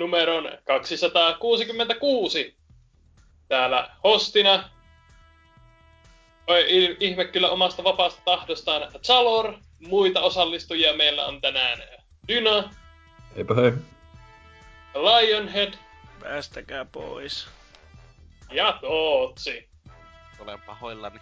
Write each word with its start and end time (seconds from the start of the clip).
Numeron 0.00 0.50
266. 0.64 2.56
Täällä 3.48 3.90
hostina, 4.04 4.70
oi, 6.46 6.96
ihme 7.00 7.24
kyllä 7.24 7.50
omasta 7.50 7.84
vapaasta 7.84 8.22
tahdostaan, 8.24 8.92
Chalor. 9.02 9.54
Muita 9.80 10.20
osallistujia 10.20 10.96
meillä 10.96 11.26
on 11.26 11.40
tänään 11.40 11.78
Dyna, 12.28 12.74
Eipä 13.36 13.54
hei. 13.54 13.72
Lionhead 14.94 15.74
Päästäkää 16.22 16.84
pois. 16.84 17.48
ja 18.52 18.78
Tootsi. 18.80 19.68
Olen 20.38 20.60
pahoillani. 20.60 21.20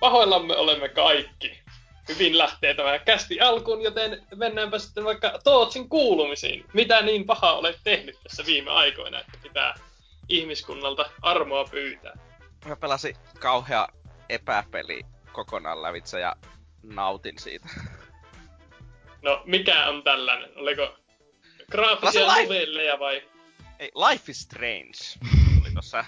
Pahoillamme 0.00 0.56
olemme 0.56 0.88
kaikki. 0.88 1.62
Hyvin 2.08 2.38
lähtee 2.38 2.74
tämä 2.74 2.98
kästi 2.98 3.40
alkuun, 3.40 3.82
joten 3.82 4.26
mennäänpä 4.36 4.78
sitten 4.78 5.04
vaikka 5.04 5.38
Tootsin 5.44 5.88
kuulumisiin. 5.88 6.64
Mitä 6.72 7.02
niin 7.02 7.26
pahaa 7.26 7.58
olet 7.58 7.80
tehnyt 7.84 8.16
tässä 8.22 8.46
viime 8.46 8.70
aikoina, 8.70 9.20
että 9.20 9.38
pitää 9.42 9.74
ihmiskunnalta 10.28 11.10
armoa 11.22 11.64
pyytää? 11.64 12.18
Mä 12.64 12.76
pelasin 12.76 13.16
kauhea 13.38 13.88
epäpeli 14.28 15.02
kokonaan 15.32 15.82
lävitse 15.82 16.20
ja 16.20 16.36
nautin 16.82 17.38
siitä. 17.38 17.68
No, 19.22 19.42
mikä 19.44 19.88
on 19.88 20.02
tällainen? 20.02 20.50
Oliko 20.56 20.96
graafisia 21.70 22.26
novelleja 22.26 22.98
vai? 22.98 23.22
Ei, 23.78 23.90
Life 23.94 24.30
is 24.30 24.40
Strange 24.40 24.98
oli 25.60 25.70
tossa 25.74 26.04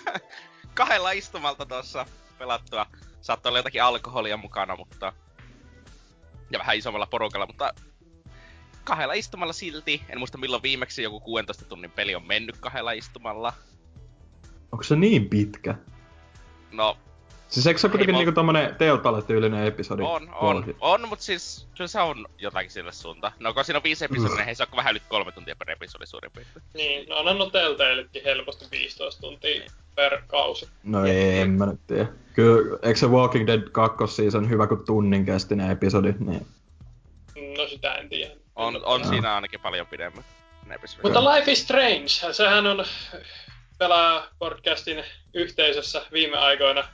kahdella 0.74 1.10
istumalta 1.10 1.66
tuossa 1.66 2.06
pelattua. 2.38 2.86
Saattoi 3.20 3.50
olla 3.50 3.58
jotakin 3.58 3.82
alkoholia 3.82 4.36
mukana, 4.36 4.76
mutta... 4.76 5.12
Ja 6.50 6.58
vähän 6.58 6.76
isommalla 6.76 7.06
porukalla, 7.06 7.46
mutta... 7.46 7.74
Kahdella 8.84 9.14
istumalla 9.14 9.52
silti. 9.52 10.02
En 10.08 10.18
muista 10.18 10.38
milloin 10.38 10.62
viimeksi 10.62 11.02
joku 11.02 11.20
16 11.20 11.64
tunnin 11.64 11.90
peli 11.90 12.14
on 12.14 12.26
mennyt 12.26 12.56
kahdella 12.56 12.92
istumalla. 12.92 13.52
Onko 14.72 14.82
se 14.82 14.96
niin 14.96 15.28
pitkä? 15.28 15.74
No, 16.72 16.98
Siis 17.50 17.66
eikö 17.66 17.80
se 17.80 17.86
ole 17.86 17.90
kuitenkin 17.90 18.14
Ei, 18.14 18.18
niinku 18.18 18.32
tommonen 18.32 18.74
Teotalle-tyylinen 18.78 19.66
episodi? 19.66 20.02
on, 20.02 20.34
on, 20.34 20.74
on, 20.80 21.08
mut 21.08 21.20
siis 21.20 21.66
kyllä 21.76 21.88
se 21.88 22.00
on 22.00 22.26
jotakin 22.38 22.70
sille 22.70 22.92
suuntaan. 22.92 23.32
No 23.38 23.54
kun 23.54 23.64
siinä 23.64 23.78
on 23.78 23.82
viisi 23.82 24.04
episodia, 24.04 24.36
niin 24.36 24.48
ei 24.48 24.54
se 24.54 24.62
ole 24.62 24.76
vähän 24.76 24.90
yli 24.90 25.02
kolme 25.08 25.32
tuntia 25.32 25.56
per 25.56 25.70
episodi 25.70 26.06
suurin 26.06 26.30
piirtein. 26.30 26.64
Niin, 26.74 27.08
no 27.08 27.16
on 27.16 27.38
no 27.38 27.50
Telltalekin 27.50 28.24
helposti 28.24 28.64
15 28.70 29.20
tuntia 29.20 29.62
per 29.94 30.22
kausi. 30.26 30.68
No 30.82 31.04
ei, 31.04 31.38
en 31.38 31.50
mä 31.50 31.66
nyt 31.66 31.80
tiedä. 31.86 32.06
Kyllä, 32.34 32.78
eikö 32.82 32.98
se 32.98 33.06
Walking 33.06 33.46
Dead 33.46 33.62
2 33.72 34.06
season 34.06 34.50
hyvä 34.50 34.66
kuin 34.66 34.84
tunnin 34.84 35.26
kesti 35.26 35.56
ne 35.56 35.70
episodit, 35.70 36.20
niin... 36.20 36.46
No 37.58 37.68
sitä 37.68 37.94
en 37.94 38.08
tiedä. 38.08 38.34
On, 38.56 38.80
on 38.84 39.00
Joo. 39.00 39.10
siinä 39.10 39.34
ainakin 39.34 39.60
paljon 39.60 39.86
pidemmät 39.86 40.24
ne 40.66 40.74
episodit. 40.74 41.02
Mutta 41.02 41.34
Life 41.34 41.52
is 41.52 41.62
Strange, 41.62 42.32
sehän 42.32 42.66
on 42.66 42.84
pelaa 43.78 44.26
podcastin 44.38 45.04
yhteisössä 45.34 46.02
viime 46.12 46.36
aikoina 46.36 46.84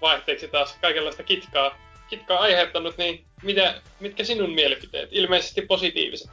vaihteeksi 0.00 0.48
taas 0.48 0.78
kaikenlaista 0.80 1.22
kitkaa, 1.22 1.78
kitkaa 2.08 2.38
aiheuttanut, 2.38 2.98
niin 2.98 3.26
mitä, 3.42 3.82
mitkä 4.00 4.24
sinun 4.24 4.50
mielipiteet? 4.50 5.08
Ilmeisesti 5.12 5.62
positiiviset. 5.62 6.30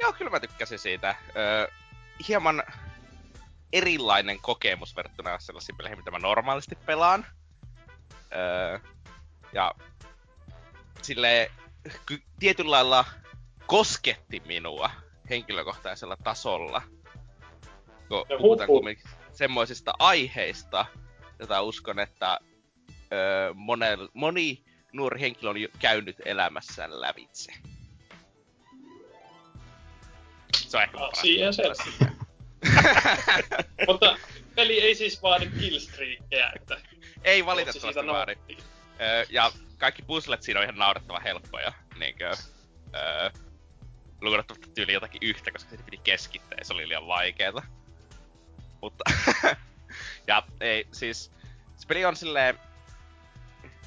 Joo, 0.00 0.12
kyllä 0.12 0.30
mä 0.30 0.40
tykkäsin 0.40 0.78
siitä. 0.78 1.14
Öö, 1.36 1.68
hieman 2.28 2.62
erilainen 3.72 4.40
kokemus 4.40 4.96
verrattuna 4.96 5.38
sellaisiin 5.38 5.76
peleihin, 5.76 5.98
mitä 5.98 6.10
mä 6.10 6.18
normaalisti 6.18 6.76
pelaan. 6.86 7.26
Öö, 8.36 8.78
ja 9.52 9.74
sille 11.02 11.50
ky- 12.06 12.22
tietyllä 12.38 12.70
lailla 12.70 13.04
kosketti 13.66 14.42
minua 14.46 14.90
henkilökohtaisella 15.30 16.16
tasolla. 16.24 16.82
Kun 18.08 18.26
Ja 18.28 18.38
puhutaan 18.38 18.66
kumminkin 18.66 19.10
semmoisista 19.32 19.92
aiheista, 19.98 20.86
jota 21.38 21.62
uskon, 21.62 21.98
että 21.98 22.38
öö, 23.12 23.54
monel, 23.54 24.08
moni 24.14 24.64
nuori 24.92 25.20
henkilö 25.20 25.50
on 25.50 25.56
jo 25.56 25.68
käynyt 25.78 26.16
elämässään 26.24 27.00
lävitse. 27.00 27.52
Se 30.56 30.76
on 30.76 30.82
ehkä 30.82 30.98
paras 30.98 31.18
Asia 31.18 31.52
selvä. 31.52 32.10
Mutta 33.86 34.18
peli 34.54 34.80
ei 34.80 34.94
siis 34.94 35.22
vaadi 35.22 35.50
killstreakkejä, 35.60 36.52
että 36.56 36.80
Ei 37.24 37.46
valitettavasti 37.46 38.06
vaadi. 38.06 38.36
Öö, 39.00 39.24
ja 39.30 39.52
kaikki 39.78 40.02
puzzlet 40.02 40.42
siinä 40.42 40.60
on 40.60 40.64
ihan 40.64 40.78
naurettavan 40.78 41.22
helppoja. 41.22 41.72
Niinkö, 41.98 42.30
öö, 42.94 43.30
lukuun 44.20 44.40
ottamatta 44.40 44.68
tyyli 44.74 44.92
jotakin 44.92 45.22
yhtä, 45.22 45.50
koska 45.52 45.70
se 45.70 45.82
piti 45.82 46.00
keskittää 46.04 46.56
ja 46.58 46.64
se 46.64 46.72
oli 46.72 46.88
liian 46.88 47.06
vaikeeta. 47.06 47.62
Mutta, 48.82 49.04
ja 50.26 50.42
ei, 50.60 50.86
siis, 50.92 51.32
se 51.76 51.86
peli 51.86 52.04
on 52.04 52.16
silleen, 52.16 52.58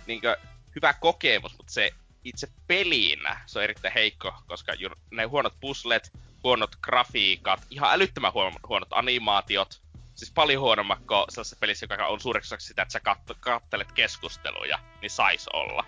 niinkö, 0.08 0.38
hyvä 0.76 0.94
kokemus, 0.94 1.58
mutta 1.58 1.74
se 1.74 1.92
itse 2.24 2.48
peliinä 2.68 3.42
se 3.46 3.60
on 3.60 3.64
erittäin 3.64 3.94
heikko, 3.94 4.34
koska 4.48 4.74
ju, 4.74 4.90
ne 5.12 5.24
huonot 5.24 5.54
puzzlet, 5.60 6.12
huonot 6.44 6.76
grafiikat, 6.82 7.62
ihan 7.70 7.94
älyttömän 7.94 8.34
huonot, 8.34 8.60
huonot 8.68 8.90
animaatiot, 8.92 9.82
siis 10.16 10.32
paljon 10.32 10.62
huonommat 10.62 11.00
kuin 11.00 11.26
sellaisessa 11.30 11.58
pelissä, 11.60 11.88
joka 11.90 12.08
on 12.08 12.20
suureksi 12.20 12.56
sitä, 12.60 12.82
että 12.82 12.92
sä 12.92 13.00
kat- 13.00 13.38
kattelet 13.40 13.92
keskusteluja, 13.92 14.80
niin 15.02 15.10
sais 15.10 15.48
olla. 15.54 15.86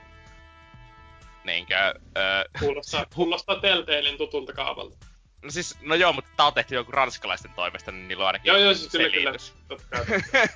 Niinkö, 1.44 1.76
öö, 2.18 2.44
Kuulostaa, 2.60 3.06
kuulostaa 3.16 3.60
Telltalein 3.60 4.18
tutulta 4.18 4.54
kaavalta. 4.54 4.98
no 5.42 5.52
siis, 5.52 5.78
no 5.82 5.96
joo, 5.96 6.14
mutta 6.14 6.30
tää 6.38 6.46
on 6.46 6.54
tehty 6.54 6.76
joku 6.76 6.92
ranskalaisten 6.92 7.54
toimesta, 7.54 7.92
niin 7.92 8.08
niillä 8.08 8.22
on 8.22 8.28
ainakin 8.28 8.50
Joo, 8.50 8.58
joo, 8.58 8.74
siis 8.74 8.92
kyllä, 8.92 9.10
kyllä. 9.10 9.32
Totta 9.68 9.86
kai. 9.90 10.06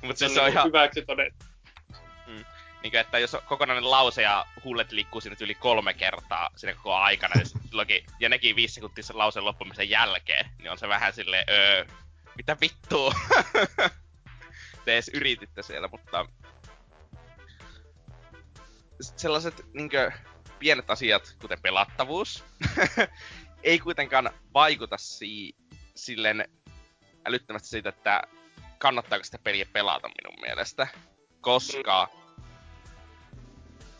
Se 0.00 0.14
siis 0.14 0.34
se 0.34 0.40
on 0.40 0.48
ihan, 0.48 0.66
hyväksi 0.66 1.02
todettu. 1.02 1.44
Niinkö, 2.82 3.00
että 3.00 3.18
jos 3.18 3.34
on 3.34 3.42
kokonainen 3.46 3.90
lause 3.90 4.22
ja 4.22 4.46
huulet 4.64 4.92
liikkuu 4.92 5.20
siinä 5.20 5.36
yli 5.40 5.54
kolme 5.54 5.94
kertaa 5.94 6.50
siinä 6.56 6.74
koko 6.74 6.94
aikana, 6.94 7.34
niin 7.34 7.46
silloinkin, 7.46 8.04
ja 8.20 8.28
nekin 8.28 8.56
viisi 8.56 8.74
sekuntia 8.74 9.04
sen 9.04 9.18
lauseen 9.18 9.44
loppumisen 9.44 9.90
jälkeen, 9.90 10.50
niin 10.58 10.70
on 10.70 10.78
se 10.78 10.88
vähän 10.88 11.12
silleen, 11.12 11.44
öö, 11.50 11.84
mitä 12.36 12.56
vittua? 12.60 13.14
Te 14.84 14.92
edes 14.92 15.10
yrititte 15.14 15.62
siellä, 15.62 15.88
mutta 15.88 16.26
sellaiset 19.00 19.66
niinkö 19.74 20.12
pienet 20.58 20.90
asiat, 20.90 21.36
kuten 21.40 21.62
pelattavuus, 21.62 22.44
ei 23.62 23.78
kuitenkaan 23.78 24.30
vaikuta 24.54 24.96
si- 24.96 25.56
silleen 25.94 26.48
älyttömästi 27.26 27.68
siitä, 27.68 27.88
että 27.88 28.22
kannattaako 28.78 29.24
sitä 29.24 29.38
peliä 29.38 29.66
pelata 29.72 30.08
minun 30.08 30.40
mielestä. 30.40 30.88
Koska 31.40 32.08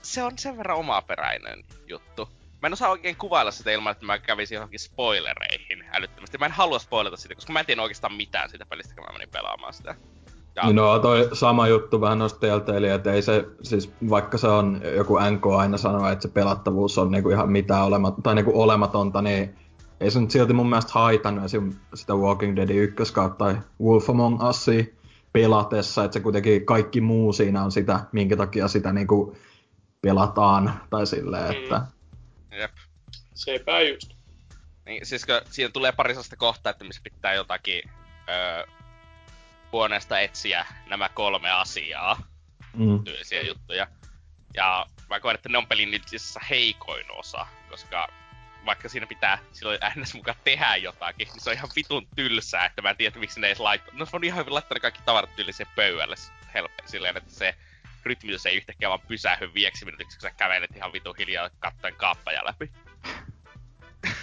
se 0.02 0.22
on 0.22 0.32
sen 0.38 0.56
verran 0.56 0.78
omaperäinen 0.78 1.64
juttu. 1.86 2.28
Mä 2.62 2.66
en 2.66 2.72
osaa 2.72 2.90
oikein 2.90 3.16
kuvailla 3.16 3.50
sitä 3.50 3.70
ilman, 3.70 3.92
että 3.92 4.06
mä 4.06 4.18
kävisin 4.18 4.56
johonkin 4.56 4.80
spoilereihin 4.80 5.84
älyttömästi. 5.92 6.38
Mä 6.38 6.46
en 6.46 6.52
halua 6.52 6.78
spoilata 6.78 7.16
sitä, 7.16 7.34
koska 7.34 7.52
mä 7.52 7.60
en 7.60 7.66
tiedä 7.66 7.82
oikeastaan 7.82 8.14
mitään 8.14 8.50
siitä 8.50 8.66
pelistä, 8.66 8.94
kun 8.94 9.04
mä 9.04 9.12
menin 9.12 9.28
pelaamaan 9.28 9.72
sitä. 9.72 9.94
Ja, 10.56 10.72
no 10.72 10.98
toi 10.98 11.28
sama 11.32 11.68
juttu 11.68 12.00
vähän 12.00 12.18
noista 12.18 12.46
että 12.94 13.12
ei 13.12 13.22
se, 13.22 13.44
siis 13.62 13.92
vaikka 14.10 14.38
se 14.38 14.48
on, 14.48 14.80
joku 14.96 15.18
NK 15.30 15.46
aina 15.46 15.78
sanoo, 15.78 16.08
että 16.08 16.22
se 16.22 16.28
pelattavuus 16.28 16.98
on 16.98 17.10
niinku 17.10 17.30
ihan 17.30 17.52
mitään 17.52 17.84
olematonta, 17.84 18.22
tai 18.22 18.34
niinku 18.34 18.62
olematonta, 18.62 19.22
niin 19.22 19.54
ei 20.00 20.10
se 20.10 20.20
nyt 20.20 20.30
silti 20.30 20.52
mun 20.52 20.68
mielestä 20.68 20.92
haitannut 20.94 21.44
esim. 21.44 21.72
sitä 21.94 22.14
Walking 22.14 22.56
Deadin 22.56 22.82
ykköskautta 22.82 23.44
tai 23.44 23.56
Wolf 23.82 24.10
Among 24.10 24.48
Usia 24.48 24.84
pelatessa, 25.32 26.04
että 26.04 26.12
se 26.12 26.20
kuitenkin 26.20 26.66
kaikki 26.66 27.00
muu 27.00 27.32
siinä 27.32 27.64
on 27.64 27.72
sitä, 27.72 28.00
minkä 28.12 28.36
takia 28.36 28.68
sitä 28.68 28.92
niinku 28.92 29.36
pelataan, 30.02 30.80
tai 30.90 31.06
silleen, 31.06 31.44
Mm. 31.44 31.62
että 31.62 31.80
jep. 32.50 32.72
Sepä 33.34 33.80
just. 33.80 34.12
Niin, 34.86 35.06
siis 35.06 35.26
kun 35.26 35.40
siinä 35.50 35.70
tulee 35.70 35.92
pari 35.92 36.10
sellaista 36.14 36.36
kohtaa, 36.36 36.70
että 36.70 36.84
missä 36.84 37.00
pitää 37.04 37.34
jotakin 37.34 37.82
öö, 38.28 38.66
huoneesta 39.72 40.20
etsiä 40.20 40.66
nämä 40.86 41.08
kolme 41.08 41.50
asiaa, 41.50 42.22
mm, 42.76 43.04
tyylisiä 43.04 43.42
juttuja. 43.42 43.86
Ja 44.54 44.86
mä 45.10 45.20
koen, 45.20 45.34
että 45.34 45.48
ne 45.48 45.58
on 45.58 45.66
pelin 45.66 45.94
itse 45.94 46.16
asiassa 46.16 46.40
heikoin 46.50 47.10
osa, 47.10 47.46
koska 47.70 48.08
vaikka 48.66 48.88
siinä 48.88 49.06
pitää 49.06 49.38
silloin 49.52 49.78
äänes 49.80 50.14
mukaan 50.14 50.36
tehdä 50.44 50.76
jotakin, 50.76 51.28
niin 51.28 51.40
se 51.40 51.50
on 51.50 51.56
ihan 51.56 51.68
vitun 51.76 52.06
tylsää, 52.16 52.66
että 52.66 52.82
mä 52.82 52.90
en 52.90 52.96
tiedä 52.96 53.18
miksi 53.18 53.40
ne 53.40 53.46
edes 53.46 53.60
laittaa. 53.60 53.94
No 53.94 54.06
se 54.06 54.16
on 54.16 54.24
ihan 54.24 54.38
hyvin 54.38 54.54
laittaa 54.54 54.74
ne 54.76 54.80
kaikki 54.80 55.00
tavarat 55.04 55.36
tyyliseen 55.36 55.68
pöydälle 55.76 56.14
helppo, 56.54 56.82
silleen, 56.86 57.16
että 57.16 57.34
se 57.34 57.54
rytmitys 58.04 58.46
ei 58.46 58.56
yhtäkkiä 58.56 58.88
vaan 58.88 59.00
pysähy 59.08 59.54
vieksi 59.54 59.84
minuutiksi, 59.84 60.18
kun 60.18 60.22
sä 60.22 60.36
kävelet 60.36 60.76
ihan 60.76 60.92
vitun 60.92 61.14
hiljaa 61.18 61.50
kattoen 61.58 61.94
kaappaja 61.94 62.44
läpi. 62.44 62.72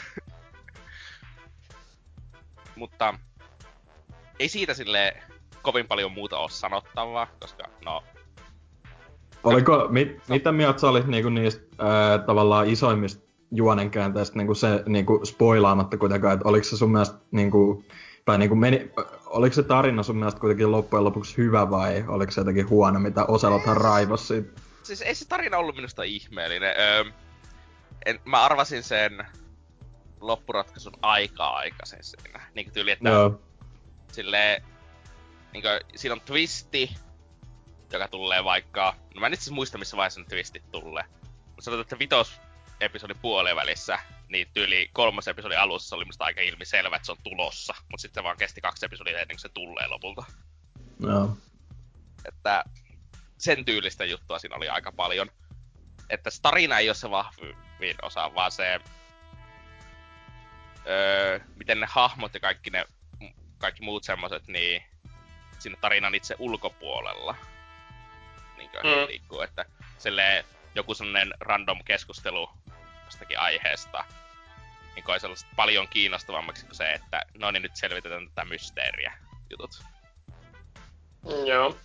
Mutta 2.75 3.13
ei 4.39 4.49
siitä 4.49 4.73
sille 4.73 5.23
kovin 5.61 5.87
paljon 5.87 6.11
muuta 6.11 6.37
ole 6.37 6.49
sanottavaa, 6.49 7.27
koska 7.39 7.63
no... 7.85 8.03
Oliko, 9.43 9.87
mit, 9.89 10.21
mitä 10.29 10.51
mieltä 10.51 10.79
sä 10.79 10.89
olit 10.89 11.07
niinku 11.07 11.29
niistä 11.29 11.61
ää, 11.77 12.17
tavallaan 12.17 12.67
isoimmista 12.67 13.29
juonenkäänteistä 13.51 14.37
niinku 14.37 14.55
se 14.55 14.83
niinku 14.85 15.21
spoilaamatta 15.25 15.97
kuitenkaan, 15.97 16.33
että 16.33 16.49
oliko 16.49 16.63
se 16.63 16.77
sun 16.77 16.91
mielestä 16.91 17.17
niinku, 17.31 17.83
tai 18.25 18.37
niinku 18.37 18.55
meni, 18.55 18.91
oliko 19.25 19.53
se 19.53 19.63
tarina 19.63 20.03
sun 20.03 20.17
mielestä 20.17 20.39
kuitenkin 20.39 20.71
loppujen 20.71 21.03
lopuksi 21.03 21.37
hyvä 21.37 21.69
vai 21.69 22.03
oliko 22.07 22.31
se 22.31 22.41
jotenkin 22.41 22.69
huono, 22.69 22.99
mitä 22.99 23.25
Oselothan 23.25 23.77
raivos 23.77 24.27
siitä? 24.27 24.61
Siis 24.83 25.01
ei 25.01 25.15
se 25.15 25.27
tarina 25.27 25.57
ollut 25.57 25.75
minusta 25.75 26.03
ihmeellinen. 26.03 26.73
Öö, 26.79 27.03
en, 28.05 28.19
mä 28.25 28.45
arvasin 28.45 28.83
sen 28.83 29.25
loppuratkaisun 30.21 30.93
aika 31.01 31.47
aikaisin 31.47 32.03
siinä. 32.03 32.41
Niin 32.55 32.71
tyyli, 32.71 32.91
että 32.91 33.09
Joo. 33.09 33.41
silleen, 34.11 34.63
niin 35.53 35.61
kuin, 35.61 35.79
siinä 35.95 36.13
on 36.13 36.21
twisti, 36.21 36.95
joka 37.93 38.07
tulee 38.07 38.43
vaikka... 38.43 38.95
No 39.15 39.21
mä 39.21 39.27
en 39.27 39.33
itse 39.33 39.51
muista, 39.51 39.77
missä 39.77 39.97
vaiheessa 39.97 40.21
ne 40.21 40.25
twistit 40.29 40.71
tulee. 40.71 41.03
Mutta 41.45 41.61
sanotaan, 41.61 41.81
että 41.81 41.99
vitos 41.99 42.41
episodin 42.81 43.17
puoleen 43.21 43.55
välissä, 43.55 43.99
niin 44.29 44.47
tyyli 44.53 44.89
kolmas 44.93 45.27
episodin 45.27 45.59
alussa 45.59 45.95
oli 45.95 46.05
musta 46.05 46.25
aika 46.25 46.41
ilmiselvä, 46.41 46.95
että 46.95 47.05
se 47.05 47.11
on 47.11 47.17
tulossa. 47.23 47.73
Mutta 47.79 48.01
sitten 48.01 48.21
se 48.21 48.23
vaan 48.23 48.37
kesti 48.37 48.61
kaksi 48.61 48.85
episodia 48.85 49.19
ennen 49.19 49.27
kuin 49.27 49.39
se 49.39 49.49
tulee 49.49 49.87
lopulta. 49.87 50.23
Joo. 50.99 51.37
Että 52.25 52.63
sen 53.37 53.65
tyylistä 53.65 54.05
juttua 54.05 54.39
siinä 54.39 54.55
oli 54.55 54.69
aika 54.69 54.91
paljon. 54.91 55.31
Että 56.09 56.29
se 56.29 56.41
tarina 56.41 56.79
ei 56.79 56.89
ole 56.89 56.95
se 56.95 57.09
vahvin 57.09 57.97
osa, 58.01 58.35
vaan 58.35 58.51
se... 58.51 58.79
Öö, 60.87 61.39
miten 61.55 61.79
ne 61.79 61.87
hahmot 61.89 62.33
ja 62.33 62.39
kaikki 62.39 62.69
ne 62.69 62.85
kaikki 63.57 63.83
muut 63.83 64.03
semmoset, 64.03 64.47
niin 64.47 64.83
siinä 65.59 65.77
tarinan 65.81 66.15
itse 66.15 66.35
ulkopuolella 66.39 67.35
niin 68.57 68.71
mm. 68.83 69.07
liikkuu, 69.07 69.41
että 69.41 69.65
silleen 69.97 70.45
joku 70.75 70.93
sellainen 70.93 71.33
random 71.39 71.83
keskustelu 71.85 72.49
jostakin 73.09 73.39
aiheesta 73.39 74.03
niin 74.95 75.03
koe 75.03 75.19
sellaista 75.19 75.49
paljon 75.55 75.87
kiinnostavammaksi 75.87 76.65
kuin 76.65 76.75
se, 76.75 76.91
että 76.91 77.21
no 77.37 77.51
niin 77.51 77.63
nyt 77.63 77.75
selvitetään 77.75 78.29
tätä 78.29 78.45
mysteeriä 78.45 79.13
jutut. 79.49 79.83
Joo, 81.45 81.77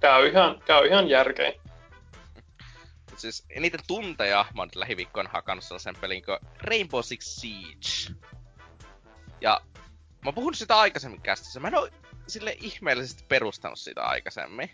käy 0.00 0.28
ihan, 0.28 0.62
käy 0.66 0.86
ihan 0.86 1.08
järkein. 1.08 1.60
Mut 3.10 3.18
siis 3.18 3.44
eniten 3.50 3.80
tunteja 3.86 4.44
mä 4.54 4.62
oon 4.62 4.68
nyt 4.68 4.76
lähiviikkoina 4.76 5.30
hakannut 5.32 5.64
sellaisen 5.64 5.96
pelin 6.00 6.24
kuin 6.24 6.38
Rainbow 6.58 7.00
Six 7.02 7.22
Siege. 7.22 8.20
Ja 9.40 9.60
mä 9.94 10.20
oon 10.24 10.34
puhunut 10.34 10.56
sitä 10.56 10.78
aikaisemmin 10.78 11.22
kästissä. 11.22 11.60
Mä 11.60 11.68
en 11.68 11.74
oo 11.74 11.88
sille 12.28 12.56
ihmeellisesti 12.60 13.24
perustanut 13.28 13.78
sitä 13.78 14.02
aikaisemmin. 14.02 14.70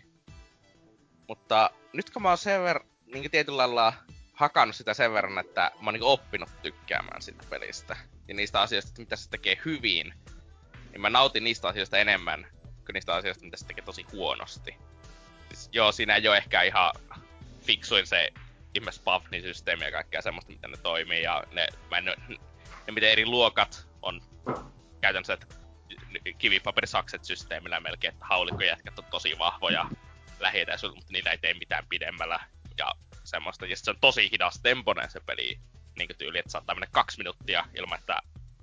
Mutta 1.27 1.69
nyt 1.93 2.09
kun 2.09 2.21
mä 2.21 2.29
oon 2.29 2.37
sen 2.37 2.63
verran, 2.63 2.87
niin 3.05 3.31
tietyllä 3.31 3.57
lailla 3.57 3.93
hakannut 4.33 4.75
sitä 4.75 4.93
sen 4.93 5.13
verran, 5.13 5.37
että 5.37 5.71
mä 5.81 5.85
oon 5.87 5.93
niin 5.93 6.03
oppinut 6.03 6.49
tykkäämään 6.61 7.21
sitä 7.21 7.43
pelistä. 7.49 7.97
Ja 8.27 8.33
niistä 8.33 8.61
asioista, 8.61 8.91
mitä 9.01 9.15
se 9.15 9.29
tekee 9.29 9.57
hyvin, 9.65 10.13
niin 10.91 11.01
mä 11.01 11.09
nautin 11.09 11.43
niistä 11.43 11.67
asioista 11.67 11.97
enemmän 11.97 12.47
kuin 12.85 12.93
niistä 12.93 13.13
asioista, 13.13 13.45
mitä 13.45 13.57
se 13.57 13.67
tekee 13.67 13.83
tosi 13.83 14.05
huonosti. 14.11 14.75
Siis, 15.47 15.69
joo, 15.71 15.91
siinä 15.91 16.15
ei 16.15 16.27
ole 16.27 16.37
ehkä 16.37 16.61
ihan 16.61 16.91
fiksuin 17.61 18.07
se 18.07 18.33
ihme 18.75 18.91
systeemi 19.41 19.85
ja 19.85 19.91
kaikkea 19.91 20.21
semmoista, 20.21 20.51
miten 20.51 20.71
ne 20.71 20.77
toimii. 20.77 21.23
Ja 21.23 21.43
ne, 21.51 21.67
mä 21.91 21.97
en, 21.97 22.05
ne 22.05 22.91
miten 22.91 23.09
eri 23.09 23.25
luokat 23.25 23.87
on 24.01 24.21
käytännössä, 25.01 25.33
että 25.33 25.47
kivipaperisakset 26.37 27.25
systeemillä 27.25 27.79
melkein, 27.79 28.13
että 28.13 28.25
haulikkojätkät 28.25 28.99
on 28.99 29.05
tosi 29.05 29.39
vahvoja 29.39 29.85
lähietäisyydellä, 30.39 30.95
mutta 30.95 31.13
niillä 31.13 31.31
ei 31.31 31.37
tee 31.37 31.53
mitään 31.53 31.85
pidemmällä 31.89 32.39
ja 32.77 32.93
semmoista. 33.23 33.65
Ja 33.65 33.77
se 33.77 33.89
on 33.91 33.99
tosi 34.01 34.31
hidas 34.31 34.59
temponen 34.63 35.11
se 35.11 35.19
peli, 35.19 35.59
niin 35.97 36.07
kuin 36.07 36.17
tyyli, 36.17 36.39
että 36.39 36.51
saattaa 36.51 36.75
mennä 36.75 36.87
kaksi 36.91 37.17
minuuttia 37.17 37.65
ilman, 37.77 37.99
että 37.99 38.19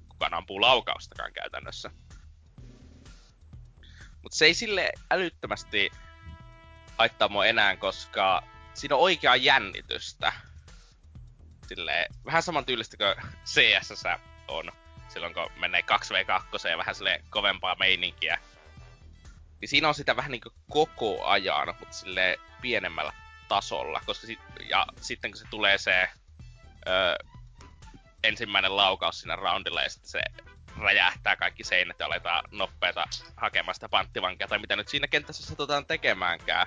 kukaan 0.08 0.34
ampuu 0.34 0.60
laukaustakaan 0.60 1.32
käytännössä. 1.32 1.90
Mutta 4.22 4.36
se 4.36 4.44
ei 4.44 4.54
sille 4.54 4.92
älyttömästi 5.10 5.90
haittaa 6.98 7.28
mua 7.28 7.46
enää, 7.46 7.76
koska 7.76 8.42
siinä 8.74 8.94
on 8.94 9.02
oikeaa 9.02 9.36
jännitystä. 9.36 10.32
Sille 11.68 12.08
vähän 12.24 12.42
saman 12.42 12.64
tyylistä 12.64 12.96
kuin 12.96 13.32
CSS 13.44 14.04
on 14.48 14.72
silloin 15.08 15.34
kun 15.34 15.50
menee 15.56 15.80
2v2 15.80 16.68
ja 16.68 16.78
vähän 16.78 16.94
sille 16.94 17.24
kovempaa 17.30 17.74
meininkiä. 17.74 18.38
Niin 19.60 19.68
siinä 19.68 19.88
on 19.88 19.94
sitä 19.94 20.16
vähän 20.16 20.30
niinku 20.30 20.52
koko 20.70 21.24
ajan, 21.24 21.74
mutta 21.80 21.96
sille 21.96 22.40
pienemmällä 22.60 23.12
tasolla, 23.50 24.00
koska 24.06 24.26
sit, 24.26 24.38
ja 24.68 24.86
sitten 25.00 25.30
kun 25.30 25.38
se 25.38 25.44
tulee 25.50 25.78
se 25.78 26.08
ö, 26.88 27.24
ensimmäinen 28.24 28.76
laukaus 28.76 29.20
siinä 29.20 29.36
roundilla 29.36 29.82
ja 29.82 29.90
sitten 29.90 30.10
se 30.10 30.22
räjähtää 30.80 31.36
kaikki 31.36 31.64
seinät 31.64 31.98
ja 31.98 32.06
aletaan 32.06 32.44
nopeeta 32.50 33.04
hakemaan 33.36 33.74
sitä 33.74 33.88
panttivankia 33.88 34.48
tai 34.48 34.58
mitä 34.58 34.76
nyt 34.76 34.88
siinä 34.88 35.08
kentässä 35.08 35.46
satutaan 35.46 35.86
tekemäänkään, 35.86 36.66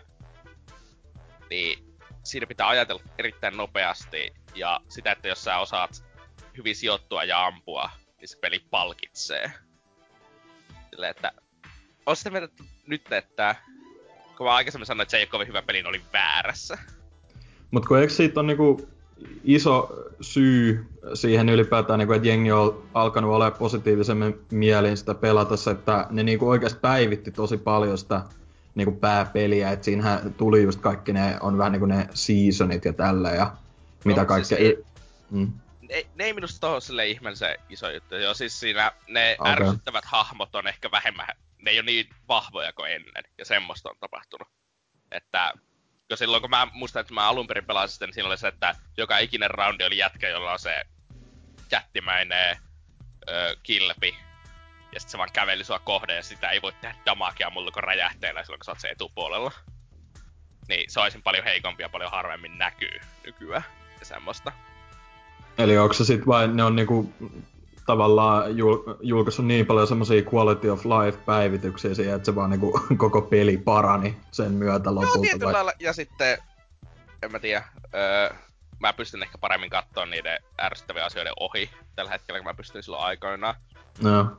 niin 1.49 1.97
siinä 2.23 2.47
pitää 2.47 2.67
ajatella 2.67 3.03
erittäin 3.17 3.57
nopeasti 3.57 4.33
ja 4.55 4.81
sitä, 4.89 5.11
että 5.11 5.27
jos 5.27 5.43
sä 5.43 5.57
osaat 5.57 6.03
hyvin 6.57 6.75
sijoittua 6.75 7.23
ja 7.23 7.45
ampua, 7.45 7.89
niin 8.19 8.27
se 8.27 8.37
peli 8.39 8.59
palkitsee. 8.59 9.51
Silleen, 10.89 11.11
että 11.11 11.31
on 12.05 12.15
sitä 12.15 12.29
mieltä 12.29 12.63
nyt, 12.87 13.11
että 13.11 13.55
kun 14.43 14.49
mä 14.49 14.55
aikaisemmin 14.55 14.85
sanoin, 14.85 15.01
että 15.01 15.11
se 15.11 15.17
ei 15.17 15.23
ole 15.23 15.29
kovin 15.29 15.47
hyvä 15.47 15.61
peli, 15.61 15.77
niin 15.77 15.87
oli 15.87 16.01
väärässä. 16.13 16.77
Mut 17.71 17.85
kun 17.85 17.99
eikö 17.99 18.13
siitä 18.13 18.39
on 18.39 18.47
niinku 18.47 18.89
iso 19.43 20.05
syy 20.21 20.85
siihen 21.13 21.49
ylipäätään, 21.49 21.99
niinku, 21.99 22.13
että 22.13 22.27
jengi 22.27 22.51
on 22.51 22.83
alkanut 22.93 23.31
olla 23.31 23.51
positiivisemmin 23.51 24.39
mielin 24.51 24.97
sitä 24.97 25.13
pelatessa, 25.13 25.71
että 25.71 26.07
ne 26.09 26.23
niinku 26.23 26.49
oikeasti 26.49 26.79
päivitti 26.79 27.31
tosi 27.31 27.57
paljon 27.57 27.97
sitä 27.97 28.21
niinku 28.75 28.91
pääpeliä, 28.91 29.71
että 29.71 29.85
siinähän 29.85 30.33
tuli 30.33 30.63
just 30.63 30.81
kaikki 30.81 31.13
ne, 31.13 31.37
on 31.41 31.57
vähän 31.57 31.71
niinku 31.71 31.85
ne 31.85 32.07
seasonit 32.13 32.85
ja 32.85 32.93
tällä 32.93 33.31
ja 33.31 33.45
no, 33.45 33.51
mitä 34.05 34.25
kaikkea. 34.25 34.57
Siis 34.57 34.69
ei, 34.69 34.83
mm 35.31 35.53
ei, 35.93 36.07
ne 36.15 36.23
ei 36.23 36.33
minusta 36.33 36.59
toho 36.59 36.79
silleen 36.79 37.07
ihmeellisen 37.07 37.57
iso 37.69 37.89
juttu. 37.89 38.15
Joo, 38.15 38.33
siis 38.33 38.59
siinä 38.59 38.91
ne 39.07 39.35
okay. 39.39 39.51
ärsyttävät 39.51 40.05
hahmot 40.05 40.55
on 40.55 40.67
ehkä 40.67 40.91
vähemmän, 40.91 41.27
ne 41.63 41.71
ei 41.71 41.79
ole 41.79 41.85
niin 41.85 42.09
vahvoja 42.27 42.73
kuin 42.73 42.91
ennen, 42.91 43.23
ja 43.37 43.45
semmoista 43.45 43.89
on 43.89 43.95
tapahtunut. 43.99 44.47
Että 45.11 45.53
kun 46.07 46.17
silloin 46.17 46.41
kun 46.41 46.49
mä 46.49 46.67
muistan, 46.73 47.01
että 47.01 47.13
mä 47.13 47.29
alun 47.29 47.47
perin 47.47 47.65
pelasin 47.65 47.93
sitä, 47.93 48.05
niin 48.05 48.13
siinä 48.13 48.27
oli 48.27 48.37
se, 48.37 48.47
että 48.47 48.75
joka 48.97 49.17
ikinen 49.17 49.51
roundi 49.51 49.83
oli 49.83 49.97
jätkä, 49.97 50.29
jolla 50.29 50.51
on 50.51 50.59
se 50.59 50.83
jättimäinen 51.71 52.57
ö, 53.29 53.57
kilpi. 53.63 54.17
Ja 54.93 54.99
sitten 54.99 55.11
se 55.11 55.17
vaan 55.17 55.31
käveli 55.33 55.63
sua 55.63 55.79
kohde 55.79 56.15
ja 56.15 56.23
sitä 56.23 56.49
ei 56.49 56.61
voi 56.61 56.73
tehdä 56.81 56.95
damakia 57.05 57.49
mulla 57.49 57.71
kuin 57.71 57.83
räjähteellä 57.83 58.43
silloin, 58.43 58.59
kun 58.59 58.65
sä 58.65 58.71
oot 58.71 58.79
se 58.79 58.89
etupuolella. 58.89 59.51
Niin 60.67 60.91
se 60.91 60.99
olisi 60.99 61.21
paljon 61.23 61.43
heikompi 61.43 61.83
ja 61.83 61.89
paljon 61.89 62.11
harvemmin 62.11 62.57
näkyy 62.57 62.99
nykyään 63.25 63.63
ja 63.99 64.05
semmoista. 64.05 64.51
Eli 65.57 65.77
onko 65.77 65.93
se 65.93 66.05
sitten 66.05 66.27
vain, 66.27 66.55
ne 66.55 66.63
on 66.63 66.75
niinku 66.75 67.13
tavallaan 67.85 68.57
jul, 68.57 68.77
julkaissut 69.01 69.45
niin 69.45 69.65
paljon 69.65 69.87
semmoisia 69.87 70.23
quality 70.33 70.69
of 70.69 70.85
life 70.85 71.17
päivityksiä 71.25 71.93
siihen, 71.93 72.15
että 72.15 72.25
se 72.25 72.35
vaan 72.35 72.49
niinku 72.49 72.79
koko 72.97 73.21
peli 73.21 73.57
parani 73.57 74.17
sen 74.31 74.51
myötä 74.51 74.95
lopulta. 74.95 75.17
Joo, 75.17 75.21
tietyllä 75.21 75.45
vai? 75.45 75.53
lailla. 75.53 75.73
Ja 75.79 75.93
sitten, 75.93 76.37
en 77.23 77.31
mä 77.31 77.39
tiedä, 77.39 77.63
öö, 77.95 78.35
mä 78.79 78.93
pystyn 78.93 79.23
ehkä 79.23 79.37
paremmin 79.37 79.69
katsoa 79.69 80.05
niiden 80.05 80.39
ärsyttävien 80.61 81.05
asioiden 81.05 81.33
ohi 81.39 81.69
tällä 81.95 82.11
hetkellä, 82.11 82.39
kun 82.39 82.45
mä 82.45 82.53
pystyn 82.53 82.83
silloin 82.83 83.03
aikoinaan. 83.03 83.55
No. 84.01 84.37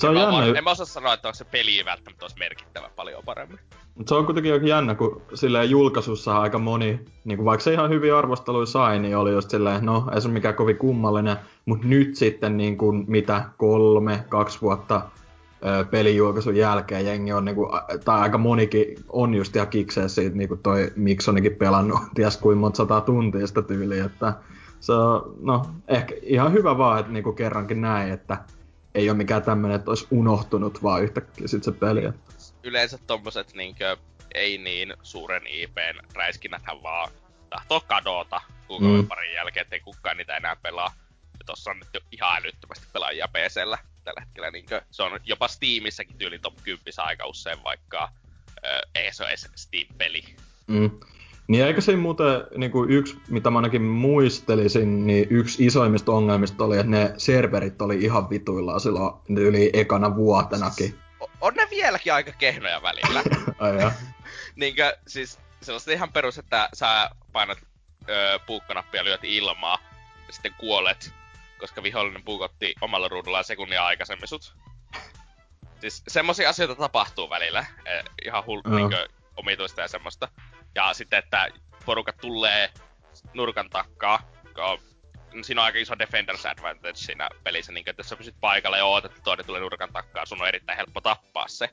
Se 0.00 0.08
on 0.08 0.16
en, 0.16 0.22
jännä... 0.22 0.58
en 0.58 0.64
mä 0.64 0.70
osaa 0.70 0.86
sanoa, 0.86 1.14
että 1.14 1.28
onko 1.28 1.34
se 1.34 1.44
peli 1.44 1.84
välttämättä 1.84 2.24
olisi 2.24 2.38
merkittävä 2.38 2.90
paljon 2.96 3.22
paremmin. 3.24 3.58
Mut 3.94 4.08
se 4.08 4.14
on 4.14 4.24
kuitenkin 4.24 4.52
aika 4.52 4.66
jännä, 4.66 4.94
kun 4.94 5.22
silleen 5.34 5.70
julkaisussa 5.70 6.38
aika 6.38 6.58
moni, 6.58 7.00
niin 7.24 7.36
kuin 7.36 7.44
vaikka 7.44 7.64
se 7.64 7.72
ihan 7.72 7.90
hyvin 7.90 8.14
arvosteluja 8.14 8.66
sai, 8.66 8.98
niin 8.98 9.16
oli 9.16 9.32
just 9.32 9.50
silleen, 9.50 9.86
no 9.86 10.08
ei 10.14 10.20
se 10.20 10.28
ole 10.28 10.34
mikään 10.34 10.54
kovin 10.54 10.76
kummallinen, 10.76 11.36
mutta 11.64 11.86
nyt 11.86 12.16
sitten 12.16 12.56
niin 12.56 12.78
kuin 12.78 13.04
mitä 13.08 13.44
kolme, 13.56 14.24
kaksi 14.28 14.60
vuotta 14.60 15.02
pelijulkaisun 15.90 16.56
jälkeen 16.56 17.06
jengi 17.06 17.32
on, 17.32 17.44
niinku, 17.44 17.70
tai 18.04 18.20
aika 18.20 18.38
monikin 18.38 18.96
on 19.08 19.34
just 19.34 19.56
ihan 19.56 19.68
kikseen 19.68 20.10
siitä, 20.10 20.36
niinku 20.36 20.56
toi 20.56 20.92
Miksonikin 20.96 21.56
pelannut 21.56 22.00
ties 22.14 22.36
kuin 22.36 22.58
monta 22.58 22.76
sataa 22.76 23.00
tuntia 23.00 23.46
sitä 23.46 23.62
tyyliä, 23.62 24.04
että 24.04 24.34
se 24.80 24.92
on, 24.92 25.34
no, 25.40 25.66
ehkä 25.88 26.14
ihan 26.22 26.52
hyvä 26.52 26.78
vaan, 26.78 27.00
että 27.00 27.12
niinku 27.12 27.32
kerrankin 27.32 27.80
näin, 27.80 28.12
että 28.12 28.38
ei 28.94 29.10
ole 29.10 29.16
mikään 29.16 29.42
tämmönen, 29.42 29.76
että 29.76 29.90
olisi 29.90 30.06
unohtunut 30.10 30.82
vaan 30.82 31.02
yhtäkkiä 31.02 31.48
sit 31.48 31.64
se 31.64 31.72
peli. 31.72 32.02
Yleensä 32.62 32.98
tommoset 33.06 33.54
niinkö 33.54 33.96
ei 34.34 34.58
niin 34.58 34.94
suuren 35.02 35.46
IPn 35.46 36.14
räiskinnäthän 36.14 36.82
vaan 36.82 37.10
tahtoo 37.50 37.80
kadota 37.80 38.40
kuukauden 38.66 39.00
mm. 39.00 39.06
parin 39.06 39.34
jälkeen, 39.34 39.62
ettei 39.64 39.80
kukaan 39.80 40.16
niitä 40.16 40.36
enää 40.36 40.56
pelaa. 40.56 40.94
Ja 41.38 41.44
tossa 41.46 41.70
on 41.70 41.78
nyt 41.78 41.88
jo 41.94 42.00
ihan 42.12 42.36
älyttömästi 42.36 42.86
pelaajia 42.92 43.28
PCllä 43.28 43.78
tällä 44.04 44.20
hetkellä. 44.20 44.50
Niinkö, 44.50 44.82
se 44.90 45.02
on 45.02 45.20
jopa 45.24 45.48
Steamissäkin 45.48 46.18
tyyli 46.18 46.38
top 46.38 46.54
10 46.64 46.82
aika 46.96 47.26
usein, 47.26 47.64
vaikka 47.64 48.08
ei 48.94 49.12
se 49.12 49.22
ole 49.22 49.30
edes 49.30 49.48
Steam-peli. 49.54 50.24
Mm. 50.66 50.90
Niin 51.48 51.64
eikö 51.64 51.80
se 51.80 51.96
muuten 51.96 52.26
niin 52.56 52.70
kuin 52.70 52.90
yksi, 52.90 53.18
mitä 53.28 53.50
mä 53.50 53.58
ainakin 53.58 53.82
muistelisin, 53.82 55.06
niin 55.06 55.26
yksi 55.30 55.66
isoimmista 55.66 56.12
ongelmista 56.12 56.64
oli, 56.64 56.76
että 56.76 56.90
ne 56.90 57.14
serverit 57.16 57.82
oli 57.82 58.04
ihan 58.04 58.30
vituillaan 58.30 58.80
silloin 58.80 59.14
yli 59.28 59.70
ekana 59.72 60.16
vuotenakin. 60.16 60.98
On 61.40 61.54
ne 61.54 61.68
vieläkin 61.70 62.14
aika 62.14 62.32
kehnoja 62.32 62.82
välillä. 62.82 63.22
Ai 63.58 63.92
Niinkö, 64.56 64.96
siis 65.06 65.38
sellaista 65.62 65.92
ihan 65.92 66.12
perus, 66.12 66.38
että 66.38 66.68
sä 66.74 67.10
painat 67.32 67.58
öö, 68.08 68.38
puukkanappia 68.38 69.00
ja 69.00 69.04
lyöt 69.04 69.24
ilmaa, 69.24 69.78
ja 70.26 70.32
sitten 70.32 70.54
kuolet, 70.58 71.12
koska 71.58 71.82
vihollinen 71.82 72.24
puukotti 72.24 72.74
omalla 72.80 73.08
ruudullaan 73.08 73.44
sekunnia 73.44 73.86
aikaisemmin 73.86 74.28
sut. 74.28 74.54
Siis 75.80 76.02
semmosia 76.08 76.48
asioita 76.48 76.74
tapahtuu 76.74 77.30
välillä, 77.30 77.66
eh, 77.86 78.04
ihan 78.24 78.44
hul- 78.44 78.70
uh. 78.70 78.76
niinkö, 78.76 79.08
omituista 79.36 79.80
ja 79.80 79.88
semmoista. 79.88 80.28
Ja 80.74 80.94
sitten, 80.94 81.18
että 81.18 81.48
porukat 81.86 82.16
tulee 82.16 82.70
nurkan 83.34 83.70
takkaa, 83.70 84.30
siinä 85.42 85.60
on 85.60 85.64
aika 85.64 85.78
iso 85.78 85.98
defenders 85.98 86.46
advantage 86.46 86.94
siinä 86.94 87.28
pelissä, 87.44 87.72
niin 87.72 87.84
että 87.86 88.00
jos 88.00 88.08
sä 88.08 88.16
pysyt 88.16 88.34
paikalla 88.40 88.76
ja 88.76 88.84
ootat, 88.84 89.10
että 89.10 89.24
toinen 89.24 89.46
tulee 89.46 89.60
nurkan 89.60 89.92
takkaa, 89.92 90.26
sun 90.26 90.42
on 90.42 90.48
erittäin 90.48 90.76
helppo 90.76 91.00
tappaa 91.00 91.48
se. 91.48 91.70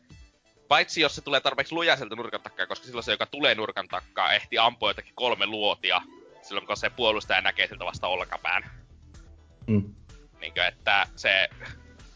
Paitsi 0.68 1.02
jos 1.02 1.16
se 1.16 1.22
tulee 1.22 1.42
tarpeeksi 1.42 1.76
lujaiselta 1.76 2.16
nurkan 2.16 2.42
takkaa, 2.42 2.68
koska 2.68 2.86
silloin 2.86 3.04
se, 3.04 3.12
joka 3.12 3.26
tulee 3.26 3.56
nurkan 3.56 3.88
takkaa, 3.88 4.34
ehti 4.34 4.58
ampua 4.58 4.90
jotakin 4.90 5.16
kolme 5.16 5.46
luotia, 5.46 6.02
silloin 6.42 6.68
kun 6.68 6.78
se 6.78 6.90
puolustaja 6.90 7.42
näkee 7.42 7.68
siltä 7.68 7.86
vasta 7.86 8.08
olkapään. 8.08 8.72
Mm. 9.68 9.96
Niin 10.42 10.54
että 10.68 11.08
se, 11.16 11.50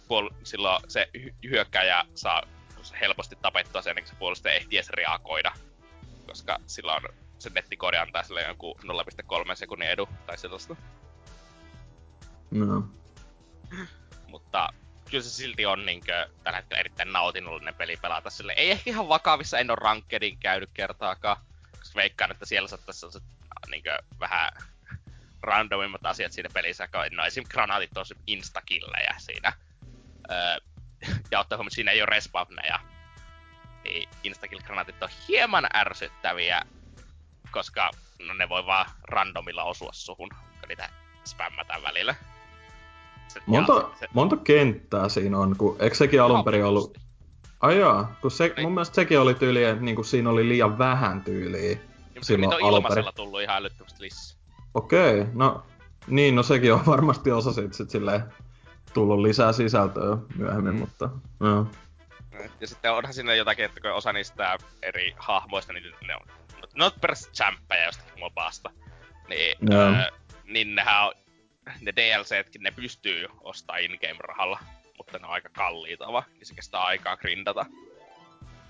puol- 0.07 0.35
silloin 0.43 0.83
se 0.87 1.09
hyökkäjä 1.49 2.05
saa 2.15 2.43
helposti 3.01 3.35
tapettua 3.41 3.81
sen, 3.81 3.97
että 3.97 4.09
se 4.09 4.15
puolustaja 4.15 4.55
ehtii 4.55 4.77
edes 4.77 4.89
reagoida 4.89 5.51
koska 6.33 6.59
sillä 6.67 6.93
on 6.93 7.01
se 7.39 7.49
nettikoodi 7.49 7.97
antaa 7.97 8.23
sille 8.23 8.41
joku 8.41 8.77
0,3 8.83 9.55
sekunnin 9.55 9.89
edu 9.89 10.09
tai 10.25 10.37
sellaista. 10.37 10.75
No. 12.51 12.87
Mutta 14.27 14.69
kyllä 15.09 15.23
se 15.23 15.29
silti 15.29 15.65
on 15.65 15.85
niinkö, 15.85 16.29
tällä 16.43 16.57
hetkellä 16.57 16.79
erittäin 16.79 17.13
nautinnollinen 17.13 17.75
peli 17.75 17.97
pelata 17.97 18.29
sille. 18.29 18.53
Ei 18.57 18.71
ehkä 18.71 18.89
ihan 18.89 19.07
vakavissa, 19.07 19.59
en 19.59 19.71
ole 19.71 19.77
rankedin 19.81 20.37
käynyt 20.37 20.69
kertaakaan. 20.73 21.37
Koska 21.79 21.95
veikkaan, 21.95 22.31
että 22.31 22.45
siellä 22.45 22.67
saattaisi 22.67 22.99
sellaiset 22.99 23.23
niinkö, 23.69 23.99
vähän 24.19 24.51
randomimmat 25.41 26.05
asiat 26.05 26.31
siinä 26.31 26.49
pelissä, 26.53 26.87
no 27.11 27.25
esim. 27.25 27.43
granaatit 27.49 27.97
on 27.97 28.05
instakillejä 28.27 29.15
siinä. 29.17 29.53
Öö, 30.31 30.57
ja 31.31 31.39
ottaa 31.39 31.57
huomioon, 31.57 31.71
siinä 31.71 31.91
ei 31.91 32.01
ole 32.01 32.09
respawneja, 32.09 32.79
niin 33.83 34.09
instakill-granaatit 34.23 35.03
on 35.03 35.09
hieman 35.27 35.67
ärsyttäviä, 35.75 36.61
koska 37.51 37.89
no, 38.27 38.33
ne 38.33 38.49
voi 38.49 38.65
vaan 38.65 38.85
randomilla 39.03 39.63
osua 39.63 39.89
suhun, 39.93 40.29
kun 40.59 40.67
niitä 40.67 40.89
spämmätään 41.25 41.83
välillä. 41.83 42.15
Se, 43.27 43.41
monta, 43.45 43.89
se, 43.99 44.07
monta 44.13 44.37
kenttää 44.37 45.09
siinä 45.09 45.37
on, 45.37 45.55
kun 45.57 45.75
eikö 45.79 45.95
sekin 45.95 46.21
alun 46.21 46.43
perin 46.43 46.65
ollut... 46.65 46.97
Ai 47.61 47.79
jaa, 47.79 48.15
kun 48.21 48.31
se, 48.31 48.47
niin. 48.47 48.65
mun 48.65 48.73
mielestä 48.73 48.95
sekin 48.95 49.19
oli 49.19 49.33
tyyli, 49.33 49.63
että 49.63 49.83
niinku 49.83 50.03
siinä 50.03 50.29
oli 50.29 50.49
liian 50.49 50.77
vähän 50.77 51.21
tyyliä 51.21 51.61
niin, 51.61 51.81
silloin 52.21 52.53
on 52.53 52.73
ilmaisella 52.73 53.11
tullut 53.11 53.41
ihan 53.41 53.57
älyttömästi 53.57 54.03
lisää. 54.03 54.37
Okei, 54.73 55.21
okay, 55.21 55.33
no 55.33 55.63
niin, 56.07 56.35
no 56.35 56.43
sekin 56.43 56.73
on 56.73 56.85
varmasti 56.85 57.31
osa 57.31 57.53
siitä 57.53 57.77
sit 57.77 57.89
silleen 57.89 58.23
tullut 58.93 59.19
lisää 59.19 59.51
sisältöä 59.53 60.17
myöhemmin, 60.35 60.73
mm. 60.73 60.79
mutta 60.79 61.09
no. 61.39 61.67
Ja 62.61 62.67
sitten 62.67 62.91
onhan 62.91 63.13
siinä 63.13 63.33
jotakin, 63.33 63.65
että 63.65 63.81
kun 63.81 63.91
osa 63.91 64.13
niistä 64.13 64.57
eri 64.81 65.13
hahmoista, 65.17 65.73
niin 65.73 65.83
ne 66.07 66.15
on, 66.15 66.21
ne 66.75 66.85
on 66.85 66.91
perässä 67.01 67.31
champpejä 67.31 67.85
jostakin 67.85 68.19
mobasta. 68.19 68.69
Niin, 69.29 69.57
no. 69.61 69.75
öö, 69.75 70.11
niin 70.43 70.75
nehän 70.75 71.05
on, 71.05 71.13
ne 71.81 71.93
DLCtkin, 71.95 72.63
ne 72.63 72.71
pystyy 72.71 73.27
ostaa 73.41 73.77
in-game 73.77 74.19
rahalla, 74.19 74.59
mutta 74.97 75.19
ne 75.19 75.25
on 75.25 75.33
aika 75.33 75.49
kalliita 75.49 76.11
vaan, 76.11 76.23
niin 76.33 76.45
se 76.45 76.55
kestää 76.55 76.81
aikaa 76.81 77.17
grindata. 77.17 77.65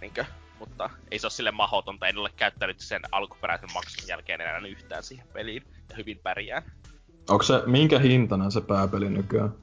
Niinkö? 0.01 0.25
Mutta 0.59 0.89
ei 1.11 1.19
se 1.19 1.25
ole 1.25 1.31
sille 1.31 1.51
mahotonta, 1.51 2.07
en 2.07 2.17
ole 2.17 2.29
käyttänyt 2.35 2.79
sen 2.79 3.01
alkuperäisen 3.11 3.73
maksun 3.73 4.07
jälkeen 4.07 4.41
enää 4.41 4.57
yhtään 4.57 5.03
siihen 5.03 5.27
peliin, 5.33 5.63
ja 5.89 5.95
hyvin 5.95 6.19
pärjään. 6.23 6.63
Onko 7.29 7.43
se, 7.43 7.53
minkä 7.65 7.99
hintainen 7.99 8.51
se 8.51 8.61
pääpeli 8.61 9.09
nykyään? 9.09 9.53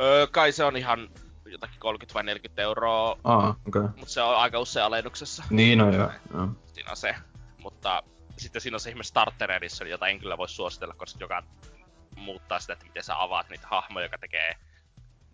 Öö, 0.00 0.26
kai 0.26 0.52
se 0.52 0.64
on 0.64 0.76
ihan 0.76 1.08
jotakin 1.52 1.80
30 1.80 2.14
vai 2.14 2.24
40 2.24 2.62
euroa. 2.62 3.18
Aa, 3.24 3.48
okei. 3.50 3.58
Okay. 3.66 3.82
Mutta 3.96 4.12
se 4.12 4.22
on 4.22 4.36
aika 4.36 4.58
usein 4.58 4.86
alennuksessa. 4.86 5.44
Niin 5.50 5.80
on 5.80 5.94
joo. 5.94 6.10
joo. 6.34 6.48
Siinä 6.72 6.90
on 6.90 6.96
se. 6.96 7.14
Mutta 7.58 8.02
sitten 8.36 8.62
siinä 8.62 8.76
on 8.76 8.80
se 8.80 8.90
ihme 8.90 9.04
Starter 9.04 9.52
Edition, 9.52 9.90
jota 9.90 10.06
en 10.06 10.18
kyllä 10.18 10.38
voi 10.38 10.48
suositella, 10.48 10.94
koska 10.94 11.18
joka 11.20 11.42
muuttaa 12.16 12.60
sitä, 12.60 12.72
että 12.72 12.86
miten 12.86 13.04
sä 13.04 13.22
avaat 13.22 13.48
niitä 13.48 13.66
hahmoja, 13.66 14.06
joka 14.06 14.18
tekee 14.18 14.54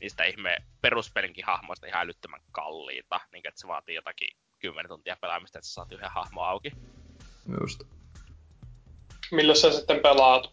niistä 0.00 0.25
ihme 0.25 0.56
peruspelinkin 0.80 1.44
hahmoista 1.44 1.87
ihan 1.87 2.02
älyttömän 2.02 2.40
kalliita. 2.52 3.21
Niin 3.33 3.49
että 3.49 3.61
se 3.61 3.68
vaatii 3.68 3.94
jotakin 3.94 4.28
10 4.59 4.88
tuntia 4.88 5.16
pelaamista, 5.21 5.59
että 5.59 5.68
sä 5.68 5.75
saat 5.75 5.92
yhden 5.92 6.11
hahmo 6.11 6.42
auki. 6.42 6.73
Just. 7.61 7.83
Millä 9.30 9.54
sä 9.54 9.73
sitten 9.73 10.00
pelaat? 10.00 10.50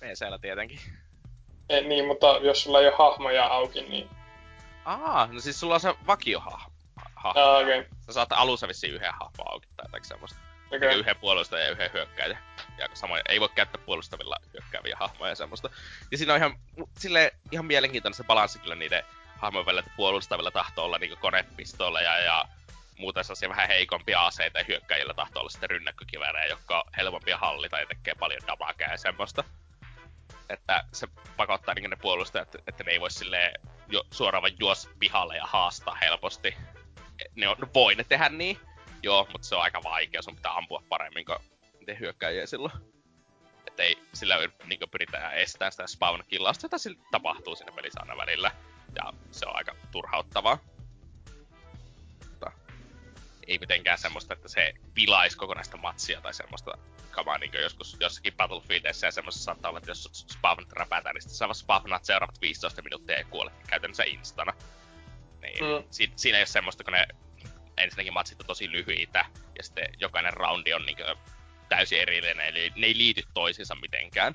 PCllä 0.00 0.38
tietenkin. 0.38 0.80
Ei, 1.68 1.88
niin, 1.88 2.06
mutta 2.06 2.26
jos 2.26 2.62
sulla 2.62 2.80
ei 2.80 2.86
ole 2.86 2.96
hahmoja 2.98 3.46
auki, 3.46 3.82
niin 3.82 4.08
Aa, 4.86 5.28
no 5.32 5.40
siis 5.40 5.60
sulla 5.60 5.74
on 5.74 5.80
se 5.80 5.94
vakiohahmo. 6.06 6.70
Ah, 7.16 7.36
okei. 7.36 7.78
Okay. 7.78 7.90
Sä 8.06 8.12
saat 8.12 8.32
alussa 8.32 8.68
vissiin 8.68 8.94
yhden 8.94 9.12
hahmo 9.12 9.44
auki 9.46 9.68
tai 9.76 9.86
jotakin 9.86 10.08
semmoista. 10.08 10.38
Okay. 10.76 10.98
Yhden 10.98 11.16
puolustajan 11.16 11.66
ja 11.66 11.72
yhden 11.72 11.92
hyökkäjän. 11.92 12.38
Ja 12.78 12.88
samoin 12.94 13.22
ei 13.28 13.40
voi 13.40 13.48
käyttää 13.48 13.82
puolustavilla 13.86 14.36
hyökkääviä 14.52 14.96
hahmoja 15.00 15.30
ja 15.30 15.36
semmoista. 15.36 15.70
Ja 16.10 16.18
siinä 16.18 16.32
on 16.32 16.38
ihan, 16.38 16.58
sille 16.98 17.34
ihan 17.52 17.66
mielenkiintoinen 17.66 18.16
se 18.16 18.24
balanssi 18.24 18.58
kyllä 18.58 18.74
niiden 18.74 19.02
hahmojen 19.38 19.66
välillä, 19.66 19.80
että 19.80 19.92
puolustavilla 19.96 20.50
tahtoo 20.50 20.84
olla 20.84 20.98
niinku 20.98 21.16
konepistooleja 21.16 22.18
ja 22.18 22.44
muuta 22.98 23.22
sellaisia 23.22 23.48
vähän 23.48 23.68
heikompia 23.68 24.26
aseita 24.26 24.58
ja 24.58 24.64
hyökkäjillä 24.68 25.14
tahtoo 25.14 25.40
olla 25.40 25.50
sitten 25.50 25.70
rynnäkkökivärejä, 25.70 26.46
jotka 26.46 26.78
on 26.80 26.84
helpompia 26.96 27.38
hallita 27.38 27.80
ja 27.80 27.86
tekee 27.86 28.14
paljon 28.14 28.42
damagea 28.46 28.90
ja 28.90 28.98
semmoista. 28.98 29.44
Että 30.48 30.84
se 30.92 31.08
pakottaa 31.36 31.74
niin 31.74 31.90
ne 31.90 31.96
puolustajat, 31.96 32.54
että 32.54 32.84
ne 32.84 32.92
ei 32.92 33.00
voi 33.00 33.10
silleen 33.10 33.60
jo 33.88 34.02
suoraan 34.10 34.52
juos 34.60 34.88
pihalle 34.98 35.36
ja 35.36 35.46
haastaa 35.46 35.94
helposti. 35.94 36.54
Ne 37.34 37.48
on, 37.48 37.56
voi 37.74 37.94
ne 37.94 38.04
tehdä 38.04 38.28
niin, 38.28 38.58
joo, 39.02 39.28
mutta 39.32 39.48
se 39.48 39.54
on 39.54 39.62
aika 39.62 39.82
vaikea, 39.82 40.22
sun 40.22 40.36
pitää 40.36 40.56
ampua 40.56 40.82
paremmin 40.88 41.24
kuin 41.24 41.38
te 41.86 41.96
hyökkäjiä 42.00 42.46
silloin. 42.46 42.72
Että 43.66 43.82
ei 43.82 43.98
sillä 44.14 44.36
niin 44.66 44.80
pyritään 44.90 45.34
estämään 45.34 45.72
sitä 45.72 45.86
spawn 45.86 46.22
killausta, 46.28 46.64
jota 46.64 46.78
sillä 46.78 46.98
tapahtuu 47.10 47.56
siinä 47.56 47.72
pelissä 47.72 48.00
aina 48.00 48.16
välillä. 48.16 48.50
Ja 48.94 49.12
se 49.30 49.46
on 49.46 49.56
aika 49.56 49.74
turhauttavaa. 49.92 50.58
Ei 53.46 53.58
mitenkään 53.58 53.98
semmoista, 53.98 54.34
että 54.34 54.48
se 54.48 54.74
pilaisi 54.94 55.36
kokonaista 55.36 55.76
matsia 55.76 56.20
tai 56.20 56.34
semmoista 56.34 56.78
kamaa 57.10 57.38
niin 57.38 57.50
joskus 57.62 57.96
jossakin 58.00 58.32
Battlefieldissa 58.36 59.06
ja 59.06 59.10
semmoisessa 59.10 59.44
saattaa 59.44 59.68
olla, 59.68 59.78
että 59.78 59.90
jos 59.90 60.08
spawnat 60.14 60.72
räpätään, 60.72 61.14
niin 61.14 61.22
sitten 61.22 61.54
spawnaat 61.54 62.04
seuraavat 62.04 62.40
15 62.40 62.82
minuuttia 62.82 63.18
ja 63.18 63.24
kuolet 63.24 63.54
käytännössä 63.66 64.04
instana. 64.04 64.52
Niin, 65.42 65.64
mm. 65.64 65.88
si- 65.90 66.12
siinä 66.16 66.38
ei 66.38 66.40
ole 66.40 66.46
semmoista, 66.46 66.84
kun 66.84 66.92
ne 66.92 67.06
ensinnäkin 67.76 68.12
matsit 68.12 68.40
on 68.40 68.46
tosi 68.46 68.72
lyhyitä 68.72 69.24
ja 69.58 69.62
sitten 69.62 69.88
jokainen 69.98 70.32
roundi 70.32 70.72
on 70.74 70.86
niin 70.86 70.96
täysin 71.68 72.00
erillinen, 72.00 72.46
eli 72.46 72.72
ne 72.76 72.86
ei 72.86 72.96
liity 72.96 73.22
toisiinsa 73.34 73.74
mitenkään. 73.74 74.32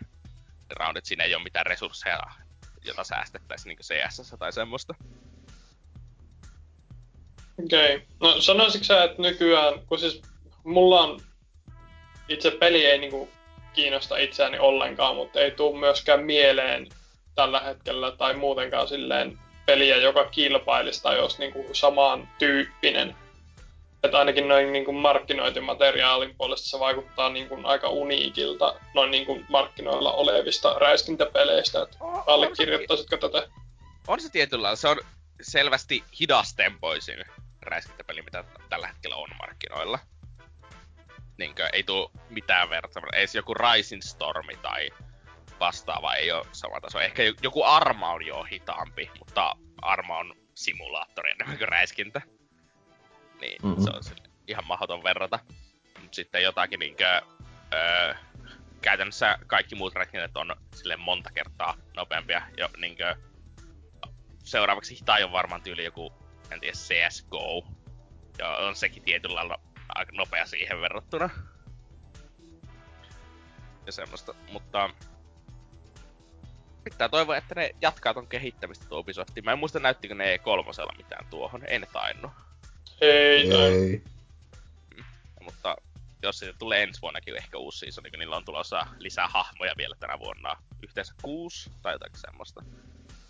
Ne 0.69 0.75
roundit, 0.75 1.05
siinä 1.05 1.23
ei 1.23 1.35
ole 1.35 1.43
mitään 1.43 1.65
resursseja, 1.65 2.19
jota 2.81 3.03
säästettäisiin 3.03 3.67
niin 3.67 4.11
CS 4.11 4.35
tai 4.39 4.53
semmoista. 4.53 4.95
Okei. 7.65 7.95
Okay. 7.95 8.07
No 8.19 8.41
sanoisitko 8.41 8.85
sä, 8.85 9.03
että 9.03 9.21
nykyään, 9.21 9.73
kun 9.87 9.99
siis 9.99 10.21
mulla 10.63 11.01
on 11.01 11.21
itse 12.29 12.51
peli 12.51 12.85
ei 12.85 12.97
niinku 12.97 13.29
kiinnosta 13.73 14.17
itseäni 14.17 14.59
ollenkaan, 14.59 15.15
mutta 15.15 15.39
ei 15.39 15.51
tule 15.51 15.79
myöskään 15.79 16.23
mieleen 16.23 16.87
tällä 17.35 17.59
hetkellä 17.59 18.11
tai 18.11 18.33
muutenkaan 18.33 18.87
silleen 18.87 19.39
peliä, 19.65 19.97
joka 19.97 20.25
kilpailisi 20.25 21.03
tai 21.03 21.19
olisi 21.19 21.39
niinku 21.39 21.65
samaan 21.73 22.29
tyyppinen. 22.39 23.15
Että 24.03 24.19
ainakin 24.19 24.47
noin 24.47 24.73
niin 24.73 24.85
kuin 24.85 24.97
markkinointimateriaalin 24.97 26.35
puolesta 26.37 26.69
se 26.69 26.79
vaikuttaa 26.79 27.29
niin 27.29 27.49
kuin 27.49 27.65
aika 27.65 27.89
uniikilta 27.89 28.75
noin 28.93 29.11
niin 29.11 29.25
kuin 29.25 29.45
markkinoilla 29.49 30.13
olevista 30.13 30.73
räiskintäpeleistä. 30.79 31.81
Että 31.81 31.97
On- 31.99 32.23
allekirjoittaisitko 32.27 33.17
tätä? 33.17 33.47
On 34.07 34.19
se 34.19 34.29
tietyllä. 34.29 34.75
Se 34.75 34.87
on 34.87 34.97
selvästi 35.41 36.03
hidastempoisin 36.19 37.25
räiskintäpeli, 37.61 38.21
mitä 38.21 38.43
tällä 38.69 38.87
hetkellä 38.87 39.15
on 39.15 39.29
markkinoilla. 39.39 39.99
Niinkö, 41.37 41.69
ei 41.73 41.83
tuu 41.83 42.11
mitään 42.29 42.69
vertaa. 42.69 43.03
Ei 43.13 43.27
se 43.27 43.37
joku 43.39 43.53
Rising 43.53 44.01
Stormi 44.01 44.55
tai 44.55 44.89
vastaava 45.59 46.15
ei 46.15 46.31
ole 46.31 46.45
sama 46.51 46.81
taso. 46.81 46.99
Ehkä 46.99 47.23
jo- 47.23 47.33
joku 47.41 47.63
Arma 47.63 48.09
on 48.11 48.25
jo 48.25 48.43
hitaampi, 48.43 49.11
mutta 49.19 49.55
Arma 49.81 50.17
on 50.17 50.33
simulaattori 50.55 51.31
enemmän 51.31 51.57
kuin 51.57 51.67
räiskintä. 51.69 52.21
Niin, 53.41 53.57
Mhm. 53.61 53.67
mm-hmm. 53.67 53.83
se 53.83 53.89
on 53.89 54.03
sille 54.03 54.23
ihan 54.47 54.67
mahdoton 54.67 55.03
verrata. 55.03 55.39
Mut 56.01 56.13
sitten 56.13 56.43
jotakin 56.43 56.79
niinkö, 56.79 57.21
öö, 57.73 58.15
käytännössä 58.81 59.37
kaikki 59.47 59.75
muut 59.75 59.95
räiskintä 59.95 60.39
on 60.39 60.55
sille 60.75 60.97
monta 60.97 61.29
kertaa 61.33 61.77
nopeampia. 61.95 62.41
Jo, 62.57 62.69
niinkö, 62.77 63.15
seuraavaksi 64.43 64.95
hitain 64.99 65.25
on 65.25 65.31
varmaan 65.31 65.61
tyyli 65.61 65.83
joku, 65.83 66.13
en 66.51 66.59
tiedä, 66.59 66.73
CSGO. 66.73 67.67
Ja 68.37 68.57
on 68.57 68.75
sekin 68.75 69.03
tietyllä 69.03 69.35
lailla 69.35 69.59
aika 69.95 70.11
nopea 70.11 70.45
siihen 70.45 70.81
verrattuna. 70.81 71.29
Ja 73.85 73.91
semmoista, 73.91 74.33
mutta... 74.51 74.89
Pitää 76.83 77.09
toivoa, 77.09 77.37
että 77.37 77.55
ne 77.55 77.75
jatkaa 77.81 78.13
ton 78.13 78.27
kehittämistä 78.27 78.85
tuo 78.89 78.99
Ubisoft. 78.99 79.31
Mä 79.43 79.51
en 79.51 79.59
muista 79.59 79.79
näyttikö 79.79 80.15
ne 80.15 80.35
E3 80.37 80.97
mitään 80.97 81.27
tuohon, 81.29 81.65
ei 81.65 81.79
ne 81.79 81.87
tainnut. 81.93 82.31
Ei, 83.01 83.53
Ei. 83.53 84.03
Mutta 85.41 85.75
jos 86.23 86.39
siitä 86.39 86.55
tulee 86.59 86.83
ensi 86.83 87.01
vuonnakin 87.01 87.37
ehkä 87.37 87.57
uusi 87.57 87.79
season, 87.79 88.03
niin 88.03 88.19
niillä 88.19 88.35
on 88.35 88.45
tulossa 88.45 88.87
lisää 88.97 89.27
hahmoja 89.27 89.73
vielä 89.77 89.95
tänä 89.99 90.19
vuonna. 90.19 90.55
Yhteensä 90.83 91.13
kuusi 91.21 91.71
tai 91.81 91.93
jotakin 91.93 92.19
semmoista. 92.19 92.63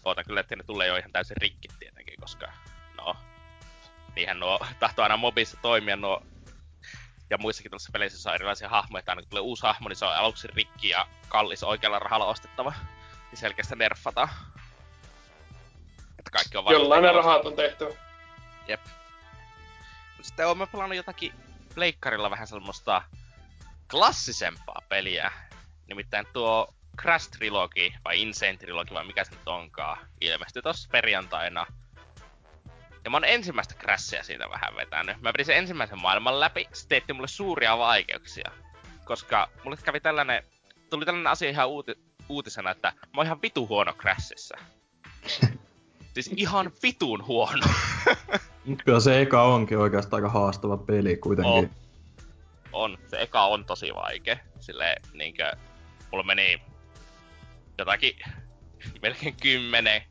Ootan 0.05 0.25
kyllä, 0.25 0.39
että 0.39 0.55
ne 0.55 0.63
tulee 0.63 0.87
jo 0.87 0.95
ihan 0.95 1.11
täysin 1.11 1.37
rikki 1.37 1.67
tietenkin, 1.79 2.19
koska 2.19 2.53
no, 3.05 3.15
niinhän 4.15 4.39
nuo 4.39 4.59
tahtoo 4.79 5.03
aina 5.03 5.17
mobissa 5.17 5.57
toimia 5.61 5.95
nuo 5.95 6.23
ja 7.29 7.37
muissakin 7.37 7.71
tuossa 7.71 7.89
peleissä 7.93 8.19
saa 8.19 8.35
erilaisia 8.35 8.69
hahmoja, 8.69 8.99
että 8.99 9.11
aina 9.11 9.21
kun 9.21 9.29
tulee 9.29 9.41
uusi 9.41 9.63
hahmo, 9.63 9.89
niin 9.89 9.97
se 9.97 10.05
on 10.05 10.15
aluksi 10.15 10.47
rikki 10.47 10.89
ja 10.89 11.07
kallis 11.27 11.63
oikealla 11.63 11.99
rahalla 11.99 12.25
ostettava. 12.25 12.73
Niin 13.31 13.39
selkeästi 13.39 13.75
nerfataan. 13.75 14.29
Että 16.19 16.31
kaikki 16.31 16.57
on 16.57 16.65
jollain 16.71 17.03
ne 17.03 17.11
rahat 17.11 17.45
on 17.45 17.55
tehtävä. 17.55 17.93
Jep. 18.67 18.81
Mut 20.17 20.25
Sitten 20.25 20.47
oon 20.47 20.57
mä 20.57 20.67
pelannut 20.67 20.95
jotakin 20.95 21.33
pleikkarilla 21.75 22.29
vähän 22.29 22.47
semmoista 22.47 23.01
klassisempaa 23.91 24.81
peliä. 24.89 25.31
Nimittäin 25.87 26.27
tuo 26.33 26.73
Crash 27.01 27.29
Trilogy, 27.29 27.91
vai 28.05 28.21
Insane 28.21 28.57
Trilogy, 28.57 28.93
vai 28.93 29.05
mikä 29.05 29.23
se 29.23 29.31
nyt 29.31 29.47
onkaan, 29.47 30.07
ilmestyi 30.21 30.61
tossa 30.61 30.89
perjantaina. 30.91 31.65
Ja 33.03 33.09
mä 33.09 33.17
oon 33.17 33.25
ensimmäistä 33.25 33.73
Crashia 33.73 34.23
siitä 34.23 34.49
vähän 34.49 34.75
vetänyt. 34.75 35.21
Mä 35.21 35.31
pidin 35.33 35.45
sen 35.45 35.57
ensimmäisen 35.57 36.01
maailman 36.01 36.39
läpi, 36.39 36.67
se 36.73 36.87
teetti 36.87 37.13
mulle 37.13 37.27
suuria 37.27 37.77
vaikeuksia. 37.77 38.51
Koska 39.05 39.49
mulle 39.63 39.77
kävi 39.83 39.99
tällainen, 39.99 40.43
tuli 40.89 41.05
tällainen 41.05 41.31
asia 41.31 41.49
ihan 41.49 41.67
uuti, 41.67 41.95
uutisena, 42.29 42.71
että 42.71 42.93
mä 42.97 43.09
oon 43.17 43.25
ihan 43.25 43.41
vitu 43.41 43.67
huono 43.67 43.93
Crashissa. 43.93 44.57
siis 46.13 46.31
ihan 46.35 46.71
vitun 46.83 47.27
huono. 47.27 47.67
Kyllä 48.85 48.99
se 48.99 49.21
eka 49.21 49.43
onkin 49.43 49.77
oikeastaan 49.77 50.23
aika 50.23 50.33
haastava 50.33 50.77
peli 50.77 51.17
kuitenkin. 51.17 51.53
On. 51.53 51.69
on. 52.73 52.97
Se 53.07 53.21
eka 53.21 53.45
on 53.45 53.65
tosi 53.65 53.93
vaikea. 53.95 54.37
Silleen 54.59 55.01
niinkö, 55.13 55.51
mulla 56.11 56.23
meni 56.23 56.61
jotakin 57.77 58.15
melkein 59.01 59.35
kymmenen 59.41 60.01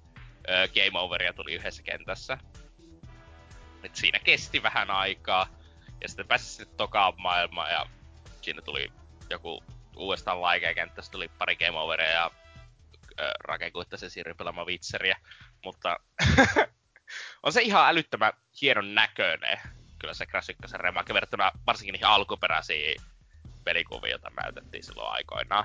ö, 0.49 0.69
game 0.69 0.99
overia 0.99 1.33
tuli 1.33 1.55
yhdessä 1.55 1.83
kentässä. 1.83 2.39
Et 3.85 3.97
siinä 3.97 4.19
kesti 4.19 4.63
vähän 4.63 4.91
aikaa. 4.91 5.47
Ja 6.01 6.09
sitten 6.09 6.27
pääsin 6.27 6.49
sitten 6.49 6.77
tokaan 6.77 7.13
maailmaan 7.17 7.71
ja 7.71 7.87
siinä 8.43 8.63
tuli 8.63 8.93
joku 9.31 9.65
uudestaan 9.97 10.41
vaikea 10.41 10.75
kenttä, 10.75 11.03
sitten 11.03 11.19
tuli 11.19 11.29
pari 11.39 11.57
game 11.57 11.79
overia 11.79 12.11
ja 12.11 12.31
Rake 13.45 13.71
kuittasi 13.71 14.11
siirryi 14.11 14.35
pelaamaan 14.35 14.67
Witcheria. 14.67 15.17
Mutta 15.65 15.97
on 17.43 17.53
se 17.53 17.63
ihan 17.63 17.89
älyttömän 17.89 18.33
hienon 18.63 18.95
näköinen 18.95 19.61
kyllä 20.01 20.15
se 20.15 20.27
Crash 20.27 20.51
1 20.51 20.77
remake 20.79 21.15
verrattuna 21.15 21.53
varsinkin 21.67 21.93
niihin 21.93 22.07
alkuperäisiin 22.07 23.01
pelikuviin, 23.65 24.11
joita 24.11 24.31
näytettiin 24.43 24.85
silloin 24.85 25.13
aikoinaan. 25.13 25.65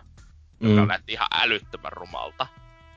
Mm. 0.59 0.69
Mm. 0.69 0.87
näytti 0.87 1.11
ihan 1.11 1.27
älyttömän 1.31 1.91
rumalta. 1.91 2.47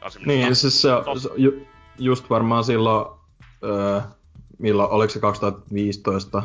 On 0.00 0.10
se 0.10 0.20
Niin, 0.20 0.56
siis 0.56 0.82
se, 0.82 0.88
Tot- 0.88 1.18
se 1.18 1.28
ju, 1.36 1.68
just 1.98 2.30
varmaan 2.30 2.64
silloin, 2.64 3.20
öö, 3.64 4.00
milloin, 4.58 4.90
oliko 4.90 5.10
se 5.12 5.20
2015 5.20 6.42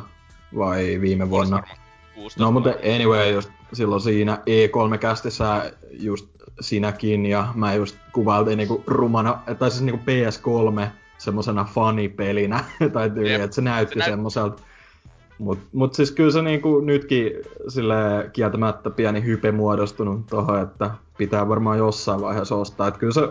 vai 0.58 0.98
viime 1.02 1.30
vuonna? 1.30 1.56
Olisi 1.56 1.70
varmaan 1.70 1.84
16 2.16 2.44
No 2.44 2.52
mutta 2.52 2.70
anyway, 2.96 3.32
just 3.32 3.50
silloin 3.74 4.02
siinä 4.02 4.36
E3-kästissä 4.36 5.72
just 5.92 6.28
sinäkin 6.60 7.26
ja 7.26 7.48
mä 7.56 7.74
just 7.74 7.96
kuvailtiin 8.14 8.58
niinku 8.58 8.84
rumana, 8.88 9.40
tai 9.60 9.72
siis 9.72 9.84
niinku 9.84 10.02
PS3 10.06 10.88
semmosena 11.18 11.66
fanipelinä, 11.66 12.64
tai 12.94 13.10
tyyli, 13.10 13.34
että 13.34 13.56
se 13.56 13.62
näytti 13.62 13.94
Se 13.94 14.00
näyt- 14.00 14.10
semmoselta. 14.10 14.64
Mut, 15.40 15.60
mut 15.74 15.94
siis 15.94 16.12
kyllä 16.12 16.32
se 16.32 16.42
niinku 16.42 16.80
nytkin 16.80 17.32
sille 17.68 18.30
kieltämättä 18.34 18.90
pieni 18.90 19.24
hype 19.24 19.52
muodostunut 19.52 20.28
tohon, 20.28 20.62
että 20.62 20.92
pitää 21.18 21.50
varmaan 21.50 21.78
jossain 21.78 22.22
vaiheessa 22.22 22.56
ostaa. 22.56 22.88
Et 22.88 22.98
kyllä 22.98 23.14
se 23.14 23.22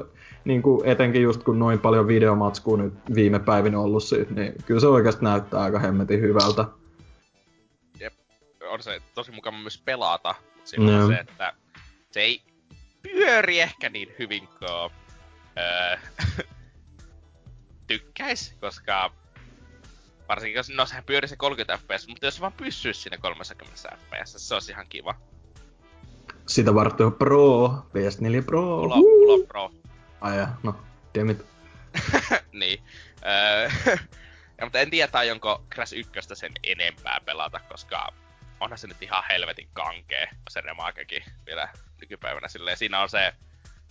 niinku 0.44 0.82
etenkin 0.86 1.22
just 1.22 1.42
kun 1.42 1.58
noin 1.58 1.78
paljon 1.78 2.06
videomatskua 2.06 2.76
nyt 2.76 2.94
viime 3.14 3.38
päivinä 3.38 3.80
ollut 3.80 4.04
siitä, 4.04 4.34
niin 4.34 4.52
kyllä 4.66 4.80
se 4.80 4.86
oikeasti 4.86 5.24
näyttää 5.24 5.60
aika 5.60 5.78
hemmetin 5.78 6.20
hyvältä. 6.20 6.64
on 8.72 8.82
se 8.82 9.02
tosi 9.14 9.32
mukava 9.32 9.58
myös 9.58 9.82
pelata, 9.84 10.34
mutta 10.54 10.70
siinä 10.70 10.84
on 10.84 10.98
Joo. 10.98 11.08
se, 11.08 11.14
että 11.14 11.52
se 12.10 12.20
ei 12.20 12.42
pyöri 13.02 13.60
ehkä 13.60 13.88
niin 13.88 14.14
hyvin 14.18 14.48
kuin 14.48 14.90
öö, 15.58 15.96
tykkäis, 17.86 18.56
koska 18.60 19.12
varsinkin 20.28 20.56
jos, 20.56 20.70
no 20.70 20.86
sehän 20.86 21.04
pyöri 21.04 21.28
se 21.28 21.36
30 21.36 21.78
fps, 21.78 22.08
mutta 22.08 22.26
jos 22.26 22.34
se 22.34 22.40
vaan 22.40 22.52
pysyisi 22.52 23.00
siinä 23.00 23.18
30 23.18 23.96
fps, 23.96 24.48
se 24.48 24.54
olisi 24.54 24.72
ihan 24.72 24.86
kiva. 24.88 25.14
Sitä 26.46 26.74
varten 26.74 27.06
on 27.06 27.12
Pro, 27.12 27.68
PS4 27.68 28.44
Pro. 28.46 28.60
Mulla, 28.62 28.96
mulla 28.96 29.32
on 29.32 29.46
pro. 29.48 29.70
Ai 30.22 30.36
ja, 30.42 30.48
no, 30.62 30.84
dammit. 31.18 31.42
niin. 32.52 32.84
Ja, 34.58 34.66
mutta 34.66 34.80
en 34.80 34.90
tiedä, 34.90 35.32
onko 35.32 35.66
Crash 35.74 35.94
1 35.94 36.12
sen 36.34 36.52
enempää 36.62 37.20
pelata, 37.24 37.60
koska 37.68 38.08
onhan 38.60 38.78
se 38.78 38.86
nyt 38.86 39.02
ihan 39.02 39.24
helvetin 39.30 39.68
kankee, 39.72 40.28
se 40.50 40.60
remakekin 40.60 41.24
vielä 41.46 41.68
nykypäivänä. 42.00 42.48
Silleen, 42.48 42.76
siinä 42.76 43.00
on 43.00 43.08
se 43.08 43.32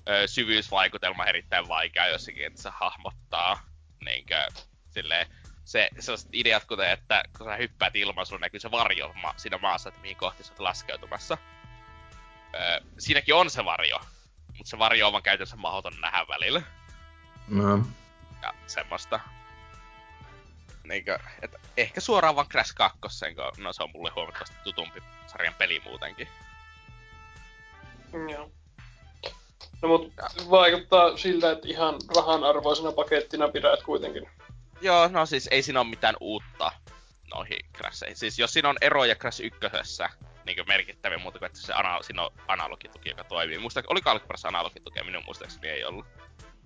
ö, 0.10 0.28
syvyysvaikutelma 0.28 1.26
erittäin 1.26 1.68
vaikea 1.68 2.08
jossakin, 2.08 2.46
että 2.46 2.62
se 2.62 2.70
hahmottaa 2.74 3.64
niinkö, 4.06 4.48
silleen, 4.90 5.28
se, 5.66 5.90
sellaiset 6.00 6.30
ideat, 6.34 6.66
kuten 6.66 6.92
että 6.92 7.24
kun 7.38 7.48
sä 7.48 7.56
hyppäät 7.56 7.96
ilman, 7.96 8.26
sulla 8.26 8.40
näkyy 8.40 8.60
se 8.60 8.72
varjo 8.72 9.14
ma- 9.14 9.34
siinä 9.38 9.58
maassa, 9.58 9.90
että 9.90 10.02
mihin 10.02 10.18
kohti 10.18 10.44
sä 10.44 10.54
oot 10.54 10.60
laskeutumassa. 10.60 11.38
Öö, 12.56 12.80
siinäkin 13.00 13.36
on 13.36 13.50
se 13.50 13.66
varjo, 13.66 14.00
mutta 14.62 14.70
se 14.70 14.80
varjo 14.80 15.08
on 15.08 15.14
vaan 15.14 15.24
käytännössä 15.24 15.56
mahdoton 15.56 16.02
nähdä 16.02 16.26
välillä 16.30 16.62
No. 17.48 17.86
ja 18.42 18.54
semmoista. 18.68 19.20
Niinkö, 20.84 21.20
että 21.42 21.60
ehkä 21.78 22.02
suoraan 22.02 22.36
vaan 22.36 22.48
Crash 22.48 22.74
2, 22.76 23.00
kun 23.36 23.64
no 23.64 23.74
se 23.74 23.84
on 23.84 23.90
mulle 23.94 24.12
huomattavasti 24.16 24.56
tutumpi 24.64 25.04
sarjan 25.28 25.54
peli 25.54 25.82
muutenkin. 25.86 26.28
Joo. 28.32 28.52
No 29.82 29.88
mut 29.88 30.14
vaikuttaa 30.50 31.18
siltä, 31.18 31.52
että 31.52 31.68
ihan 31.68 31.96
rahan 32.16 32.44
arvoisena 32.44 32.92
pakettina 32.92 33.48
pidät 33.48 33.84
kuitenkin. 33.84 34.30
Joo, 34.82 35.08
no 35.08 35.26
siis 35.26 35.48
ei 35.52 35.64
siinä 35.64 35.80
ole 35.80 35.90
mitään 35.90 36.16
uutta 36.20 36.72
noihin 37.36 37.60
Crasheihin. 37.78 38.18
Siis 38.18 38.40
jos 38.40 38.54
siinä 38.54 38.70
on 38.70 38.78
eroja 38.82 39.16
Crash 39.16 39.42
1, 39.42 39.60
niin 40.56 40.68
merkittäviä 40.68 41.18
muuta 41.18 41.40
kuin, 41.40 41.46
että 41.46 41.60
se 41.60 41.74
ana- 41.74 42.04
siinä 42.04 42.24
on 42.24 42.32
analogituki, 42.48 43.10
joka 43.10 43.24
toimii. 43.24 43.58
Muista, 43.58 43.84
oliko 43.88 44.10
alkuperäisessä 44.10 44.48
analogituki, 44.48 45.04
minun 45.04 45.24
muistaakseni 45.26 45.68
ei 45.68 45.86
ollut. 45.86 46.06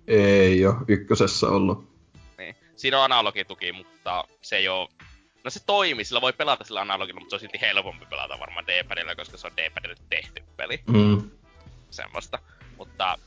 Ei 0.06 0.66
oo 0.66 0.74
ykkösessä 0.88 1.46
ollut. 1.48 1.96
Niin. 2.38 2.56
Siinä 2.76 2.98
on 2.98 3.04
analogituki, 3.04 3.72
mutta 3.72 4.24
se 4.42 4.56
ei 4.56 4.68
oo... 4.68 4.88
No 5.44 5.50
se 5.50 5.60
toimii, 5.66 6.04
sillä 6.04 6.20
voi 6.20 6.32
pelata 6.32 6.64
sillä 6.64 6.80
analogilla, 6.80 7.20
mutta 7.20 7.30
se 7.30 7.36
on 7.36 7.40
silti 7.40 7.60
helpompi 7.60 8.06
pelata 8.06 8.38
varmaan 8.40 8.66
D-padilla, 8.66 9.14
koska 9.14 9.36
se 9.36 9.46
on 9.46 9.56
D-padille 9.56 9.96
tehty 10.10 10.42
peli. 10.56 10.82
Mm. 10.86 11.30
semmoista. 11.90 12.38
Mutta 12.76 13.18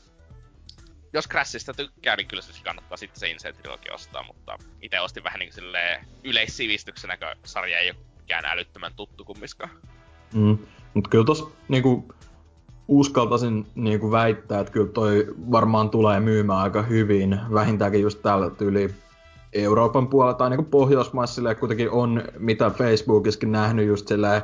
jos 1.12 1.28
Crashista 1.28 1.74
tykkää, 1.74 2.16
niin 2.16 2.28
kyllä 2.28 2.42
se 2.42 2.62
kannattaa 2.64 2.96
sitten 2.96 3.20
se 3.20 3.28
Insane 3.30 3.52
Trilogy 3.52 3.90
ostaa, 3.90 4.22
mutta 4.22 4.58
itse 4.82 5.00
ostin 5.00 5.24
vähän 5.24 5.38
niin 5.38 5.52
silleen 5.52 6.06
yleissivistyksenä, 6.24 7.16
kun 7.16 7.28
sarja 7.44 7.78
ei 7.78 7.90
ole 7.90 7.98
mikään 8.20 8.44
älyttömän 8.44 8.94
tuttu 8.94 9.24
kummiskaan. 9.24 9.70
Mm. 10.34 10.58
Mut 10.94 11.08
kyllä 11.08 11.24
tos 11.24 11.52
niinku 11.68 12.04
uskaltaisin 12.88 13.66
niinku 13.74 14.10
väittää, 14.10 14.60
että 14.60 14.72
kyllä 14.72 14.92
toi 14.92 15.34
varmaan 15.50 15.90
tulee 15.90 16.20
myymään 16.20 16.58
aika 16.58 16.82
hyvin, 16.82 17.40
vähintäänkin 17.54 18.00
just 18.02 18.22
täällä 18.22 18.50
tyyli 18.50 18.94
Euroopan 19.52 20.08
puolella 20.08 20.34
tai 20.34 20.50
niinku 20.50 20.70
Pohjoismaissa 20.70 21.54
kuitenkin 21.54 21.90
on, 21.90 22.22
mitä 22.38 22.70
Facebookissakin 22.70 23.52
nähnyt 23.52 23.86
just 23.86 24.08
silleen, 24.08 24.42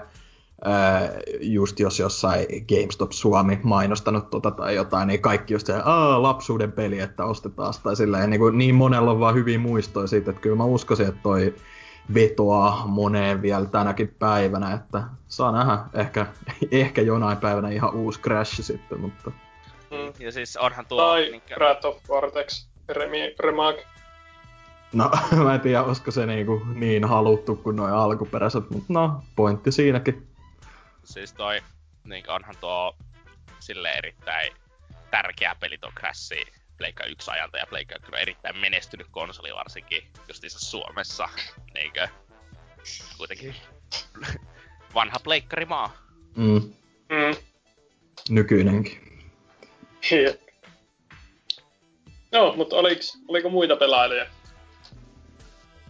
ää, 0.64 1.10
just 1.40 1.80
jos 1.80 1.98
jossain 1.98 2.46
GameStop 2.68 3.12
Suomi 3.12 3.60
mainostanut 3.62 4.30
tota 4.30 4.50
tai 4.50 4.74
jotain, 4.74 5.08
niin 5.08 5.20
kaikki 5.20 5.54
just 5.54 5.66
se, 5.66 5.74
Aa, 5.84 6.22
lapsuuden 6.22 6.72
peli, 6.72 6.98
että 6.98 7.24
ostetaan 7.24 7.74
sitä 7.74 7.94
silleen, 7.94 8.30
niin, 8.30 8.40
kuin, 8.40 8.58
niin 8.58 8.74
monella 8.74 9.10
on 9.10 9.20
vaan 9.20 9.34
hyviä 9.34 9.58
muistoja 9.58 10.06
siitä, 10.06 10.30
että 10.30 10.42
kyllä 10.42 10.56
mä 10.56 10.64
uskoisin, 10.64 11.08
että 11.08 11.20
toi 11.22 11.54
vetoaa 12.14 12.86
moneen 12.86 13.42
vielä 13.42 13.66
tänäkin 13.66 14.14
päivänä, 14.18 14.72
että 14.72 15.02
saa 15.28 15.52
nähdä 15.52 15.78
ehkä, 15.94 16.26
ehkä 16.70 17.02
jonain 17.02 17.38
päivänä 17.38 17.68
ihan 17.70 17.94
uusi 17.94 18.20
Crash 18.20 18.62
sitten, 18.62 19.00
mutta... 19.00 19.30
Mm. 19.90 20.12
Ja 20.18 20.32
siis 20.32 20.56
onhan 20.56 20.86
tuo... 20.86 20.98
Tai 20.98 21.30
niinkö- 21.30 21.54
Breath 21.54 21.86
of 21.86 21.96
Vortex 22.08 22.68
remi- 22.92 23.34
remake. 23.38 23.86
No, 24.92 25.10
mä 25.44 25.54
en 25.54 25.60
tiedä, 25.60 25.82
olisiko 25.82 26.10
se 26.10 26.26
niinku 26.26 26.62
niin 26.74 27.04
haluttu 27.04 27.56
kuin 27.56 27.76
noin 27.76 27.92
alkuperäiset, 27.92 28.70
mutta 28.70 28.92
no, 28.92 29.22
pointti 29.36 29.72
siinäkin. 29.72 30.26
Siis 31.04 31.32
toi, 31.32 31.60
niin 32.04 32.30
onhan 32.30 32.54
tuo 32.60 32.96
sille 33.60 33.90
erittäin 33.90 34.52
tärkeä 35.10 35.56
peli 35.60 35.78
tuo 35.78 35.90
Crash 35.98 36.32
Pleikka 36.76 37.04
1 37.04 37.30
ajalta 37.30 37.58
ja 37.58 37.66
Pleikka 37.66 37.98
kyllä 37.98 38.18
erittäin 38.18 38.56
menestynyt 38.56 39.06
konsoli 39.10 39.54
varsinkin 39.54 40.08
justiinsa 40.28 40.58
Suomessa. 40.60 41.28
Niinkö? 41.74 42.08
Kuitenkin 43.16 43.54
vanha 44.94 45.18
pleikkarimaa. 45.24 45.96
Mm, 46.36 46.72
Mm. 47.08 47.36
nykyinenkin. 48.28 49.22
Joo, 52.32 52.56
mutta 52.56 52.76
oliks, 52.76 53.18
oliko 53.28 53.50
muita 53.50 53.76
pelaajia? 53.76 54.26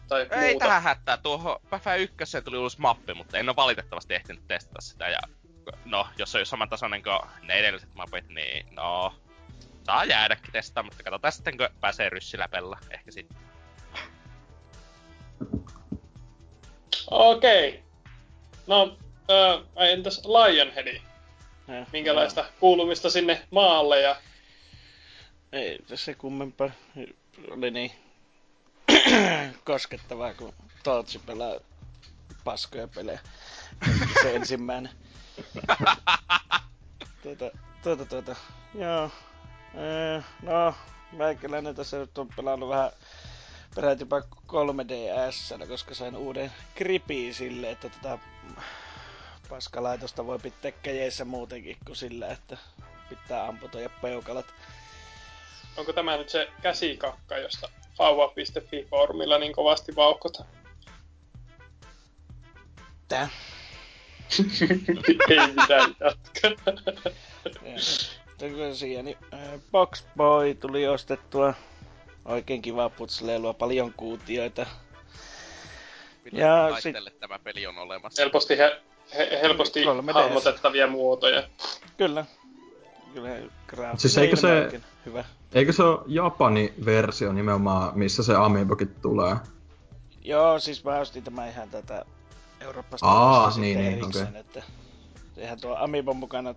Tai 0.09 0.27
Ei 0.31 0.51
muuta? 0.51 0.65
tähän 0.67 0.83
hätää, 0.83 1.17
tuohon 1.17 1.61
Päfä 1.71 1.95
1 1.95 2.43
tuli 2.45 2.59
uusi 2.59 2.81
mappi, 2.81 3.15
mutta 3.15 3.39
en 3.39 3.49
ole 3.49 3.57
valitettavasti 3.57 4.15
ehtinyt 4.15 4.49
testata 4.49 4.81
sitä 4.81 5.09
ja 5.09 5.19
no, 5.85 6.09
jos 6.19 6.33
se 6.33 6.39
on 6.39 6.47
samantasoinen 6.47 7.03
kuin 7.03 7.21
ne 7.43 7.55
edelliset 7.55 7.95
mapit, 7.95 8.29
niin 8.29 8.67
no, 8.75 9.15
saa 9.87 10.05
jäädäkin 10.05 10.53
testaa, 10.53 10.83
mutta 10.83 11.03
katsotaan 11.03 11.33
sitten 11.33 11.57
kun 11.59 11.69
pääsee 11.81 12.09
ryssiläpellä, 12.11 12.79
ehkä 12.91 13.11
sitten. 13.11 13.37
Okei. 17.11 17.83
No, 18.67 18.99
äh, 19.31 19.89
entäs 19.89 20.23
Lionheadi? 20.25 21.03
Ja, 21.69 21.87
Minkälaista 21.93 22.45
kuulumista 22.61 23.11
sinne 23.11 23.47
maalle 23.51 24.01
ja 24.01 24.17
Ei 25.53 25.79
tässä 25.89 26.15
kummempaa. 26.15 26.71
Oli 27.51 27.71
niin 27.71 27.93
koskettavaa, 29.65 30.35
kun 30.35 30.55
Tootsi 30.83 31.19
pelaa 31.19 31.57
paskoja 32.45 32.89
pelejä. 32.89 33.21
Se 34.23 34.37
ensimmäinen. 34.37 34.93
tuota, 37.23 37.51
tuota, 37.83 38.05
tuota. 38.07 38.37
Joo. 38.75 39.11
No, 40.43 40.75
meikäläinen 41.13 41.75
tässä 41.75 41.99
nyt 41.99 42.19
on 42.19 42.29
pelannut 42.37 42.69
vähän 42.69 42.91
peräti 43.75 44.03
jopa 44.03 44.21
3DS, 44.21 45.69
koska 45.69 45.95
sain 45.95 46.17
uuden 46.17 46.53
gripiin 46.77 47.35
sille, 47.35 47.71
että 47.71 47.89
tota 47.89 48.19
paskalaitosta 49.49 50.27
voi 50.27 50.39
pitää 50.39 50.71
käjeissä 50.71 51.25
muutenkin 51.25 51.77
kuin 51.87 51.97
sillä, 51.97 52.29
että 52.29 52.57
pitää 53.09 53.47
amputoida 53.47 53.89
peukalat. 54.03 54.47
onko 55.77 55.93
tämä 55.93 56.17
nyt 56.17 56.29
se 56.29 56.49
käsikakka, 56.63 57.39
josta 57.39 57.69
vauva.fi-foorumilla 57.99 59.39
niin 59.39 59.53
kovasti 59.53 59.97
vauhkota? 59.97 60.45
Tää. 63.09 63.29
Ei 65.31 65.47
mitään 65.47 65.97
jatka. 66.01 66.49
Tosiaan, 68.39 69.05
niin 69.05 69.17
Box 69.73 70.05
Boy 70.17 70.55
tuli 70.55 70.89
ostettua. 70.89 71.55
Oikein 72.25 72.63
kiva 72.63 72.89
putsleilua, 72.91 73.55
paljon 73.55 73.93
kuutioita. 73.97 74.67
Ja 76.33 76.69
Ja 76.69 76.81
sit- 76.81 77.21
tämä 77.21 77.39
peli 77.39 77.67
on 77.67 77.79
olemassa. 77.79 78.23
helposti, 78.23 78.59
he, 78.59 78.81
he, 79.19 79.39
helposti 79.43 79.85
3DS. 79.85 80.13
hahmotettavia 80.15 80.87
muotoja. 80.87 81.43
Kyllä. 81.97 82.25
Kyllä 83.15 83.29
graafinen 83.67 83.99
Siis 84.01 84.19
eikö 84.19 84.37
se- 84.37 84.81
Hyvä. 85.07 85.25
Eikö 85.55 85.73
se 85.73 85.83
ole 85.83 85.99
Japani 86.07 86.75
versio 86.85 87.33
nimenomaan, 87.33 87.99
missä 87.99 88.23
se 88.23 88.35
Amiibokin 88.35 88.95
tulee? 89.03 89.37
Joo, 90.25 90.59
siis 90.59 90.85
mä 90.85 90.99
ostin 90.99 91.25
tämä 91.25 91.49
ihan 91.49 91.71
tätä 91.71 92.05
Euroopasta 92.61 93.07
Aa, 93.07 93.53
niin, 93.59 93.79
niin, 93.79 94.05
okei. 94.05 94.23
että 94.41 94.63
eihän 95.37 95.61
tuo 95.61 95.77
Amiibon 95.77 96.17
mukana 96.17 96.55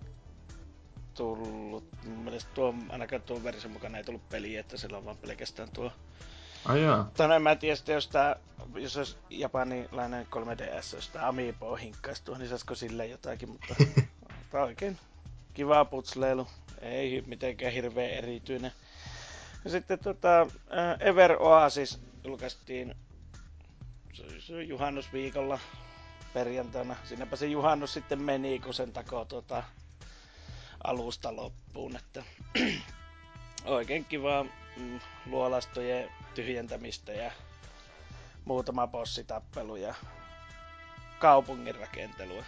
tullut, 1.20 1.84
mun 2.06 2.18
mielestä 2.18 2.52
tuo, 2.54 2.76
ainakaan 2.90 3.22
tuo 3.22 3.44
versio 3.44 3.70
mukana 3.70 3.98
ei 3.98 4.04
tullut 4.04 4.30
peliä, 4.30 4.60
että 4.60 4.78
sillä 4.78 4.98
on 4.98 5.06
vaan 5.06 5.18
pelkästään 5.18 5.70
tuo 5.74 5.92
Ai 6.66 6.84
jaa. 6.84 7.12
Tai 7.18 7.28
no 7.28 7.34
en 7.34 7.42
mä 7.42 7.56
tiedä 7.56 7.76
sitten, 7.76 7.94
jos, 7.94 8.08
tää, 8.08 8.36
jos 8.76 8.98
olisi 8.98 9.18
japanilainen 9.30 10.28
3DS, 10.36 10.96
jos 10.96 11.10
tää 11.10 11.28
Amiibo 11.28 11.76
hinkkaisi 11.76 12.24
tuohon, 12.24 12.40
niin 12.40 12.50
saisiko 12.50 12.76
sille 12.76 13.08
jotakin, 13.08 13.50
mutta 13.50 13.76
tää 14.52 14.62
on 14.62 14.68
oikein 14.68 14.98
kiva 15.54 15.86
putsleilu. 15.86 16.48
Ei 16.82 17.24
mitenkään 17.28 17.74
hirveän 17.74 18.12
erityinen. 18.12 18.72
Ja 19.64 19.70
sitten 19.70 20.00
tota, 20.00 20.48
ää, 20.70 20.98
Ever 21.00 21.36
Oasis 21.40 22.00
julkaistiin 22.24 22.96
se, 24.40 24.64
juhannusviikolla 24.64 25.60
perjantaina. 26.34 26.96
Siinäpä 27.04 27.36
se 27.36 27.48
juhannus 27.48 27.94
sitten 27.94 28.22
meni, 28.22 28.60
kun 28.60 28.74
sen 28.74 28.94
takoo 28.94 29.26
tota, 29.26 29.64
alusta 30.84 31.36
loppuun. 31.36 31.96
Että 31.96 32.24
oikein 33.66 34.06
kiva 34.06 34.46
mm, 34.78 35.00
luolastojen 35.26 36.10
tyhjentämistä 36.36 37.12
ja 37.12 37.32
muutama 38.46 38.88
bossitappelu 38.88 39.76
ja 39.76 39.96
kaupungin 41.20 41.76
rakentelua. 41.76 42.44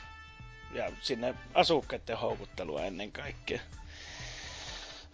Ja 0.74 0.92
sinne 1.02 1.36
asukkaiden 1.54 2.18
houkuttelua 2.18 2.82
ennen 2.82 3.12
kaikkea. 3.12 3.60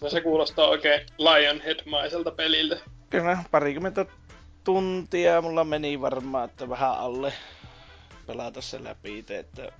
No 0.02 0.10
se 0.10 0.22
kuulostaa 0.22 0.68
oikein 0.68 1.06
Lionhead-maiselta 1.18 2.32
peliltä. 2.32 2.80
Kyllä, 3.10 3.44
parikymmentä 3.52 4.06
tuntia 4.64 5.42
mulla 5.42 5.64
meni 5.64 6.02
varmaan, 6.02 6.50
että 6.50 6.70
vähän 6.70 6.92
alle 6.92 7.34
pelata 8.28 8.62
se 8.62 8.84
läpi 8.84 9.20
itse, 9.20 9.40
että 9.40 9.72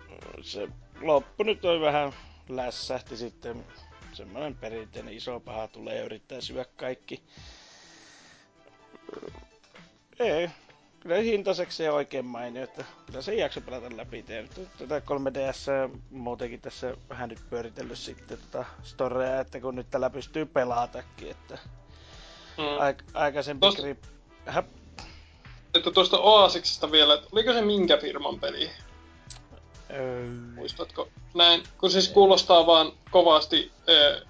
se 0.42 0.68
loppu 1.02 1.44
nyt 1.44 1.66
on 1.66 1.82
vähän 1.82 2.14
lässähti 2.50 3.18
sitten 3.18 3.66
semmoinen 4.14 4.56
perinteinen 4.56 5.14
iso 5.14 5.40
paha 5.40 5.68
tulee 5.68 5.96
ja 5.96 6.04
yrittää 6.04 6.42
syödä 6.42 6.66
kaikki. 6.78 7.24
Ei, 10.20 10.50
kyllä 11.00 11.16
hintaiseksi 11.16 11.84
ja 11.84 11.94
oikein 11.94 12.26
mainio, 12.26 12.64
että 12.64 12.86
kyllä 13.06 13.22
se 13.22 13.36
jakso 13.36 13.62
pelata 13.62 13.98
läpi. 13.98 14.26
Nyt 14.28 14.70
tätä 14.78 15.00
3DS 15.00 15.92
muutenkin 16.12 16.62
tässä 16.62 16.98
vähän 17.10 17.30
nyt 17.30 17.50
pyöritellyt 17.50 17.98
sitten 17.98 18.38
tota 18.38 18.66
storea, 18.84 19.40
että 19.40 19.60
kun 19.60 19.76
nyt 19.76 19.88
tällä 19.92 20.10
pystyy 20.10 20.46
pelatakin, 20.46 21.32
että 21.32 21.58
Mm. 22.58 22.64
Aik- 22.78 23.04
aikaisempi 23.14 23.68
Tos- 23.68 23.82
grip... 23.82 24.04
Että 25.76 25.92
tuosta 25.92 26.18
Oasiksesta 26.20 26.92
vielä, 26.92 27.14
että 27.14 27.28
oliko 27.32 27.54
se 27.54 27.62
minkä 27.62 27.98
firman 27.98 28.40
peli? 28.40 28.70
Öö, 29.92 30.28
Muistatko? 30.56 31.10
Näin, 31.34 31.64
kun 31.78 31.92
siis 31.92 32.10
kuulostaa 32.10 32.66
vaan 32.66 32.92
kovasti 33.12 33.72
äh, 33.90 34.22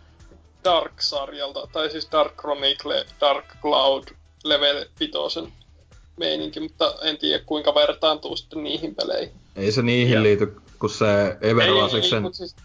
Dark-sarjalta, 0.63 1.67
tai 1.71 1.89
siis 1.89 2.07
Dark 2.11 2.35
Chronicle, 2.35 3.05
Dark 3.21 3.45
Cloud, 3.61 4.03
Level 4.43 4.85
5 4.99 5.13
meininki, 6.17 6.59
mutta 6.59 6.95
en 7.01 7.17
tiedä 7.17 7.43
kuinka 7.45 7.75
vertaantuu 7.75 8.35
sitten 8.35 8.63
niihin 8.63 8.95
peleihin. 8.95 9.31
Ei 9.55 9.71
se 9.71 9.81
niihin 9.81 10.13
Ja- 10.13 10.23
liity, 10.23 10.55
kun 10.79 10.89
se 10.89 11.37
Ever 11.41 11.63
Ei, 11.63 11.73
ei, 11.75 11.81
Oasiksen... 11.81 12.21
mut 12.23 12.35
siis, 12.35 12.55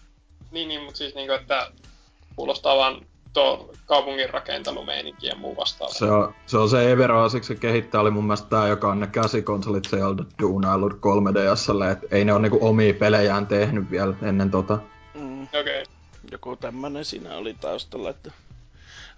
niin, 0.51 0.67
niin, 0.67 0.81
mutta 0.81 0.97
siis 0.97 1.15
niinku, 1.15 1.33
että 1.33 1.71
kuulostaa 2.35 2.77
vaan 2.77 3.05
tuo 3.33 3.73
kaupungin 3.85 4.29
rakentelumeininki 4.29 5.27
ja 5.27 5.35
muu 5.35 5.57
vastaava. 5.57 5.93
Se 5.93 6.05
on, 6.05 6.35
se 6.45 6.57
on 6.57 6.69
se 6.69 6.91
Ever 6.91 7.11
Oasiksen 7.11 7.59
kehittäjä 7.59 8.01
oli 8.01 8.11
mun 8.11 8.23
mielestä 8.23 8.49
tää, 8.49 8.67
joka 8.67 8.87
on 8.87 8.99
ne 8.99 9.07
käsikonsolit 9.07 9.85
sieltä 9.85 10.23
duunaillut 10.41 10.93
3DSlle, 10.93 11.91
et 11.91 12.13
ei 12.13 12.25
ne 12.25 12.33
ole 12.33 12.41
niinku 12.41 12.67
omia 12.67 12.93
pelejään 12.93 13.47
tehnyt 13.47 13.91
vielä 13.91 14.13
ennen 14.21 14.51
tota. 14.51 14.79
mm, 15.13 15.43
Okei. 15.43 15.61
Okay. 15.61 15.83
joku 16.31 16.55
tämmönen 16.55 17.05
siinä 17.05 17.37
oli 17.37 17.53
taustalla, 17.53 18.09
että 18.09 18.31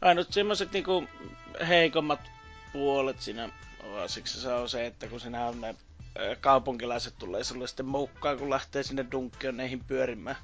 ainut 0.02 0.34
semmoset 0.34 0.72
niinku 0.72 1.04
heikommat 1.68 2.20
puolet 2.74 3.22
siinä 3.22 3.50
Oasiksessa 3.94 4.58
on 4.58 4.70
se, 4.70 4.86
että 4.86 5.08
kun 5.08 5.20
siinä 5.20 5.46
on 5.46 5.62
ne 5.62 5.76
kaupunkilaiset 6.42 7.14
tulee 7.20 7.44
sulle 7.44 7.68
sitten 7.68 7.86
mukaan, 7.86 8.38
kun 8.38 8.50
lähtee 8.50 8.84
sinne 8.84 9.06
dunkkioneihin 9.12 9.84
pyörimään. 9.84 10.36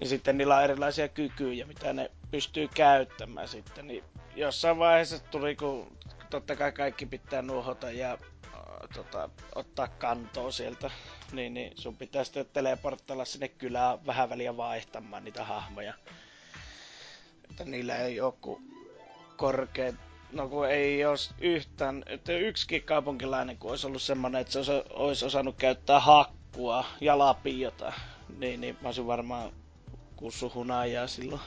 Niin 0.00 0.08
sitten 0.08 0.38
niillä 0.38 0.56
on 0.56 0.64
erilaisia 0.64 1.08
kykyjä, 1.08 1.66
mitä 1.66 1.92
ne 1.92 2.10
pystyy 2.30 2.68
käyttämään 2.68 3.48
sitten. 3.48 3.86
Niin 3.86 4.04
jossain 4.36 4.78
vaiheessa 4.78 5.18
tuli, 5.18 5.56
kun 5.56 5.98
totta 6.30 6.56
kai 6.56 6.72
kaikki 6.72 7.06
pitää 7.06 7.42
nuohota 7.42 7.90
ja 7.90 8.12
äh, 8.12 8.58
tota, 8.94 9.30
ottaa 9.54 9.88
kantoa 9.88 10.50
sieltä, 10.50 10.90
niin, 11.32 11.54
niin 11.54 11.72
sun 11.74 11.96
pitää 11.96 12.24
sitten 12.24 12.46
teleporttailla 12.52 13.24
sinne 13.24 13.48
kylään 13.48 14.06
vähän 14.06 14.30
väliä 14.30 14.56
vaihtamaan 14.56 15.24
niitä 15.24 15.44
hahmoja. 15.44 15.94
Että 17.50 17.64
niillä 17.64 17.96
ei 17.96 18.20
ole 18.20 18.34
korkeat 19.36 19.94
no 20.32 20.48
kun 20.48 20.68
ei 20.68 21.04
olisi 21.04 21.34
yhtään, 21.40 22.02
että 22.06 22.32
yksikin 22.32 22.82
kaupunkilainen 22.82 23.58
kun 23.58 23.70
olisi 23.70 23.86
ollut 23.86 24.02
semmonen, 24.02 24.40
että 24.40 24.52
se 24.52 24.58
osa, 24.58 24.84
olisi 24.90 25.24
osannut 25.24 25.56
käyttää 25.56 26.00
hakkua 26.00 26.84
ja 27.00 27.18
lapiota, 27.18 27.92
niin, 28.38 28.60
niin 28.60 28.78
mä 28.80 28.88
olisin 28.88 29.06
varmaan 29.06 29.52
kussu 30.16 30.52
hunajaa 30.54 31.06
silloin. 31.06 31.40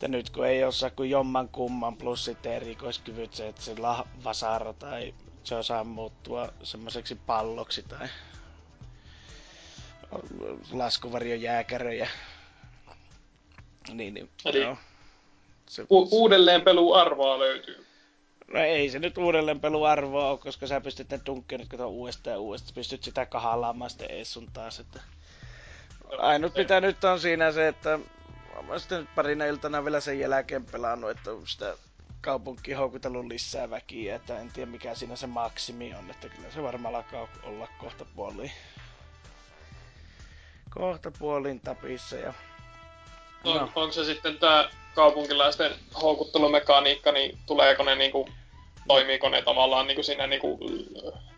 Että 0.00 0.08
nyt 0.08 0.30
kun 0.30 0.46
ei 0.46 0.64
osaa 0.64 0.90
kuin 0.90 1.10
jomman 1.10 1.48
kumman 1.48 1.96
plus 1.96 2.24
sitten 2.24 2.52
erikoiskyvyt 2.52 3.34
se, 3.34 3.48
että 3.48 3.62
se 3.62 3.74
vasara 4.24 4.72
tai 4.72 5.14
se 5.44 5.54
osaa 5.54 5.84
muuttua 5.84 6.48
semmoiseksi 6.62 7.14
palloksi 7.26 7.82
tai 7.82 8.08
laskuvarjon 10.72 11.42
jääkäröjä. 11.42 12.08
Niin, 13.92 14.14
niin 14.14 14.30
Eli 14.44 14.60
joo. 14.60 14.76
Se, 15.68 15.82
U- 15.90 16.08
uudelleen 16.10 16.62
pelu 16.62 16.94
arvoa 16.94 17.38
löytyy. 17.38 17.86
No 18.52 18.60
ei 18.60 18.90
se 18.90 18.98
nyt 18.98 19.18
uudelleen 19.18 19.60
pelu 19.60 19.84
arvoa 19.84 20.30
ole, 20.30 20.38
koska 20.38 20.66
sä 20.66 20.80
pystyt 20.80 21.10
ne 21.10 21.20
nyt 21.58 21.68
kato 21.68 21.88
uudestaan 21.88 22.34
ja 22.34 22.40
uudestaan. 22.40 22.74
Pystyt 22.74 23.02
sitä 23.02 23.26
kahalaamaan 23.26 23.90
sitten 23.90 24.10
ees 24.10 24.32
sun 24.32 24.48
taas. 24.52 24.80
Että... 24.80 25.00
Ainut 26.18 26.56
mitä 26.56 26.80
nyt 26.80 27.04
on 27.04 27.20
siinä 27.20 27.52
se, 27.52 27.68
että 27.68 27.98
mä 28.62 28.78
sitten 28.78 29.00
nyt 29.00 29.14
parina 29.14 29.44
iltana 29.44 29.84
vielä 29.84 30.00
sen 30.00 30.18
jälkeen 30.18 30.64
pelannut, 30.64 31.10
että 31.10 31.32
on 31.32 31.46
sitä 31.46 31.76
kaupunki 32.20 32.72
houkutellut 32.72 33.26
lisää 33.26 33.70
väkiä, 33.70 34.16
että 34.16 34.38
en 34.38 34.52
tiedä 34.52 34.70
mikä 34.70 34.94
siinä 34.94 35.16
se 35.16 35.26
maksimi 35.26 35.94
on, 35.94 36.10
että 36.10 36.28
kyllä 36.28 36.50
se 36.50 36.62
varmaan 36.62 36.94
alkaa 36.94 37.28
olla 37.42 37.68
kohta 37.78 38.04
puoliin. 38.16 38.52
Kohta 40.70 41.10
puoliin 41.10 41.60
tapissa 41.60 42.16
ja... 42.16 42.34
On, 43.44 43.56
no. 43.56 43.72
Onko 43.74 43.92
se 43.92 44.04
sitten 44.04 44.38
tää 44.38 44.70
kaupunkilaisten 44.94 45.72
houkuttelumekaniikka, 46.02 47.12
niin 47.12 47.38
tuleeko 47.46 47.82
ne 47.84 47.94
niinku, 47.94 48.28
toimiiko 48.90 49.28
ne 49.28 49.42
tavallaan 49.42 49.86
niinku 49.86 50.02
siinä 50.02 50.26
niinku 50.26 50.58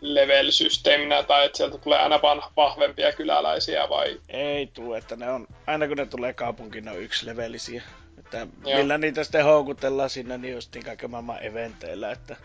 level-systeeminä, 0.01 1.23
tai 1.23 1.45
että 1.45 1.57
sieltä 1.57 1.77
tulee 1.77 1.99
aina 1.99 2.21
vaan 2.21 2.43
vahvempia 2.57 3.11
kyläläisiä 3.11 3.89
vai? 3.89 4.19
Ei 4.29 4.67
tule, 4.67 4.97
että 4.97 5.15
ne 5.15 5.31
on, 5.31 5.47
aina 5.67 5.87
kun 5.87 5.97
ne 5.97 6.05
tulee 6.05 6.33
kaupunkiin, 6.33 6.85
ne 6.85 6.91
on 6.91 7.01
yksi 7.01 7.25
levelisiä. 7.25 7.83
Että 8.19 8.47
millä 8.77 8.97
niitä 8.97 9.23
sitten 9.23 9.45
houkutellaan 9.45 10.09
sinne, 10.09 10.37
niin 10.37 10.53
justiin 10.53 10.85
kaiken 10.85 11.11
maailman 11.11 11.45
eventeillä, 11.45 12.11
että 12.11 12.35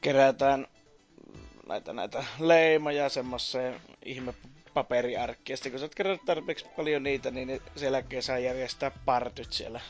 kerätään 0.00 0.66
näitä, 1.68 1.92
näitä 1.92 2.24
leimoja 2.40 3.08
semmoiseen 3.08 3.80
ihme 4.04 4.34
paperiarkki. 4.74 5.52
Ja 5.52 5.56
sitten 5.56 5.72
kun 5.72 5.78
sä 5.78 5.84
oot 5.84 5.94
kerännyt 5.94 6.24
tarpeeksi 6.26 6.66
paljon 6.76 7.02
niitä, 7.02 7.30
niin 7.30 7.62
sen 7.76 7.92
jälkeen 7.92 8.22
saa 8.22 8.38
järjestää 8.38 8.90
partyt 9.04 9.52
siellä. 9.52 9.80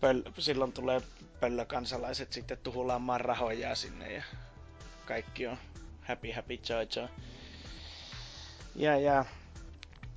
Pöl- 0.00 0.32
silloin 0.38 0.72
tulee 0.72 1.02
pöllökansalaiset 1.40 2.32
sitten 2.32 2.58
tuhulaamaan 2.58 3.20
rahoja 3.20 3.74
sinne 3.74 4.12
ja 4.12 4.22
kaikki 5.04 5.46
on 5.46 5.58
happy 6.02 6.32
happy 6.32 6.54
joy 6.68 6.86
joy. 6.96 7.08
Ja 8.74 8.98
ja, 8.98 9.24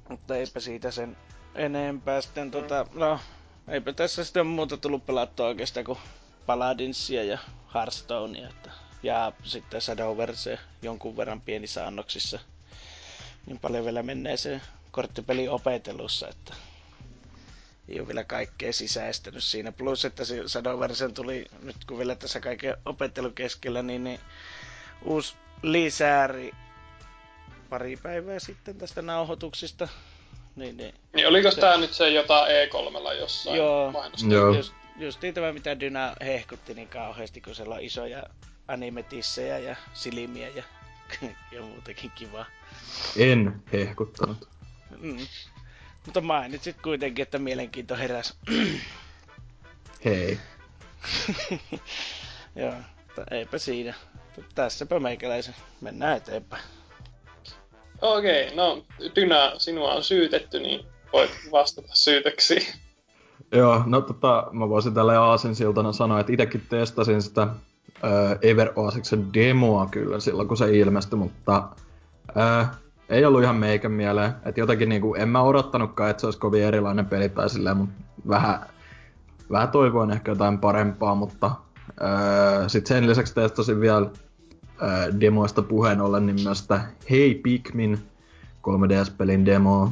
mutta 0.09 0.35
eipä 0.35 0.59
siitä 0.59 0.91
sen 0.91 1.17
enempää 1.55 2.21
sitten 2.21 2.51
tota, 2.51 2.85
no, 2.93 3.19
eipä 3.67 3.93
tässä 3.93 4.23
sitten 4.23 4.47
muuta 4.47 4.77
tullut 4.77 5.05
pelattua 5.05 5.47
oikeastaan 5.47 5.85
kuin 5.85 5.99
Paladinsia 6.45 7.23
ja 7.23 7.37
Hearthstonea, 7.73 8.49
että, 8.49 8.71
ja 9.03 9.31
sitten 9.43 9.81
Shadowverse 9.81 10.59
jonkun 10.81 11.17
verran 11.17 11.41
pienissä 11.41 11.87
annoksissa 11.87 12.39
niin 13.45 13.59
paljon 13.59 13.85
vielä 13.85 14.03
menee 14.03 14.37
se 14.37 14.61
korttipeli 14.91 15.47
opetelussa, 15.47 16.27
että 16.27 16.53
ei 17.89 17.99
ole 17.99 18.07
vielä 18.07 18.23
kaikkea 18.23 18.73
sisäistänyt 18.73 19.43
siinä. 19.43 19.71
Plus, 19.71 20.05
että 20.05 20.25
se 20.25 20.47
Shadowversen 20.47 21.13
tuli 21.13 21.45
nyt 21.63 21.75
kun 21.87 21.97
vielä 21.97 22.15
tässä 22.15 22.39
kaiken 22.39 22.77
opettelun 22.85 23.33
keskellä, 23.33 23.83
niin, 23.83 24.03
niin 24.03 24.19
uusi 25.03 25.35
lisääri 25.61 26.51
pari 27.69 27.97
päivää 27.97 28.39
sitten 28.39 28.77
tästä 28.77 29.01
nauhoituksista. 29.01 29.87
Niin, 30.55 30.77
niin, 30.77 30.95
niin 31.13 31.27
oliko 31.27 31.51
se... 31.51 31.61
tämä 31.61 31.77
nyt 31.77 31.93
se 31.93 32.09
jota 32.09 32.45
E3 32.45 33.13
jossain 33.13 33.57
Joo, 33.57 33.93
Joo. 34.29 34.55
Just, 34.55 34.73
just 34.97 35.19
tämä 35.33 35.51
mitä 35.51 35.79
Dyna 35.79 36.15
hehkutti 36.25 36.73
niin 36.73 36.87
kauheasti, 36.87 37.41
kun 37.41 37.55
siellä 37.55 37.75
on 37.75 37.81
isoja 37.81 38.23
animetissejä 38.67 39.57
ja 39.57 39.75
silmiä 39.93 40.49
ja, 40.49 40.63
ja 41.51 41.61
muutakin 41.61 42.11
kivaa. 42.15 42.45
En 43.17 43.63
hehkuttanut. 43.73 44.49
Mm. 44.99 45.27
Mutta 46.07 46.21
mainitsit 46.21 46.81
kuitenkin, 46.81 47.23
että 47.23 47.39
mielenkiinto 47.39 47.95
heräs. 47.95 48.37
Hei. 50.05 50.37
Joo, 52.55 52.73
eipä 53.31 53.57
siinä. 53.57 53.93
Tässäpä 54.55 54.99
meikäläisen. 54.99 55.55
Mennään 55.81 56.17
eteenpäin. 56.17 56.63
Okei, 58.01 58.43
okay, 58.43 58.55
no 58.55 58.85
Dyna, 59.15 59.59
sinua 59.59 59.93
on 59.93 60.03
syytetty, 60.03 60.59
niin 60.59 60.85
voit 61.13 61.31
vastata 61.51 61.87
syytöksiin. 61.93 62.67
Joo, 63.57 63.83
no 63.85 64.01
tota, 64.01 64.47
mä 64.51 64.69
voisin 64.69 64.93
tälle 64.93 65.17
aasinsiltana 65.17 65.91
sanoa, 65.91 66.19
että 66.19 66.33
itekin 66.33 66.65
testasin 66.69 67.21
sitä 67.21 67.41
äh, 67.41 67.51
Ever 68.41 68.71
Oasiksen 68.75 69.33
demoa 69.33 69.87
kyllä 69.91 70.19
silloin, 70.19 70.47
kun 70.47 70.57
se 70.57 70.77
ilmestyi, 70.77 71.19
mutta 71.19 71.69
äh, 72.37 72.69
ei 73.09 73.25
ollut 73.25 73.43
ihan 73.43 73.55
meikän 73.55 73.91
mieleen. 73.91 74.31
Että 74.45 74.59
jotenkin 74.59 74.89
niinku, 74.89 75.15
en 75.15 75.29
mä 75.29 75.41
odottanutkaan, 75.41 76.09
että 76.09 76.21
se 76.21 76.27
olisi 76.27 76.39
kovin 76.39 76.63
erilainen 76.63 77.05
peli 77.05 77.29
tai 77.29 77.49
silleen, 77.49 77.77
mutta 77.77 77.93
vähän, 78.27 78.59
vähän 79.51 79.69
toivoin 79.69 80.11
ehkä 80.11 80.31
jotain 80.31 80.57
parempaa, 80.57 81.15
mutta 81.15 81.51
öö, 82.01 82.69
sitten 82.69 82.97
sen 82.97 83.09
lisäksi 83.09 83.35
testasin 83.35 83.81
vielä 83.81 84.09
öö, 84.81 85.19
demoista 85.19 85.61
puheen 85.61 86.01
ollen, 86.01 86.25
niin 86.25 86.43
myös 86.43 86.59
sitä 86.59 86.81
Hey 87.09 87.33
Pikmin 87.33 87.99
3DS-pelin 88.67 89.45
demoa. 89.45 89.91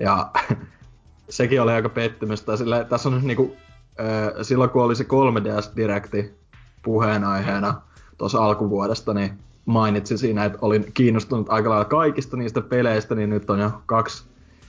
Ja 0.00 0.30
sekin 1.28 1.62
oli 1.62 1.72
aika 1.72 1.88
pettymys. 1.88 2.42
Tai 2.42 2.58
sille, 2.58 2.86
tässä 2.88 3.08
on 3.08 3.14
nyt 3.14 3.24
niinku, 3.24 3.56
öö, 4.00 4.44
silloin 4.44 4.70
kun 4.70 4.82
oli 4.82 4.96
se 4.96 5.04
3DS-direkti 5.04 6.34
puheenaiheena 6.82 7.80
tuossa 8.18 8.44
alkuvuodesta, 8.44 9.14
niin 9.14 9.38
mainitsi 9.70 10.18
siinä, 10.18 10.44
että 10.44 10.58
olin 10.62 10.86
kiinnostunut 10.94 11.48
aika 11.48 11.70
lailla 11.70 11.84
kaikista 11.84 12.36
niistä 12.36 12.60
peleistä, 12.60 13.14
niin 13.14 13.30
nyt 13.30 13.50
on 13.50 13.58
jo 13.58 13.70
kaksi, 13.86 14.24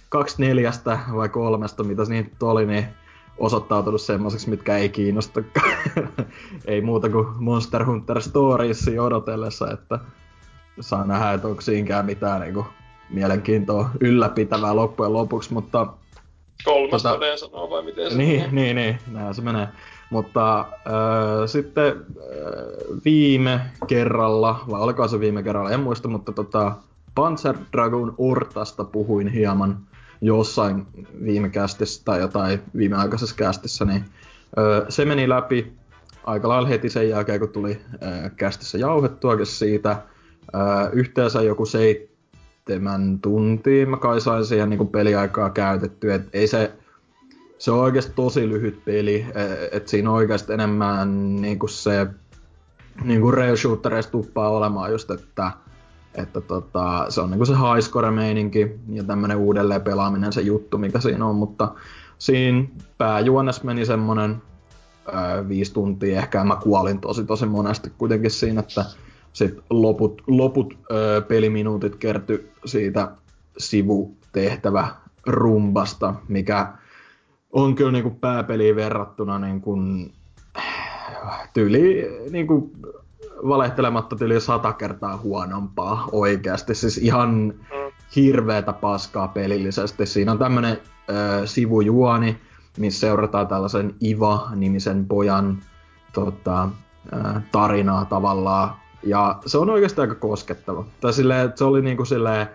kaksi 0.10 0.36
neljästä 0.46 1.00
vai 1.16 1.30
kolmesta, 1.30 1.84
mitä 1.84 2.04
niitä 2.04 2.46
oli, 2.46 2.66
niin 2.66 2.86
osoittautunut 3.38 4.02
semmoiseksi, 4.02 4.50
mitkä 4.50 4.78
ei 4.78 4.90
kiinnosta. 4.90 5.44
ei 6.66 6.82
muuta 6.82 7.10
kuin 7.10 7.28
Monster 7.40 7.86
Hunter 7.86 8.22
Stories 8.22 8.90
odotellessa, 9.00 9.72
että 9.72 10.00
saa 10.80 11.06
nähdä, 11.06 11.34
että 11.34 11.48
onko 11.48 11.62
siinäkään 11.62 12.06
mitään 12.06 12.42
niin 12.42 12.54
kuin, 12.54 12.66
mielenkiintoa 13.10 13.90
ylläpitävää 14.00 14.76
loppujen 14.76 15.14
lopuksi, 15.14 15.54
mutta... 15.54 15.88
Kolmas 16.64 17.04
tota, 17.04 17.38
sanoo 17.38 17.70
vai 17.70 17.84
miten 17.84 18.12
se 18.12 18.18
Niin, 18.18 18.44
niin, 18.52 18.76
niin, 18.76 19.00
näin 19.12 19.34
se 19.34 19.42
menee. 19.42 19.68
Mutta 20.12 20.60
äh, 20.60 20.66
sitten 21.46 21.88
äh, 21.88 21.96
viime 23.06 23.62
kerralla, 23.88 24.60
vai 24.70 24.82
oliko 24.82 25.08
se 25.08 25.20
viime 25.20 25.44
kerralla, 25.44 25.72
en 25.72 25.80
muista, 25.80 26.08
mutta 26.08 26.32
tota, 26.32 26.76
Panzer 27.16 27.56
Dragon 27.72 28.16
Ortasta 28.18 28.84
puhuin 28.84 29.28
hieman 29.28 29.78
jossain 30.22 30.86
viime 31.24 31.50
kästissä 31.50 32.02
tai 32.06 32.20
jotain 32.20 32.60
viimeaikaisessa 32.78 33.36
kästissä, 33.36 33.86
niin 33.86 34.06
äh, 34.58 34.86
se 34.90 35.06
meni 35.06 35.30
läpi 35.30 35.74
aika 36.24 36.50
lailla 36.50 36.68
heti 36.68 36.90
sen 36.90 37.10
jälkeen, 37.10 37.40
kun 37.40 37.50
tuli 37.50 37.82
äh, 38.04 38.32
kästissä 38.36 38.78
jauhettuakin 38.78 39.46
siitä. 39.46 39.92
Äh, 39.92 40.90
yhteensä 40.94 41.42
joku 41.42 41.66
seitsemän 41.66 43.20
tuntia 43.20 43.88
mä 43.88 43.98
kai 43.98 44.22
sain 44.22 44.46
siihen 44.46 44.70
niin 44.70 44.88
peliaikaa 44.88 45.50
käytetty, 45.50 46.14
et 46.14 46.30
ei 46.34 46.48
se 46.48 46.72
se 47.62 47.72
on 47.72 47.80
oikeasti 47.80 48.12
tosi 48.16 48.50
lyhyt 48.50 48.86
peli, 48.86 49.26
e, 49.36 49.44
että 49.72 49.90
siinä 49.90 50.10
on 50.10 50.16
oikeasti 50.16 50.54
enemmän 50.54 51.36
niinku 51.36 51.68
se 51.68 52.08
niinku 53.04 53.32
rail 53.32 53.56
shootereista 53.56 54.12
tuppaa 54.12 54.50
olemaan 54.50 54.92
just, 54.92 55.12
että, 55.12 55.52
että 56.16 56.42
tota, 56.42 57.06
se 57.10 57.22
on 57.22 57.30
niinku 57.30 57.46
se 57.46 57.54
high 57.54 57.80
score 57.82 58.12
meininki 58.12 58.80
ja 58.90 59.04
tämmönen 59.04 59.38
uudelleen 59.38 59.82
pelaaminen 59.82 60.34
se 60.34 60.42
juttu, 60.42 60.78
mikä 60.78 61.00
siinä 61.00 61.26
on, 61.26 61.36
mutta 61.36 61.72
siinä 62.18 62.66
pääjuonnes 62.98 63.64
meni 63.64 63.86
semmonen 63.86 64.42
ö, 65.08 65.48
viisi 65.48 65.74
tuntia. 65.74 66.20
Ehkä, 66.20 66.44
mä 66.44 66.56
kuolin 66.56 67.00
tosi 67.00 67.26
tosi 67.26 67.46
monesti 67.46 67.92
kuitenkin 67.98 68.32
siinä, 68.32 68.60
että 68.60 68.86
sitten 69.34 69.64
loput, 69.70 70.22
loput 70.28 70.78
ö, 70.92 71.22
peliminuutit 71.22 71.96
kerty 71.96 72.50
siitä 72.66 73.12
sivutehtävä 73.58 74.88
rumbasta, 75.28 76.14
mikä 76.28 76.81
on 77.52 77.76
kyllä 77.76 77.92
niin 77.92 78.04
kuin 78.04 78.16
pääpeliin 78.16 78.76
verrattuna 78.76 79.40
niin 79.40 79.62
kuin, 79.62 80.14
tyyli 81.54 82.08
niin 82.32 82.48
kuin, 82.48 82.72
valehtelematta 83.48 84.16
tyyli 84.16 84.42
sata 84.42 84.74
kertaa 84.74 85.18
huonompaa 85.18 86.08
oikeasti. 86.12 86.76
Siis 86.76 86.98
ihan 86.98 87.54
hirveätä 88.16 88.74
paskaa 88.74 89.28
pelillisesti. 89.28 90.06
Siinä 90.06 90.32
on 90.32 90.38
tämmönen 90.40 90.78
ö, 91.10 91.48
sivujuoni, 91.48 92.38
missä 92.78 93.00
seurataan 93.00 93.48
tällaisen 93.48 93.96
Iva-nimisen 94.04 95.06
pojan 95.06 95.58
tota, 96.14 96.70
ö, 97.14 97.42
tarinaa 97.52 98.06
tavallaan. 98.06 98.76
Ja 99.04 99.40
se 99.46 99.58
on 99.58 99.70
oikeasti 99.70 100.02
aika 100.02 100.16
koskettava. 100.16 100.86
Tai 101.02 101.14
silleen, 101.14 101.54
se 101.56 101.64
oli 101.64 101.82
niinku 101.82 102.06
silleen, 102.06 102.48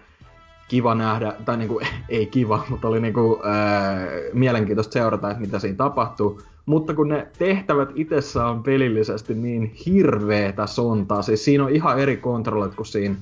kiva 0.68 0.94
nähdä, 0.94 1.32
tai 1.44 1.56
niinku, 1.56 1.80
ei 2.08 2.26
kiva, 2.26 2.64
mutta 2.68 2.88
oli 2.88 3.00
niinku, 3.00 3.40
ää, 3.44 3.98
mielenkiintoista 4.32 4.92
seurata, 4.92 5.30
että 5.30 5.40
mitä 5.40 5.58
siinä 5.58 5.76
tapahtuu. 5.76 6.40
Mutta 6.66 6.94
kun 6.94 7.08
ne 7.08 7.26
tehtävät 7.38 7.88
itsessä 7.94 8.46
on 8.46 8.62
pelillisesti 8.62 9.34
niin 9.34 9.74
hirveetä 9.86 10.66
sontaa, 10.66 11.22
siis 11.22 11.44
siinä 11.44 11.64
on 11.64 11.70
ihan 11.70 11.98
eri 11.98 12.16
kontrollit 12.16 12.74
kuin 12.74 12.86
siinä 12.86 13.14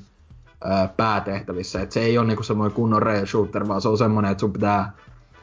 ää, 0.64 0.88
päätehtävissä. 0.96 1.80
Et 1.80 1.92
se 1.92 2.00
ei 2.00 2.18
ole 2.18 2.26
niinku 2.26 2.42
semmoinen 2.42 2.74
kunnon 2.74 3.02
rail 3.02 3.26
shooter, 3.26 3.68
vaan 3.68 3.80
se 3.80 3.88
on 3.88 3.98
semmoinen, 3.98 4.30
että 4.32 4.40
sun 4.40 4.52
pitää 4.52 4.92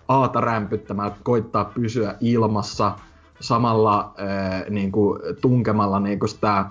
aata 0.07 0.41
rämpyttämään, 0.41 1.11
koittaa 1.23 1.65
pysyä 1.65 2.15
ilmassa, 2.19 2.91
samalla 3.39 4.13
ää, 4.17 4.65
niinku, 4.69 5.19
tunkemalla 5.41 5.99
niinku 5.99 6.27
sitä 6.27 6.65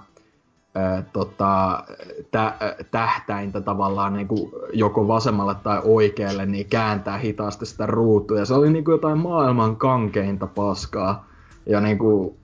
tota, 1.12 1.84
tä, 2.30 2.54
tähtäintä 2.90 3.60
tavallaan 3.60 4.12
niin 4.12 4.28
kuin 4.28 4.52
joko 4.72 5.08
vasemmalle 5.08 5.54
tai 5.62 5.80
oikealle, 5.84 6.46
niin 6.46 6.66
kääntää 6.66 7.18
hitaasti 7.18 7.66
sitä 7.66 7.86
ruutua. 7.86 8.38
Ja 8.38 8.44
se 8.44 8.54
oli 8.54 8.70
niin 8.70 8.84
kuin 8.84 8.92
jotain 8.92 9.18
maailman 9.18 9.76
kankeinta 9.76 10.46
paskaa. 10.46 11.26
Ja 11.66 11.80
niin 11.80 11.98
kuin, 11.98 12.34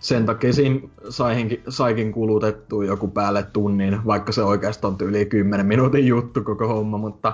sen 0.00 0.26
takia 0.26 0.52
siinä 0.52 0.80
saikin, 1.08 1.62
saikin 1.68 2.12
kulutettua 2.12 2.84
joku 2.84 3.08
päälle 3.08 3.42
tunnin, 3.42 4.06
vaikka 4.06 4.32
se 4.32 4.42
oikeastaan 4.42 4.96
on 5.00 5.08
yli 5.08 5.26
10 5.26 5.66
minuutin 5.66 6.06
juttu 6.06 6.42
koko 6.42 6.68
homma, 6.68 6.98
mutta 6.98 7.32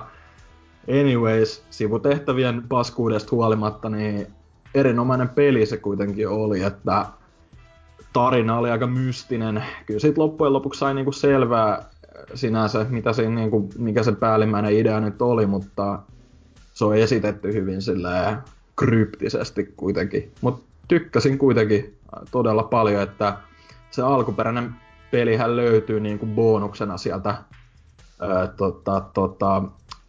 anyways, 1.00 1.64
sivutehtävien 1.70 2.62
paskuudesta 2.68 3.36
huolimatta, 3.36 3.88
niin 3.88 4.26
erinomainen 4.74 5.28
peli 5.28 5.66
se 5.66 5.76
kuitenkin 5.76 6.28
oli, 6.28 6.62
että 6.62 7.06
tarina 8.14 8.58
oli 8.58 8.70
aika 8.70 8.86
mystinen. 8.86 9.64
Kyllä 9.86 10.00
siitä 10.00 10.20
loppujen 10.20 10.52
lopuksi 10.52 10.78
sai 10.78 10.94
niinku 10.94 11.12
selvää 11.12 11.82
sinänsä, 12.34 12.86
mitä 12.88 13.12
siinä, 13.12 13.34
niinku, 13.34 13.70
mikä 13.78 14.02
se 14.02 14.12
päällimmäinen 14.12 14.72
idea 14.72 15.00
nyt 15.00 15.22
oli, 15.22 15.46
mutta 15.46 15.98
se 16.72 16.84
on 16.84 16.96
esitetty 16.96 17.52
hyvin 17.52 17.82
silleen 17.82 18.38
kryptisesti 18.76 19.74
kuitenkin. 19.76 20.32
Mutta 20.40 20.64
tykkäsin 20.88 21.38
kuitenkin 21.38 21.98
todella 22.30 22.62
paljon, 22.62 23.02
että 23.02 23.36
se 23.90 24.02
alkuperäinen 24.02 24.74
pelihän 25.10 25.56
löytyy 25.56 26.00
niinku 26.00 26.26
bonuksena 26.26 26.96
sieltä 26.96 27.36
ää, 28.20 28.46
tota, 28.46 29.02
tota, 29.14 29.62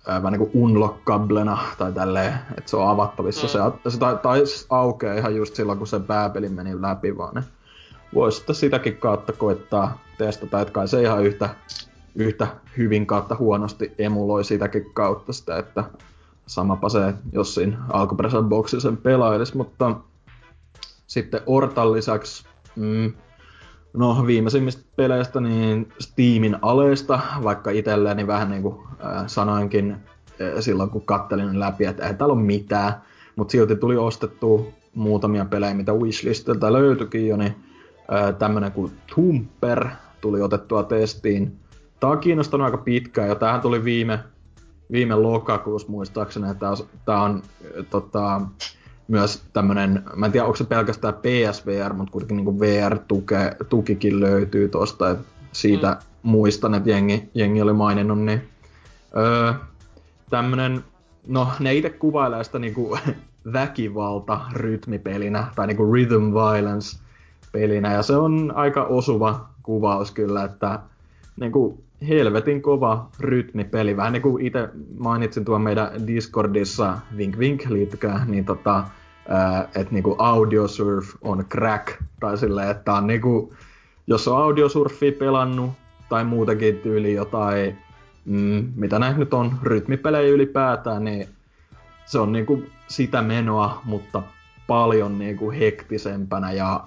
vähän 0.08 0.34
niin 0.34 0.39
kuin 0.39 0.52
unlockablena 0.54 1.58
tai 1.78 1.94
tälleen, 1.94 2.34
että 2.58 2.70
se 2.70 2.78
on 2.78 2.89
avattavissa. 2.89 3.48
Mm. 3.48 3.89
Se, 3.89 3.89
se 3.89 4.00
taisi 4.22 4.65
aukea 4.70 5.13
ihan 5.13 5.36
just 5.36 5.56
silloin, 5.56 5.78
kun 5.78 5.88
se 5.88 6.00
pääpeli 6.00 6.50
meni 6.50 6.82
läpi 6.82 7.18
vaan. 7.18 7.36
Ne 7.36 7.44
voisi 8.15 8.38
sitten 8.38 8.56
sitäkin 8.56 8.97
kautta 8.97 9.34
koittaa 9.34 10.01
testata, 10.17 10.62
että 10.62 10.71
kai 10.71 10.88
se 10.88 11.01
ihan 11.01 11.25
yhtä, 11.25 11.49
yhtä 12.15 12.47
hyvin 12.78 13.06
kautta 13.06 13.36
huonosti 13.36 13.91
emuloi 13.97 14.43
sitäkin 14.43 14.93
kautta 14.93 15.34
sitä, 15.34 15.58
että 15.58 15.84
samapa 16.47 16.89
se, 16.89 17.13
jos 17.32 17.56
siinä 17.56 17.78
alkuperäisellä 17.89 18.47
boksilla 18.47 18.82
sen 18.82 18.97
pelailis, 18.97 19.54
mutta 19.54 19.95
sitten 21.08 21.41
Ortan 21.45 21.93
lisäksi, 21.93 22.45
mm, 22.75 23.13
no 23.93 24.28
viimeisimmistä 24.28 24.84
peleistä, 24.95 25.39
niin 25.39 25.89
Steamin 25.99 26.58
aleista, 26.62 27.19
vaikka 27.43 27.71
itselleen 27.71 28.28
vähän 28.28 28.49
niin 28.49 28.62
kuin 28.62 28.75
äh, 29.06 29.28
sanoinkin 29.28 29.91
äh, 29.91 29.99
silloin, 30.60 30.89
kun 30.89 31.06
kattelin 31.06 31.60
läpi, 31.60 31.86
että 31.86 32.08
ei 32.08 32.13
täällä 32.13 32.34
ole 32.34 32.41
mitään, 32.41 32.93
mutta 33.36 33.51
silti 33.51 33.75
tuli 33.75 33.97
ostettu 33.97 34.73
muutamia 34.93 35.45
pelejä, 35.45 35.73
mitä 35.73 35.93
wishlistiltä 35.93 36.73
löytyikin 36.73 37.28
jo, 37.28 37.38
niin 37.38 37.64
tämmönen 38.39 38.72
kuin 38.72 38.91
Thumper 39.13 39.88
tuli 40.22 40.41
otettua 40.41 40.84
testiin. 40.84 41.60
Tää 42.00 42.10
on 42.10 42.20
kiinnostanut 42.20 42.65
aika 42.65 42.78
pitkään 42.78 43.30
ja 43.30 43.36
tähän 43.36 43.62
tuli 43.62 43.84
viime, 43.84 44.20
viime 44.91 45.15
lokakuussa 45.15 45.91
muistaakseni, 45.91 46.50
että 46.50 46.65
tää 47.06 47.22
on 47.22 47.41
tota, 47.89 48.41
myös 49.08 49.44
tämmönen, 49.54 50.04
mä 50.15 50.26
en 50.26 50.32
tiedä 50.32 50.46
onko 50.46 50.58
se 50.58 50.63
pelkästään 50.63 51.13
PSVR, 51.13 51.94
mutta 51.94 52.12
kuitenkin 52.12 52.38
niin 52.38 52.60
VR-tukikin 52.60 54.20
löytyy 54.20 54.70
tosta, 54.70 55.10
että 55.10 55.26
siitä 55.52 55.91
mm. 55.91 56.30
muistan, 56.30 56.74
että 56.74 56.89
jengi, 56.89 57.30
jengi 57.34 57.62
oli 57.62 57.74
maininnut, 57.74 58.20
niin 58.20 58.41
öö, 59.18 59.54
tämmönen, 60.30 60.84
no 61.28 61.48
ne 61.60 61.74
itse 61.74 61.89
kuvailee 61.89 62.44
sitä 62.44 62.60
niinku 62.60 62.98
väkivalta 63.54 64.41
rytmipelinä, 64.54 65.48
tai 65.56 65.68
niinku 65.68 65.94
rhythm 65.94 66.34
violence, 66.34 67.05
pelinä. 67.56 67.94
Ja 67.94 68.04
se 68.04 68.15
on 68.15 68.52
aika 68.56 68.84
osuva 68.84 69.50
kuvaus 69.63 70.12
kyllä, 70.12 70.44
että 70.44 70.80
niin 71.39 71.52
kuin 71.52 71.84
helvetin 72.08 72.62
kova 72.62 73.08
rytmipeli. 73.20 73.98
Vähän 73.98 74.13
niin 74.13 74.22
kuin 74.22 74.46
itse 74.46 74.70
mainitsin 75.00 75.46
tuon 75.46 75.62
meidän 75.62 76.08
Discordissa, 76.08 76.98
vink 77.18 77.39
vink 77.39 77.65
liittykää, 77.70 78.26
niin 78.26 78.46
tota, 78.46 78.84
että 79.65 79.94
niinku 79.94 80.15
audiosurf 80.18 81.08
on 81.22 81.46
crack, 81.50 82.02
tai 82.20 82.38
silleen, 82.38 82.72
että 82.72 82.94
on 82.94 83.08
niinku, 83.08 83.54
jos 84.08 84.28
on 84.28 84.38
audiosurfia 84.38 85.12
pelannut, 85.12 85.72
tai 86.10 86.24
muutenkin 86.24 86.80
tyyli 86.80 87.13
jotain, 87.13 87.78
mm, 88.26 88.72
mitä 88.76 89.00
näin 89.00 89.20
nyt 89.20 89.34
on, 89.34 89.52
rytmipelejä 89.63 90.30
ylipäätään, 90.30 91.04
niin 91.04 91.28
se 92.06 92.20
on 92.20 92.32
niinku 92.32 92.63
sitä 92.88 93.22
menoa, 93.22 93.82
mutta 93.86 94.24
paljon 94.68 95.20
niinku 95.20 95.52
hektisempänä 95.52 96.52
ja 96.52 96.84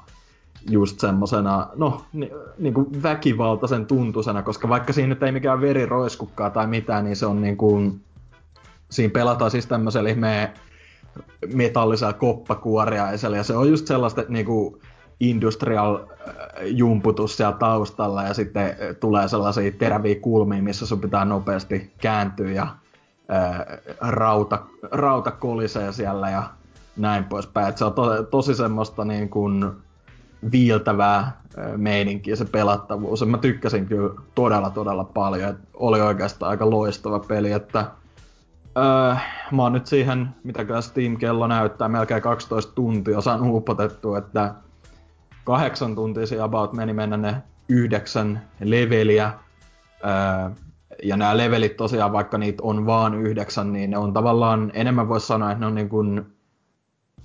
just 0.70 1.00
semmosena, 1.00 1.68
no, 1.76 2.04
ni, 2.12 2.30
niinku 2.58 2.90
väkivaltaisen 3.02 3.86
tuntusena, 3.86 4.42
koska 4.42 4.68
vaikka 4.68 4.92
siinä 4.92 5.08
nyt 5.08 5.22
ei 5.22 5.32
mikään 5.32 5.60
veri 5.60 5.86
roiskukkaa 5.86 6.50
tai 6.50 6.66
mitään, 6.66 7.04
niin 7.04 7.16
se 7.16 7.26
on 7.26 7.40
niinku, 7.40 7.96
siinä 8.90 9.12
pelataan 9.12 9.50
siis 9.50 9.66
tämmöisellä 9.66 10.10
ihmeen 10.10 10.48
metallisella 11.54 12.12
koppakuoriaisella, 12.12 13.36
ja 13.36 13.44
se 13.44 13.56
on 13.56 13.68
just 13.68 13.86
sellaista 13.86 14.24
niinku 14.28 14.80
industrial 15.20 15.96
äh, 15.96 16.34
jumputus 16.62 17.36
siellä 17.36 17.56
taustalla, 17.56 18.22
ja 18.22 18.34
sitten 18.34 18.66
äh, 18.66 18.96
tulee 19.00 19.28
sellaisia 19.28 19.72
teräviä 19.72 20.20
kulmia, 20.20 20.62
missä 20.62 20.86
sun 20.86 21.00
pitää 21.00 21.24
nopeasti 21.24 21.92
kääntyä, 22.00 22.50
ja 22.50 22.66
äh, 23.32 23.66
rauta, 24.00 24.58
rauta 24.82 25.30
kolisee 25.30 25.92
siellä, 25.92 26.30
ja 26.30 26.42
näin 26.96 27.24
poispäin. 27.24 27.68
Et 27.68 27.78
se 27.78 27.84
on 27.84 27.92
to, 27.92 28.22
tosi 28.22 28.54
semmoista 28.54 29.04
niin 29.04 29.28
kuin, 29.28 29.72
viiltävää 30.52 31.38
meininkiä 31.76 32.36
se 32.36 32.44
pelattavuus. 32.44 33.26
Mä 33.26 33.38
tykkäsin 33.38 33.86
kyllä 33.86 34.14
todella 34.34 34.70
todella 34.70 35.04
paljon. 35.04 35.50
Et 35.50 35.56
oli 35.74 36.00
oikeastaan 36.00 36.50
aika 36.50 36.70
loistava 36.70 37.18
peli, 37.18 37.52
että 37.52 37.86
öö, 38.78 39.14
mä 39.52 39.62
oon 39.62 39.72
nyt 39.72 39.86
siihen, 39.86 40.28
mitä 40.44 40.80
Steam-kello 40.80 41.46
näyttää, 41.46 41.88
melkein 41.88 42.22
12 42.22 42.72
tuntia 42.72 43.18
osaan 43.18 43.42
uupotettu, 43.42 44.14
että 44.14 44.54
kahdeksan 45.44 45.94
tuntia 45.94 46.26
se 46.26 46.40
about 46.40 46.72
meni 46.72 46.92
mennä 46.92 47.16
ne 47.16 47.42
yhdeksän 47.68 48.42
leveliä. 48.60 49.32
Öö, 50.04 50.50
ja 51.02 51.16
nämä 51.16 51.36
levelit 51.36 51.76
tosiaan, 51.76 52.12
vaikka 52.12 52.38
niitä 52.38 52.62
on 52.62 52.86
vaan 52.86 53.14
yhdeksän, 53.14 53.72
niin 53.72 53.90
ne 53.90 53.98
on 53.98 54.12
tavallaan, 54.12 54.70
enemmän 54.74 55.08
voisi 55.08 55.26
sanoa, 55.26 55.50
että 55.50 55.60
ne 55.60 55.66
on 55.66 55.74
niin 55.74 55.88
kuin, 55.88 56.26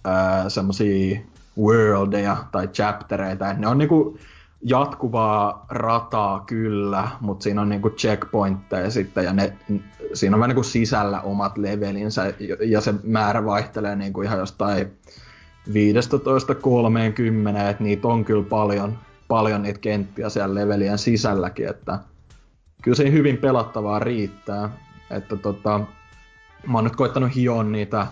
öö, 0.07 0.49
semmosia 0.49 1.19
worldeja 1.57 2.37
tai 2.51 2.67
chaptereita. 2.67 3.53
Ne 3.53 3.67
on 3.67 3.77
niinku 3.77 4.17
jatkuvaa 4.63 5.65
rataa 5.69 6.39
kyllä, 6.39 7.07
mutta 7.21 7.43
siinä 7.43 7.61
on 7.61 7.69
niinku 7.69 7.89
checkpointteja 7.89 8.91
sitten 8.91 9.25
ja 9.25 9.33
ne, 9.33 9.57
siinä 10.13 10.35
on 10.35 10.39
vähän 10.39 10.49
niinku 10.49 10.63
sisällä 10.63 11.21
omat 11.21 11.57
levelinsä 11.57 12.33
ja 12.65 12.81
se 12.81 12.93
määrä 13.03 13.45
vaihtelee 13.45 13.95
niinku 13.95 14.21
ihan 14.21 14.39
jostain 14.39 14.87
15-30, 15.69 15.71
että 17.69 17.83
niitä 17.83 18.07
on 18.07 18.25
kyllä 18.25 18.43
paljon, 18.49 18.97
paljon 19.27 19.61
niitä 19.63 19.79
kenttiä 19.79 20.29
siellä 20.29 20.55
levelien 20.55 20.97
sisälläkin, 20.97 21.69
että 21.69 21.99
kyllä 22.81 22.95
se 22.95 23.11
hyvin 23.11 23.37
pelattavaa 23.37 23.99
riittää. 23.99 24.69
Että 25.11 25.35
tota, 25.35 25.79
mä 26.67 26.77
oon 26.77 26.83
nyt 26.83 26.95
koittanut 26.95 27.35
hioa 27.35 27.63
niitä 27.63 28.07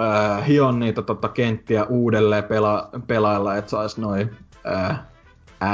äh, 0.00 0.48
hion 0.48 0.78
niitä 0.78 1.02
tota, 1.02 1.28
kenttiä 1.28 1.84
uudelleen 1.84 2.44
pela, 2.44 2.90
pelailla, 3.06 3.56
että 3.56 3.70
saisi 3.70 4.00
noin 4.00 4.30
äh, 4.66 5.00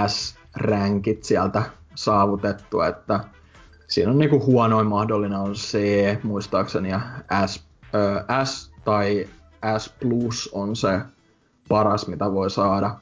S-ränkit 0.06 1.24
sieltä 1.24 1.62
saavutettu, 1.94 2.80
että 2.80 3.20
siinä 3.88 4.10
on 4.10 4.18
niinku 4.18 4.46
huonoin 4.46 4.86
mahdollinen 4.86 5.38
on 5.38 5.52
C 5.52 5.78
muistaakseni 6.22 6.90
ja 6.90 7.00
S, 7.46 7.66
ö, 7.94 8.44
S 8.44 8.72
tai 8.84 9.28
S 9.78 9.94
Plus 10.00 10.50
on 10.52 10.76
se 10.76 11.00
paras 11.68 12.08
mitä 12.08 12.32
voi 12.32 12.50
saada. 12.50 12.96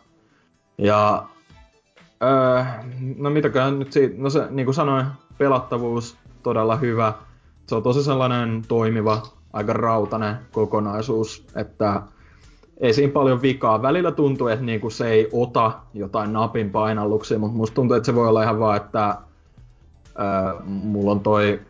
Ja 0.79 1.27
öö, 2.23 2.65
no 3.17 3.31
mitäköhän 3.31 3.79
nyt 3.79 3.93
siitä, 3.93 4.15
no 4.19 4.31
se 4.31 4.47
niin 4.51 4.67
kuin 4.67 4.75
sanoin, 4.75 5.07
pelattavuus 5.39 6.17
todella 6.43 6.77
hyvä. 6.77 7.13
Se 7.67 7.75
on 7.75 7.83
tosi 7.83 8.05
sellainen 8.05 8.63
toimiva, 8.69 9.23
aika 9.53 9.73
rautainen 9.73 10.37
kokonaisuus, 10.53 11.47
että 11.55 12.03
ei 12.81 12.93
siinä 12.93 13.13
paljon 13.13 13.43
vikaa. 13.43 13.83
Välillä 13.83 14.13
tuntuu, 14.13 14.49
että 14.49 14.65
niinku 14.65 14.91
se 14.91 15.09
ei 15.09 15.29
ota 15.33 15.73
jotain 15.95 16.33
napin 16.33 16.71
painalluksia, 16.71 17.39
mutta 17.39 17.57
musta 17.57 17.75
tuntuu, 17.75 17.97
että 17.97 18.07
se 18.07 18.15
voi 18.15 18.29
olla 18.29 18.43
ihan 18.43 18.61
vaan, 18.61 18.77
että 18.77 19.17
öö, 20.19 20.61
mulla 20.65 21.11
on 21.11 21.21
toi 21.21 21.61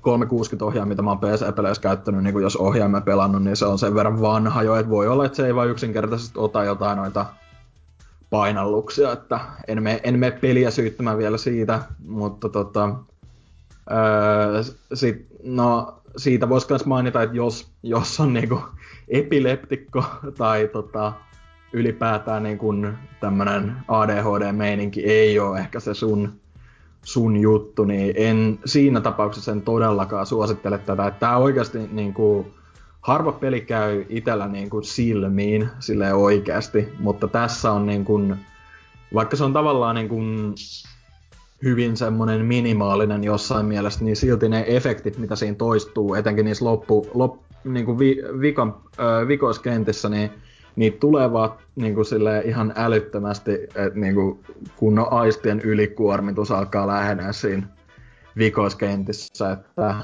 360 0.00 0.64
ohjain, 0.64 0.88
mitä 0.88 1.02
mä 1.02 1.10
oon 1.10 1.18
PC-peleissä 1.18 1.82
käyttänyt, 1.82 2.22
niin 2.22 2.42
jos 2.42 2.56
ohjaamme 2.56 3.00
pelannut, 3.00 3.42
niin 3.42 3.56
se 3.56 3.66
on 3.66 3.78
sen 3.78 3.94
verran 3.94 4.20
vanha 4.20 4.62
jo, 4.62 4.76
että 4.76 4.90
voi 4.90 5.08
olla, 5.08 5.24
että 5.24 5.36
se 5.36 5.46
ei 5.46 5.54
vaan 5.54 5.68
yksinkertaisesti 5.68 6.38
ota 6.38 6.64
jotain 6.64 6.98
noita 6.98 7.26
painalluksia, 8.30 9.12
että 9.12 9.40
en 9.68 9.82
mene, 9.82 10.00
en 10.04 10.18
mene 10.18 10.38
peliä 10.40 10.70
syyttämään 10.70 11.18
vielä 11.18 11.38
siitä, 11.38 11.82
mutta 12.06 12.48
tota, 12.48 12.94
öö, 13.90 14.62
sit, 14.94 15.26
no, 15.42 16.01
siitä 16.16 16.48
voisi 16.48 16.66
myös 16.70 16.86
mainita, 16.86 17.22
että 17.22 17.36
jos, 17.36 17.72
jos 17.82 18.20
on 18.20 18.32
niinku 18.32 18.60
epileptikko 19.08 20.04
tai 20.38 20.68
tota, 20.72 21.12
ylipäätään 21.72 22.42
niinku 22.42 22.74
tämmönen 23.20 23.76
ADHD-meininki 23.88 25.04
ei 25.04 25.38
ole 25.38 25.58
ehkä 25.58 25.80
se 25.80 25.94
sun 25.94 26.42
sun 27.04 27.36
juttu, 27.36 27.84
niin 27.84 28.14
en 28.16 28.58
siinä 28.64 29.00
tapauksessa 29.00 29.52
en 29.52 29.62
todellakaan 29.62 30.26
suosittele 30.26 30.78
tätä. 30.78 31.10
Tää 31.10 31.36
oikeasti 31.36 31.78
niin 31.92 32.14
kuin, 32.14 32.46
harva 33.00 33.32
peli 33.32 33.60
käy 33.60 34.04
itellä 34.08 34.48
niin 34.48 34.70
kuin 34.70 34.84
silmiin 34.84 35.68
sille 35.78 36.14
oikeasti, 36.14 36.88
mutta 36.98 37.28
tässä 37.28 37.72
on 37.72 37.86
niin 37.86 38.04
kuin, 38.04 38.36
vaikka 39.14 39.36
se 39.36 39.44
on 39.44 39.52
tavallaan 39.52 39.94
niin 39.94 40.08
kuin 40.08 40.54
hyvin 41.62 41.96
semmoinen 41.96 42.46
minimaalinen 42.46 43.24
jossain 43.24 43.66
mielessä, 43.66 44.04
niin 44.04 44.16
silti 44.16 44.48
ne 44.48 44.64
efektit, 44.66 45.18
mitä 45.18 45.36
siinä 45.36 45.56
toistuu, 45.56 46.14
etenkin 46.14 46.44
niissä 46.44 46.64
loppu, 46.64 47.06
lop, 47.14 47.36
niin 47.64 47.86
kuin 47.86 47.98
vi, 47.98 48.22
vikan, 48.40 48.74
äh, 49.00 49.28
vikoiskentissä, 49.28 50.08
niin 50.08 50.30
niitä 50.76 50.98
tulee 50.98 51.32
vaan 51.32 51.50
niin 51.76 51.94
kuin 51.94 52.06
ihan 52.44 52.72
älyttömästi, 52.76 53.52
että 53.52 53.92
niin 53.94 54.14
kuin, 54.14 54.38
kun 54.76 54.98
on 54.98 55.12
aistien 55.12 55.60
ylikuormitus 55.60 56.50
alkaa 56.50 56.86
lähenee 56.86 57.32
siinä 57.32 57.66
vikoiskentissä, 58.38 59.52
että 59.52 59.94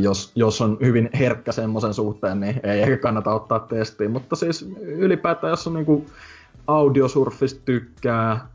jos, 0.00 0.32
jos 0.34 0.60
on 0.60 0.78
hyvin 0.80 1.10
herkkä 1.18 1.52
semmoisen 1.52 1.94
suhteen, 1.94 2.40
niin 2.40 2.60
ei 2.62 2.82
ehkä 2.82 2.96
kannata 2.96 3.34
ottaa 3.34 3.58
testiin. 3.58 4.10
Mutta 4.10 4.36
siis 4.36 4.68
ylipäätään, 4.80 5.50
jos 5.50 5.66
on 5.66 5.74
niin 5.74 6.06
audiosurfista 6.66 7.60
tykkää, 7.64 8.48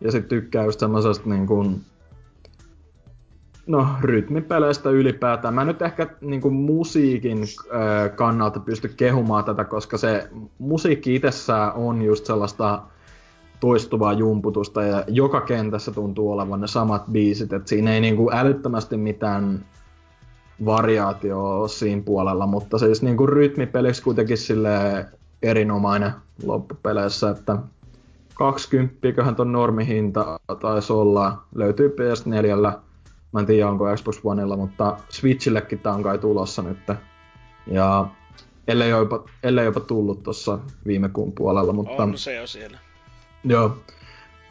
ja 0.00 0.12
sitten 0.12 0.28
tykkää 0.28 0.64
just 0.64 0.80
semmoisesta 0.80 1.28
niin 1.28 1.46
kuin, 1.46 1.80
no, 3.66 3.86
rytmipeleistä 4.00 4.90
ylipäätään. 4.90 5.54
Mä 5.54 5.64
nyt 5.64 5.82
ehkä 5.82 6.06
niin 6.20 6.40
kuin 6.40 6.54
musiikin 6.54 7.38
kannalta 8.16 8.60
pysty 8.60 8.88
kehumaan 8.88 9.44
tätä, 9.44 9.64
koska 9.64 9.98
se 9.98 10.30
musiikki 10.58 11.14
itsessään 11.14 11.72
on 11.72 12.02
just 12.02 12.26
sellaista 12.26 12.82
toistuvaa 13.60 14.12
jumputusta 14.12 14.82
ja 14.82 15.04
joka 15.08 15.40
kentässä 15.40 15.92
tuntuu 15.92 16.32
olevan 16.32 16.60
ne 16.60 16.66
samat 16.66 17.04
biisit, 17.12 17.52
että 17.52 17.68
siinä 17.68 17.94
ei 17.94 18.00
niin 18.00 18.16
kuin 18.16 18.34
älyttömästi 18.34 18.96
mitään 18.96 19.64
variaatio 20.64 21.68
siinä 21.68 22.02
puolella, 22.02 22.46
mutta 22.46 22.78
siis 22.78 23.02
niin 23.02 23.16
kuin 23.16 23.28
rytmipeliksi 23.28 24.02
kuitenkin 24.02 24.38
sille 24.38 25.06
erinomainen 25.42 26.12
loppupeleissä, 26.44 27.30
että 27.30 27.58
20 28.36 29.34
ton 29.36 29.52
normihinta 29.52 30.40
taisi 30.60 30.92
olla, 30.92 31.42
löytyy 31.54 31.88
PS4 31.88 32.78
Mä 33.32 33.40
en 33.40 33.46
tiedä, 33.46 33.68
onko 33.68 33.84
Xbox 33.96 34.20
Onella, 34.24 34.56
mutta 34.56 34.96
Switchillekin 35.08 35.78
tää 35.78 35.92
on 35.92 36.02
kai 36.02 36.18
tulossa 36.18 36.62
nyt. 36.62 36.78
Ja 37.66 38.06
ellei 38.68 38.90
jopa, 38.90 39.24
ellei 39.42 39.64
jopa 39.64 39.80
tullut 39.80 40.22
tuossa 40.22 40.58
viime 40.86 41.08
kuun 41.08 41.32
puolella, 41.32 41.72
mutta... 41.72 42.02
On 42.02 42.18
se 42.18 42.34
jo 42.34 42.46
siellä. 42.46 42.78
Joo. 43.44 43.78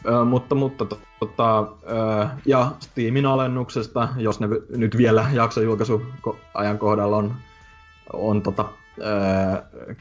Ö, 0.07 0.25
mutta, 0.25 0.55
mutta 0.55 0.86
tota, 1.19 1.59
ö, 1.59 2.27
ja 2.45 2.71
Steamin 2.79 3.25
alennuksesta, 3.25 4.09
jos 4.17 4.39
ne 4.39 4.47
nyt 4.69 4.97
vielä 4.97 5.29
jaksojulkaisuajan 5.33 6.77
kohdalla 6.77 7.17
on, 7.17 7.36
on 8.13 8.41
tota, 8.41 8.65
ö, 8.97 9.03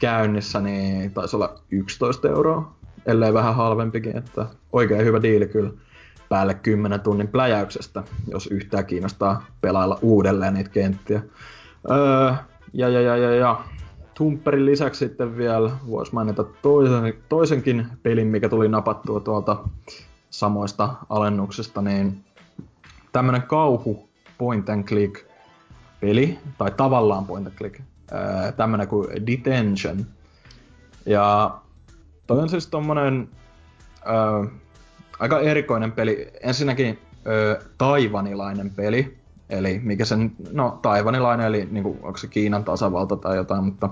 käynnissä, 0.01 0.61
niin 0.61 1.11
taisi 1.15 1.37
olla 1.37 1.55
11 1.71 2.29
euroa, 2.29 2.75
ellei 3.07 3.35
vähän 3.35 3.55
halvempikin, 3.55 4.17
että 4.17 4.47
oikein 4.73 5.05
hyvä 5.05 5.23
diili 5.23 5.47
kyllä 5.49 5.71
päälle 6.29 6.55
10 6.55 7.01
tunnin 7.01 7.29
pläjäyksestä, 7.29 8.03
jos 8.29 8.47
yhtään 8.47 8.87
kiinnostaa 8.87 9.45
pelailla 9.61 9.99
uudelleen 10.03 10.55
niitä 10.55 10.71
kenttiä. 10.71 11.23
Öö, 11.91 12.33
ja, 12.73 12.89
ja, 12.89 13.01
ja, 13.01 13.17
ja, 13.17 13.35
ja. 13.35 13.61
Tumperin 14.15 14.67
lisäksi 14.67 14.99
sitten 14.99 15.37
vielä 15.37 15.71
voisi 15.91 16.15
mainita 16.15 16.45
toisen, 16.45 17.15
toisenkin 17.29 17.87
pelin, 18.03 18.27
mikä 18.27 18.49
tuli 18.49 18.69
napattua 18.69 19.21
tuolta 19.21 19.57
samoista 20.31 20.95
alennuksista, 21.09 21.83
niin 21.83 22.25
tämmönen 23.13 23.43
kauhu 23.43 24.09
point 24.39 24.69
and 24.69 24.85
click 24.85 25.27
peli, 26.01 26.39
tai 26.59 26.71
tavallaan 26.71 27.27
point 27.27 27.47
and 27.47 27.57
click, 27.57 27.81
öö, 28.13 28.53
tämmönen 28.53 28.89
kuin 28.89 29.09
Detention. 29.27 30.07
Ja 31.07 31.59
toi 32.27 32.39
on 32.39 32.49
siis 32.49 32.67
tommonen 32.67 33.29
öö, 34.07 34.51
aika 35.19 35.41
erikoinen 35.41 35.93
peli. 35.93 36.31
Ensinnäkin 36.41 36.99
ö, 37.27 37.63
taivanilainen 37.79 38.71
peli, 38.71 39.19
eli 39.51 39.79
mikä 39.79 40.05
sen, 40.05 40.33
no 40.53 40.79
taivanilainen, 40.83 41.47
eli 41.47 41.69
niinku, 41.71 41.99
onko 42.03 42.17
se 42.17 42.27
Kiinan 42.29 42.65
tasavalta 42.65 43.17
tai 43.17 43.37
jotain, 43.37 43.65
mutta... 43.65 43.91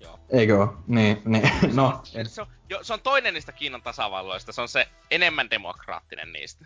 Joo. 0.00 0.18
Eikö? 0.30 0.68
Niin, 0.86 1.22
niin, 1.24 1.50
no. 1.74 2.00
Se 2.04 2.18
on, 2.18 2.26
se, 2.26 2.40
on, 2.40 2.46
jo, 2.70 2.78
se 2.82 2.92
on 2.92 3.00
toinen 3.00 3.34
niistä 3.34 3.52
Kiinan 3.52 3.82
tasavalloista, 3.82 4.52
se 4.52 4.60
on 4.60 4.68
se 4.68 4.88
enemmän 5.10 5.50
demokraattinen 5.50 6.32
niistä. 6.32 6.64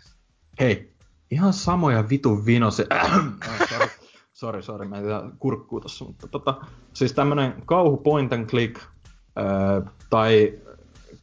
Hei, 0.59 0.93
ihan 1.31 1.53
samoja 1.53 2.09
vitun 2.09 2.45
vinosi... 2.45 2.83
sorry, 3.69 3.89
sorry, 4.33 4.61
sorry, 4.61 4.87
mä 4.87 4.97
en 4.97 5.03
tiedä 5.03 5.21
kurkkuu 5.39 5.81
tossa, 5.81 6.05
mutta 6.05 6.27
tota, 6.27 6.55
siis 6.93 7.13
tämmönen 7.13 7.53
kauhu 7.65 7.97
point 7.97 8.33
and 8.33 8.49
click, 8.49 8.81
tai 10.09 10.53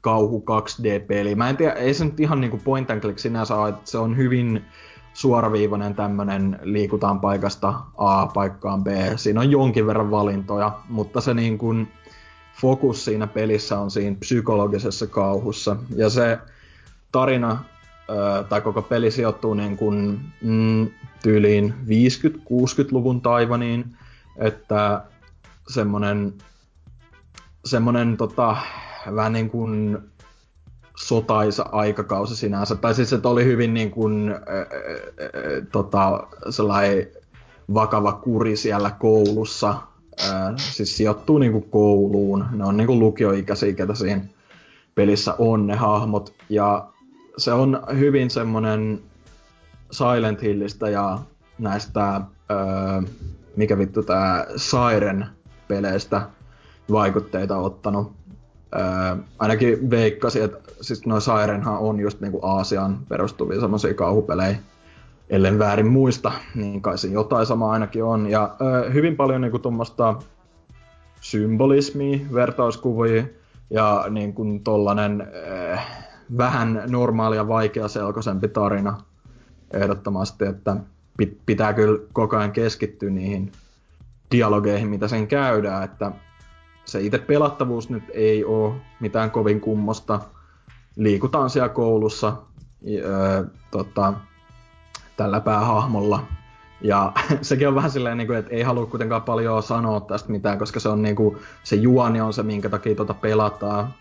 kauhu 0.00 0.44
2D-peli. 0.50 1.34
Mä 1.34 1.48
en 1.48 1.56
tiedä, 1.56 1.72
ei 1.72 1.94
se 1.94 2.04
nyt 2.04 2.20
ihan 2.20 2.40
niinku 2.40 2.60
point 2.64 2.90
and 2.90 3.00
click 3.00 3.18
sinänsä 3.18 3.56
ole, 3.56 3.68
että 3.68 3.90
se 3.90 3.98
on 3.98 4.16
hyvin 4.16 4.64
suoraviivainen 5.14 5.94
tämmönen 5.94 6.58
liikutaan 6.62 7.20
paikasta 7.20 7.74
A 7.96 8.26
paikkaan 8.26 8.84
B. 8.84 8.86
Siinä 9.16 9.40
on 9.40 9.50
jonkin 9.50 9.86
verran 9.86 10.10
valintoja, 10.10 10.72
mutta 10.88 11.20
se 11.20 11.34
niin 11.34 11.58
kuin 11.58 11.88
fokus 12.60 13.04
siinä 13.04 13.26
pelissä 13.26 13.78
on 13.78 13.90
siinä 13.90 14.16
psykologisessa 14.20 15.06
kauhussa. 15.06 15.76
Ja 15.96 16.10
se 16.10 16.38
tarina 17.12 17.64
tai 18.48 18.60
koko 18.60 18.82
peli 18.82 19.10
sijoittuu 19.10 19.54
niin 19.54 19.76
kuin, 19.76 20.20
mm, 20.42 20.90
tyyliin 21.22 21.74
50-60-luvun 21.86 23.20
Taivaniin, 23.20 23.96
että 24.36 25.02
semmonen, 25.68 26.34
semmonen 27.68 28.16
tota, 28.16 28.56
vähän 29.14 29.32
niin 29.32 29.50
kuin 29.50 29.98
sotaisa 30.96 31.68
aikakausi 31.72 32.36
sinänsä. 32.36 32.76
Tai 32.76 32.94
siis, 32.94 33.12
että 33.12 33.28
oli 33.28 33.44
hyvin 33.44 33.74
niin 33.74 33.90
kuin, 33.90 34.30
äh, 34.30 34.38
äh, 34.38 35.66
tota, 35.72 36.26
sellainen 36.50 37.06
vakava 37.74 38.12
kuri 38.12 38.56
siellä 38.56 38.90
koulussa. 38.90 39.70
Äh, 40.20 40.54
siis 40.56 40.96
sijoittuu 40.96 41.38
niin 41.38 41.52
kuin 41.52 41.70
kouluun. 41.70 42.44
Ne 42.52 42.64
on 42.64 42.76
niin 42.76 42.86
kuin 42.86 42.98
lukioikäisiä, 42.98 43.72
ketä 43.72 43.94
siinä 43.94 44.24
pelissä 44.94 45.34
on 45.38 45.66
ne 45.66 45.76
hahmot. 45.76 46.34
Ja 46.48 46.88
se 47.36 47.52
on 47.52 47.82
hyvin 47.98 48.30
semmonen 48.30 49.00
Silent 49.90 50.42
Hillistä 50.42 50.88
ja 50.88 51.18
näistä, 51.58 52.14
äh, 52.14 52.24
mikä 53.56 53.78
vittu 53.78 54.02
tää 54.02 54.46
Siren 54.56 55.26
peleistä 55.68 56.22
vaikutteita 56.92 57.56
ottanut. 57.56 58.12
Öö, 58.74 58.82
ainakin 59.38 59.90
veikkasi, 59.90 60.40
että 60.40 60.58
siis 60.80 61.06
noin 61.06 61.22
Sirenhan 61.22 61.78
on 61.78 62.00
just 62.00 62.20
niinku 62.20 62.40
Aasiaan 62.42 62.98
perustuvia 63.08 63.60
semmoisia 63.60 63.94
kauhupelejä, 63.94 64.58
ellen 65.30 65.58
väärin 65.58 65.86
muista, 65.86 66.32
niin 66.54 66.82
kai 66.82 66.98
siinä 66.98 67.14
jotain 67.14 67.46
samaa 67.46 67.72
ainakin 67.72 68.04
on. 68.04 68.30
Ja 68.30 68.56
öö, 68.60 68.90
hyvin 68.90 69.16
paljon 69.16 69.40
niinku 69.40 69.58
tuommoista 69.58 70.14
symbolismia, 71.20 72.18
vertauskuvia 72.34 73.24
ja 73.70 74.04
niin 74.10 74.64
tollanen, 74.64 75.28
öö, 75.34 75.76
vähän 76.38 76.82
normaalia 76.88 77.48
vaikeaselkoisempi 77.48 78.48
tarina 78.48 78.98
ehdottomasti, 79.72 80.44
että 80.44 80.76
pitää 81.46 81.72
kyllä 81.72 81.98
koko 82.12 82.36
ajan 82.36 82.52
keskittyä 82.52 83.10
niihin 83.10 83.52
dialogeihin, 84.30 84.88
mitä 84.88 85.08
sen 85.08 85.26
käydään, 85.28 85.84
että 85.84 86.12
se 86.88 87.00
itse 87.00 87.18
pelattavuus 87.18 87.90
nyt 87.90 88.04
ei 88.10 88.44
ole 88.44 88.74
mitään 89.00 89.30
kovin 89.30 89.60
kummosta. 89.60 90.20
Liikutaan 90.96 91.50
siellä 91.50 91.68
koulussa 91.68 92.36
öö, 92.88 93.44
tota, 93.70 94.12
tällä 95.16 95.40
päähahmolla. 95.40 96.22
Ja 96.80 97.12
sekin 97.42 97.68
on 97.68 97.74
vähän 97.74 97.90
silleen, 97.90 98.18
niin 98.18 98.34
että 98.34 98.54
ei 98.54 98.62
halua 98.62 98.86
kuitenkaan 98.86 99.22
paljon 99.22 99.62
sanoa 99.62 100.00
tästä 100.00 100.32
mitään, 100.32 100.58
koska 100.58 100.80
se 100.80 100.88
on 100.88 101.02
niin 101.02 101.16
kuin, 101.16 101.36
se 101.64 101.76
juoni 101.76 102.20
on 102.20 102.32
se, 102.32 102.42
minkä 102.42 102.68
takia 102.68 102.94
tota 102.94 103.14
pelataan. 103.14 103.94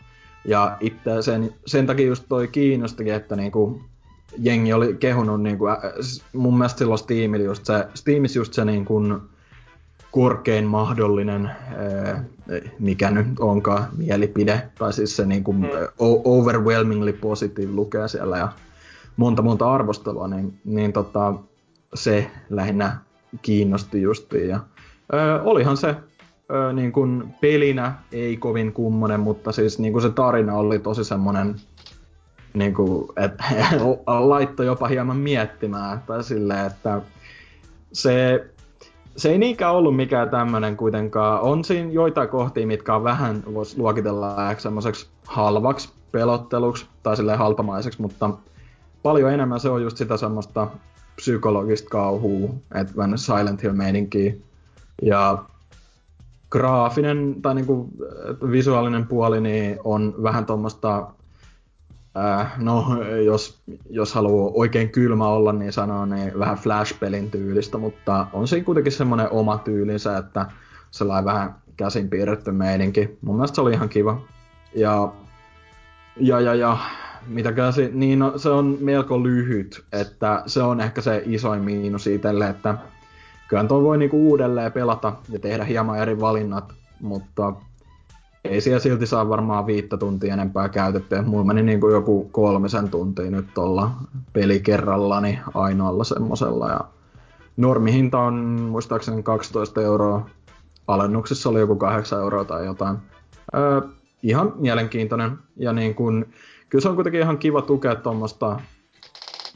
Ja 0.45 0.77
itse 0.79 1.21
sen, 1.21 1.53
sen 1.65 1.87
takia 1.87 2.07
just 2.07 2.25
toi 2.29 2.47
kiinnostakin, 2.47 3.13
että 3.13 3.35
niin 3.35 3.51
kuin, 3.51 3.81
jengi 4.37 4.73
oli 4.73 4.93
kehunut 4.93 5.41
niin 5.41 5.57
kuin, 5.57 5.75
mun 6.33 6.57
mielestä 6.57 6.77
silloin 6.77 6.99
Steamilla 6.99 7.45
just 7.45 7.65
se, 7.65 7.87
Steamissa 7.93 8.39
just 8.39 8.53
se 8.53 8.65
niin 8.65 8.85
kuin, 8.85 9.21
korkein 10.17 10.65
mahdollinen, 10.65 11.51
mikä 12.79 13.11
nyt 13.11 13.27
onkaan 13.39 13.87
mielipide, 13.97 14.69
tai 14.79 14.93
siis 14.93 15.15
se 15.15 15.25
niin 15.25 15.43
kuin 15.43 15.57
mm. 15.57 15.67
overwhelmingly 16.23 17.13
positive 17.13 17.71
lukee 17.71 18.07
siellä 18.07 18.37
ja 18.37 18.47
monta 19.17 19.41
monta 19.41 19.73
arvostelua, 19.73 20.27
niin, 20.27 20.59
niin 20.65 20.93
tota, 20.93 21.33
se 21.93 22.31
lähinnä 22.49 22.97
kiinnosti 23.41 24.01
justiin. 24.01 24.49
Ja, 24.49 24.59
ö, 25.13 25.41
olihan 25.41 25.77
se 25.77 25.95
ö, 26.51 26.73
niin 26.73 26.91
kuin 26.91 27.35
pelinä 27.41 27.93
ei 28.11 28.37
kovin 28.37 28.73
kummonen, 28.73 29.19
mutta 29.19 29.51
siis 29.51 29.79
niin 29.79 29.93
kuin 29.93 30.01
se 30.01 30.09
tarina 30.09 30.53
oli 30.53 30.79
tosi 30.79 31.03
semmonen, 31.03 31.55
niin 32.53 32.73
kuin, 32.73 33.07
että 33.17 33.43
laittoi 34.07 34.65
jopa 34.65 34.87
hieman 34.87 35.17
miettimään, 35.17 36.03
tai 36.07 36.23
silleen, 36.23 36.65
että 36.65 37.01
se 37.93 38.45
se 39.17 39.29
ei 39.29 39.37
niinkään 39.37 39.73
ollut 39.73 39.95
mikään 39.95 40.29
tämmönen 40.29 40.77
kuitenkaan. 40.77 41.41
On 41.41 41.63
siinä 41.63 41.91
joitain 41.91 42.29
kohtia, 42.29 42.67
mitkä 42.67 42.95
on 42.95 43.03
vähän, 43.03 43.43
voisi 43.53 43.77
luokitella 43.77 44.49
ehkä 44.51 44.61
semmoiseksi 44.61 45.07
halvaksi 45.25 45.89
pelotteluksi 46.11 46.85
tai 47.03 47.17
sille 47.17 47.35
halpamaiseksi, 47.35 48.01
mutta 48.01 48.29
paljon 49.03 49.33
enemmän 49.33 49.59
se 49.59 49.69
on 49.69 49.81
just 49.81 49.97
sitä 49.97 50.17
semmoista 50.17 50.67
psykologista 51.15 51.89
kauhua, 51.89 52.49
että 52.75 52.93
vähän 52.97 53.17
Silent 53.17 53.63
Hill 53.63 53.73
meininkiä. 53.73 54.33
Ja 55.01 55.43
graafinen 56.49 57.35
tai 57.41 57.55
niinku 57.55 57.89
visuaalinen 58.51 59.07
puoli 59.07 59.41
niin 59.41 59.79
on 59.83 60.15
vähän 60.23 60.45
tuommoista 60.45 61.07
Äh, 62.17 62.51
no, 62.57 63.03
jos, 63.25 63.59
jos 63.89 64.13
haluaa 64.13 64.51
oikein 64.55 64.89
kylmä 64.89 65.27
olla, 65.27 65.53
niin 65.53 65.73
sanoo 65.73 66.05
niin 66.05 66.39
vähän 66.39 66.57
Flash-pelin 66.57 67.31
tyylistä, 67.31 67.77
mutta 67.77 68.27
on 68.33 68.47
siinä 68.47 68.65
kuitenkin 68.65 68.91
semmoinen 68.91 69.31
oma 69.31 69.57
tyylinsä, 69.57 70.17
että 70.17 70.45
sellainen 70.91 71.25
vähän 71.25 71.55
käsin 71.77 72.09
piirretty 72.09 72.51
meininki. 72.51 73.17
Mun 73.21 73.35
mielestä 73.35 73.55
se 73.55 73.61
oli 73.61 73.73
ihan 73.73 73.89
kiva. 73.89 74.21
Ja, 74.75 75.11
ja, 76.17 76.39
ja, 76.39 76.55
ja 76.55 76.77
mitä 77.27 77.51
käsi, 77.51 77.89
niin 77.93 78.19
no, 78.19 78.37
se 78.37 78.49
on 78.49 78.77
melko 78.81 79.23
lyhyt, 79.23 79.85
että 79.91 80.43
se 80.45 80.61
on 80.61 80.81
ehkä 80.81 81.01
se 81.01 81.23
isoin 81.25 81.63
miinus 81.63 82.07
itselle, 82.07 82.49
että 82.49 82.75
kyllä 83.47 83.63
toi 83.63 83.83
voi 83.83 83.97
niinku 83.97 84.29
uudelleen 84.29 84.71
pelata 84.71 85.13
ja 85.29 85.39
tehdä 85.39 85.63
hieman 85.63 85.99
eri 85.99 86.19
valinnat, 86.19 86.73
mutta 87.01 87.53
ei 88.47 88.61
siellä 88.61 88.79
silti 88.79 89.07
saa 89.07 89.29
varmaan 89.29 89.65
viittä 89.65 89.97
tuntia 89.97 90.33
enempää 90.33 90.69
käytettyä. 90.69 91.21
Mulla 91.21 91.43
meni 91.43 91.63
niin 91.63 91.79
kuin 91.79 91.93
joku 91.93 92.29
kolmisen 92.31 92.89
tuntia 92.89 93.31
nyt 93.31 93.57
olla 93.57 93.91
peli 94.33 94.59
kerrallani 94.59 95.39
ainoalla 95.53 96.03
semmosella. 96.03 96.69
Ja 96.69 96.79
normihinta 97.57 98.19
on 98.19 98.33
muistaakseni 98.71 99.23
12 99.23 99.81
euroa. 99.81 100.29
Alennuksessa 100.87 101.49
oli 101.49 101.59
joku 101.59 101.75
8 101.75 102.19
euroa 102.19 102.45
tai 102.45 102.65
jotain. 102.65 102.97
Öö, 103.55 103.81
ihan 104.23 104.53
mielenkiintoinen. 104.55 105.31
Ja 105.55 105.73
niin 105.73 105.95
kun, 105.95 106.25
kyllä 106.69 106.81
se 106.81 106.89
on 106.89 106.95
kuitenkin 106.95 107.21
ihan 107.21 107.37
kiva 107.37 107.61
tukea 107.61 107.95
tuommoista 107.95 108.59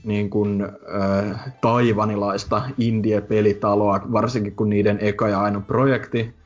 niin 0.03 0.29
kuin, 0.29 0.61
äh, 0.61 1.53
taivanilaista 1.61 2.61
indie-pelitaloa, 2.77 4.01
varsinkin 4.11 4.55
kun 4.55 4.69
niiden 4.69 4.97
eka 5.01 5.29
ja 5.29 5.41
ainoa 5.41 5.61
projekti 5.61 6.40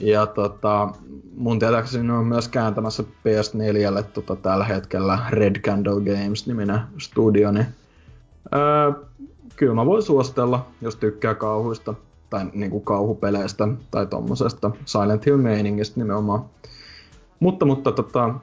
ja 0.00 0.26
tota, 0.26 0.88
mun 1.36 1.58
tietääkseni 1.58 2.10
on 2.10 2.26
myös 2.26 2.48
kääntämässä 2.48 3.02
PS4 3.02 4.02
tota, 4.02 4.36
tällä 4.36 4.64
hetkellä 4.64 5.18
Red 5.30 5.60
Candle 5.60 6.00
Games-niminen 6.00 6.80
studio, 6.98 7.50
niin 7.50 7.66
öö, 8.54 8.92
kyllä 9.56 9.74
mä 9.74 9.86
voin 9.86 10.02
suositella, 10.02 10.66
jos 10.80 10.96
tykkää 10.96 11.34
kauhuista 11.34 11.94
tai 12.30 12.46
niinku 12.54 12.80
kauhupeleistä 12.80 13.68
tai 13.90 14.06
tommosesta 14.06 14.70
Silent 14.84 15.26
Hill-meiningistä 15.26 16.00
nimenomaan. 16.00 16.44
Mutta, 17.40 17.66
mutta 17.66 17.92
tota, 17.92 18.34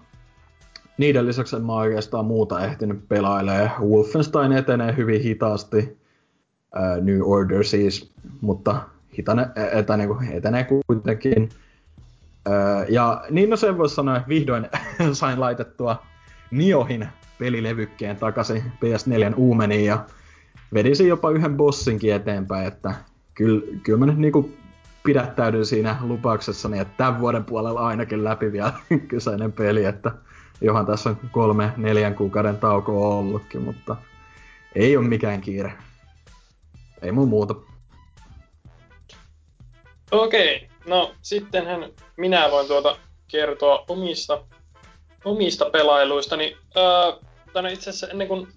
niiden 0.98 1.26
lisäksi 1.26 1.56
en 1.56 1.66
mä 1.66 1.74
oikeastaan 1.74 2.26
muuta 2.26 2.66
ehtinyt 2.66 3.08
pelailee. 3.08 3.72
Wolfenstein 3.80 4.52
etenee 4.52 4.96
hyvin 4.98 5.22
hitaasti, 5.22 5.98
New 7.02 7.22
Order 7.24 7.64
siis, 7.64 8.14
mutta 8.42 8.82
hitane, 9.18 9.48
että 9.72 9.98
niin 9.98 10.10
kuin 10.10 10.32
etenee 10.32 10.68
kuitenkin. 10.88 11.50
Öö, 12.48 12.86
ja 12.90 13.26
niin 13.30 13.50
no 13.50 13.58
sen 13.58 13.78
voisi 13.78 13.96
sanoa, 13.96 14.18
että 14.18 14.30
vihdoin 14.30 14.68
sain 15.14 15.40
laitettua 15.40 16.04
Niohin 16.52 17.08
pelilevykkeen 17.40 18.18
takaisin 18.18 18.64
PS4 18.64 19.34
uumeniin 19.36 19.86
ja 19.86 20.06
vedisin 20.74 21.08
jopa 21.08 21.30
yhden 21.30 21.58
bossinkin 21.58 22.14
eteenpäin, 22.14 22.68
että 22.68 22.94
kyllä, 23.34 23.62
kyllä 23.84 24.00
mä 24.00 24.06
nyt 24.06 24.18
niinku 24.18 24.52
pidättäydyn 25.04 25.66
siinä 25.66 25.98
lupauksessani, 26.02 26.80
että 26.80 26.94
tämän 26.98 27.20
vuoden 27.20 27.44
puolella 27.44 27.88
ainakin 27.88 28.24
läpi 28.24 28.52
vielä 28.52 28.74
kyseinen 29.08 29.52
peli, 29.52 29.86
että 29.86 30.12
johan 30.62 30.86
tässä 30.86 31.10
on 31.10 31.18
kolme, 31.32 31.72
neljän 31.78 32.16
kuukauden 32.16 32.58
tauko 32.58 33.18
ollutkin, 33.18 33.62
mutta 33.62 33.96
ei 34.76 34.98
ole 34.98 35.08
mikään 35.08 35.42
kiire. 35.42 35.74
Ei 37.02 37.12
mun 37.12 37.30
muuta. 37.30 37.56
Okei, 40.12 40.68
no 40.86 41.12
sittenhän 41.22 41.92
minä 42.18 42.52
voin 42.52 42.68
tuota 42.68 42.98
kertoa 43.28 43.86
omista, 43.88 44.44
omista 45.26 45.70
pelailuista. 45.70 46.38
Niin, 46.38 46.58
öö, 46.78 47.72
itse 47.72 47.90
asiassa 47.90 48.08
ennen 48.08 48.28
kuin 48.28 48.48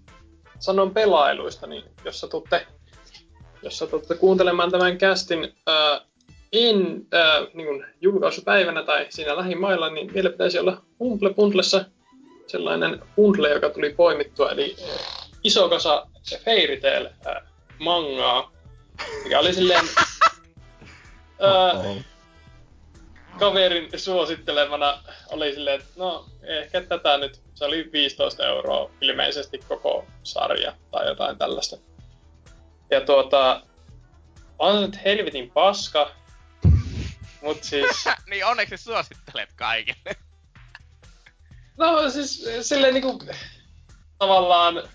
sanon 0.58 0.94
pelailuista, 0.94 1.66
niin 1.66 1.84
jos 2.04 2.20
sä 2.20 2.28
tuutte, 2.28 2.66
jos 3.62 3.78
sä 3.78 3.86
tuutte 3.86 4.14
kuuntelemaan 4.14 4.70
tämän 4.70 4.98
kästin 4.98 5.54
öö, 5.68 6.00
en, 6.52 7.06
öö, 7.14 7.46
niin 7.54 7.84
julkaisupäivänä 8.00 8.82
tai 8.82 9.06
siinä 9.10 9.36
lähimailla, 9.36 9.90
niin 9.90 10.14
vielä 10.14 10.30
pitäisi 10.30 10.58
olla 10.58 10.82
Humble 11.00 11.34
Bundlessa 11.34 11.84
sellainen 12.46 13.02
bundle, 13.16 13.50
joka 13.50 13.70
tuli 13.70 13.90
poimittua, 13.90 14.50
eli 14.50 14.76
iso 15.44 15.68
kasa 15.68 16.06
Fairy 16.44 16.80
Tail 16.80 17.08
mangaa, 17.78 18.52
mikä 19.24 19.38
oli 19.40 19.54
silleen 19.54 19.84
Öö, 21.42 21.94
kaverin 23.38 23.90
suosittelemana 23.96 25.02
oli 25.28 25.52
silleen, 25.54 25.80
että 25.80 25.92
no 25.96 26.26
ehkä 26.42 26.80
tätä 26.80 27.18
nyt, 27.18 27.40
se 27.54 27.64
oli 27.64 27.92
15 27.92 28.46
euroa 28.46 28.90
ilmeisesti 29.00 29.58
koko 29.58 30.06
sarja 30.22 30.72
tai 30.90 31.06
jotain 31.06 31.38
tällaista. 31.38 31.76
Ja 32.90 33.00
tuota, 33.00 33.62
on 34.58 34.82
nyt 34.82 35.04
helvetin 35.04 35.50
paska, 35.50 36.10
mut 37.42 37.64
siis... 37.64 38.04
niin 38.30 38.46
onneksi 38.46 38.76
suosittelet 38.76 39.52
kaikille. 39.56 40.16
no 41.76 42.10
siis 42.10 42.48
silleen 42.60 42.94
niinku 42.94 43.20
tavallaan 44.18 44.88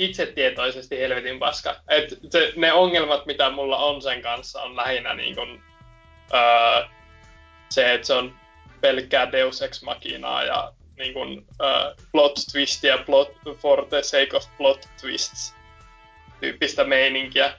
itsetietoisesti 0.00 0.98
helvetin 0.98 1.38
paska. 1.38 1.76
Et 1.88 2.18
se, 2.30 2.52
ne 2.56 2.72
ongelmat, 2.72 3.26
mitä 3.26 3.50
mulla 3.50 3.78
on 3.78 4.02
sen 4.02 4.22
kanssa, 4.22 4.62
on 4.62 4.76
lähinnä 4.76 5.14
niin 5.14 5.34
kun, 5.34 5.62
öö, 6.34 6.84
se, 7.70 7.94
että 7.94 8.06
se 8.06 8.14
on 8.14 8.34
pelkkää 8.80 9.32
Deus 9.32 9.62
Ex 9.62 9.82
Machinaa 9.82 10.44
ja 10.44 10.72
niin 10.98 11.14
kun, 11.14 11.46
öö, 11.62 11.94
plot 12.12 12.34
twistia 12.52 12.98
plot 12.98 13.32
for 13.58 13.86
the 13.86 14.02
sake 14.02 14.36
of 14.36 14.44
plot 14.58 14.88
twists 15.00 15.54
tyyppistä 16.40 16.84
meininkiä. 16.84 17.52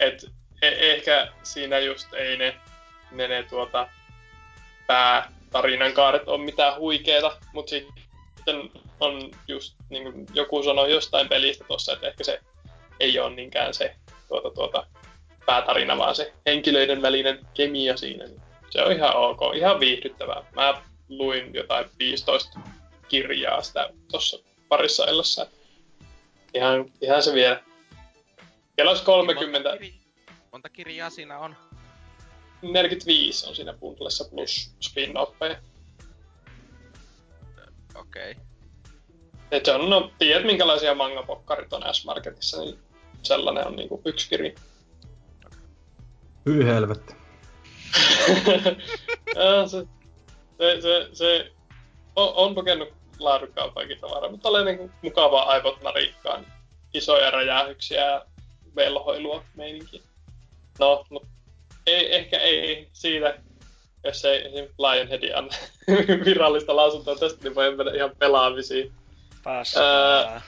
Et 0.00 0.24
e- 0.62 0.92
ehkä 0.92 1.28
siinä 1.42 1.78
just 1.78 2.14
ei 2.14 2.36
ne, 2.36 2.56
ne, 3.10 3.28
ne 3.28 3.42
tuota, 3.42 3.88
päätarinan 4.86 5.92
kaaret 5.92 6.28
on 6.28 6.40
mitään 6.40 6.76
huikeeta, 6.76 7.36
mutta 7.52 7.70
sitten 7.70 8.70
on 9.00 9.30
just 9.48 9.74
niin 9.90 10.12
kuin 10.12 10.26
joku 10.34 10.62
sanoi 10.62 10.92
jostain 10.92 11.28
pelistä 11.28 11.64
tuossa, 11.64 11.92
että 11.92 12.08
ehkä 12.08 12.24
se 12.24 12.40
ei 13.00 13.18
ole 13.18 13.34
niinkään 13.34 13.74
se 13.74 13.96
tuota, 14.28 14.50
tuota, 14.50 14.86
päätarina, 15.46 15.98
vaan 15.98 16.14
se 16.14 16.32
henkilöiden 16.46 17.02
välinen 17.02 17.46
kemia 17.54 17.96
siinä. 17.96 18.24
Niin 18.24 18.40
se 18.70 18.82
on 18.82 18.92
ihan 18.92 19.16
ok, 19.16 19.40
ihan 19.54 19.80
viihdyttävää. 19.80 20.44
Mä 20.54 20.82
luin 21.08 21.54
jotain 21.54 21.86
15 21.98 22.60
kirjaa 23.08 23.62
sitä 23.62 23.90
tuossa 24.10 24.38
parissa 24.68 25.04
illassa. 25.04 25.46
Ihan, 26.54 26.92
ihan 27.00 27.22
se 27.22 27.32
vielä. 27.32 27.62
Kello 28.76 28.90
olisi 28.90 29.04
30, 29.04 29.70
Monta, 29.70 29.86
monta 30.52 30.68
kirjaa 30.68 31.10
siinä 31.10 31.38
on? 31.38 31.56
45 32.62 33.48
on 33.48 33.54
siinä 33.54 33.72
bundlessa 33.72 34.24
plus 34.30 34.74
spin-offeja. 34.80 35.56
Okei. 37.94 38.30
Okay. 38.30 38.53
Et 39.50 39.64
se 39.64 39.72
on, 39.72 39.90
no 39.90 40.10
tiedät 40.18 40.46
minkälaisia 40.46 40.94
mangapokkarit 40.94 41.72
on 41.72 41.94
S-Marketissa, 41.94 42.60
niin 42.60 42.78
sellainen 43.22 43.66
on 43.66 43.76
niinku 43.76 44.02
yksi 44.04 44.28
kirja. 44.28 44.52
Hyi 46.46 46.64
helvetti. 46.64 47.14
Se, 49.66 49.86
se, 50.58 50.80
se, 50.80 51.08
se 51.12 51.52
on, 52.16 52.34
on 52.34 52.54
kokenut 52.54 52.88
laadukkaampaakin 53.18 54.00
tavaraa, 54.00 54.30
mutta 54.30 54.48
oli 54.48 54.64
niinku 54.64 54.90
mukavaa 55.02 55.48
aivot 55.48 55.82
narikkaan. 55.82 56.46
Isoja 56.94 57.30
räjähyksiä 57.30 58.04
ja 58.04 58.24
velhoilua 58.76 59.44
meininki. 59.56 60.02
No, 60.78 61.06
mutta 61.10 61.28
ei, 61.86 62.14
ehkä 62.14 62.38
ei 62.38 62.88
siitä, 62.92 63.38
jos 64.04 64.24
ei. 64.24 64.42
Lionheadin 64.78 65.36
anna 65.36 65.54
virallista 66.24 66.76
lausuntoa 66.76 67.16
tästä, 67.16 67.44
niin 67.44 67.54
voi 67.54 67.76
mennä 67.76 67.92
ihan 67.92 68.12
pelaamisiin. 68.18 68.92
Paskaa. 69.44 70.40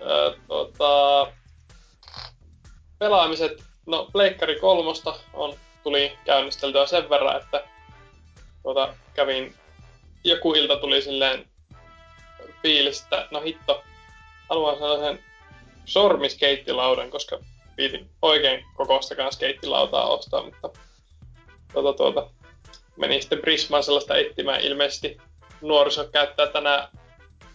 Öö, 0.00 0.34
tota, 0.48 1.32
pelaamiset, 2.98 3.62
no 3.86 4.08
Pleikkari 4.12 4.60
kolmosta 4.60 5.14
on, 5.32 5.54
tuli 5.82 6.18
käynnisteltyä 6.24 6.86
sen 6.86 7.10
verran, 7.10 7.42
että 7.42 7.64
tuota, 8.62 8.94
kävin, 9.14 9.54
joku 10.24 10.54
ilta 10.54 10.76
tuli 10.76 11.02
silleen 11.02 11.48
fiilis, 12.62 13.02
että 13.02 13.28
no 13.30 13.40
hitto, 13.40 13.82
haluan 14.48 14.78
sellaisen 14.78 15.24
sormiskeittilaudan, 15.84 17.10
koska 17.10 17.38
piti 17.76 18.06
oikein 18.22 18.64
kokostakaan 18.74 19.32
skeittilautaa 19.32 20.08
ostaa, 20.08 20.42
mutta 20.42 20.70
tuota, 21.72 21.92
tuota, 21.92 22.30
meni 22.96 23.20
sitten 23.20 23.40
Prismaan 23.40 23.84
sellaista 23.84 24.16
etsimään. 24.16 24.60
Ilmeisesti 24.60 25.16
nuoriso 25.60 26.04
käyttää 26.04 26.46
tänä, 26.46 26.88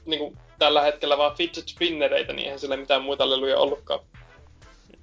niin 0.05 0.19
kuin 0.19 0.37
tällä 0.59 0.81
hetkellä 0.81 1.17
vaan 1.17 1.35
fidget 1.35 1.67
spinnereitä, 1.67 2.33
niin 2.33 2.45
eihän 2.45 2.59
sillä 2.59 2.77
mitään 2.77 3.01
muita 3.01 3.29
leluja 3.29 3.59
ollutkaan. 3.59 3.99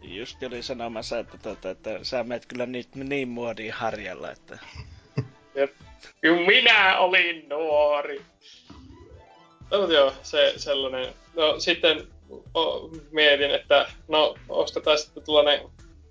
Just 0.03 0.43
oli 0.43 0.63
sanomassa, 0.63 1.19
että, 1.19 1.39
tota, 1.39 1.71
että 1.71 1.99
sä 2.03 2.25
menet 2.25 2.47
kyllä 2.47 2.67
nyt 2.67 2.95
niin 2.95 3.29
muodiin 3.29 3.73
harjalla, 3.73 4.31
että... 4.31 4.59
Kyllä 6.21 6.47
minä 6.47 6.99
olin 6.99 7.49
nuori. 7.49 8.23
No, 9.71 9.79
mutta 9.79 9.95
joo, 9.95 10.13
se 10.23 10.53
sellainen. 10.57 11.15
No 11.37 11.61
sitten 11.61 12.09
o, 12.55 12.91
mietin, 13.11 13.51
että 13.51 13.87
no 14.09 14.35
ostetaan 14.49 14.99
sitten 14.99 15.23
tällainen 15.23 15.61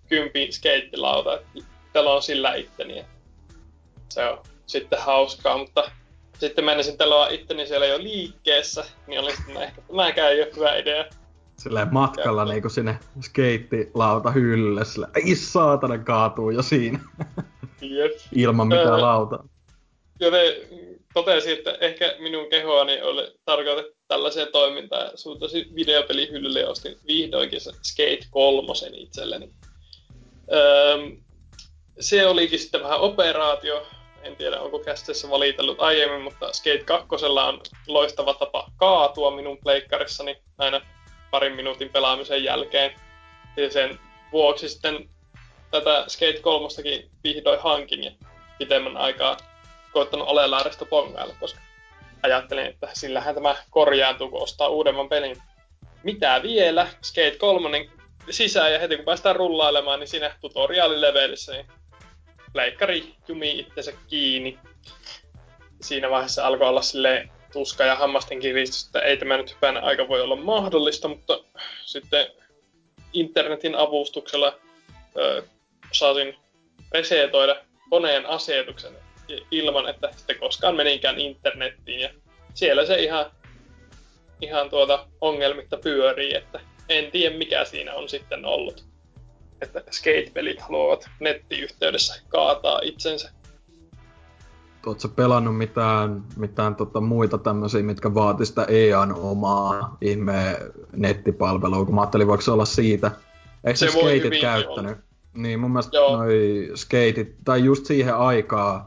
kympi 0.09 0.51
skeittilauta, 0.51 1.35
että 1.35 2.01
on 2.01 2.23
sillä 2.23 2.55
itteni. 2.55 3.05
Se 4.09 4.25
on 4.25 4.43
sitten 4.65 4.99
hauskaa, 4.99 5.57
mutta 5.57 5.91
sitten 6.41 6.65
menisin 6.65 6.97
teloa 6.97 7.27
itteni 7.27 7.67
siellä 7.67 7.85
jo 7.85 8.03
liikkeessä, 8.03 8.85
niin 9.07 9.19
oli 9.19 9.35
sitten 9.35 9.57
ehkä 9.61 9.81
tämäkään 9.81 10.31
ei 10.31 10.41
ole 10.41 10.51
hyvä 10.55 10.75
idea. 10.75 11.05
Silleen 11.57 11.87
matkalla 11.91 12.45
niinku 12.45 12.69
sinne 12.69 12.99
skeittilauta 13.21 14.31
hyllylle, 14.31 14.85
sille, 14.85 15.07
ai 15.15 15.35
saatana 15.35 15.97
kaatuu 15.97 16.49
jo 16.49 16.61
siinä. 16.61 16.99
Jep. 17.81 18.11
Ilman 18.35 18.67
mitään 18.67 18.87
Öö. 18.87 19.01
lautaa. 19.01 19.47
Joten 20.19 20.55
totesin, 21.13 21.53
että 21.53 21.77
ehkä 21.81 22.15
minun 22.19 22.49
kehoani 22.49 23.01
oli 23.01 23.33
tarkoitettu 23.45 23.97
tällaiseen 24.07 24.47
toimintaan. 24.51 25.11
Suuntasin 25.15 25.75
videopelihyllylle 25.75 26.59
ja 26.59 26.69
ostin 26.69 26.97
vihdoinkin 27.07 27.61
se 27.61 27.71
Skate 27.81 28.27
3 28.31 28.73
itselleni. 28.93 29.51
Öö, 30.53 30.97
se 31.99 32.27
olikin 32.27 32.59
sitten 32.59 32.83
vähän 32.83 32.99
operaatio. 32.99 33.87
En 34.23 34.35
tiedä, 34.35 34.61
onko 34.61 34.79
kästeessä 34.79 35.29
valitellut 35.29 35.81
aiemmin, 35.81 36.21
mutta 36.21 36.53
Skate 36.53 36.83
2 36.83 37.07
on 37.25 37.61
loistava 37.87 38.33
tapa 38.33 38.71
kaatua 38.77 39.31
minun 39.31 39.57
pleikkarissani 39.57 40.37
aina 40.57 40.81
parin 41.31 41.55
minuutin 41.55 41.89
pelaamisen 41.89 42.43
jälkeen. 42.43 42.93
Ja 43.57 43.71
sen 43.71 43.99
vuoksi 44.31 44.69
sitten 44.69 45.09
tätä 45.71 46.05
Skate 46.07 46.39
3 46.39 46.67
vihdoin 47.23 47.59
hankin 47.59 48.03
ja 48.03 48.11
pitemmän 48.57 48.97
aikaa 48.97 49.37
koittanut 49.93 50.27
olelaarista 50.27 50.85
pongailla, 50.85 51.35
koska 51.39 51.59
ajattelin, 52.23 52.65
että 52.65 52.89
sillähän 52.93 53.35
tämä 53.35 53.55
korjaantuu, 53.69 54.29
kun 54.29 54.41
ostaa 54.41 54.67
uudemman 54.67 55.09
pelin. 55.09 55.37
Mitä 56.03 56.39
vielä? 56.43 56.87
Skate 57.01 57.35
3 57.37 57.89
sisään 58.29 58.73
ja 58.73 58.79
heti 58.79 58.95
kun 58.95 59.05
päästään 59.05 59.35
rullailemaan, 59.35 59.99
niin 59.99 60.07
siinä 60.07 60.35
tutoriaalilevelissä 60.41 61.51
niin 61.51 61.67
leikkari 62.53 63.15
jumi 63.27 63.59
itsensä 63.59 63.93
kiinni. 64.07 64.59
Siinä 65.81 66.09
vaiheessa 66.09 66.47
alkoi 66.47 66.67
olla 66.67 66.81
sille 66.81 67.29
tuska 67.53 67.83
ja 67.83 67.95
hammasten 67.95 68.39
kiristys, 68.39 68.85
että 68.85 68.99
ei 68.99 69.17
tämä 69.17 69.37
nyt 69.37 69.55
hyvänä 69.55 69.79
aika 69.79 70.07
voi 70.07 70.21
olla 70.21 70.35
mahdollista, 70.35 71.07
mutta 71.07 71.39
sitten 71.85 72.27
internetin 73.13 73.75
avustuksella 73.75 74.59
ö, 75.17 75.43
saasin 75.91 76.35
resetoida 76.91 77.55
koneen 77.89 78.25
asetuksen 78.25 78.93
ilman, 79.51 79.89
että 79.89 80.09
sitten 80.17 80.39
koskaan 80.39 80.75
menikään 80.75 81.19
internettiin. 81.19 81.99
Ja 81.99 82.09
siellä 82.53 82.85
se 82.85 83.03
ihan, 83.03 83.31
ihan 84.41 84.69
tuota 84.69 85.07
ongelmitta 85.21 85.77
pyörii, 85.77 86.35
että 86.35 86.59
en 86.89 87.11
tiedä 87.11 87.37
mikä 87.37 87.65
siinä 87.65 87.93
on 87.93 88.09
sitten 88.09 88.45
ollut. 88.45 88.90
Että 89.61 89.83
skate-pelit 89.91 90.61
haluavat 90.61 91.09
nettiyhteydessä 91.19 92.21
kaataa 92.29 92.79
itsensä. 92.83 93.31
Oletko 94.85 95.07
pelannut 95.07 95.57
mitään, 95.57 96.23
mitään 96.37 96.75
tota 96.75 97.01
muita 97.01 97.37
tämmöisiä, 97.37 97.83
mitkä 97.83 98.13
vaati 98.13 98.45
sitä 98.45 98.65
EAN 98.69 99.15
omaa 99.15 99.97
ihme 100.01 100.59
nettipalvelua, 100.95 101.85
kun 101.85 101.95
mä 101.95 102.01
ajattelin, 102.01 102.27
voiko 102.27 102.41
se 102.41 102.51
olla 102.51 102.65
siitä. 102.65 103.11
Eikö 103.63 103.77
se, 103.77 103.85
Se 103.85 103.91
skateit 103.91 104.41
käyttänyt? 104.41 104.97
Niin 105.33 105.59
mun 105.59 105.71
mielestä 105.71 105.97
Joo. 105.97 106.17
noi 106.17 106.71
skateit, 106.75 107.35
tai 107.45 107.63
just 107.63 107.85
siihen 107.85 108.15
aikaan 108.15 108.81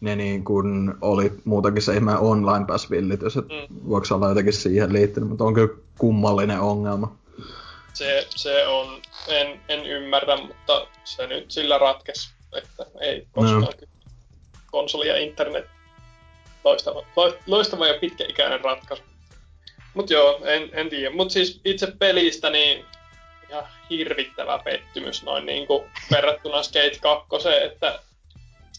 ne 0.00 0.16
niin 0.16 0.44
kun 0.44 0.94
oli 1.00 1.32
muutakin 1.44 1.82
se 1.82 1.94
ihme 1.94 2.16
online 2.18 2.64
pass-villitys, 2.66 3.36
että 3.36 3.54
Mm. 3.54 3.88
voiko 3.88 4.04
se 4.04 4.14
olla 4.14 4.28
jotenkin 4.28 4.52
siihen 4.52 4.92
liittynyt, 4.92 5.28
mutta 5.28 5.44
on 5.44 5.54
kyllä 5.54 5.74
kummallinen 5.98 6.60
ongelma. 6.60 7.16
Se, 7.94 8.26
se 8.30 8.66
on, 8.66 9.02
en, 9.28 9.60
en 9.68 9.86
ymmärrä, 9.86 10.36
mutta 10.36 10.86
se 11.04 11.26
nyt 11.26 11.50
sillä 11.50 11.78
ratkesi, 11.78 12.30
että 12.56 12.86
ei 13.00 13.26
koskaan 13.32 13.62
No. 13.62 13.72
konsoli 14.70 15.08
ja 15.08 15.16
internet. 15.18 15.64
Loistava, 16.64 17.02
lo- 17.16 17.36
loistava 17.46 17.86
ja 17.86 17.98
pitkäikäinen 18.00 18.60
ratkaisu. 18.60 19.02
Mut 19.94 20.10
joo, 20.10 20.40
en, 20.44 20.70
en 20.72 20.90
tiedä. 20.90 21.14
Mut 21.14 21.30
siis 21.30 21.60
itse 21.64 21.92
pelistä 21.98 22.50
niin 22.50 22.84
ihan 23.50 23.64
hirvittävä 23.90 24.58
pettymys 24.64 25.22
noin 25.22 25.46
niinku 25.46 25.84
verrattuna 26.10 26.62
Skate 26.62 26.98
2, 27.00 27.48
että 27.64 27.98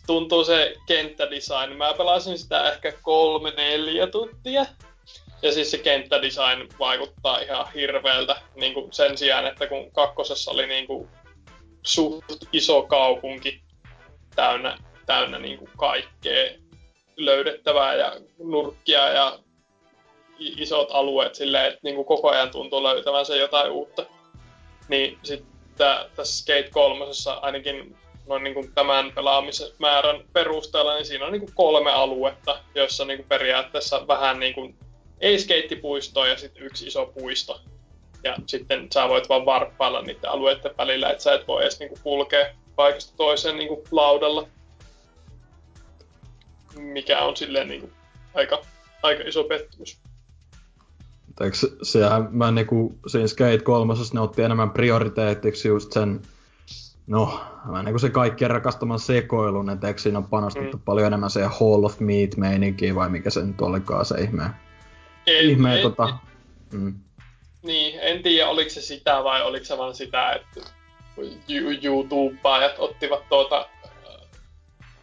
tuntuu 0.07 0.43
se 0.45 0.75
kenttädesign. 0.87 1.75
Mä 1.77 1.93
pelasin 1.93 2.39
sitä 2.39 2.71
ehkä 2.71 2.91
kolme 3.01 3.51
neljä 3.57 4.07
tuntia. 4.07 4.65
Ja 5.45 5.51
siis 5.51 5.71
se 5.71 5.77
kenttädesign 5.77 6.67
vaikuttaa 6.79 7.39
ihan 7.39 7.67
hirveältä 7.75 8.35
niin 8.55 8.73
kuin 8.73 8.93
sen 8.93 9.17
sijaan, 9.17 9.47
että 9.47 9.67
kun 9.67 9.91
kakkosessa 9.91 10.51
oli 10.51 10.67
niin 10.67 10.87
kuin 10.87 11.09
suht 11.83 12.25
iso 12.53 12.81
kaupunki 12.81 13.61
täynnä, 14.35 14.77
täynnä 15.05 15.39
niin 15.39 15.57
kuin 15.57 15.71
kaikkea 15.77 16.51
löydettävää 17.17 17.95
ja 17.95 18.15
nurkkia 18.39 19.09
ja 19.09 19.39
isot 20.39 20.89
alueet 20.91 21.35
silleen, 21.35 21.65
että 21.65 21.79
niin 21.83 21.95
kuin 21.95 22.05
koko 22.05 22.29
ajan 22.29 22.51
tuntuu 22.51 22.83
löytävän 22.83 23.25
se 23.25 23.37
jotain 23.37 23.71
uutta. 23.71 24.05
Niin 24.87 25.17
sitten 25.23 25.47
tässä 26.15 26.37
Skate 26.37 26.69
3 26.71 27.05
ainakin 27.41 27.97
noin 28.27 28.43
niin 28.43 28.53
kuin 28.53 28.73
tämän 28.73 29.11
pelaamisen 29.11 29.71
määrän 29.79 30.23
perusteella, 30.33 30.95
niin 30.95 31.05
siinä 31.05 31.25
on 31.25 31.31
niin 31.31 31.41
kuin 31.41 31.55
kolme 31.55 31.91
aluetta, 31.91 32.59
joissa 32.75 33.05
niin 33.05 33.17
kuin 33.17 33.29
periaatteessa 33.29 34.07
vähän 34.07 34.39
niin 34.39 34.53
kuin 34.53 34.77
ei 35.19 35.39
skeittipuistoa 35.39 36.27
ja 36.27 36.37
sitten 36.37 36.63
yksi 36.63 36.87
iso 36.87 37.05
puisto. 37.05 37.61
Ja 38.23 38.35
sitten 38.47 38.87
sä 38.93 39.09
voit 39.09 39.29
vaan 39.29 39.45
varppailla 39.45 40.01
niiden 40.01 40.29
alueiden 40.29 40.71
välillä, 40.77 41.09
että 41.09 41.23
sä 41.23 41.33
et 41.33 41.47
voi 41.47 41.61
edes 41.61 41.79
niinku 41.79 41.97
kulkea 42.03 42.45
paikasta 42.75 43.13
toiseen 43.17 43.57
niinku 43.57 43.83
laudalla. 43.91 44.47
Mikä 46.75 47.19
on 47.21 47.37
silleen 47.37 47.67
niinku 47.67 47.89
aika, 48.33 48.61
aika 49.03 49.23
iso 49.23 49.43
pettymys. 49.43 49.97
Eikö 51.41 51.57
se- 51.57 51.71
sehän 51.83 52.27
mä 52.31 52.51
niinku 52.51 52.95
siinä 53.07 53.27
Skate 53.27 53.57
3 53.63 53.93
ne 54.13 54.19
otti 54.19 54.41
enemmän 54.41 54.71
prioriteettiksi 54.71 55.67
just 55.67 55.91
sen 55.91 56.21
No, 57.07 57.39
vähän 57.71 57.85
niin 57.85 57.93
kuin 57.93 57.99
se 57.99 58.09
kaikkien 58.09 58.51
rakastaman 58.51 58.99
sekoilun, 58.99 59.69
että 59.69 59.87
eikö 59.87 59.99
siinä 60.01 60.17
on 60.17 60.27
panostettu 60.27 60.77
Mm. 60.77 60.83
paljon 60.83 61.07
enemmän 61.07 61.29
se 61.29 61.43
Hall 61.43 61.83
of 61.83 61.99
Meat-meininkiä 61.99 62.95
vai 62.95 63.09
mikä 63.09 63.29
se 63.29 63.45
nyt 63.45 63.61
olikaan 63.61 64.05
se 64.05 64.21
ihme. 64.21 64.43
En, 65.27 65.49
ihme 65.49 65.75
en, 65.75 65.81
tota, 65.81 66.17
mm. 66.71 66.99
Niin, 67.63 67.99
en 68.01 68.23
tiedä 68.23 68.49
oliko 68.49 68.69
se 68.69 68.81
sitä 68.81 69.23
vai 69.23 69.41
oliko 69.41 69.65
se 69.65 69.77
vaan 69.77 69.95
sitä, 69.95 70.31
että 70.31 70.71
YouTubeajat 71.83 72.75
ottivat 72.77 73.29
tuota 73.29 73.69
äh, 73.85 74.29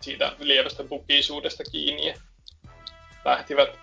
siitä 0.00 0.32
lievästä 0.38 0.84
bukisuudesta 0.84 1.64
kiinni 1.64 2.06
ja 2.06 2.14
lähtivät, 3.24 3.78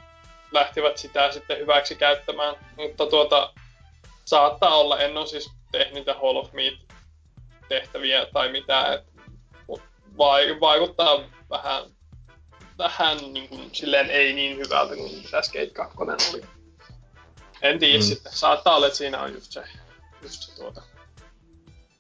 lähtivät 0.52 0.98
sitä 0.98 1.32
sitten 1.32 1.58
hyväksi 1.58 1.96
käyttämään. 1.96 2.56
Mutta 2.78 3.06
tuota, 3.06 3.54
saattaa 4.26 4.76
olla, 4.76 5.00
en 5.00 5.18
ole 5.18 5.28
siis 5.28 5.52
tehnyt 5.72 5.94
niitä 5.94 6.14
Hall 6.14 6.36
of 6.36 6.54
Meat 6.54 6.74
tehtäviä 7.70 8.26
tai 8.34 8.52
mitään, 8.52 8.94
et, 8.94 9.04
vaikuttaa 10.60 11.24
vähän, 11.50 11.84
vähän 12.80 13.18
niin 13.34 13.50
kuin, 13.50 13.70
silleen 13.74 14.10
ei 14.10 14.34
niin 14.34 14.58
hyvältä 14.58 14.96
kuin 14.96 15.16
mitä 15.16 15.42
Skate 15.42 15.70
2 15.74 15.98
oli. 16.34 16.42
En 17.62 17.80
tiedä 17.80 17.98
Mm. 17.98 18.04
sitten. 18.04 18.32
Saattaa 18.34 18.76
olla, 18.76 18.88
että 18.88 18.98
siinä 18.98 19.22
on 19.22 19.34
just 19.34 19.52
se, 19.52 19.64
just 20.24 20.42
se 20.44 20.56
tuota. 20.56 20.82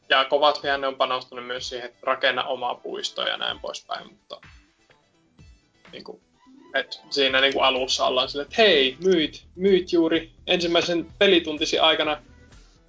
Ja 0.09 0.25
kovat 0.25 0.59
ne 0.77 0.87
on 0.87 0.95
panostanut 0.95 1.47
myös 1.47 1.69
siihen, 1.69 1.85
että 1.89 1.99
rakenna 2.03 2.43
omaa 2.43 2.75
puistoa 2.75 3.27
ja 3.27 3.37
näin 3.37 3.59
poispäin, 3.59 4.07
mutta 4.07 4.41
niin 5.91 6.03
kuin, 6.03 6.21
et 6.75 6.99
siinä 7.09 7.41
niin 7.41 7.53
kuin 7.53 7.65
alussa 7.65 8.05
ollaan 8.05 8.29
silleen, 8.29 8.47
että 8.49 8.61
hei, 8.61 8.97
myit, 9.03 9.43
myit 9.55 9.93
juuri 9.93 10.31
ensimmäisen 10.47 11.07
pelituntisi 11.19 11.79
aikana 11.79 12.21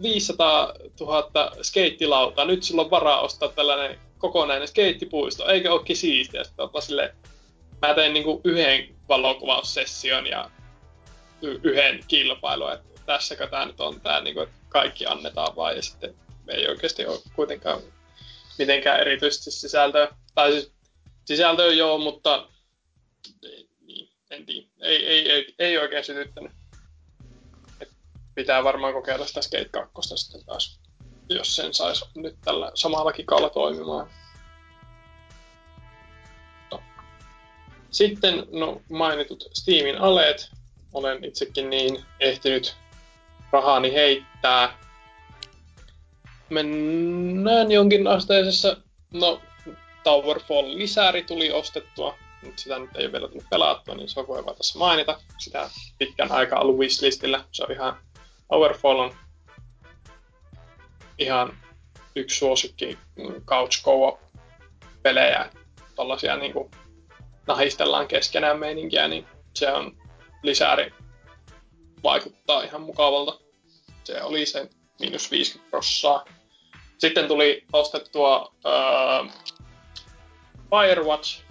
500 0.03 0.75
000 1.01 1.53
skeittilautaa, 1.63 2.45
nyt 2.45 2.63
sulla 2.63 2.83
on 2.83 2.91
varaa 2.91 3.21
ostaa 3.21 3.49
tällainen 3.49 3.99
kokonainen 4.19 4.69
skeittipuisto, 4.69 5.49
eikö 5.49 5.73
ookin 5.73 5.97
siistiä? 5.97 6.45
Sitten 6.45 6.69
silleen, 6.83 7.17
mä 7.83 7.95
tein 7.95 8.15
niinku 8.15 8.41
yhden 8.45 8.97
valokuvaussession 9.09 10.27
ja 10.27 10.51
yhden 11.43 12.05
kilpailun, 12.09 12.73
että 12.73 13.01
tässäkö 13.07 13.47
tää 13.47 13.67
nyt 13.67 13.81
on 13.81 14.01
tää, 14.01 14.21
niinku, 14.21 14.41
että 14.41 14.55
kaikki 14.69 15.07
annetaan 15.07 15.57
vaan 15.57 15.77
ja 15.77 15.83
sitten 15.83 16.15
ei 16.49 16.69
oikeasti 16.69 17.07
ole 17.07 17.19
kuitenkaan 17.37 17.81
mitenkään 18.59 19.01
erityisesti 19.01 19.51
sisältöä. 19.51 20.09
Tai 20.35 20.53
siis 20.53 20.73
sisältöä 21.25 21.73
joo, 21.73 21.99
mutta 21.99 22.49
niin, 23.81 24.09
en 24.31 24.47
tiedä. 24.47 24.67
Ei, 24.81 25.07
ei, 25.07 25.31
ei, 25.31 25.55
ei 25.59 25.79
oikein 25.79 26.05
sytyttänyt. 26.05 26.53
Et 27.81 27.89
pitää 28.35 28.65
varmaan 28.65 28.93
kokeilla 28.93 29.27
sitä 29.27 29.43
Skate 29.43 29.69
2 29.71 30.17
sitten 30.17 30.45
taas, 30.45 30.81
jos 31.29 31.57
sen 31.57 31.75
saisi 31.75 32.05
nyt 32.15 32.37
tällä 32.45 32.71
samalla 32.75 33.13
kikalla 33.13 33.51
toimimaan. 33.51 34.11
Sitten 37.91 38.47
no, 38.53 38.83
mainitut 38.91 39.49
Steamin 39.53 39.99
aleet. 39.99 40.51
Olen 40.93 41.25
itsekin 41.25 41.71
niin 41.71 42.05
ehtinyt 42.21 42.77
rahani 43.53 43.93
heittää. 43.93 44.79
Mennään 46.51 47.71
jonkin 47.71 48.07
asteisessa, 48.07 48.77
no 49.13 49.41
Towerfall 50.05 50.79
lisäri 50.79 51.23
tuli 51.23 51.53
ostettua. 51.53 52.19
Nyt 52.43 52.59
sitä 52.59 52.79
nyt 52.79 52.91
ei 52.97 53.13
vielä 53.13 53.29
tullut 53.29 53.51
pelattua, 53.51 53.95
niin 53.95 54.09
se 54.09 54.21
on 54.21 54.29
voiva 54.29 54.55
tässä 54.55 54.79
mainita. 54.79 55.21
Sitä 55.39 55.71
pitkän 55.99 56.33
aikaa 56.33 56.61
ollut 56.61 56.79
wishlistillä. 56.79 57.45
Se 57.53 57.65
on 57.65 57.73
ihan, 57.73 57.97
Towerfall 58.49 58.99
on 58.99 59.15
ihan 61.19 61.59
yksi 62.17 62.39
suosikki 62.39 62.99
mm, 63.17 63.45
couch 63.45 63.85
co 63.85 64.21
pelejä. 65.03 65.51
Tollasia 65.97 66.37
niinku 66.37 66.71
nahistellaan 67.51 68.09
keskenään 68.09 68.59
meininkiä, 68.59 69.09
niin 69.09 69.27
se 69.55 69.73
on 69.73 69.97
lisäri 70.43 70.93
vaikuttaa 72.03 72.63
ihan 72.63 72.81
mukavalta. 72.81 73.39
Se 74.05 74.23
oli 74.23 74.47
se 74.47 74.69
miinus 75.01 75.31
50 75.31 75.71
prossaa. 75.71 76.25
Sitten 76.99 77.29
tuli 77.29 77.65
ostettua 77.73 78.55
uh, 78.65 79.33
Firewatch, 80.71 81.43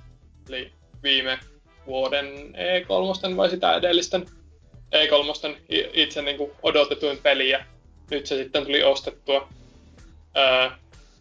eli 0.50 0.74
viime 1.04 1.39
vuoden 1.86 2.26
E3 2.56 3.38
vai 3.38 3.50
sitä 3.50 3.76
edellisten 3.76 4.26
E3 4.95 5.58
itse 5.93 6.22
niin 6.22 6.38
kuin 6.38 6.52
odotetuin 6.64 7.18
peli, 7.18 7.50
ja 7.50 7.66
nyt 8.12 8.26
se 8.26 8.36
sitten 8.36 8.66
tuli 8.66 8.84
ostettua. 8.84 9.50
Öö, 10.38 10.70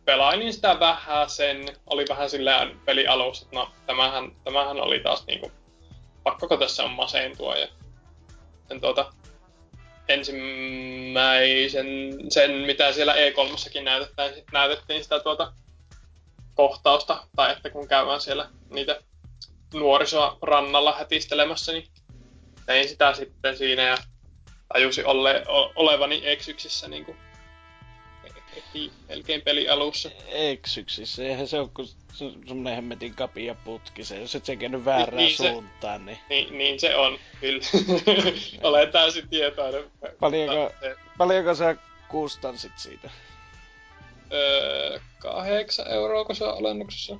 pelailin 0.09 0.52
sitä 0.52 0.80
vähän 0.80 1.30
sen, 1.30 1.76
oli 1.86 2.04
vähän 2.09 2.30
silleen 2.30 2.80
peli 2.84 3.06
alussa, 3.06 3.44
että 3.44 3.56
no 3.56 3.70
tämähän, 3.86 4.32
tämähän 4.44 4.80
oli 4.80 5.00
taas 5.00 5.26
niinku, 5.26 5.52
pakkoko 6.22 6.56
tässä 6.56 6.84
on 6.84 6.90
masentua 6.90 7.56
ja 7.56 7.68
sen 8.68 8.80
tuota, 8.80 9.12
ensimmäisen, 10.09 11.86
sen 12.28 12.50
mitä 12.50 12.92
siellä 12.92 13.14
E3-sakin 13.14 13.84
näytettiin, 13.84 14.44
näytettiin 14.52 15.02
sitä 15.02 15.20
tuota 15.20 15.52
kohtausta, 16.54 17.26
tai 17.36 17.52
että 17.52 17.70
kun 17.70 17.88
käydään 17.88 18.20
siellä 18.20 18.48
niitä 18.70 19.00
nuorisoa 19.74 20.38
rannalla 20.42 20.92
hätistelemässä, 20.92 21.72
niin 21.72 21.88
tein 22.66 22.88
sitä 22.88 23.14
sitten 23.14 23.56
siinä 23.56 23.82
ja 23.82 23.96
tajusin 24.72 25.06
olle, 25.06 25.44
o, 25.48 25.72
olevani 25.76 26.20
eksyksissä 26.24 26.88
niin 26.88 27.04
kuin 27.04 27.28
heti 28.66 28.92
melkein 29.09 29.42
peli 29.42 29.68
alussa. 29.68 30.11
Eksyksissä, 30.28 31.22
eihän 31.24 31.48
se 31.48 31.61
ole 31.61 31.68
kuin 31.74 31.88
se- 31.88 32.32
semmonen 32.46 32.74
hemmetin 32.74 33.14
kapia 33.14 33.54
putki, 33.64 34.04
se, 34.04 34.20
jos 34.20 34.34
et 34.34 34.44
sen 34.44 34.59
käynyt 34.59 34.84
väärään 34.84 35.16
Niin 35.16 35.36
se- 35.36 35.50
suuntaan, 35.50 36.06
niin 36.06 36.18
Niin, 36.28 36.59
niin 36.59 36.80
se 36.80 36.96
on, 36.96 37.18
kyllä. 37.40 37.61
Olen 38.68 38.92
täysin 38.92 39.28
tietoinen. 39.28 39.84
Paljonko- 40.20 40.72
Se, 40.80 40.96
paljonko 41.18 41.54
sä 41.54 41.76
kustansit 42.09 42.72
siitä? 42.78 43.11
öö, 44.32 45.00
kahdeksan 45.18 45.88
euroa, 45.90 46.24
kun 46.24 46.36
se 46.36 46.44
on 46.44 46.59
alennuksessa. 46.59 47.16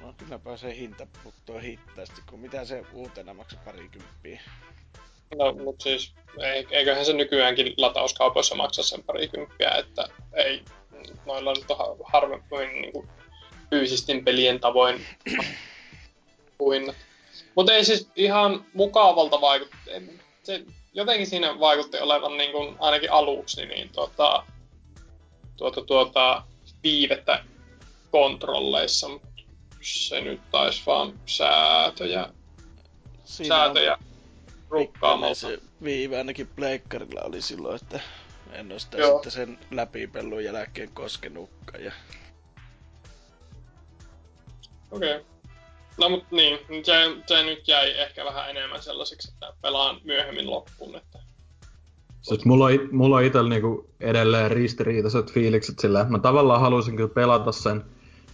No 0.00 0.14
kylläpä 0.18 0.56
se 0.56 0.76
hinta 0.76 1.06
puttoo 1.24 1.58
hittaasti, 1.58 2.20
kun 2.30 2.40
mitä 2.40 2.64
se 2.64 2.84
uutena 2.92 3.34
maksaa 3.34 3.60
parikymppiä. 3.64 4.40
No, 5.36 5.52
mutta 5.52 5.82
siis 5.82 6.12
ei- 6.42 6.66
eiköhän 6.70 7.04
se 7.04 7.12
nykyäänkin 7.12 7.74
latauskaupoissa 7.76 8.54
maksa 8.54 8.82
sen 8.82 9.02
parikymppiä, 9.02 9.70
että 9.70 10.08
ei 10.34 10.62
noilla 11.26 11.52
nyt 11.52 11.70
on 11.70 11.78
ha- 11.78 11.96
harvemmin 12.04 12.82
niin 12.82 12.92
kuin, 12.92 13.08
fyysisten 13.70 14.24
pelien 14.24 14.60
tavoin 14.60 15.06
kuin. 16.58 16.92
Mutta 17.54 17.74
ei 17.74 17.84
siis 17.84 18.10
ihan 18.16 18.64
mukavalta 18.74 19.40
vaikutti. 19.40 19.76
Se, 20.42 20.62
jotenkin 20.92 21.26
siinä 21.26 21.60
vaikutti 21.60 21.98
olevan 21.98 22.36
niin 22.36 22.52
kuin, 22.52 22.76
ainakin 22.78 23.12
aluksi 23.12 23.66
niin 23.66 23.88
tuota, 23.92 24.42
tuota, 25.56 25.82
tuota, 25.82 26.42
viivettä 26.82 27.44
kontrolleissa, 28.10 29.08
mutta 29.08 29.28
se 29.80 30.20
nyt 30.20 30.40
taisi 30.50 30.82
vaan 30.86 31.20
säätöjä, 31.26 32.28
Siinä 33.24 33.56
on 33.56 33.58
säätöjä 33.66 33.92
pikkainen 33.92 34.07
rukkaamalta. 34.70 35.34
se 35.34 35.58
viive 35.82 36.18
ainakin 36.18 36.48
pleikkarilla 36.56 37.20
oli 37.22 37.42
silloin, 37.42 37.80
että 37.82 38.00
en 38.52 38.72
ole 38.72 38.78
sitä 38.78 38.96
Joo. 38.96 39.12
sitten 39.12 39.32
sen 39.32 39.58
läpipellun 39.70 40.44
jälkeen 40.44 40.90
koskenutkaan. 40.94 41.84
Ja 41.84 41.92
Okei. 44.90 45.16
Okay. 45.16 45.24
No 45.98 46.08
mut 46.08 46.24
niin, 46.30 46.58
se, 46.84 46.92
se 47.26 47.42
nyt 47.42 47.68
jäi 47.68 47.90
ehkä 47.90 48.24
vähän 48.24 48.50
enemmän 48.50 48.82
sellaiseksi, 48.82 49.30
että 49.32 49.52
pelaan 49.62 50.00
myöhemmin 50.04 50.50
loppuun. 50.50 50.96
Että... 50.96 51.18
Siis 52.22 52.44
mulla 52.44 52.66
mulla 52.92 53.16
on 53.16 53.24
itsellä 53.24 53.50
niinku 53.50 53.90
edelleen 54.00 54.50
ristiriitaiset 54.50 55.32
fiilikset 55.32 55.78
sillä, 55.78 56.00
että 56.00 56.12
mä 56.12 56.18
tavallaan 56.18 56.60
halusin 56.60 56.96
kyllä 56.96 57.14
pelata 57.14 57.52
sen, 57.52 57.84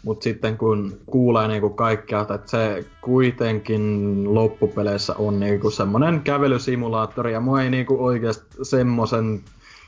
mutta 0.05 0.25
sitten 0.25 0.59
kun 0.59 0.99
kuulee 1.07 1.49
niinku 1.49 1.71
kaikkea, 1.71 2.21
että 2.21 2.41
se 2.51 2.85
kuitenkin 3.01 4.35
loppupeleissä 4.35 5.15
on 5.19 5.41
niinku 5.41 5.71
semmonen 5.71 6.21
kävelysimulaattori, 6.21 7.33
ja 7.33 7.41
mua 7.41 7.63
ei 7.63 7.71
niinku 7.71 8.05
oikeasti 8.05 8.47
semmosen 8.63 9.41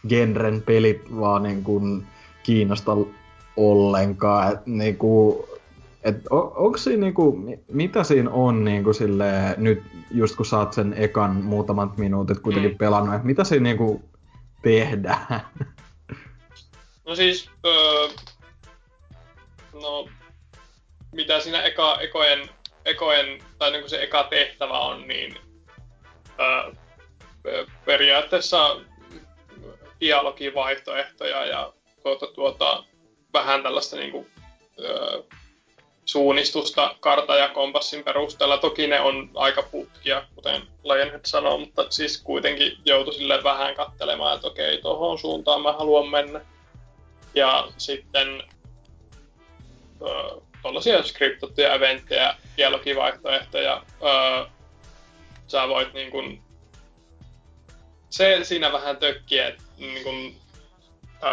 genren 0.08 0.62
pelit 0.62 1.16
vaan 1.20 1.42
niinku 1.42 1.82
kiinnosta 2.42 2.96
ollenkaan. 3.56 4.52
Et 4.52 4.66
niinku, 4.66 5.44
et 6.02 6.26
o, 6.30 6.52
onko 6.56 6.78
siinä 6.78 7.00
niinku, 7.00 7.32
mi- 7.36 7.58
mitä 7.72 8.04
siinä 8.04 8.30
on 8.30 8.64
niinku 8.64 8.92
silleen, 8.92 9.54
nyt 9.56 9.82
just 10.10 10.36
kun 10.36 10.46
saat 10.46 10.72
sen 10.72 10.94
ekan 10.96 11.36
muutamat 11.36 11.96
minuutit 11.96 12.38
kuitenkin 12.38 12.72
Mm. 12.72 12.78
pelannut, 12.78 13.14
että 13.14 13.26
mitä 13.26 13.44
siinä 13.44 13.62
niinku 13.62 14.02
tehdään? 14.62 15.40
No 17.06 17.14
siis, 17.14 17.50
öö, 17.66 18.08
no, 19.82 20.08
mitä 21.12 21.40
siinä 21.40 21.62
eka, 21.62 21.98
ekojen, 22.00 22.50
ekojen, 22.84 23.42
tai 23.58 23.70
niin 23.70 23.82
kuin 23.82 23.90
se 23.90 24.02
eka 24.02 24.24
tehtävä 24.24 24.78
on, 24.78 25.08
niin 25.08 25.38
ö, 26.40 26.72
periaatteessa 27.84 28.76
dialogivaihtoehtoja 30.00 31.46
ja 31.46 31.72
tuota, 32.02 32.26
tuota, 32.26 32.84
vähän 33.32 33.62
tällaista 33.62 33.96
niinku, 33.96 34.26
ö, 34.80 35.22
suunnistusta 36.04 36.96
karta 37.00 37.36
ja 37.36 37.48
kompassin 37.48 38.04
perusteella. 38.04 38.58
Toki 38.58 38.86
ne 38.86 39.00
on 39.00 39.30
aika 39.34 39.62
putkia, 39.62 40.26
kuten 40.34 40.62
Lionhead 40.84 41.20
sanoo, 41.24 41.58
mutta 41.58 41.86
siis 41.90 42.22
kuitenkin 42.22 42.72
joutui 42.84 43.14
sille 43.14 43.44
vähän 43.44 43.74
kattelemaan, 43.74 44.34
että 44.34 44.46
okei, 44.46 44.82
tuohon 44.82 45.18
suuntaan 45.18 45.62
mä 45.62 45.72
haluan 45.72 46.08
mennä. 46.08 46.40
Ja 47.34 47.68
sitten 47.78 48.42
tuollaisia 50.62 51.02
skriptattuja 51.02 51.74
eventtejä, 51.74 52.34
dialogivaihtoehtoja. 52.56 53.82
Öö, 54.02 54.46
sä 55.46 55.68
voit 55.68 55.92
niin 55.92 56.10
kun, 56.10 56.42
se 58.10 58.38
siinä 58.42 58.72
vähän 58.72 58.96
tökkiä, 58.96 59.48
että 59.48 59.62
niin 59.78 60.04
kun, 60.04 60.34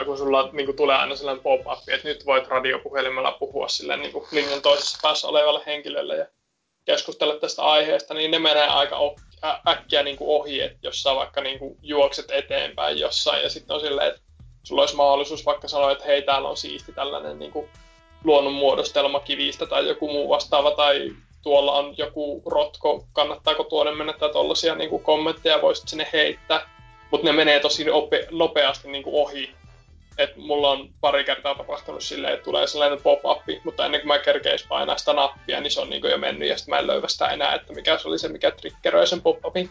kun 0.06 0.18
sulla 0.18 0.50
niin 0.52 0.66
kun 0.66 0.76
tulee 0.76 0.96
aina 0.96 1.16
sellainen 1.16 1.44
pop-up, 1.44 1.90
että 1.90 2.08
nyt 2.08 2.26
voit 2.26 2.48
radiopuhelimella 2.48 3.32
puhua 3.32 3.68
sille 3.68 3.98
niin 3.98 4.12
kun 4.12 4.28
linjan 4.32 4.62
toisessa 4.62 5.00
päässä 5.02 5.28
olevalle 5.28 5.64
henkilölle 5.66 6.18
ja 6.18 6.26
keskustella 6.86 7.36
tästä 7.36 7.62
aiheesta, 7.62 8.14
niin 8.14 8.32
ne 8.32 8.40
menee 8.40 8.68
aika 8.68 8.98
äkkiä 9.68 10.04
niin 10.04 10.18
kuin 10.18 10.42
ohi, 10.42 10.62
että 10.62 10.80
jos 10.82 11.04
sä 11.04 11.16
vaikka 11.16 11.42
niin 11.42 11.60
kuin 11.60 11.78
juokset 11.82 12.32
eteenpäin 12.32 13.00
jossain 13.00 13.44
ja 13.44 13.50
sitten 13.50 13.76
on 13.76 13.82
silleen, 13.82 14.08
että 14.08 14.22
sulla 14.64 14.82
olisi 14.82 14.96
mahdollisuus 14.96 15.46
vaikka 15.46 15.68
sanoa, 15.68 15.92
että 15.92 16.06
hei, 16.06 16.22
täällä 16.22 16.50
on 16.50 16.58
siisti 16.58 16.94
tällainen 16.94 17.40
niin 17.40 17.52
kuin 17.52 17.70
luonnonmuodostelma 18.24 19.20
kivistä 19.20 19.66
tai 19.66 19.88
joku 19.88 20.08
muu 20.08 20.30
vastaava, 20.30 20.72
tai 20.72 21.12
tuolla 21.42 21.72
on 21.72 21.94
joku 21.98 22.44
rotko, 22.46 23.06
kannattaako 23.14 23.64
tuonne 23.64 23.96
mennä, 23.96 24.14
tai 24.14 24.30
tollaisia 24.30 24.76
niin 24.76 24.90
kuin 24.90 25.04
kommentteja 25.04 25.62
voisit 25.62 25.88
sinne 25.88 26.08
heittää, 26.14 26.70
mutta 27.12 27.28
ne 27.28 27.32
menee 27.34 27.60
tosi 27.60 27.86
ope- 27.86 28.28
nopeasti 28.32 28.92
niin 28.92 29.04
kuin 29.04 29.16
ohi. 29.16 29.52
Et 30.18 30.36
mulla 30.36 30.72
on 30.72 30.90
pari 31.02 31.24
kertaa 31.24 31.56
tapahtunut 31.56 32.04
silleen, 32.04 32.34
että 32.34 32.44
tulee 32.44 32.68
sellainen 32.68 33.02
pop-up, 33.02 33.42
mutta 33.64 33.86
ennen 33.86 34.02
kuin 34.02 34.08
mä 34.08 34.20
kerkeis 34.20 34.66
painaa 34.68 34.98
sitä 34.98 35.14
nappia, 35.14 35.62
niin 35.62 35.72
se 35.72 35.82
on 35.82 35.90
niin 35.90 36.10
jo 36.10 36.18
mennyt, 36.18 36.50
ja 36.50 36.58
sitten 36.58 36.76
mä 36.76 36.80
en 36.80 36.88
löyvä 36.88 37.08
sitä 37.08 37.28
enää, 37.28 37.56
että 37.56 37.74
mikä 37.74 37.98
se 37.98 38.08
oli 38.08 38.20
se, 38.20 38.28
mikä 38.28 38.52
triggeröi 38.52 39.08
sen 39.08 39.22
pop-upin. 39.22 39.70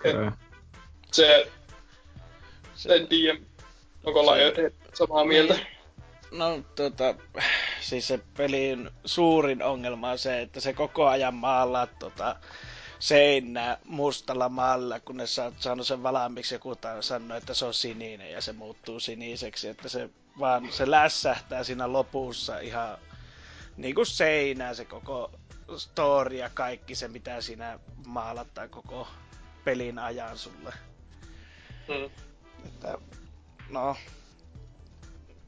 Okay. 0.00 0.30
Se, 1.12 1.48
se, 2.74 2.94
en 2.94 3.06
tiedä, 3.08 3.38
onko 4.04 4.20
ollaan 4.20 4.38
samaa 4.94 5.24
mieltä. 5.24 5.54
Niin. 5.54 5.66
No 6.32 6.62
tota, 6.74 7.14
siis 7.80 8.08
se 8.08 8.20
pelin 8.36 8.90
suurin 9.04 9.62
ongelma 9.62 10.10
on 10.10 10.18
se, 10.18 10.42
että 10.42 10.60
se 10.60 10.72
koko 10.72 11.06
ajan 11.08 11.34
maalaa 11.34 11.86
tota, 11.86 12.36
seinää 12.98 13.78
mustalla 13.84 14.48
maalla, 14.48 15.00
kunnes 15.00 15.34
sä 15.34 15.44
oot 15.44 15.54
saanut 15.58 15.86
sen 15.86 16.02
valmiiksi, 16.02 16.54
joku 16.54 16.74
sanoo, 17.00 17.36
että 17.36 17.54
se 17.54 17.64
on 17.64 17.74
sininen 17.74 18.30
ja 18.32 18.40
se 18.40 18.52
muuttuu 18.52 19.00
siniseksi, 19.00 19.68
että 19.68 19.88
se 19.88 20.10
vaan 20.38 20.72
se 20.72 20.90
lässähtää 20.90 21.64
siinä 21.64 21.92
lopussa 21.92 22.58
ihan 22.58 22.98
niin 23.76 23.94
kuin 23.94 24.06
seinää 24.06 24.74
se 24.74 24.84
koko 24.84 25.30
story 25.76 26.36
ja 26.36 26.50
kaikki 26.54 26.94
se, 26.94 27.08
mitä 27.08 27.40
siinä 27.40 27.78
maalattaa 28.06 28.68
koko 28.68 29.08
pelin 29.64 29.98
ajan 29.98 30.38
sulle. 30.38 30.74
Mm. 31.88 32.10
Että, 32.66 32.98
no, 33.70 33.96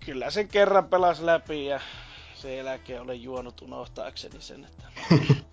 kyllä 0.07 0.31
sen 0.31 0.49
kerran 0.49 0.89
pelas 0.89 1.21
läpi 1.21 1.67
ja 1.67 1.81
sen 2.35 2.57
jälkeen 2.57 3.03
olen 3.03 3.23
juonut 3.23 3.63
unohtaakseni 3.63 4.41
sen. 4.41 4.65
Että... 4.65 4.85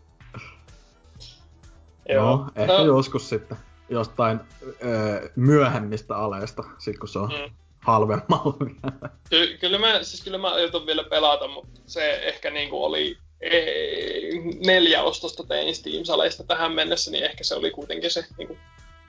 Joo, 2.09 2.45
ehkä 2.55 2.73
no. 2.73 2.85
joskus 2.85 3.29
sitten 3.29 3.57
jostain 3.89 4.39
öö, 4.83 5.29
myöhemmistä 5.35 6.17
aleista, 6.17 6.63
sit 6.79 6.99
kun 6.99 7.09
se 7.09 7.19
on 7.19 7.29
mm. 7.29 7.55
halvemmalla. 7.79 8.57
Ky- 9.29 9.57
kyllä 9.57 9.77
mä, 9.77 10.03
siis 10.03 10.23
kyllä 10.23 10.37
mä 10.37 10.53
aion 10.53 10.85
vielä 10.85 11.03
pelata, 11.03 11.47
mutta 11.47 11.81
se 11.85 12.13
ehkä 12.13 12.49
niinku 12.49 12.83
oli 12.83 13.17
ei, 13.41 14.39
neljä 14.65 15.03
ostosta 15.03 15.43
tein 15.43 15.75
Steam-saleista 15.75 16.43
tähän 16.43 16.71
mennessä, 16.71 17.11
niin 17.11 17.23
ehkä 17.23 17.43
se 17.43 17.55
oli 17.55 17.71
kuitenkin 17.71 18.11
se 18.11 18.25
niinku, 18.37 18.57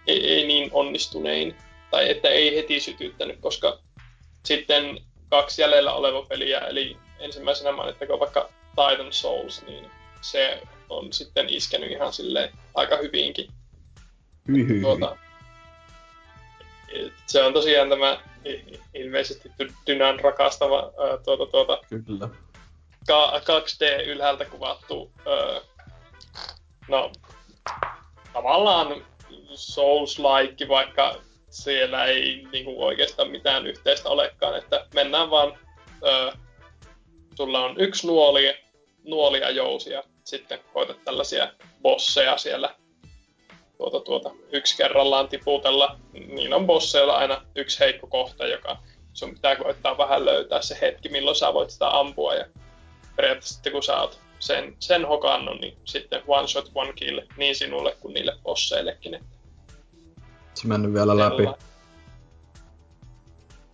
ei, 0.06 0.32
ei 0.32 0.46
niin 0.46 0.70
onnistunein. 0.72 1.56
Tai 1.90 2.10
että 2.10 2.28
ei 2.28 2.56
heti 2.56 2.80
sytyttänyt, 2.80 3.40
koska 3.40 3.78
sitten 4.44 5.00
kaksi 5.32 5.62
jäljellä 5.62 5.92
oleva 5.92 6.22
peliä, 6.22 6.58
eli 6.58 6.96
ensimmäisenä 7.18 7.72
mainittakoon 7.72 8.20
vaikka 8.20 8.48
Titan 8.70 9.12
Souls, 9.12 9.62
niin 9.66 9.90
se 10.20 10.62
on 10.88 11.12
sitten 11.12 11.48
iskenyt 11.48 11.90
ihan 11.90 12.12
silleen 12.12 12.52
aika 12.74 12.96
hyvinkin. 12.96 13.50
Tuota, 14.82 15.16
se 17.26 17.42
on 17.42 17.52
tosiaan 17.52 17.88
tämä 17.88 18.20
ilmeisesti 18.94 19.50
Dynan 19.86 20.20
rakastava 20.20 20.92
tuota, 21.24 21.46
tuota, 21.46 21.78
Kyllä. 21.88 22.28
2D 23.40 24.02
ylhäältä 24.06 24.44
kuvattu 24.44 25.10
no, 26.88 27.12
tavallaan 28.32 29.04
Souls-like, 29.54 30.68
vaikka 30.68 31.14
siellä 31.52 32.04
ei 32.04 32.46
niinku 32.52 32.84
oikeastaan 32.84 33.30
mitään 33.30 33.66
yhteistä 33.66 34.08
olekaan, 34.08 34.58
että 34.58 34.86
mennään 34.94 35.30
vaan, 35.30 35.58
ö, 36.06 36.32
sulla 37.34 37.64
on 37.64 37.80
yksi 37.80 38.06
nuoli, 38.06 38.54
nuoli 39.04 39.40
ja 39.40 39.50
jousi 39.50 39.90
ja 39.90 40.04
sitten 40.24 40.60
koetat 40.72 41.04
tällaisia 41.04 41.52
bosseja 41.82 42.36
siellä 42.36 42.74
tuota, 43.76 44.00
tuota, 44.00 44.30
yksi 44.52 44.76
kerrallaan 44.76 45.28
tiputella. 45.28 45.98
Niin 46.12 46.54
on 46.54 46.66
bosseilla 46.66 47.16
aina 47.16 47.42
yksi 47.54 47.80
heikko 47.80 48.06
kohta, 48.06 48.46
joka 48.46 48.78
sun 49.12 49.34
pitää 49.34 49.56
koettaa 49.56 49.98
vähän 49.98 50.24
löytää 50.24 50.62
se 50.62 50.78
hetki, 50.80 51.08
milloin 51.08 51.36
sä 51.36 51.54
voit 51.54 51.70
sitä 51.70 51.98
ampua. 51.98 52.34
Ja 52.34 52.46
periaatteessa 53.16 53.54
sitten 53.54 53.72
kun 53.72 53.82
sä 53.82 54.00
oot 54.00 54.18
sen, 54.38 54.76
sen 54.80 55.04
hokannut, 55.04 55.60
niin 55.60 55.76
sitten 55.84 56.22
one 56.26 56.48
shot, 56.48 56.70
one 56.74 56.92
kill 56.92 57.20
niin 57.36 57.54
sinulle 57.54 57.96
kuin 58.00 58.14
niille 58.14 58.36
bosseillekin. 58.42 59.14
Että 59.14 59.41
se 60.54 60.68
mennyt 60.68 60.94
vielä 60.94 61.18
läpi? 61.18 61.42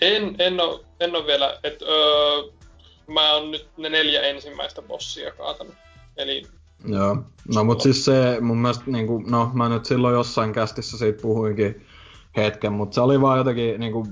En, 0.00 0.34
en, 0.38 0.60
ole, 0.60 0.80
en 1.00 1.16
ole 1.16 1.26
vielä, 1.26 1.58
että 1.62 1.84
öö, 1.84 2.42
mä 3.06 3.34
oon 3.34 3.50
nyt 3.50 3.68
ne 3.76 3.88
neljä 3.88 4.22
ensimmäistä 4.22 4.82
bossia 4.82 5.32
kaatanut. 5.32 5.74
Eli 6.16 6.42
Joo, 6.84 7.16
no 7.54 7.64
mut 7.64 7.80
siis 7.80 8.04
se 8.04 8.38
mun 8.40 8.58
mielestä, 8.58 8.84
niinku, 8.86 9.22
no 9.26 9.50
mä 9.54 9.68
nyt 9.68 9.84
silloin 9.84 10.14
jossain 10.14 10.52
kästissä 10.52 10.98
siitä 10.98 11.22
puhuinkin 11.22 11.86
hetken, 12.36 12.72
mutta 12.72 12.94
se 12.94 13.00
oli 13.00 13.20
vaan 13.20 13.38
jotenkin 13.38 13.80
niinku, 13.80 14.06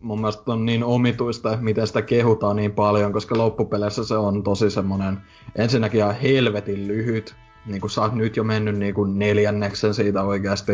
mun 0.00 0.20
mielestä 0.20 0.52
on 0.52 0.66
niin 0.66 0.84
omituista, 0.84 1.58
miten 1.60 1.86
sitä 1.86 2.02
kehutaan 2.02 2.56
niin 2.56 2.72
paljon, 2.72 3.12
koska 3.12 3.38
loppupeleissä 3.38 4.04
se 4.04 4.14
on 4.16 4.42
tosi 4.42 4.70
semmonen, 4.70 5.18
ensinnäkin 5.54 6.00
ihan 6.00 6.14
helvetin 6.14 6.88
lyhyt, 6.88 7.34
niin 7.66 7.80
kuin 7.80 7.90
sä 7.90 8.00
oot 8.00 8.12
nyt 8.12 8.36
jo 8.36 8.44
mennyt 8.44 8.78
niin 8.78 8.94
kuin 8.94 9.18
neljänneksen 9.18 9.94
siitä 9.94 10.22
oikeasti. 10.22 10.72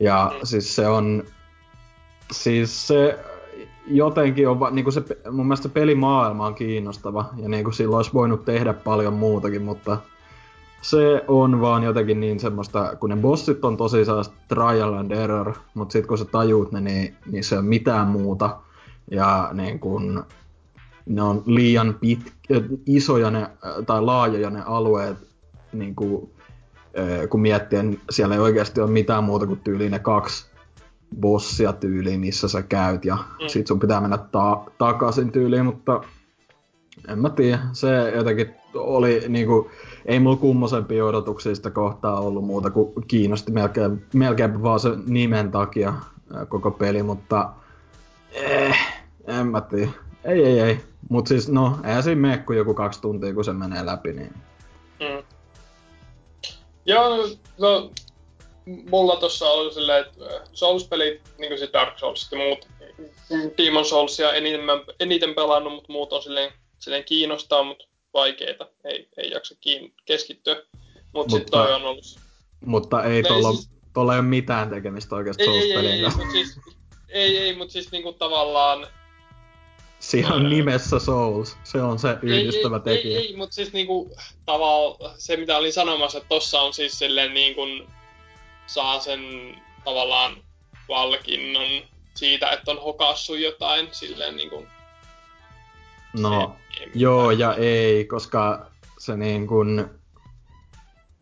Ja 0.00 0.32
mm. 0.34 0.40
siis 0.42 0.76
se 0.76 0.88
on, 0.88 1.22
siis 2.32 2.86
se 2.86 3.18
jotenkin 3.86 4.48
on, 4.48 4.58
niin 4.72 4.84
kuin 4.84 4.94
se, 4.94 5.02
mun 5.30 5.46
mielestä 5.46 5.68
se 5.68 5.74
pelimaailma 5.74 6.46
on 6.46 6.54
kiinnostava 6.54 7.30
ja 7.36 7.48
niin 7.48 7.64
kuin 7.64 7.74
silloin 7.74 7.96
olisi 7.96 8.12
voinut 8.14 8.44
tehdä 8.44 8.72
paljon 8.72 9.14
muutakin, 9.14 9.62
mutta 9.62 9.98
se 10.82 11.24
on 11.28 11.60
vaan 11.60 11.82
jotenkin 11.82 12.20
niin 12.20 12.40
semmoista, 12.40 12.96
kun 13.00 13.10
ne 13.10 13.16
bossit 13.16 13.64
on 13.64 13.76
tosi 13.76 14.04
sellaista 14.04 14.34
trial 14.48 14.94
and 14.94 15.10
error, 15.10 15.52
mutta 15.74 15.92
sitten 15.92 16.08
kun 16.08 16.18
sä 16.18 16.24
tajuut 16.24 16.72
ne, 16.72 16.80
niin, 16.80 17.16
niin 17.30 17.44
se 17.44 17.58
on 17.58 17.64
mitään 17.64 18.06
muuta. 18.06 18.56
Ja 19.10 19.50
niin 19.52 19.78
kun, 19.78 20.24
ne 21.06 21.22
on 21.22 21.42
liian 21.46 21.96
pit, 22.00 22.32
isoja 22.86 23.30
ne, 23.30 23.50
tai 23.86 24.02
laajoja 24.02 24.50
ne 24.50 24.62
alueet, 24.66 25.16
niin 25.72 25.94
kuin, 25.94 26.30
kun 27.30 27.40
miettii, 27.40 27.82
niin 27.82 28.00
siellä 28.10 28.34
ei 28.34 28.40
oikeasti 28.40 28.80
ole 28.80 28.90
mitään 28.90 29.24
muuta 29.24 29.46
kuin 29.46 29.60
tyyliin 29.60 29.92
ne 29.92 29.98
kaksi 29.98 30.46
bossia 31.20 31.72
tyyliin, 31.72 32.20
missä 32.20 32.48
sä 32.48 32.62
käyt, 32.62 33.04
ja 33.04 33.14
mm. 33.14 33.48
sit 33.48 33.66
sun 33.66 33.80
pitää 33.80 34.00
mennä 34.00 34.18
ta- 34.18 34.64
takaisin 34.78 35.32
tyyliin, 35.32 35.64
mutta 35.64 36.00
en 37.08 37.18
mä 37.18 37.30
tiedä, 37.30 37.58
se 37.72 38.10
jotenkin 38.14 38.54
oli 38.74 39.22
niinku, 39.28 39.70
ei 40.06 40.20
mulla 40.20 40.36
kummosempia 40.36 41.04
odotuksia 41.04 41.54
sitä 41.54 41.70
kohtaa 41.70 42.20
ollut 42.20 42.44
muuta 42.44 42.70
kuin 42.70 42.92
kiinnosti 43.08 43.52
melkein, 43.52 44.04
melkein 44.14 44.62
vaan 44.62 44.80
se 44.80 44.88
nimen 45.06 45.50
takia 45.50 45.94
koko 46.48 46.70
peli, 46.70 47.02
mutta 47.02 47.50
eh, 48.32 48.76
en 49.26 49.46
mä 49.46 49.60
tiedä. 49.60 49.90
Ei, 50.24 50.44
ei, 50.44 50.60
ei. 50.60 50.80
Mut 51.10 51.26
siis 51.26 51.48
no, 51.48 51.78
eihän 51.84 52.02
siinä 52.02 52.20
mene 52.20 52.38
kuin 52.38 52.58
joku 52.58 52.74
kaksi 52.74 53.00
tuntia, 53.00 53.34
kun 53.34 53.44
se 53.44 53.52
menee 53.52 53.86
läpi, 53.86 54.12
niin... 54.12 54.32
Mm. 55.00 55.25
Joo, 56.86 57.28
no, 57.58 57.90
mulla 58.90 59.16
tossa 59.16 59.50
oli 59.50 59.74
silleen, 59.74 60.06
että 60.06 60.24
äh, 60.24 60.42
Souls-pelit, 60.52 61.20
niin 61.38 61.48
kuin 61.48 61.58
se 61.58 61.68
Dark 61.72 61.98
Souls 61.98 62.28
ja 62.32 62.38
muut, 62.38 62.68
Demon 63.58 63.84
Soulsia 63.84 64.32
eniten, 64.32 64.60
eniten 65.00 65.34
pelannut, 65.34 65.72
mutta 65.72 65.92
muut 65.92 66.12
on 66.12 66.22
silleen, 66.22 66.52
silleen 66.78 67.04
kiinnostaa, 67.04 67.62
mutta 67.62 67.84
vaikeita. 68.14 68.68
Ei, 68.84 69.08
ei 69.16 69.30
jaksa 69.30 69.54
kiin, 69.60 69.94
keskittyä. 70.04 70.54
Mut 70.54 71.12
mutta 71.12 71.30
sitten 71.30 71.50
toi 71.50 71.72
on 71.72 71.84
ollut... 71.84 72.04
Mutta 72.66 73.04
ei 73.04 73.22
tuolla, 73.22 73.52
siis, 73.52 73.70
tuolla 73.94 74.14
ei 74.14 74.20
ole 74.20 74.28
mitään 74.28 74.70
tekemistä 74.70 75.16
oikeasti 75.16 75.44
Souls-pelien 75.44 75.94
ei, 75.94 76.04
ei, 76.04 76.04
ei, 76.04 76.24
ei, 76.24 76.30
siis, 76.32 76.60
ei, 77.08 77.38
ei, 77.38 77.56
mutta 77.56 77.72
siis 77.72 77.92
niinku 77.92 78.12
tavallaan... 78.12 78.86
Siinä 80.06 80.34
on 80.34 80.48
nimessä 80.48 80.98
Souls. 80.98 81.56
Se 81.64 81.82
on 81.82 81.98
se 81.98 82.16
yhdistävä 82.22 82.76
ei, 82.76 82.82
tekijä. 82.82 83.18
Ei, 83.18 83.26
ei, 83.26 83.36
mutta 83.36 83.54
siis 83.54 83.72
niinku 83.72 84.10
tavallaan 84.44 85.14
se 85.18 85.36
mitä 85.36 85.56
olin 85.56 85.72
sanomassa, 85.72 86.18
että 86.18 86.28
tossa 86.28 86.60
on 86.60 86.74
siis 86.74 86.98
silleen 86.98 87.34
niin 87.34 87.54
kuin 87.54 87.88
saa 88.66 89.00
sen 89.00 89.20
tavallaan 89.84 90.36
palkinnon 90.88 91.82
siitä, 92.14 92.50
että 92.50 92.70
on 92.70 92.82
hokassut 92.82 93.38
jotain 93.38 93.88
silleen 93.92 94.36
niin 94.36 94.50
kuin 94.50 94.66
No, 96.18 96.56
se- 96.78 96.90
joo 96.94 97.30
ja 97.30 97.54
ei, 97.54 98.04
koska 98.04 98.66
se 98.98 99.16
niin 99.16 99.46
kun, 99.46 99.90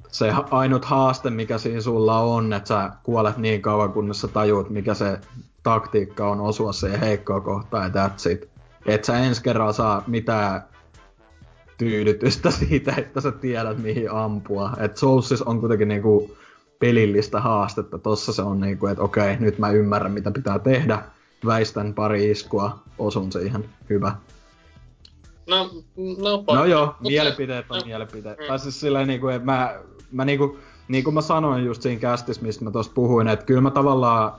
se 0.09 0.33
ainut 0.51 0.85
haaste, 0.85 1.31
mikä 1.31 1.59
siinä 1.59 1.81
sulla 1.81 2.19
on, 2.19 2.53
että 2.53 2.69
sä 2.69 2.91
kuolet 3.03 3.37
niin 3.37 3.63
kauan, 3.63 3.93
kunnes 3.93 4.21
sä 4.21 4.29
tajuut, 4.29 4.71
mikä 4.71 4.95
se 4.95 5.19
taktiikka 5.63 6.31
on 6.31 6.41
osua 6.41 6.73
siihen 6.73 7.01
heikkoa 7.01 7.41
kohtaan 7.41 7.93
ja 7.95 8.07
that's 8.07 8.31
it. 8.31 8.54
Et 8.87 9.05
sä 9.05 9.19
ensi 9.19 9.43
kerralla 9.43 9.73
saa 9.73 10.05
mitään 10.07 10.65
tyydytystä 11.79 12.51
siitä, 12.61 12.95
että 12.97 13.21
sä 13.21 13.33
tiedät 13.33 13.79
mihin 13.79 14.11
ampua. 14.11 14.73
Et 14.79 14.97
Soulsis 14.97 15.43
on 15.43 15.61
kuitenkin 15.61 15.89
niinku 15.89 16.37
pelillistä 16.79 17.41
haastetta. 17.41 17.99
Tossa 17.99 18.33
se 18.33 18.43
on 18.43 18.61
niinku, 18.61 18.87
että 18.87 19.03
okei, 19.03 19.37
nyt 19.41 19.59
mä 19.59 19.71
ymmärrän 19.71 20.13
mitä 20.13 20.31
pitää 20.31 20.59
tehdä. 20.59 21.03
Väistän 21.47 21.95
pari 21.95 22.31
iskua, 22.31 22.79
osun 22.99 23.33
siihen. 23.33 23.65
Hyvä. 23.91 24.17
No, 25.47 25.71
no, 26.19 26.45
No 26.55 26.65
joo, 26.65 26.87
Mutta- 26.87 27.03
mielipiteet 27.09 27.67
on 27.71 27.79
no, 27.79 27.87
mielipiteet. 27.87 28.39
mm. 28.39 28.45
Tai 28.49 28.59
siis 28.59 28.81
silleen 28.81 29.09
niinku, 29.09 29.29
että 29.29 29.45
mä, 29.45 29.75
mä 30.13 30.25
niinku, 30.25 30.59
niin 30.89 31.05
kuin 31.05 31.15
mä 31.15 31.21
sanoin 31.21 31.65
just 31.65 31.83
siinä 31.83 32.01
kästissä, 32.01 32.43
mistä 32.43 32.65
mä 32.65 32.71
tossa 32.71 32.93
puhuin, 32.95 33.29
että 33.29 33.45
kyllä 33.47 33.61
mä 33.61 33.71
tavallaan 33.71 34.33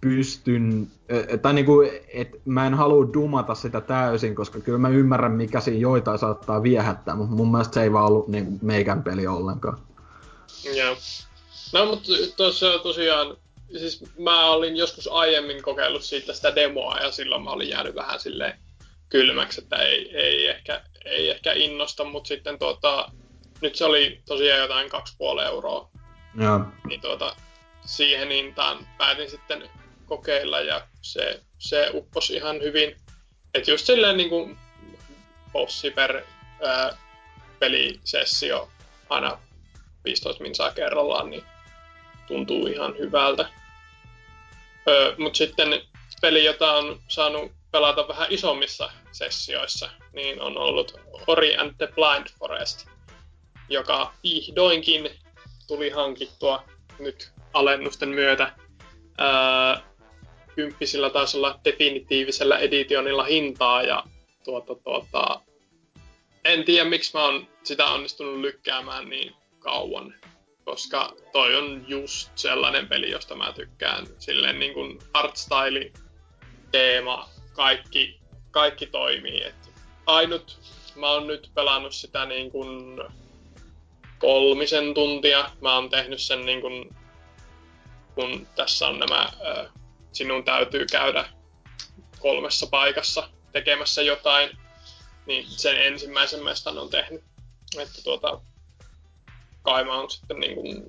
pystyn, 0.00 0.88
eh, 1.08 1.40
tai 1.42 1.54
niinku, 1.54 1.82
että 2.14 2.36
mä 2.44 2.66
en 2.66 2.74
halua 2.74 3.12
dumata 3.12 3.54
sitä 3.54 3.80
täysin, 3.80 4.34
koska 4.34 4.60
kyllä 4.60 4.78
mä 4.78 4.88
ymmärrän, 4.88 5.32
mikä 5.32 5.60
siinä 5.60 5.80
joitain 5.80 6.18
saattaa 6.18 6.62
viehättää, 6.62 7.14
mutta 7.14 7.36
mun 7.36 7.50
mielestä 7.50 7.74
se 7.74 7.82
ei 7.82 7.92
vaan 7.92 8.06
ollut 8.06 8.28
niinku 8.28 8.58
meikän 8.62 9.02
peli 9.02 9.26
ollenkaan. 9.26 9.78
Joo. 10.76 10.96
No, 11.72 11.86
mutta 11.86 12.12
tuossa 12.36 12.78
tosiaan, 12.78 13.36
siis 13.78 14.04
mä 14.18 14.50
olin 14.50 14.76
joskus 14.76 15.08
aiemmin 15.12 15.62
kokeillut 15.62 16.02
siitä 16.02 16.32
sitä 16.32 16.54
demoa 16.54 16.98
ja 16.98 17.10
silloin 17.12 17.42
mä 17.42 17.50
olin 17.50 17.68
jäänyt 17.68 17.94
vähän 17.94 18.20
silleen 18.20 18.58
kylmäksi, 19.08 19.60
että 19.60 19.76
ei, 19.76 20.16
ei, 20.16 20.48
ehkä, 20.48 20.80
ei 21.04 21.30
ehkä 21.30 21.52
innosta, 21.52 22.04
mutta 22.04 22.28
sitten 22.28 22.58
tuota, 22.58 23.10
nyt 23.60 23.74
se 23.74 23.84
oli 23.84 24.20
tosiaan 24.26 24.60
jotain 24.60 24.90
2,5 24.92 25.42
euroa, 25.42 25.90
Joo. 26.40 26.60
niin 26.88 27.00
tuota, 27.00 27.36
siihen 27.84 28.30
hintaan 28.30 28.86
päätin 28.98 29.30
sitten 29.30 29.70
kokeilla 30.06 30.60
ja 30.60 30.86
se, 31.02 31.40
se 31.58 31.90
upposi 31.92 32.34
ihan 32.34 32.60
hyvin. 32.60 32.96
Että 33.54 33.70
just 33.70 33.86
silleen 33.86 34.16
niin 34.16 34.28
kuin 34.28 34.58
bossi 35.52 35.90
per 35.90 36.22
ää, 36.62 36.96
pelisessio 37.58 38.68
aina 39.10 39.38
15 40.04 40.42
minsaa 40.42 40.70
kerrallaan, 40.70 41.30
niin 41.30 41.44
tuntuu 42.26 42.66
ihan 42.66 42.98
hyvältä. 42.98 43.48
Mutta 45.18 45.36
sitten 45.36 45.82
peli, 46.20 46.44
jota 46.44 46.72
on 46.72 47.00
saanut 47.08 47.52
pelata 47.70 48.08
vähän 48.08 48.26
isommissa 48.30 48.92
sessioissa, 49.12 49.90
niin 50.12 50.40
on 50.40 50.58
ollut 50.58 51.00
Ori 51.26 51.56
and 51.56 51.74
the 51.78 51.86
Blind 51.86 52.26
Forest, 52.38 52.86
joka 53.68 54.12
vihdoinkin 54.22 55.10
tuli 55.66 55.90
hankittua 55.90 56.64
nyt 56.98 57.32
alennusten 57.52 58.08
myötä. 58.08 58.52
Öö, 59.20 59.84
kymppisillä 60.56 61.10
taisi 61.10 61.36
olla 61.36 61.60
definitiivisellä 61.64 62.58
editionilla 62.58 63.24
hintaa 63.24 63.82
ja 63.82 64.04
tuota, 64.44 64.74
tuota, 64.74 65.40
en 66.44 66.64
tiedä 66.64 66.88
miksi 66.88 67.10
mä 67.14 67.24
oon 67.24 67.48
sitä 67.62 67.86
onnistunut 67.86 68.40
lykkäämään 68.40 69.08
niin 69.08 69.34
kauan, 69.58 70.14
koska 70.64 71.12
toi 71.32 71.56
on 71.56 71.84
just 71.88 72.30
sellainen 72.34 72.88
peli, 72.88 73.10
josta 73.10 73.34
mä 73.34 73.52
tykkään. 73.52 74.06
Silleen 74.18 74.58
niin 74.58 74.74
kuin 74.74 74.98
artstyle, 75.12 75.92
teema, 76.72 77.28
kaikki, 77.52 78.20
kaikki 78.50 78.86
toimii. 78.86 79.42
Et 79.42 79.70
ainut, 80.06 80.58
mä 80.96 81.10
oon 81.10 81.26
nyt 81.26 81.50
pelannut 81.54 81.94
sitä 81.94 82.24
niin 82.24 82.50
kuin 82.50 83.00
kolmisen 84.18 84.94
tuntia. 84.94 85.50
Mä 85.60 85.74
oon 85.74 85.90
tehnyt 85.90 86.20
sen 86.20 86.46
niin 86.46 86.60
kuin, 86.60 86.94
kun 88.14 88.46
tässä 88.56 88.88
on 88.88 88.98
nämä, 88.98 89.28
sinun 90.14 90.44
täytyy 90.44 90.86
käydä 90.86 91.24
kolmessa 92.18 92.66
paikassa 92.66 93.28
tekemässä 93.52 94.02
jotain, 94.02 94.50
niin 95.26 95.46
sen 95.48 95.76
ensimmäisen 95.76 96.44
mestan 96.44 96.78
on 96.78 96.90
tehnyt. 96.90 97.24
Että 97.78 98.02
tuota, 98.04 98.40
kai 99.62 99.84
mä 99.84 99.94
oon 99.94 100.10
sitten 100.10 100.40
niin 100.40 100.54
kuin, 100.54 100.82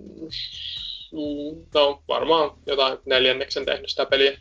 no 1.73 2.03
varmaan 2.07 2.51
jotain 2.65 2.97
neljänneksen 3.05 3.65
tehnyt 3.65 3.89
sitä 3.89 4.05
peliä 4.05 4.37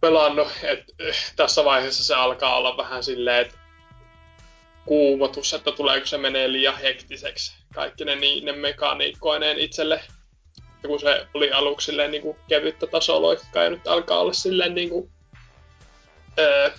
pelannut, 0.00 0.48
että 0.62 0.92
tässä 1.36 1.64
vaiheessa 1.64 2.04
se 2.04 2.14
alkaa 2.14 2.56
olla 2.56 2.76
vähän 2.76 3.04
silleen, 3.04 3.46
että 3.46 3.58
kuumotus, 4.86 5.54
että 5.54 5.72
tuleeko 5.72 6.06
se 6.06 6.18
menee 6.18 6.52
liian 6.52 6.78
hektiseksi 6.78 7.52
kaikki 7.74 8.04
ne, 8.04 8.16
ne 8.42 8.52
mekaniikkoineen 8.52 9.58
itselle. 9.58 10.00
Ja 10.84 10.88
kun 10.88 11.00
se 11.00 11.26
oli 11.34 11.52
aluksi 11.52 11.84
silleen 11.84 12.10
niin 12.10 12.22
kuin 12.22 12.36
kevyttä 12.48 12.86
tasoloikkaa 12.86 13.62
ja 13.62 13.70
nyt 13.70 13.86
alkaa 13.86 14.18
olla 14.18 14.32
silleen 14.32 14.74
niin 14.74 14.88
kuin, 14.88 15.10
öö, 16.38 16.70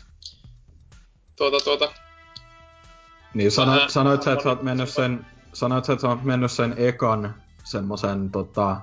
tuota, 1.36 1.58
tuota, 1.64 1.91
Niin 3.34 3.51
sano, 3.51 3.72
Vähän- 3.72 3.89
sanoit 3.89 4.24
sä, 4.24 4.32
että 4.32 4.43
sä 4.43 4.49
oot 4.49 4.64
mennyt 4.64 4.89
sen, 4.89 5.26
sanoit 5.53 5.86
sä, 5.86 5.93
että 5.93 6.01
sä 6.01 6.08
oot 6.10 6.24
mennyt 6.24 6.51
sen 6.51 6.74
ekan 6.78 7.36
semmosen 7.64 8.32
tota, 8.32 8.78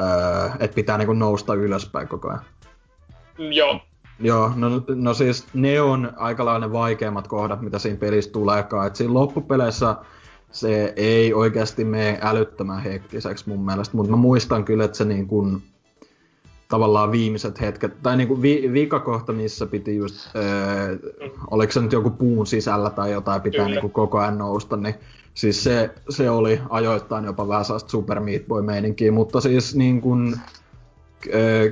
öö, 0.00 0.46
että 0.60 0.74
pitää 0.74 0.98
niinku 0.98 1.12
nousta 1.12 1.54
ylöspäin 1.54 2.08
koko 2.08 2.28
ajan. 2.28 2.44
joo, 3.38 3.80
Joo, 4.20 4.52
no, 4.56 4.68
no 4.94 5.14
siis 5.14 5.46
ne 5.54 5.80
on 5.80 6.12
aika 6.16 6.44
lailla 6.44 6.66
ne 6.66 6.72
vaikeimmat 6.72 7.28
kohdat, 7.28 7.60
mitä 7.60 7.78
siinä 7.78 7.98
pelissä 7.98 8.32
tuleekaan. 8.32 8.86
Et 8.86 8.96
siinä 8.96 9.14
loppupeleissä 9.14 9.96
se 10.52 10.92
ei 10.96 11.34
oikeasti 11.34 11.84
mene 11.84 12.18
älyttömän 12.22 12.82
hektiseksi 12.82 13.48
mun 13.48 13.64
mielestä, 13.64 13.96
mutta 13.96 14.10
mä 14.10 14.16
muistan 14.16 14.64
kyllä, 14.64 14.84
että 14.84 14.96
se 14.96 15.04
niin 15.04 15.26
kuin, 15.26 15.62
tavallaan 16.68 17.12
viimeiset 17.12 17.60
hetket, 17.60 18.02
tai 18.02 18.16
niin 18.16 18.28
kuin 18.28 18.42
vi, 18.42 18.70
vikakohta, 18.72 19.32
missä 19.32 19.66
piti 19.66 19.96
just, 19.96 20.36
öö, 20.36 20.96
oliko 21.50 21.72
se 21.72 21.80
nyt 21.80 21.92
joku 21.92 22.10
puun 22.10 22.46
sisällä 22.46 22.90
tai 22.90 23.12
jotain, 23.12 23.42
pitää 23.42 23.68
niin 23.68 23.80
kuin 23.80 23.92
koko 23.92 24.18
ajan 24.18 24.38
nousta, 24.38 24.76
niin 24.76 24.94
siis 25.34 25.64
se, 25.64 25.90
se 26.08 26.30
oli 26.30 26.60
ajoittain 26.70 27.24
jopa 27.24 27.48
vähän 27.48 27.64
sellaista 27.64 27.90
Super 27.90 28.20
Meat 28.20 28.42
Boy 28.48 28.62
meininkiä, 28.62 29.12
mutta 29.12 29.40
siis 29.40 29.74
niin 29.74 30.00
kuin, 30.00 30.40
öö, 31.34 31.70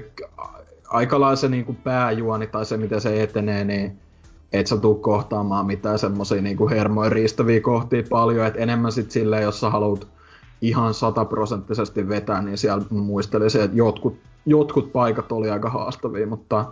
se 1.35 1.49
niin 1.49 1.65
kuin 1.65 1.77
pääjuoni 1.77 2.47
tai 2.47 2.67
se, 2.67 2.77
miten 2.77 3.01
se 3.01 3.23
etenee, 3.23 3.65
niin 3.65 3.99
et 4.53 4.67
sä 4.67 4.77
tuu 4.77 4.95
kohtaamaan 4.95 5.67
mitään 5.67 5.99
semmosia 5.99 6.43
niinku 6.43 6.69
hermoja 6.69 7.11
riistäviä 7.11 7.61
kohtia 7.61 8.03
paljon, 8.11 8.47
et 8.47 8.57
enemmän 8.57 8.93
sit 8.93 9.11
silleen, 9.11 9.43
jos 9.43 9.61
sä 9.61 9.71
haluat 9.71 10.07
ihan 10.61 10.95
sataprosenttisesti 10.95 12.09
vetää, 12.09 12.43
niin 12.43 12.59
siellä 12.59 12.85
muistelisin, 12.91 13.61
että 13.61 13.77
jotkut, 13.77 14.17
jotkut 14.47 14.93
paikat 14.93 15.33
oli 15.33 15.51
aika 15.51 15.71
haastavia, 15.71 16.27
mutta, 16.27 16.65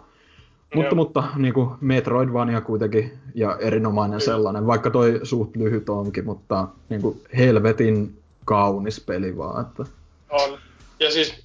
mutta, 0.75 0.89
Joo. 0.89 0.95
mutta 0.95 1.25
niinku 1.37 1.73
Metroidvania 1.81 2.61
kuitenkin 2.61 3.19
ja 3.35 3.57
erinomainen 3.61 4.19
Kyllä. 4.19 4.33
sellainen, 4.33 4.67
vaikka 4.67 4.91
toi 4.91 5.21
suht 5.23 5.57
lyhyt 5.57 5.89
onkin, 5.89 6.25
mutta 6.25 6.69
niinku 6.89 7.21
helvetin 7.37 8.19
kaunis 8.45 9.01
peli 9.01 9.37
vaan, 9.37 9.67
että 9.67 9.85
On. 10.31 10.59
Ja 11.01 11.11
siis, 11.11 11.45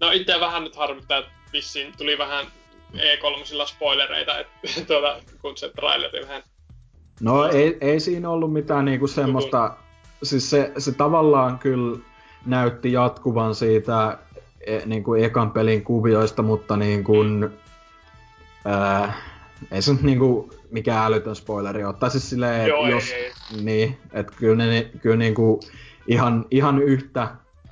no 0.00 0.10
itse 0.10 0.40
vähän 0.40 0.64
nyt 0.64 0.76
harmittaa, 0.76 1.18
että 1.18 1.30
vissiin 1.52 1.92
tuli 1.98 2.18
vähän 2.18 2.46
E3 2.94 3.66
spoilereita, 3.66 4.38
että 4.38 4.52
tuota, 4.86 5.20
kun 5.42 5.56
se 5.56 5.68
traileri 5.68 6.22
vähän 6.22 6.42
No 7.20 7.48
ei, 7.48 7.78
ei 7.80 8.00
siinä 8.00 8.30
ollut 8.30 8.52
mitään 8.52 8.84
niinku 8.84 9.06
semmoista, 9.06 9.76
siis 10.22 10.50
se, 10.50 10.72
se 10.78 10.92
tavallaan 10.92 11.58
kyllä 11.58 11.98
näytti 12.46 12.92
jatkuvan 12.92 13.54
siitä 13.54 14.18
e, 14.66 14.78
niinku 14.86 15.14
ekan 15.14 15.50
pelin 15.50 15.84
kuvioista, 15.84 16.42
mutta 16.42 16.76
niinku, 16.76 17.12
ää, 18.64 19.14
ei 19.70 19.82
se 19.82 19.92
nyt 19.92 20.02
niinku 20.02 20.50
mikään 20.70 21.06
älytön 21.06 21.36
spoileri 21.36 21.84
ole. 21.84 21.94
Tai 21.94 22.10
siis 22.10 22.30
silleen, 22.30 22.60
et 22.60 22.68
Joo, 22.68 22.86
ei, 22.86 22.90
jos, 22.90 23.12
ei. 23.12 23.32
niin, 23.62 23.98
että 24.12 24.32
kyllä, 24.36 24.66
ne, 24.66 24.90
kyllä 25.02 25.16
niinku 25.16 25.60
ihan, 26.06 26.46
ihan 26.50 26.82
yhtä 26.82 27.28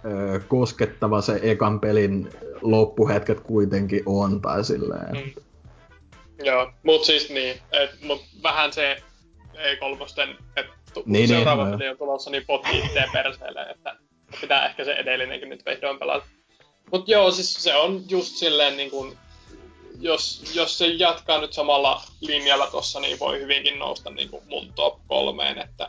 ö, 0.06 0.40
koskettava 0.48 1.20
se 1.20 1.40
ekan 1.42 1.80
pelin 1.80 2.30
loppuhetket 2.62 3.40
kuitenkin 3.40 4.02
on, 4.06 4.40
tai 4.40 4.64
silleen. 4.64 5.16
Mm. 5.16 5.32
Joo, 6.44 6.72
mut 6.82 7.04
siis 7.04 7.30
niin, 7.30 7.60
et, 7.72 7.90
mut 8.02 8.22
vähän 8.42 8.72
se 8.72 9.02
E3, 9.54 10.36
että 10.56 10.72
tu- 10.94 11.02
Niin, 11.06 11.28
seuraava 11.28 11.64
niin, 11.68 11.78
peli 11.78 11.88
on 11.90 11.98
tulossa, 11.98 12.30
niin 12.30 12.44
potkii 12.46 12.78
itteen 12.78 13.10
perseelle, 13.12 13.62
että 13.62 13.96
pitää 14.40 14.66
ehkä 14.66 14.84
se 14.84 14.92
edellinenkin 14.92 15.48
nyt 15.48 15.66
vihdoin 15.66 15.98
pelata. 15.98 16.26
Mut 16.92 17.08
joo, 17.08 17.30
siis 17.30 17.54
se 17.54 17.74
on 17.76 18.02
just 18.08 18.36
silleen 18.36 18.76
niin 18.76 18.90
kuin, 18.90 19.18
jos, 19.98 20.52
jos 20.54 20.78
se 20.78 20.86
jatkaa 20.86 21.40
nyt 21.40 21.52
samalla 21.52 22.02
linjalla 22.20 22.66
tossa, 22.66 23.00
niin 23.00 23.18
voi 23.18 23.40
hyvinkin 23.40 23.78
nousta 23.78 24.10
niin 24.10 24.28
kuin 24.28 24.42
mun 24.48 24.72
top 24.74 24.98
kolmeen, 25.06 25.58
että 25.58 25.88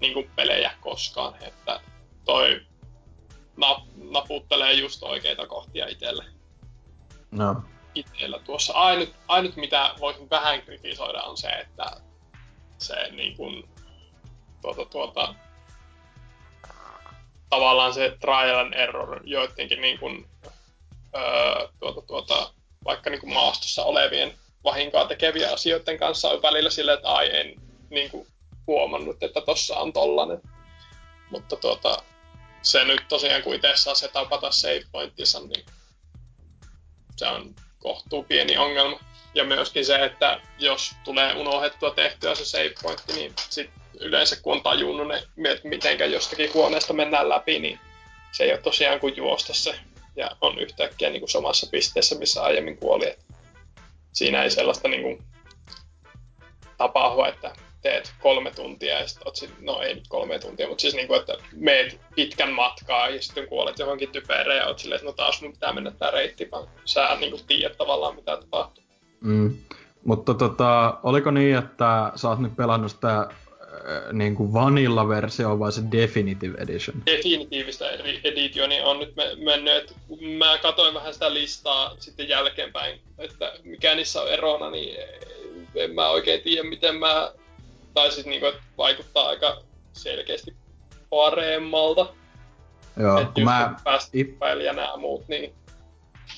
niin 0.00 0.14
kuin 0.14 0.30
pelejä 0.36 0.70
koskaan. 0.80 1.34
Että 1.42 1.80
toi 2.24 2.60
nap, 3.62 3.78
naputtelee 4.10 4.72
just 4.72 5.02
oikeita 5.02 5.46
kohtia 5.46 5.86
itselle. 5.86 6.24
No. 7.30 7.62
Itsellä 7.94 8.38
tuossa. 8.38 8.72
Ainut, 8.72 9.14
ainut 9.28 9.56
mitä 9.56 9.94
voisin 10.00 10.30
vähän 10.30 10.62
kritisoida 10.62 11.22
on 11.22 11.36
se, 11.36 11.48
että 11.48 11.96
se 12.78 13.10
niin 13.10 13.36
kuin, 13.36 13.68
tuota, 14.62 14.84
tuota, 14.84 15.34
tavallaan 17.50 17.94
se 17.94 18.16
trial 18.20 18.58
and 18.58 18.74
error 18.74 19.20
joidenkin 19.24 19.80
niin 19.80 19.98
kuin, 19.98 20.26
öö, 21.16 21.68
tuota, 21.78 22.00
tuota, 22.00 22.52
vaikka 22.84 23.10
niin 23.10 23.20
kuin 23.20 23.32
maastossa 23.32 23.84
olevien 23.84 24.34
vahinkoa 24.64 25.04
tekevien 25.04 25.52
asioiden 25.52 25.98
kanssa 25.98 26.28
on 26.28 26.42
välillä 26.42 26.70
silleen, 26.70 26.96
että 26.96 27.12
ai 27.12 27.36
en 27.36 27.54
niin 27.90 28.10
kuin, 28.10 28.26
huomannut, 28.66 29.22
että 29.22 29.40
tossa 29.40 29.76
on 29.76 29.92
tollanen. 29.92 30.42
Mutta 31.30 31.56
tuota, 31.56 32.02
se 32.62 32.84
nyt 32.84 33.08
tosiaan 33.08 33.42
kun 33.42 33.54
itse 33.54 33.72
saa 33.74 33.94
setapata 33.94 34.50
save 34.50 34.82
pointtinsa, 34.92 35.40
niin 35.40 35.66
se 37.16 37.26
on 37.26 37.54
kohtuu 37.78 38.22
pieni 38.22 38.56
ongelma. 38.56 39.00
Ja 39.34 39.44
myöskin 39.44 39.86
se, 39.86 40.04
että 40.04 40.40
jos 40.58 40.92
tulee 41.04 41.34
unohdettua 41.34 41.90
tehtyä 41.90 42.34
se 42.34 42.44
save 42.44 42.74
pointti, 42.82 43.12
niin 43.12 43.34
sit 43.50 43.70
yleensä 44.00 44.36
kun 44.36 44.52
on 44.52 44.62
tajunnut 44.62 45.08
ne, 45.08 45.50
että 45.50 45.68
miten 45.68 46.12
jostakin 46.12 46.54
huoneesta 46.54 46.92
mennään 46.92 47.28
läpi, 47.28 47.58
niin 47.58 47.80
se 48.32 48.44
ei 48.44 48.52
ole 48.52 48.60
tosiaan 48.60 49.00
kuin 49.00 49.16
juosta 49.16 49.54
se. 49.54 49.80
Ja 50.16 50.36
on 50.40 50.58
yhtäkkiä 50.58 51.10
niin 51.10 51.20
kuin 51.20 51.30
samassa 51.30 51.66
pisteessä, 51.70 52.14
missä 52.14 52.42
aiemmin 52.42 52.76
kuoli. 52.76 53.06
Et 53.06 53.18
siinä 54.12 54.42
ei 54.42 54.50
sellaista 54.50 54.88
niin 54.88 55.02
kuin, 55.02 55.24
tapahdu, 56.78 57.24
että 57.24 57.52
teet 57.82 58.14
kolme 58.20 58.50
tuntia 58.50 58.98
ja 58.98 59.08
sitten 59.08 59.36
sit, 59.36 59.50
no 59.60 59.80
ei 59.80 59.94
nyt 59.94 60.08
kolme 60.08 60.38
tuntia, 60.38 60.68
mutta 60.68 60.82
siis 60.82 60.94
niinku, 60.94 61.14
että 61.14 61.34
meet 61.52 62.00
pitkän 62.14 62.52
matkaa 62.52 63.08
ja 63.08 63.22
sitten 63.22 63.48
kuolet 63.48 63.78
johonkin 63.78 64.08
typereen 64.12 64.58
ja 64.58 64.66
oot 64.66 64.78
silleen, 64.78 64.96
että 64.96 65.06
no 65.06 65.12
taas 65.12 65.42
mun 65.42 65.52
pitää 65.52 65.72
mennä 65.72 65.90
tää 65.90 66.10
reitti, 66.10 66.48
vaan 66.50 66.68
sä 66.84 67.16
niinku 67.20 67.40
tiedät 67.46 67.76
tavallaan 67.76 68.16
mitä 68.16 68.36
tapahtuu. 68.36 68.84
Mm. 69.20 69.56
Mutta 70.04 70.34
tota, 70.34 70.98
oliko 71.02 71.30
niin, 71.30 71.56
että 71.56 72.12
sä 72.14 72.28
oot 72.28 72.38
nyt 72.38 72.56
pelannut 72.56 72.90
sitä 72.90 73.18
äh, 73.18 73.28
niin 74.12 74.34
kuin 74.34 74.52
vanilla-versio 74.52 75.58
vai 75.58 75.72
se 75.72 75.82
Definitive 75.92 76.58
Edition? 76.58 77.02
Definitiivistä 77.06 77.90
editionia 78.24 78.84
on 78.84 78.98
nyt 78.98 79.14
mennyt, 79.44 79.76
että 79.76 79.94
mä 80.38 80.58
katoin 80.58 80.94
vähän 80.94 81.14
sitä 81.14 81.34
listaa 81.34 81.94
sitten 81.98 82.28
jälkeenpäin, 82.28 83.00
että 83.18 83.52
mikä 83.64 83.94
niissä 83.94 84.22
on 84.22 84.28
erona, 84.28 84.70
niin 84.70 84.96
en 85.74 85.94
mä 85.94 86.08
oikein 86.08 86.42
tiedä, 86.42 86.68
miten 86.68 86.96
mä 86.96 87.32
tai 87.94 88.10
siis 88.10 88.26
niinku, 88.26 88.46
että 88.46 88.62
vaikuttaa 88.78 89.28
aika 89.28 89.62
selkeästi 89.92 90.56
paremmalta. 91.10 92.06
Joo, 92.96 93.20
Et 93.20 93.28
kun 93.34 93.44
mä... 93.44 93.74
It... 94.12 94.36
ja 94.64 94.72
nämä 94.72 94.96
muut, 94.96 95.28
niin 95.28 95.54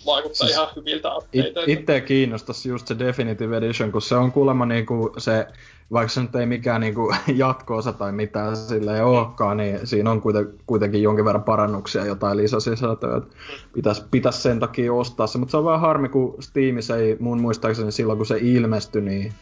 vaikuttaa 0.07 0.47
siis 0.47 0.51
ihan 0.51 0.69
hyviltä 0.77 1.15
updateilta. 1.15 1.61
It, 1.61 1.81
itse 1.81 2.01
kiinnostaisi 2.01 2.69
just 2.69 2.87
se 2.87 2.99
Definitive 2.99 3.57
Edition, 3.57 3.93
kun 3.93 4.03
se 4.03 4.15
on 4.15 4.33
kuulemma 4.33 4.67
niinku 4.67 5.15
se, 5.19 5.47
vaikka 5.93 6.09
se 6.09 6.23
nyt 6.23 6.37
ei 6.37 6.47
mikään 6.47 6.81
niinku 6.81 7.15
jatkoosa 7.35 7.93
tai 7.93 8.13
mitään 8.13 8.57
sille 8.57 8.97
ei 8.97 9.03
olekaan, 9.03 9.57
niin 9.57 9.87
siinä 9.87 10.11
on 10.11 10.23
kuitenkin 10.67 11.03
jonkin 11.03 11.25
verran 11.25 11.45
parannuksia, 11.45 12.07
jotain 12.07 12.37
lisäsisältöä. 12.37 13.21
Pitäisi 13.73 14.03
pitäis 14.11 14.43
sen 14.43 14.61
takia 14.61 14.93
ostaa 14.93 15.27
se, 15.27 15.39
mutta 15.39 15.51
se 15.51 15.57
on 15.57 15.65
vähän 15.65 15.81
harmi, 15.81 16.09
kun 16.09 16.35
Steamissa 16.41 16.97
ei 16.97 17.17
mun 17.21 17.41
muistaakseni 17.41 17.93
silloin, 17.93 18.17
kun 18.17 18.27
se 18.27 18.39
ilmestyi, 18.41 19.03
niin 19.03 19.33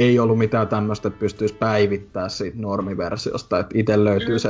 ei 0.00 0.18
ollut 0.18 0.38
mitään 0.38 0.68
tämmöistä, 0.68 1.08
että 1.08 1.20
pystyisi 1.20 1.54
päivittää 1.54 2.28
siitä 2.28 2.56
normiversiosta, 2.60 3.58
että 3.58 3.78
itse 3.78 4.04
löytyy 4.04 4.38
se. 4.38 4.48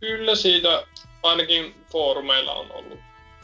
Kyllä 0.00 0.34
siitä 0.34 0.86
ainakin 1.22 1.74
foorumeilla 1.92 2.52
on 2.52 2.72
ollut. 2.72 2.98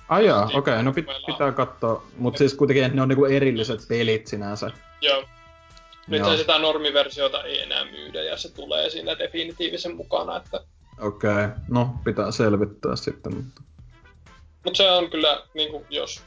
Ai 0.09 0.27
jaa, 0.27 0.45
okei, 0.45 0.59
okay, 0.59 0.83
no 0.83 0.93
pit, 0.93 1.07
pitää 1.27 1.53
katsoa, 1.53 2.03
mutta 2.19 2.39
siis 2.39 2.55
kuitenkin 2.55 2.97
ne 2.97 3.03
on 3.03 3.09
niinku 3.09 3.25
erilliset 3.25 3.81
pelit 3.89 4.27
sinänsä. 4.27 4.71
Joo. 5.01 5.25
Nyt 6.07 6.23
sitä 6.39 6.59
normiversiota 6.59 7.45
ei 7.45 7.61
enää 7.61 7.85
myydä 7.85 8.23
ja 8.23 8.37
se 8.37 8.55
tulee 8.55 8.91
siinä 8.91 9.19
definitiivisen 9.19 9.97
mukana, 9.97 10.37
että... 10.37 10.61
Okei, 11.01 11.31
okay. 11.31 11.49
no 11.69 11.95
pitää 12.05 12.31
selvittää 12.31 12.97
sitten, 12.97 13.35
mutta... 13.35 13.63
Mutta 14.65 14.77
se 14.77 14.91
on 14.91 15.11
kyllä, 15.11 15.43
niinku, 15.55 15.87
jos 15.91 16.23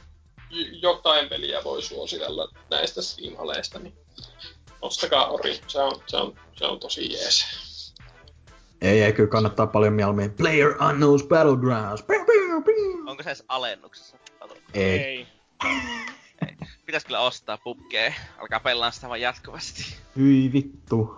jotain 0.82 1.28
peliä 1.28 1.64
voi 1.64 1.82
suositella 1.82 2.48
näistä 2.70 3.02
Steam-aleista, 3.02 3.78
niin 3.78 3.94
ostakaa 4.84 5.26
Ori, 5.28 5.60
se 5.66 5.80
on, 5.80 6.02
se 6.06 6.16
on, 6.16 6.34
se 6.56 6.64
on 6.64 6.80
tosi 6.80 7.12
jees. 7.12 7.46
Ei, 8.80 9.02
ei 9.02 9.12
kyllä 9.12 9.28
kannattaa 9.28 9.66
paljon 9.66 9.92
mieluummin. 9.92 10.30
Player 10.30 10.70
Unknown's 10.70 11.28
Battlegrounds. 11.28 12.04
Onko 13.06 13.22
se 13.22 13.28
edes 13.28 13.44
alennuksessa? 13.48 14.16
Ei. 14.74 15.00
ei. 15.00 15.26
ei. 16.46 16.56
Pitäis 16.86 17.04
kyllä 17.04 17.20
ostaa 17.20 17.58
pubkee. 17.58 18.14
Alkaa 18.38 18.60
pelaa 18.60 18.90
sitä 18.90 19.08
vaan 19.08 19.20
jatkuvasti. 19.20 19.96
Hyi 20.16 20.52
vittu. 20.52 21.16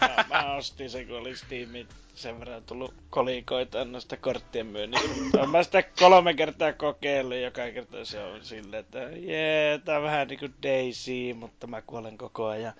Mä, 0.00 0.24
mä 0.28 0.54
ostin 0.54 0.90
sen, 0.90 1.06
kun 1.06 1.16
oli 1.18 1.36
Steamin 1.36 1.88
sen 2.14 2.40
verran 2.40 2.62
tullut 2.62 2.94
kolikoita 3.10 3.84
noista 3.84 4.16
korttien 4.16 4.66
myynnistä. 4.66 5.08
Olen 5.36 5.50
mä 5.50 5.62
sitä 5.62 5.82
kolme 5.82 6.34
kertaa 6.34 6.72
kokeillut, 6.72 7.38
joka 7.38 7.70
kerta 7.70 8.04
se 8.04 8.20
on 8.24 8.44
silleen, 8.44 8.80
että 8.80 8.98
jee, 8.98 9.78
tää 9.78 9.96
on 9.96 10.02
vähän 10.02 10.28
niinku 10.28 10.48
Daisy, 10.62 11.34
mutta 11.34 11.66
mä 11.66 11.82
kuolen 11.82 12.18
koko 12.18 12.46
ajan. 12.46 12.72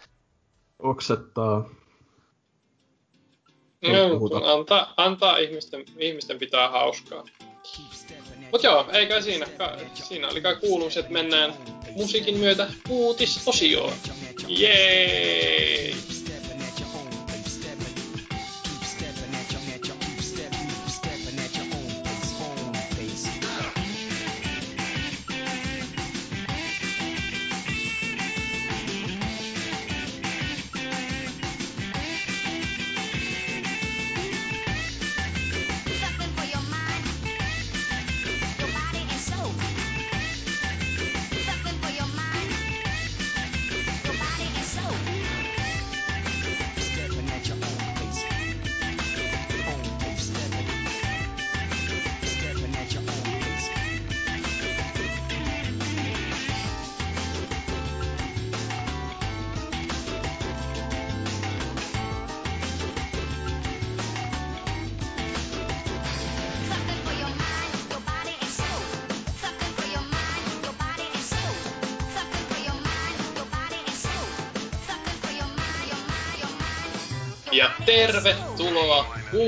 Oksettaa. 0.78 1.70
No, 3.82 4.52
antaa, 4.52 4.94
antaa 4.96 5.36
ihmisten, 5.36 5.84
ihmisten 5.98 6.38
pitää 6.38 6.68
hauskaa. 6.70 7.24
Mut 8.52 8.62
joo, 8.62 8.86
eikä 8.92 9.20
siinä. 9.20 9.46
Ka, 9.58 9.76
siinä 9.94 10.28
oli 10.28 10.40
kai 10.40 10.56
kuuluisi, 10.56 11.00
että 11.00 11.12
mennään 11.12 11.52
musiikin 11.96 12.36
myötä 12.36 12.66
uutisosioon. 12.88 13.92
Jee! 14.48 15.94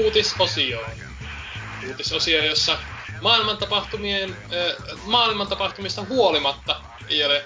Uutisosioon. 0.05 0.90
Uutisosio, 1.89 2.44
jossa 2.44 2.78
maailman, 3.20 3.56
tapahtumien, 3.56 4.31
äh, 4.31 4.98
maailman 5.06 5.47
tapahtumista 5.47 6.05
huolimatta 6.05 6.81
ei 7.09 7.24
ole 7.24 7.44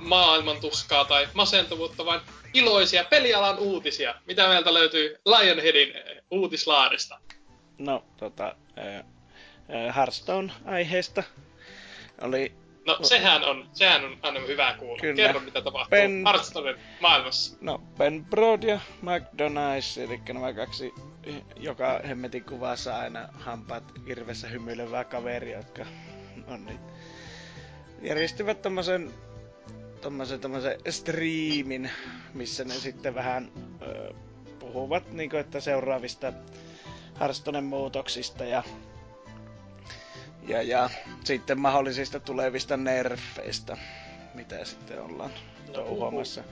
maailman 0.00 0.60
tuskaa 0.60 1.04
tai 1.04 1.28
masentuvuutta, 1.34 2.04
vaan 2.04 2.20
iloisia 2.54 3.04
pelialan 3.04 3.58
uutisia. 3.58 4.14
Mitä 4.26 4.48
meiltä 4.48 4.74
löytyy 4.74 5.16
Lionheadin 5.26 5.92
uutislaarista? 6.30 7.18
No, 7.78 8.04
tota, 8.16 8.56
äh, 8.78 9.04
Hearthstone-aiheesta 9.96 11.22
oli 12.20 12.52
No 12.86 12.98
sehän 13.02 13.44
on, 13.44 13.68
sehän 13.72 14.04
on 14.04 14.18
aina 14.22 14.40
hyvä 14.40 14.74
kuulla. 14.78 15.00
Kyllä. 15.00 15.16
Kerro 15.16 15.40
mitä 15.40 15.62
tapahtuu 15.62 15.90
ben... 15.90 16.22
Hearthstonen 16.26 16.76
maailmassa. 17.00 17.56
No 17.60 17.82
Ben 17.98 18.24
Broad 18.24 18.62
ja 18.62 18.80
McDonald's, 19.02 20.00
eli 20.00 20.20
nämä 20.32 20.52
kaksi 20.52 20.94
joka 21.56 22.00
hemmetin 22.08 22.44
kuvassa 22.44 22.98
aina 22.98 23.28
hampaat 23.32 23.84
irvessä 24.06 24.48
hymyilevää 24.48 25.04
kaveria, 25.04 25.56
jotka 25.56 25.86
on 26.46 26.66
niin, 26.66 26.78
järjestivät 28.02 28.62
tämmöisen 28.62 29.10
tommosen, 30.00 30.40
tommosen 30.40 30.78
striimin, 30.90 31.90
missä 32.34 32.64
ne 32.64 32.74
sitten 32.74 33.14
vähän 33.14 33.52
ö, 33.82 34.14
puhuvat 34.58 35.12
niin 35.12 35.30
kuin, 35.30 35.40
että 35.40 35.60
seuraavista 35.60 36.32
Hearthstonen 37.20 37.64
muutoksista 37.64 38.44
ja, 38.44 38.62
ja, 40.50 40.62
ja 40.62 40.90
sitten 41.24 41.60
mahdollisista 41.60 42.20
tulevista 42.20 42.76
nerfeistä, 42.76 43.76
mitä 44.34 44.64
sitten 44.64 45.02
ollaan 45.02 45.30
No, 45.66 45.72
touhuamassa. 45.72 46.44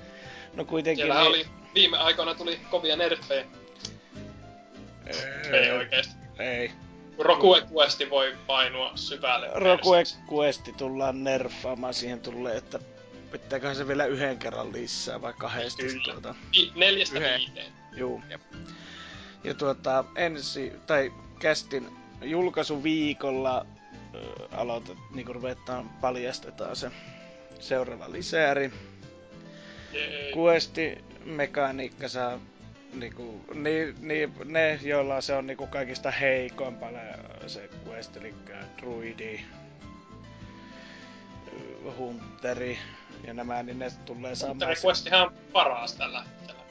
No 0.55 0.65
kuitenkin... 0.65 1.03
Siellähän 1.05 1.33
niin- 1.33 1.47
oli, 1.47 1.47
viime 1.75 1.97
aikoina 1.99 2.35
tuli 2.35 2.61
kovia 2.71 2.97
nerfejä. 2.97 3.45
Öö, 5.15 5.61
Ei 5.61 5.71
oikeesti. 5.73 6.15
Ei. 6.39 6.71
Rokue 7.19 7.63
Questi 7.77 8.11
voi 8.11 8.37
painua 8.47 8.93
syvälle. 8.95 9.49
Perseeksi. 9.49 10.17
Questi 10.33 10.73
tullaan 10.73 11.25
nerfaamaan, 11.25 11.95
siihen 11.95 12.21
tulee, 12.21 12.57
että 12.57 12.79
pitääköhän 13.33 13.77
se 13.77 13.89
vielä 13.89 14.05
yhden 14.07 14.39
kerran 14.39 14.73
lisää 14.73 15.23
vai 15.23 15.33
kahdesti 15.39 15.83
Kyllä. 15.83 16.13
tuota. 16.13 16.35
Vi- 16.53 16.73
neljästä 16.75 17.19
Yhden. 17.19 17.41
viiteen. 17.41 17.73
Juu. 17.97 18.23
Jep. 18.31 18.41
Ja 19.45 19.55
tuota, 19.55 20.05
ensi, 20.17 20.73
tai 20.87 21.13
kästin 21.39 21.89
julkaisuviikolla 22.23 23.67
aloitet, 24.53 24.99
niin 25.15 25.27
ruvetaan, 25.27 25.89
paljastetaan 25.89 26.77
se 26.77 26.91
seuraava 27.61 28.13
lisääri. 28.13 28.73
Jee. 29.93 30.33
Questi 30.37 31.05
mekaniikka 31.25 32.09
saa 32.09 32.39
niinku, 32.95 33.45
ni, 33.55 33.95
ni, 34.01 34.33
ne, 34.45 34.81
joilla 34.83 35.21
se 35.21 35.35
on 35.35 35.47
niinku 35.47 35.67
kaikista 35.67 36.11
heikoimpana 36.11 36.99
se 37.47 37.71
quest, 37.87 38.17
eli 38.17 38.35
druidi, 38.81 39.41
ö, 41.47 41.93
hunteri 41.97 42.79
ja 43.25 43.35
nämä, 43.35 43.63
niin 43.63 43.79
ne 43.79 43.91
tulee 44.05 44.35
saamaan... 44.35 44.57
Mutta 44.71 44.87
Questihan 44.87 45.23
on 45.23 45.33
paras 45.53 45.95
tällä 45.95 46.23
hetkellä. 46.25 46.63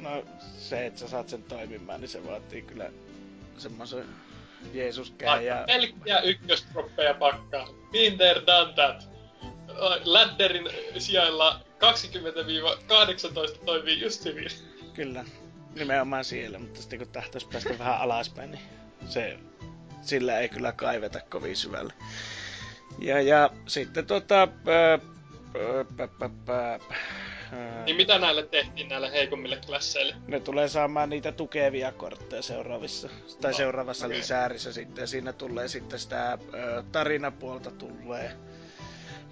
No 0.00 0.24
se, 0.58 0.86
että 0.86 1.00
sä 1.00 1.08
saat 1.08 1.28
sen 1.28 1.42
toimimaan, 1.42 2.00
niin 2.00 2.08
se 2.08 2.26
vaatii 2.26 2.62
kyllä 2.62 2.90
semmoisen 3.58 4.04
Jeesuskään 4.72 5.44
ja... 5.44 5.64
Pelkkiä 5.66 6.20
ykköstroppeja 6.20 7.14
pakkaa. 7.14 7.68
Been 7.92 8.16
there, 8.16 8.42
done 8.46 8.72
that. 8.72 9.10
Ladderin 10.04 10.68
sijailla 10.98 11.60
20-18 13.60 13.64
toimii 13.64 14.00
just 14.00 14.24
hyvin. 14.24 14.48
Kyllä, 14.94 15.24
nimenomaan 15.74 16.24
siellä, 16.24 16.58
mutta 16.58 16.80
sitten 16.80 16.98
kun 16.98 17.08
tahtoisi 17.08 17.48
päästä 17.48 17.78
vähän 17.78 18.00
alaspäin, 18.00 18.50
niin 18.50 18.62
se, 19.08 19.38
sillä 20.02 20.38
ei 20.38 20.48
kyllä 20.48 20.72
kaiveta 20.72 21.20
kovin 21.20 21.56
syvälle. 21.56 21.92
Ja, 22.98 23.20
ja 23.20 23.50
sitten 23.66 24.06
tota... 24.06 24.48
Pä, 24.64 24.98
pä, 25.96 26.08
pä, 26.18 26.30
pä, 26.46 26.54
ää, 26.54 26.78
Niin 27.86 27.96
mitä 27.96 28.18
näille 28.18 28.42
tehtiin 28.46 28.88
näille 28.88 29.12
heikommille 29.12 29.58
klasseille? 29.66 30.14
Ne 30.28 30.40
tulee 30.40 30.68
saamaan 30.68 31.10
niitä 31.10 31.32
tukevia 31.32 31.92
kortteja 31.92 32.42
seuraavissa, 32.42 33.08
tai 33.40 33.50
No, 33.50 33.56
seuraavassa 33.56 34.06
okei. 34.06 34.18
lisäärissä 34.18 34.72
sitten. 34.72 35.08
Siinä 35.08 35.32
tulee 35.32 35.68
sitten 35.68 35.98
sitä 35.98 36.38
ö, 36.54 36.82
tarinapuolta 36.92 37.70
tulee, 37.70 38.36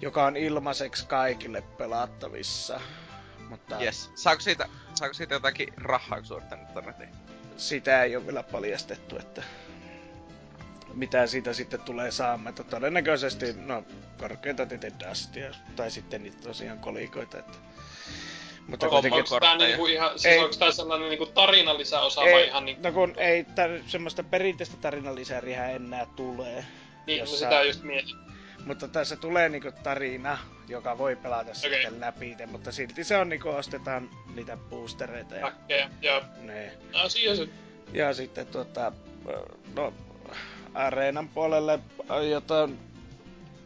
joka 0.01 0.25
on 0.25 0.37
ilmaiseksi 0.37 1.07
kaikille 1.07 1.61
pelattavissa. 1.77 2.81
Mutta 3.49 3.81
Yes. 3.83 4.11
Saako 4.15 4.41
siitä, 4.41 4.69
saako 4.95 5.13
siitä 5.13 5.33
jotakin 5.35 5.73
rahaa, 5.77 6.17
kun 6.17 6.25
suorittanut 6.25 6.65
sitä 7.57 8.03
ei 8.03 8.15
ole 8.15 8.25
vielä 8.25 8.43
paljastettu, 8.43 9.17
että 9.17 9.43
mitä 10.93 11.27
siitä 11.27 11.53
sitten 11.53 11.81
tulee 11.81 12.11
saamaan. 12.11 12.49
Että 12.49 12.63
todennäköisesti, 12.63 13.53
no 13.53 13.83
korkeinta 14.17 14.65
tietenkin 14.65 15.09
dustia, 15.09 15.51
tai 15.75 15.91
sitten 15.91 16.23
niitä 16.23 16.37
tosiaan 16.43 16.79
kolikoita. 16.79 17.39
Että... 17.39 17.57
Mutta 18.69 18.85
Onko 18.85 18.95
kuitenkin, 18.95 19.17
Onko 19.19 19.29
kortteja. 19.29 19.57
niinku 19.57 19.85
ihan, 19.87 20.09
siis 20.09 20.25
Ei. 20.25 20.39
onko 20.39 20.55
tää 20.59 20.71
sellainen 20.71 21.09
niinku 21.09 21.25
tarinalisäosa 21.25 22.21
vai 22.21 22.33
ei, 22.33 22.47
ihan 22.47 22.65
niinku... 22.65 22.83
no 22.83 22.91
kun 22.91 23.13
ei 23.17 23.43
tar- 23.43 23.83
semmoista 23.87 24.23
perinteistä 24.23 24.77
tarinalisääriä 24.81 25.69
enää 25.69 26.07
tulee. 26.15 26.65
Niin, 27.07 27.17
no 27.17 27.23
jossa- 27.23 27.37
sitä 27.37 27.61
just 27.63 27.83
mietin. 27.83 28.15
Mutta 28.65 28.87
tässä 28.87 29.15
tulee 29.15 29.49
niinku 29.49 29.71
tarina, 29.83 30.37
joka 30.67 30.97
voi 30.97 31.15
pelata 31.15 31.41
okay. 31.41 31.53
Sitten 31.55 31.99
läpi, 31.99 32.35
mutta 32.51 32.71
silti 32.71 33.03
se 33.03 33.17
on 33.17 33.29
niinku 33.29 33.49
ostetaan 33.49 34.09
niitä 34.35 34.57
boostereita 34.57 35.35
ja 35.35 35.47
Äkkejä. 35.47 35.89
Ja 36.01 36.21
ne. 36.41 36.71
asia 36.93 37.35
se. 37.35 37.47
Ja 37.93 38.13
sitten 38.13 38.47
tuota, 38.47 38.91
no, 39.75 39.93
areenan 40.73 41.27
puolelle 41.29 41.79
jotain 42.31 42.79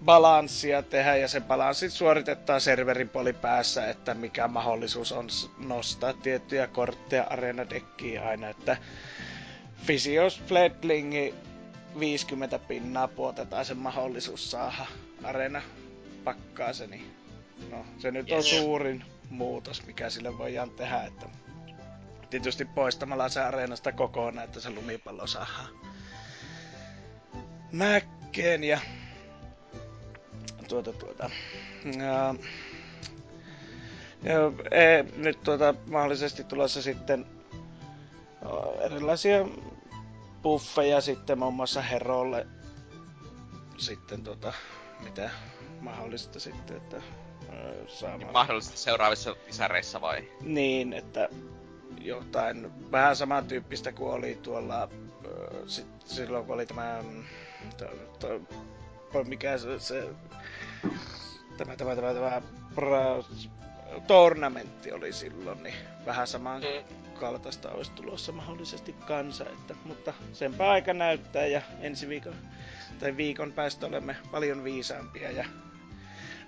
balanssia 0.06 0.82
tehdä 0.84 1.16
ja 1.16 1.28
se 1.28 1.42
balanssit 1.42 1.92
suoritetaan 1.92 2.62
serverin 2.62 3.10
puoli 3.10 3.34
päässä, 3.34 3.90
että 3.90 4.14
mikä 4.14 4.48
mahdollisuus 4.48 5.12
on 5.12 5.28
nostaa 5.58 6.14
tiettyjä 6.14 6.68
kortteja 6.68 7.24
areenadekkiin 7.30 8.22
aina, 8.22 8.50
että 8.50 8.78
Physios 9.86 10.42
Fledlingi 10.48 11.34
50 12.00 12.60
pinnaa 12.60 13.08
puotetaan 13.08 13.66
sen 13.66 13.78
mahdollisuus 13.78 14.52
saada 14.52 14.86
areena 15.24 15.62
pakkaaseni. 16.24 17.12
No, 17.72 17.86
se 17.98 18.12
nyt 18.12 18.32
on 18.32 18.38
Yes. 18.38 18.50
suurin 18.50 19.04
muutos, 19.30 19.86
mikä 19.86 20.10
sille 20.10 20.38
voidaan 20.38 20.70
tehdä, 20.70 21.04
että 21.04 21.26
tietysti 22.30 22.66
poistamalla 22.66 23.30
se 23.30 23.42
areenasta 23.42 23.92
kokonaan, 23.92 24.46
että 24.46 24.60
se 24.60 24.70
lumipallo 24.70 25.28
saadaan 25.28 25.70
mäkkeen 27.72 28.64
ja 28.64 28.80
tuota 30.74 30.94
tuota. 30.94 31.30
Ja, 31.86 32.36
ja 34.24 34.52
e, 34.72 35.04
nyt 35.18 35.44
tuota 35.44 35.74
mahdollisesti 35.88 36.44
tulossa 36.44 36.82
sitten 36.82 37.26
erilaisia 38.82 39.46
buffeja 40.42 41.02
sitten 41.02 41.40
muun 41.40 41.54
muassa 41.54 41.82
Herolle 41.82 42.48
sitten 43.78 44.24
tota, 44.24 44.54
mitä 45.00 45.30
mahdollista 45.82 46.40
sitten, 46.40 46.78
että 46.78 47.02
saamaan. 47.88 48.34
Mahdollisesti 48.34 48.78
seuraavissa 48.78 49.36
lisäreissä 49.48 50.02
vai? 50.02 50.30
Niin, 50.42 50.94
että 50.94 51.30
jotain 52.02 52.92
vähän 52.92 53.16
samantyyppistä 53.16 53.92
kuin 53.92 54.14
oli 54.14 54.40
tuolla 54.44 54.90
sit, 55.68 55.88
silloin 56.06 56.46
kun 56.46 56.56
oli 56.56 56.66
tämä 56.66 57.04
to, 57.78 57.86
to, 58.20 59.24
mikä 59.24 59.58
se, 59.58 59.80
se 59.80 60.10
tämä 61.58 61.76
tämä 61.76 61.96
tämä, 61.96 62.14
tämä 62.14 62.42
pra, 62.76 63.24
tournamentti 64.08 64.92
oli 64.92 65.14
silloin, 65.14 65.64
niin 65.64 65.76
vähän 66.06 66.28
saman 66.28 66.62
Mm. 66.62 67.14
kaltaista 67.20 67.72
olisi 67.72 67.92
tulossa 67.92 68.32
mahdollisesti 68.32 68.94
kansa, 68.94 69.44
että, 69.50 69.76
mutta 69.86 70.14
senpä 70.34 70.70
aika 70.72 70.94
näyttää 70.94 71.46
ja 71.46 71.62
ensi 71.82 72.10
viikon 72.10 72.36
tai 73.00 73.18
viikon 73.18 73.52
päästä 73.52 73.86
olemme 73.86 74.16
paljon 74.32 74.64
viisaampia 74.64 75.32
ja 75.32 75.46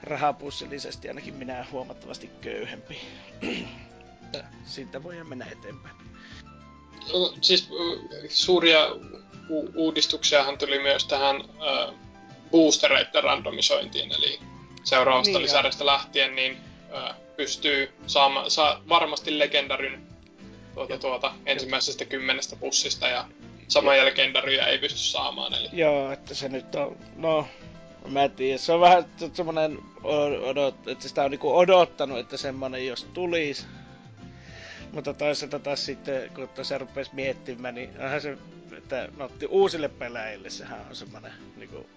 rahapussillisesti 0.03 1.07
ainakin 1.07 1.33
minä 1.33 1.65
huomattavasti 1.71 2.27
köyhempi. 2.41 3.01
Siitä 4.65 5.03
voidaan 5.03 5.29
mennä 5.29 5.45
eteenpäin. 5.51 5.95
No, 7.13 7.33
Siis 7.41 7.69
ö, 7.71 7.99
suuria 8.29 8.87
u- 9.49 9.71
uudistuksiahan 9.75 10.57
tuli 10.57 10.79
myös 10.79 11.05
tähän 11.05 11.35
ö, 11.35 11.93
boostereiden 12.51 13.23
randomisointiin, 13.23 14.11
eli 14.11 14.39
seuraavasta 14.83 15.31
Niin, 15.31 15.41
lisäristä 15.41 15.85
lähtien 15.85 16.35
niin 16.35 16.57
ö, 16.93 17.13
pystyy 17.37 17.93
saamaan 18.07 18.51
saa 18.51 18.81
varmasti 18.89 19.39
legendaryn 19.39 20.07
tuota, 20.73 20.97
tuota, 20.97 21.33
ensimmäisestä 21.45 22.05
kymmenestä 22.05 22.55
pussista 22.55 23.07
ja 23.07 23.25
samoja 23.67 24.05
legendaryjä 24.05 24.65
ei 24.65 24.77
pysty 24.77 24.99
saamaan. 24.99 25.53
Eli 25.53 25.69
Joo, 25.73 26.11
että 26.11 26.33
se 26.33 26.49
nyt 26.49 26.75
on, 26.75 26.97
no, 27.15 27.47
mä 28.07 28.23
en 28.23 28.31
tiedä, 28.31 28.57
se 28.57 28.71
on 28.73 28.81
vähän 28.81 29.05
semmonen 29.33 29.79
o- 30.03 30.49
odot, 30.49 30.87
että 30.87 31.07
sitä 31.07 31.23
on 31.23 31.31
niinku 31.31 31.57
odottanut, 31.57 32.19
että 32.19 32.37
semmonen 32.37 32.87
jos 32.87 33.03
tulisi. 33.13 33.65
Mutta 34.95 35.13
toisaalta 35.13 35.59
taas 35.59 35.85
sitten, 35.85 36.29
kun 36.35 36.47
tuossa 36.47 36.77
rupesi 36.77 37.15
miettimään, 37.15 37.75
niin 37.75 37.89
onhan 37.99 38.21
se, 38.21 38.37
että 38.77 39.09
no, 39.17 39.29
uusille 39.49 39.89
pelaajille 39.89 40.49
sehän 40.49 40.85
on 40.89 40.95
semmonen 40.95 41.31
niinku, 41.55 41.89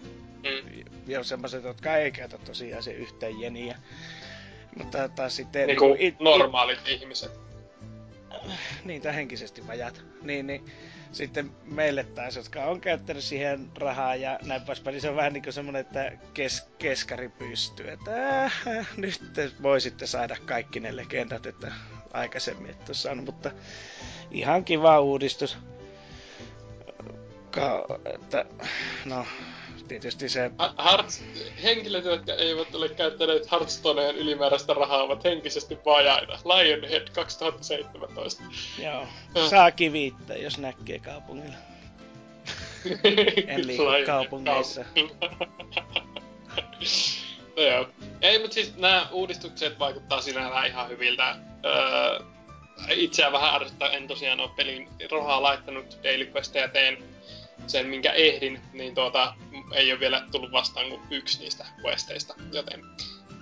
mm, 0.43 0.85
ja 1.07 1.25
semmoiset, 1.25 1.65
jotka 1.65 1.97
ei 1.97 2.11
käytä 2.11 2.39
tosiaan 2.39 2.83
se 2.83 2.93
yhtään 2.93 3.41
jeniä. 3.41 3.79
Mutta 4.77 5.09
taas 5.09 5.37
sitten... 5.37 5.67
niin 5.67 5.79
kuin 5.79 6.01
it- 6.01 6.21
normaalit 6.21 6.89
ihmiset. 6.89 7.41
niin, 8.85 9.03
tai 9.03 9.15
henkisesti 9.15 9.67
vajat. 9.67 10.05
Niin, 10.23 10.47
niin 10.47 10.65
sitten 11.13 11.51
meille 11.65 12.05
taas, 12.05 12.37
jotka 12.37 12.65
on 12.65 12.81
käyttänyt 12.81 13.25
siihen 13.25 13.69
rahaa 13.79 14.17
ja 14.17 14.39
näin 14.45 14.63
poispäin, 14.63 14.93
niin 14.93 15.03
se 15.03 15.11
on 15.11 15.17
vähän 15.17 15.33
niin 15.33 15.43
kuin 15.43 15.53
semmoinen, 15.53 15.81
että 15.81 16.13
kes, 16.35 16.69
keskari 16.79 17.29
pystyy. 17.29 17.91
Että 17.91 18.45
äh, 18.45 18.89
nyt 18.97 19.21
te 19.35 19.51
voisitte 19.63 20.07
saada 20.07 20.37
kaikki 20.47 20.81
ne 20.81 20.97
legendat, 20.97 21.47
että 21.47 21.73
aikaisemmin 22.19 22.71
et 22.71 22.89
ole 22.89 22.95
saanut, 22.95 23.25
mutta 23.25 23.51
ihan 24.31 24.65
kiva 24.65 25.01
uudistus. 25.01 25.59
Ka, 27.51 27.87
että, 28.15 28.45
no, 29.05 29.27
tietysti 29.89 30.29
se... 30.29 30.51
Hearts, 30.85 31.25
henkilöt, 31.63 32.05
jotka 32.05 32.33
eivät 32.33 32.75
ole 32.75 32.89
käyttäneet 32.89 33.51
Hearthstoneen 33.51 34.17
ylimääräistä 34.17 34.75
rahaa, 34.75 35.03
ovat 35.03 35.25
henkisesti 35.25 35.79
vajaita. 35.87 36.39
Lionhead 36.45 37.09
2017. 37.15 38.43
Joo, 38.79 39.07
saa 39.51 39.71
kivittää, 39.71 40.37
jos 40.37 40.59
näkee 40.59 40.99
kaupungilla. 40.99 41.57
en 43.47 43.67
liiku 43.67 43.85
kaupungeissa. 44.07 44.85
no 47.57 47.63
joo. 47.63 47.89
Ei, 48.21 48.39
mutta 48.39 48.55
siis 48.55 48.77
nämä 48.77 49.09
uudistukset 49.13 49.79
vaikuttaa 49.79 50.21
sinällään 50.21 50.67
ihan 50.67 50.89
hyviltä. 50.89 51.37
Öö, 51.65 52.21
vähän 53.33 53.55
ärsyttää, 53.55 53.89
en 53.89 54.09
tosiaan 54.09 54.41
ole 54.41 54.51
pelin 54.57 54.89
rahaa 55.11 55.43
laittanut 55.43 55.99
Daily 56.05 56.31
Questeja 56.35 56.69
teen 56.69 56.99
sen, 57.67 57.87
minkä 57.87 58.13
ehdin, 58.13 58.61
niin 58.73 58.95
tuota, 58.95 59.35
ei 59.75 59.93
ole 59.93 60.01
vielä 60.01 60.27
tullut 60.33 60.53
vastaan 60.53 60.89
kuin 60.89 61.01
yksi 61.11 61.41
niistä 61.41 61.67
questeista, 61.85 62.35
joten 62.53 62.85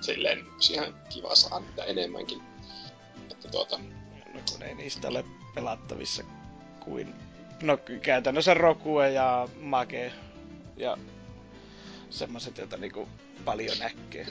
silleen 0.01 0.47
ihan 0.73 0.95
kiva 1.15 1.35
saada 1.35 1.61
niitä 1.61 1.85
enemmänkin. 1.85 2.43
Että 3.31 3.49
tuota... 3.49 3.79
No 4.35 4.41
kun 4.53 4.63
ei 4.63 4.75
niistä 4.75 5.09
ole 5.09 5.25
pelattavissa 5.55 6.23
kuin... 6.81 7.15
No 7.63 7.79
käytännössä 8.03 8.55
Rokue 8.55 9.11
ja 9.11 9.49
Mage 9.61 10.13
ja 10.77 10.97
semmoset, 12.11 12.59
joita 12.59 12.77
niinku 12.77 13.09
paljon 13.45 13.79
näkee. 13.79 14.27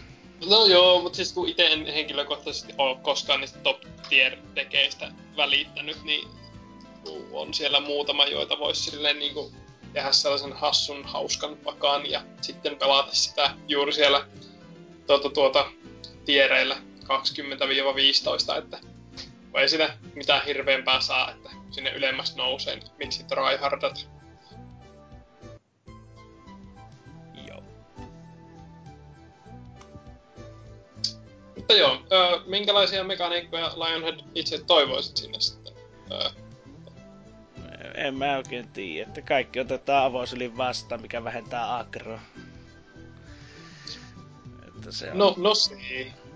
No 0.49 0.65
joo, 0.65 1.01
mutta 1.01 1.15
siis 1.15 1.33
kun 1.33 1.49
itse 1.49 1.65
en 1.67 1.85
henkilökohtaisesti 1.85 2.73
ole 2.77 2.97
koskaan 3.01 3.39
niistä 3.39 3.59
top 3.59 3.77
tier 4.09 4.37
tekeistä 4.55 5.11
välittänyt, 5.37 6.03
niin 6.03 6.27
on 7.31 7.53
siellä 7.53 7.79
muutama, 7.79 8.25
joita 8.25 8.59
voisi 8.59 8.91
silleen 8.91 9.19
niinku 9.19 9.51
tehdä 9.93 10.11
sellaisen 10.11 10.53
hassun, 10.53 11.05
hauskan 11.05 11.57
pakan 11.57 12.11
ja 12.11 12.21
sitten 12.41 12.77
pelata 12.77 13.15
sitä 13.15 13.55
juuri 13.67 13.93
siellä 13.93 14.27
tuota, 15.07 15.29
tuota, 15.29 15.65
tiereillä 16.25 16.77
20-15, 17.03 18.57
että 18.57 18.79
ei 19.61 19.69
siinä 19.69 19.97
mitään 20.15 20.45
hirveämpää 20.45 21.01
saa, 21.01 21.31
että 21.31 21.49
sinne 21.71 21.91
ylemmäs 21.91 22.35
nousee, 22.35 22.75
niin 22.75 22.91
miksi 22.97 23.23
tryhardat. 23.23 24.07
Joo. 24.07 24.14
Mutta 31.65 31.73
joo, 31.73 31.97
ö, 32.11 32.41
minkälaisia 32.45 33.03
mekaniikkoja 33.03 33.71
Lionhead 33.75 34.19
itse 34.35 34.63
toivoisit 34.67 35.17
sinne 35.17 35.39
sitten? 35.39 35.73
Ö, 36.11 36.31
en 37.95 38.15
mä 38.15 38.37
oikein 38.37 38.67
tiedä, 38.67 39.07
että 39.07 39.21
kaikki 39.21 39.59
otetaan 39.59 40.05
avosylin 40.05 40.57
vastaan, 40.57 41.01
mikä 41.01 41.23
vähentää 41.23 41.77
agro. 41.77 42.19
Että 44.67 44.91
se 44.91 45.11
on, 45.11 45.17
no, 45.17 45.33
no 45.37 45.55
se. 45.55 45.75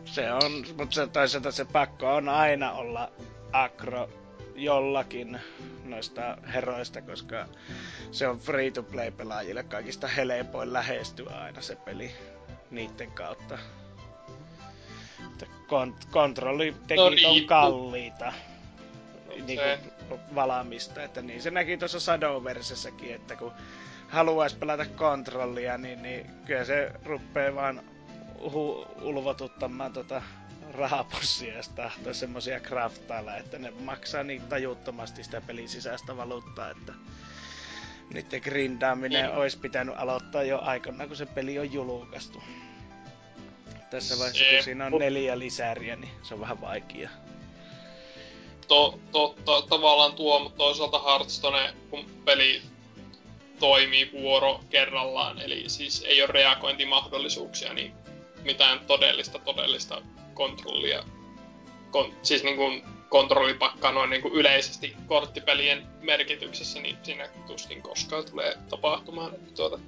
Se 0.05 0.31
on, 0.33 0.65
mutta 0.77 0.95
se 0.95 1.07
toisaalta 1.07 1.51
se 1.51 1.65
pakko 1.65 2.15
on 2.15 2.29
aina 2.29 2.71
olla 2.71 3.11
agro 3.51 4.09
jollakin 4.55 5.39
noista 5.83 6.37
heroista, 6.53 7.01
koska 7.01 7.45
se 8.11 8.27
on 8.27 8.39
free 8.39 8.71
to 8.71 8.83
play 8.83 9.11
pelaajille 9.11 9.63
kaikista 9.63 10.07
helpoin 10.07 10.73
lähestyä 10.73 11.31
aina 11.33 11.61
se 11.61 11.75
peli 11.75 12.11
niiden 12.71 13.11
kautta. 13.11 13.57
Kont- 15.69 16.07
kontrollitekit 16.11 16.97
no, 16.97 17.29
on 17.29 17.45
kalliita. 17.45 18.33
Niin 19.45 19.59
kuin 20.07 20.19
valamista. 20.35 21.03
Että 21.03 21.21
niin 21.21 21.41
se 21.41 21.51
näki 21.51 21.77
tuossa 21.77 21.99
Shadowversessakin, 21.99 23.15
että 23.15 23.35
kun 23.35 23.51
haluaisi 24.07 24.57
pelata 24.57 24.85
kontrollia, 24.85 25.77
niin, 25.77 26.01
niin 26.01 26.25
kyllä 26.45 26.63
se 26.63 26.91
ruppee 27.05 27.55
vaan 27.55 27.83
hu- 28.39 29.01
ulvotuttamaan 29.01 29.93
tota 29.93 30.21
rahapussia 30.73 31.53
ja 31.53 31.63
tahtoa 31.75 32.13
semmosia 32.13 32.59
craftailla, 32.59 33.35
että 33.35 33.59
ne 33.59 33.71
maksaa 33.71 34.23
niin 34.23 34.41
tajuttomasti 34.41 35.23
sitä 35.23 35.41
pelin 35.41 35.69
sisäistä 35.69 36.17
valuuttaa, 36.17 36.71
että 36.71 36.93
niiden 38.13 38.41
grindaaminen 38.41 39.31
mm. 39.31 39.37
olisi 39.37 39.59
pitänyt 39.59 39.95
aloittaa 39.97 40.43
jo 40.43 40.59
aikana, 40.59 41.07
kun 41.07 41.15
se 41.15 41.25
peli 41.25 41.59
on 41.59 41.73
julkaistu. 41.73 42.43
Tässä 43.89 44.19
vaiheessa, 44.19 44.43
kun 44.53 44.63
siinä 44.63 44.85
on 44.85 44.91
neljä 44.99 45.39
lisäriä, 45.39 45.95
niin 45.95 46.11
se 46.23 46.33
on 46.33 46.39
vähän 46.39 46.61
vaikea 46.61 47.09
to, 48.69 48.99
to, 49.11 49.35
to, 49.45 49.61
tavallaan 49.61 50.13
tuo, 50.13 50.39
mutta 50.39 50.57
toisaalta 50.57 51.01
Hearthstone, 51.03 51.73
kun 51.89 52.05
peli 52.25 52.61
toimii 53.59 54.11
vuoro 54.11 54.59
kerrallaan, 54.69 55.41
eli 55.41 55.69
siis 55.69 56.03
ei 56.07 56.21
ole 56.21 56.31
reagointimahdollisuuksia, 56.31 57.73
niin 57.73 57.93
mitään 58.43 58.79
todellista, 58.79 59.39
todellista 59.39 60.01
kontrollia, 60.33 61.03
kon, 61.91 62.13
siis 62.23 62.43
niin 62.43 62.55
kuin 62.55 62.83
kontrollipakkaa 63.09 63.91
noin 63.91 64.09
niin 64.09 64.21
kuin 64.21 64.33
yleisesti 64.33 64.95
korttipelien 65.07 65.87
merkityksessä, 66.01 66.79
niin 66.79 66.97
siinä 67.03 67.29
tuskin 67.47 67.81
koskaan 67.81 68.25
tulee 68.25 68.57
tapahtumaan. 68.69 69.31
Tuota, 69.55 69.79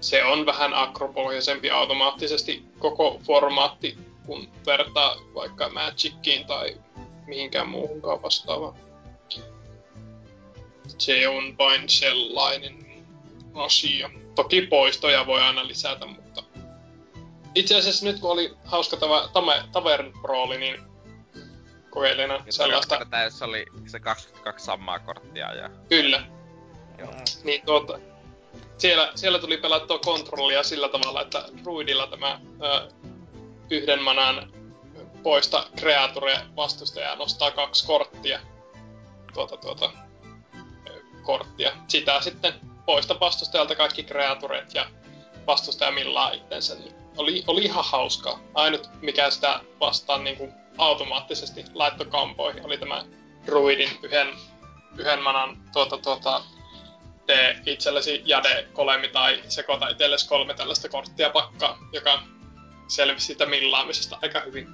se 0.00 0.24
on 0.24 0.46
vähän 0.46 0.74
akropohjaisempi 0.74 1.70
automaattisesti 1.70 2.64
koko 2.78 3.20
formaatti, 3.26 3.98
kun 4.26 4.48
vertaa 4.66 5.16
vaikka 5.34 5.68
Magickiin 5.68 6.46
tai 6.46 6.76
mihinkään 7.26 7.68
muuhunkaan 7.68 8.22
vastaavaan. 8.22 8.74
Se 10.98 11.28
on 11.28 11.58
vain 11.58 11.88
sellainen 11.88 13.02
asia. 13.54 14.10
Toki 14.34 14.62
poistoja 14.62 15.26
voi 15.26 15.40
aina 15.40 15.66
lisätä, 15.66 16.06
mutta... 16.06 16.42
Itse 17.54 17.76
asiassa 17.78 18.06
nyt 18.06 18.20
kun 18.20 18.30
oli 18.30 18.54
hauska 18.64 18.96
tava, 18.96 19.28
tame, 19.32 19.64
Tavern 19.72 20.12
Brawli, 20.22 20.58
niin 20.58 20.82
kokeilin 21.90 22.30
sellaista... 22.50 22.98
Se 23.28 23.44
oli 23.44 23.66
se 23.86 24.00
22 24.00 24.64
samaa 24.64 24.98
korttia 24.98 25.54
ja... 25.54 25.70
Kyllä. 25.88 26.22
Joo. 26.98 27.10
Niin 27.44 27.62
tuota, 27.66 27.98
siellä, 28.80 29.12
siellä 29.14 29.38
tuli 29.38 29.56
pelattua 29.56 29.98
kontrollia 29.98 30.62
sillä 30.62 30.88
tavalla, 30.88 31.22
että 31.22 31.44
Druidilla 31.64 32.06
tämä 32.06 32.40
ö, 32.62 32.88
yhden 33.70 34.02
manan 34.02 34.52
poista 35.22 35.66
kreature 35.76 36.38
vastustajaa 36.56 37.16
nostaa 37.16 37.50
kaksi 37.50 37.86
korttia. 37.86 38.40
Tuota, 39.34 39.56
tuota, 39.56 39.90
korttia. 41.22 41.72
Sitä 41.88 42.20
sitten 42.20 42.54
poista 42.86 43.20
vastustajalta 43.20 43.74
kaikki 43.74 44.02
kreatureet 44.02 44.74
ja 44.74 44.86
vastustaja 45.46 45.90
millaa 45.90 46.30
itsensä. 46.30 46.74
Niin 46.74 46.94
oli, 47.16 47.44
oli 47.46 47.64
ihan 47.64 47.84
hauskaa. 47.84 48.40
Ainut 48.54 48.88
mikä 49.02 49.30
sitä 49.30 49.60
vastaan 49.80 50.24
niin 50.24 50.36
kuin 50.36 50.52
automaattisesti 50.78 51.64
laittoi 51.74 52.06
kampoihin 52.06 52.66
oli 52.66 52.78
tämä 52.78 53.04
druidin 53.46 53.90
yhden, 54.02 54.28
yhden 54.98 55.22
manan 55.22 55.62
tuota, 55.72 55.98
tuota, 55.98 56.42
tee 57.30 57.60
itsellesi 57.66 58.22
jade 58.24 58.68
kolemi 58.72 59.08
tai 59.08 59.42
sekoita 59.48 59.88
itsellesi 59.88 60.28
kolme 60.28 60.54
tällaista 60.54 60.88
korttia 60.88 61.30
pakkaa, 61.30 61.78
joka 61.92 62.22
selvisi 62.88 63.26
siitä 63.26 63.46
millaamisesta 63.46 64.18
aika 64.22 64.40
hyvin. 64.40 64.68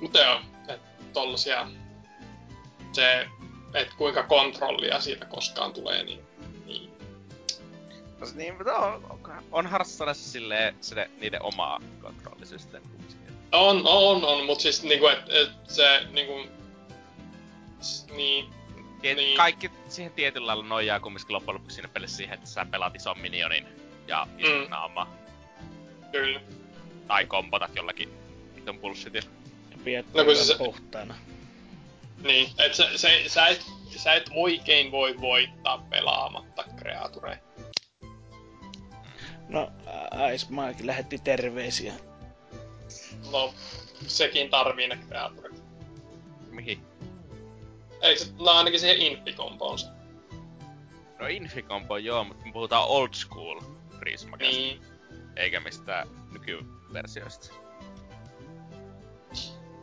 Mutta 0.00 0.18
joo, 0.18 0.40
että 0.68 0.78
tollasia, 1.12 1.68
se, 2.92 3.26
että 3.74 3.94
kuinka 3.96 4.22
kontrollia 4.22 5.00
siitä 5.00 5.24
koskaan 5.24 5.72
tulee, 5.72 6.02
niin, 6.02 6.20
niin. 6.66 6.90
No, 8.18 8.26
niin, 8.34 8.56
mutta 8.56 8.76
on, 8.76 9.20
on 9.52 9.66
Hearthstonessa 9.66 10.30
silleen 10.30 10.76
se, 10.80 11.10
niiden 11.20 11.42
omaa 11.42 11.80
kontrollisysteemi. 12.02 12.86
On, 13.52 13.86
on, 13.86 14.24
on, 14.24 14.46
mutta 14.46 14.62
siis 14.62 14.82
niinku, 14.82 15.06
että 15.06 15.38
et 15.38 15.50
se 15.68 16.06
niinku, 16.10 16.32
niin, 18.16 18.57
Tiet, 19.02 19.16
niin. 19.16 19.36
Kaikki 19.36 19.70
siihen 19.88 20.12
tietyllä 20.12 20.46
lailla 20.46 20.64
nojaa 20.64 21.00
kumminkin 21.00 21.32
loppujen 21.34 21.54
lopuksi 21.54 21.74
siinä 21.74 21.88
pelissä 21.88 22.16
siihen, 22.16 22.34
että 22.34 22.46
sä 22.46 22.66
pelaat 22.70 22.94
ison 22.94 23.18
minionin 23.18 23.66
ja 24.06 24.26
ison 24.38 24.64
mm. 24.64 24.70
naama. 24.70 25.08
Kyllä. 26.12 26.40
Tai 27.06 27.26
kompotat 27.26 27.76
jollakin 27.76 28.08
vitun 28.56 28.78
bullshitilla 28.78 29.30
pidetty 29.88 30.24
no, 30.24 30.34
se, 30.34 30.54
puhtaana. 30.58 31.14
Niin, 32.22 32.50
et 32.58 32.74
sä, 32.74 32.98
se, 32.98 33.24
sä, 33.26 33.46
et, 33.46 33.66
sä 33.96 34.14
et 34.14 34.30
oikein 34.34 34.90
voi 34.90 35.20
voittaa 35.20 35.78
pelaamatta 35.90 36.64
kreatureja. 36.76 37.38
No, 39.48 39.72
Icemaakin 40.34 40.86
lähetti 40.86 41.18
terveisiä. 41.18 41.94
No, 43.32 43.54
sekin 44.06 44.50
tarvii 44.50 44.88
ne 44.88 44.98
kreaturit. 45.08 45.62
Mihin? 46.50 46.87
Eikö 48.02 48.24
se, 48.24 48.32
no 48.38 48.50
ainakin 48.50 48.80
siihen 48.80 49.02
infikompoon 49.02 49.78
No 51.18 51.26
infikompo 51.26 51.96
joo, 51.96 52.24
mutta 52.24 52.46
me 52.46 52.52
puhutaan 52.52 52.88
old 52.88 53.14
school 53.14 53.60
Prismakasta. 53.98 54.56
Niin. 54.56 54.82
Eikä 55.36 55.60
mistään 55.60 56.08
nykyversioista. 56.32 57.54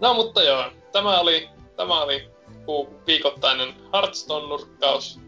No 0.01 0.13
mutta 0.13 0.43
joo, 0.43 0.71
tämä 0.91 1.19
oli, 1.19 1.49
tämä 1.75 2.01
oli 2.01 2.31
viikoittainen 3.07 3.73
Hearthstone-nurkkaus. 3.93 5.19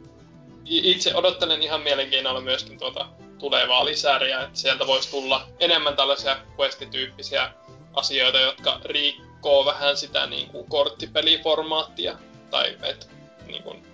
itse 0.66 1.16
odottelen 1.16 1.62
ihan 1.62 1.82
mielenkiinnolla 1.82 2.42
myöskin 2.42 2.80
tuota 2.80 3.10
tulevaa 3.40 3.86
lisäriä, 3.86 4.42
että 4.42 4.60
sieltä 4.60 4.88
voisi 4.88 5.12
tulla 5.12 5.48
enemmän 5.60 5.96
tällaisia 5.96 6.38
quest-tyyppisiä 6.58 7.52
asioita, 7.94 8.40
jotka 8.40 8.80
rikkoo 8.86 9.66
vähän 9.66 9.98
sitä 9.98 10.26
niin 10.26 10.50
kuin 10.50 10.70
korttipeliformaattia. 10.70 12.18
Tai 12.50 12.78
et, 12.82 13.10
niin 13.48 13.64
kuin, 13.64 13.88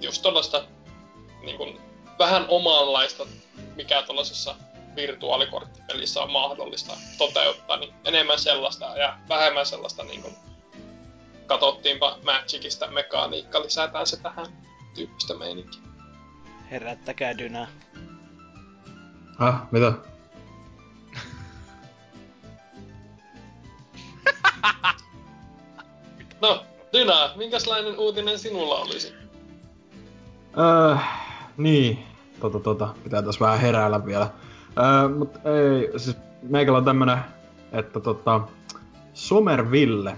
just 0.00 0.22
tuollaista 0.22 0.64
niin 1.42 1.56
kuin, 1.56 1.80
vähän 2.18 2.44
omanlaista, 2.48 3.26
mikä 3.76 4.02
tuollaisessa 4.02 4.54
virtuaalikorttipelissä 4.96 6.22
on 6.22 6.32
mahdollista 6.32 6.92
toteuttaa, 7.18 7.76
niin 7.76 7.94
enemmän 8.04 8.38
sellaista 8.38 8.84
ja 8.84 9.18
vähemmän 9.28 9.66
sellaista 9.66 10.04
niin 10.04 10.22
kuin, 10.22 10.34
katsottiinpa 11.46 12.18
Magicista 12.24 12.86
mekaniikka, 12.90 13.62
lisätään 13.62 14.06
se 14.06 14.16
tähän 14.16 14.46
tyyppistä 14.94 15.34
meininkiä. 15.34 15.80
Herättäkää 16.70 17.38
Dynä. 17.38 17.68
Ah, 19.38 19.54
mitä? 19.70 19.92
No, 26.40 26.66
Dyna, 26.94 27.30
minkälainen 27.36 27.98
uutinen 27.98 28.38
sinulla 28.38 28.74
olisi? 28.74 29.14
Öö, 30.58 30.96
niin, 31.56 31.98
tota, 32.40 32.60
tota, 32.60 32.94
pitää 33.04 33.22
tässä 33.22 33.44
vähän 33.44 33.60
heräällä 33.60 34.06
vielä. 34.06 34.30
Öö, 34.78 35.08
mut 35.08 35.34
ei, 35.36 35.98
siis 36.00 36.16
meikällä 36.42 36.78
on 36.78 36.84
tämmönen, 36.84 37.18
että 37.72 38.00
tota, 38.00 38.40
Somerville 39.14 40.16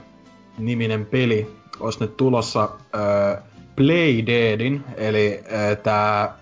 niminen 0.59 1.07
peli 1.07 1.57
olisi 1.81 2.01
nyt 2.01 2.17
tulossa 2.17 2.69
öö, 2.95 3.37
Playdeadin, 3.77 4.85
eli 4.97 5.45
öö, 5.53 5.77
tää 5.77 6.39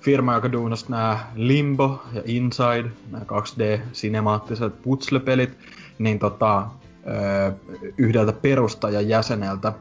firma, 0.00 0.34
joka 0.34 0.52
duunasi 0.52 0.86
nämä 0.88 1.18
Limbo 1.34 2.02
ja 2.12 2.22
Inside, 2.24 2.90
nämä 3.10 3.24
2D-sinemaattiset 3.24 4.82
putslepelit, 4.82 5.58
niin 5.98 6.18
tota, 6.18 6.66
yhdeltä 7.98 8.32
perustajan 8.32 9.08
jäseneltä 9.08 9.72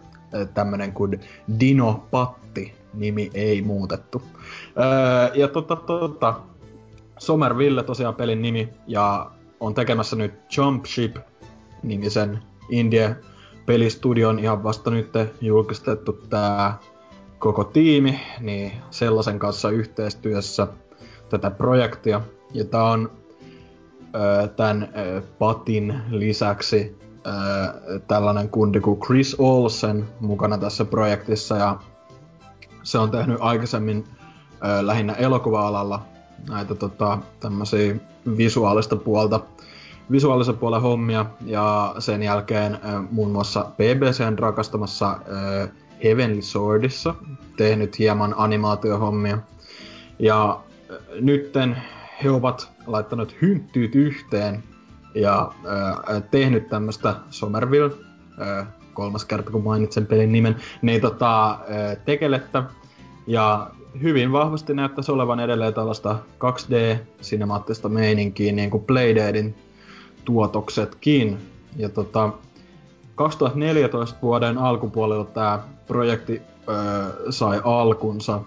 tämmönen 0.54 0.94
kuin 0.94 1.20
Dino 1.60 2.08
Patti 2.12 2.74
nimi 2.94 3.32
ei 3.34 3.62
muutettu. 3.62 4.22
Ja 5.34 5.48
tota, 5.48 5.76
tota, 5.76 6.34
Somerville 7.18 7.84
tosiaan 7.84 8.16
pelin 8.16 8.42
nimi 8.42 8.70
ja 8.88 9.32
on 9.60 9.74
tekemässä 9.74 10.16
nyt 10.16 10.34
Jump 10.58 10.86
Ship 10.86 11.18
nimisen 11.84 12.40
Indie 12.70 13.16
pelistudion 13.66 14.40
ihan 14.40 14.64
vasta 14.64 14.92
nyt 14.92 15.10
julkistettu 15.42 16.14
tää 16.14 16.78
koko 17.40 17.64
tiimi, 17.64 18.20
niin 18.40 18.72
sellaisen 18.90 19.40
kanssa 19.40 19.70
yhteistyössä 19.70 20.68
tätä 21.30 21.52
projektia. 21.52 22.22
Ja 22.54 22.66
tää 22.66 22.84
on 22.84 23.12
tämän 24.56 24.90
Patin 25.40 26.02
lisäksi 26.10 27.05
tällainen 28.08 28.50
kundi 28.50 28.80
kuin 28.80 29.00
Chris 29.00 29.36
Olsen 29.40 30.06
mukana 30.20 30.58
tässä 30.58 30.86
projektissa 30.86 31.58
ja 31.58 31.78
se 32.84 32.98
on 32.98 33.12
tehnyt 33.12 33.38
aikaisemmin 33.40 34.06
lähinnä 34.82 35.14
elokuva-alalla 35.14 36.02
näitä 36.50 36.76
tota, 36.76 37.18
tämmöisiä 37.40 37.96
visuaalista 38.38 38.96
puolta, 38.96 39.40
visuaalisen 40.12 40.58
puolen 40.58 40.82
hommia 40.82 41.26
ja 41.46 41.96
sen 42.00 42.24
jälkeen 42.24 42.80
muun 43.12 43.32
muassa 43.32 43.66
BBCn 43.78 44.40
rakastamassa 44.40 45.20
Heavenly 46.04 46.42
Swordissa 46.42 47.16
tehnyt 47.58 48.00
hieman 48.00 48.34
animaatiohommia. 48.38 49.38
Ja 50.20 50.60
nytten 51.22 51.78
he 52.24 52.30
ovat 52.32 52.72
laittanut 52.88 53.36
hynttyyt 53.42 53.96
yhteen 53.96 54.64
ja 55.16 55.52
äh, 56.16 56.24
tehnyt 56.32 56.70
tämmöstä 56.70 57.16
Somerville, 57.30 57.92
äh, 58.42 58.68
kolmas 58.94 59.26
kerta 59.26 59.52
kun 59.52 59.64
mainitsen 59.64 60.06
pelin 60.06 60.32
nimen, 60.32 60.56
niin 60.82 61.02
tota, 61.02 61.52
äh, 61.52 61.58
tekelettä. 62.06 62.64
Ja 63.28 63.72
hyvin 64.02 64.32
vahvasti 64.32 64.74
näyttäisi 64.74 65.12
olevan 65.12 65.40
edelleen 65.40 65.74
tällaista 65.74 66.20
2D-sinemaattista 66.40 67.90
meininkiä, 67.90 68.52
niin 68.52 68.70
kuin 68.70 68.84
Playdeadin 68.84 69.56
tuotoksetkin. 70.26 71.38
Ja 71.76 71.90
tota, 71.90 72.30
2014 73.16 74.18
vuoden 74.22 74.58
alkupuolella 74.58 75.26
tämä 75.26 75.60
projekti 75.88 76.42
öö, 76.70 77.32
sai 77.32 77.62
alkunsa, 77.64 78.42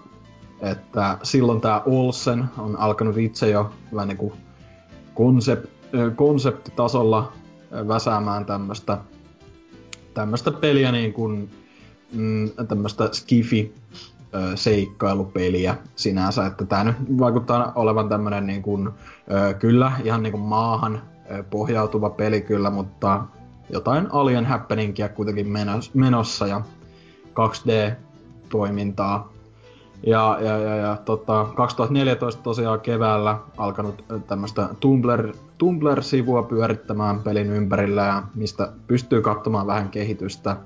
että 0.61 1.17
silloin 1.23 1.61
tämä 1.61 1.81
Olsen 1.85 2.45
on 2.57 2.77
alkanut 2.77 3.17
itse 3.17 3.49
jo 3.49 3.71
vähän 3.95 4.07
niin 4.07 4.17
kuin 4.17 4.33
konsept, 5.13 5.78
konseptitasolla 6.15 7.31
väsäämään 7.87 8.45
tämmöstä, 8.45 8.97
tämmöstä 10.13 10.51
peliä 10.51 10.91
niin 10.91 11.13
kuin 11.13 11.49
mm, 12.13 12.49
tämmöstä 12.67 13.09
skifi 13.11 13.73
seikkailupeliä 14.55 15.77
sinänsä, 15.95 16.45
että 16.45 16.65
tämä 16.65 16.83
nyt 16.83 16.95
vaikuttaa 17.19 17.71
olevan 17.75 18.09
tämmönen 18.09 18.47
niin 18.47 18.61
kuin, 18.61 18.89
kyllä 19.59 19.91
ihan 20.03 20.23
niin 20.23 20.31
kuin 20.31 20.43
maahan 20.43 21.01
pohjautuva 21.49 22.09
peli 22.09 22.41
kyllä, 22.41 22.69
mutta 22.69 23.23
jotain 23.69 24.07
alien 24.11 24.45
happeningia 24.45 25.09
kuitenkin 25.09 25.47
menossa 25.93 26.47
ja 26.47 26.61
2D-toimintaa 27.29 29.33
ja, 30.03 30.37
ja, 30.41 30.57
ja, 30.57 30.75
ja 30.75 30.97
tota, 31.05 31.47
2014 31.55 32.41
tosiaan 32.41 32.81
keväällä 32.81 33.39
alkanut 33.57 34.03
tämmöistä 34.27 34.69
Tumblr, 34.79 35.33
Tumblr-sivua 35.59 36.43
pyörittämään 36.43 37.19
pelin 37.19 37.49
ympärillä 37.49 38.01
ja 38.01 38.23
mistä 38.35 38.71
pystyy 38.87 39.21
katsomaan 39.21 39.67
vähän 39.67 39.89
kehitystä. 39.89 40.57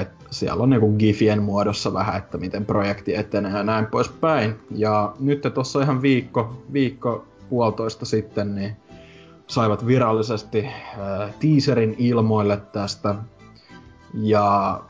Et 0.00 0.08
siellä 0.30 0.62
on 0.62 0.70
niinku 0.70 0.92
gifien 0.92 1.42
muodossa 1.42 1.92
vähän, 1.92 2.16
että 2.16 2.38
miten 2.38 2.64
projekti 2.64 3.14
etenee 3.14 3.52
ja 3.52 3.62
näin 3.62 3.86
poispäin. 3.86 4.54
Ja 4.70 5.14
nyt 5.20 5.42
tuossa 5.54 5.82
ihan 5.82 6.02
viikko, 6.02 6.62
viikko 6.72 7.26
puolitoista 7.50 8.04
sitten, 8.04 8.54
niin 8.54 8.76
saivat 9.46 9.86
virallisesti 9.86 10.66
äh, 10.66 11.34
teaserin 11.40 11.94
ilmoille 11.98 12.56
tästä. 12.56 13.14
Ja 14.14 14.80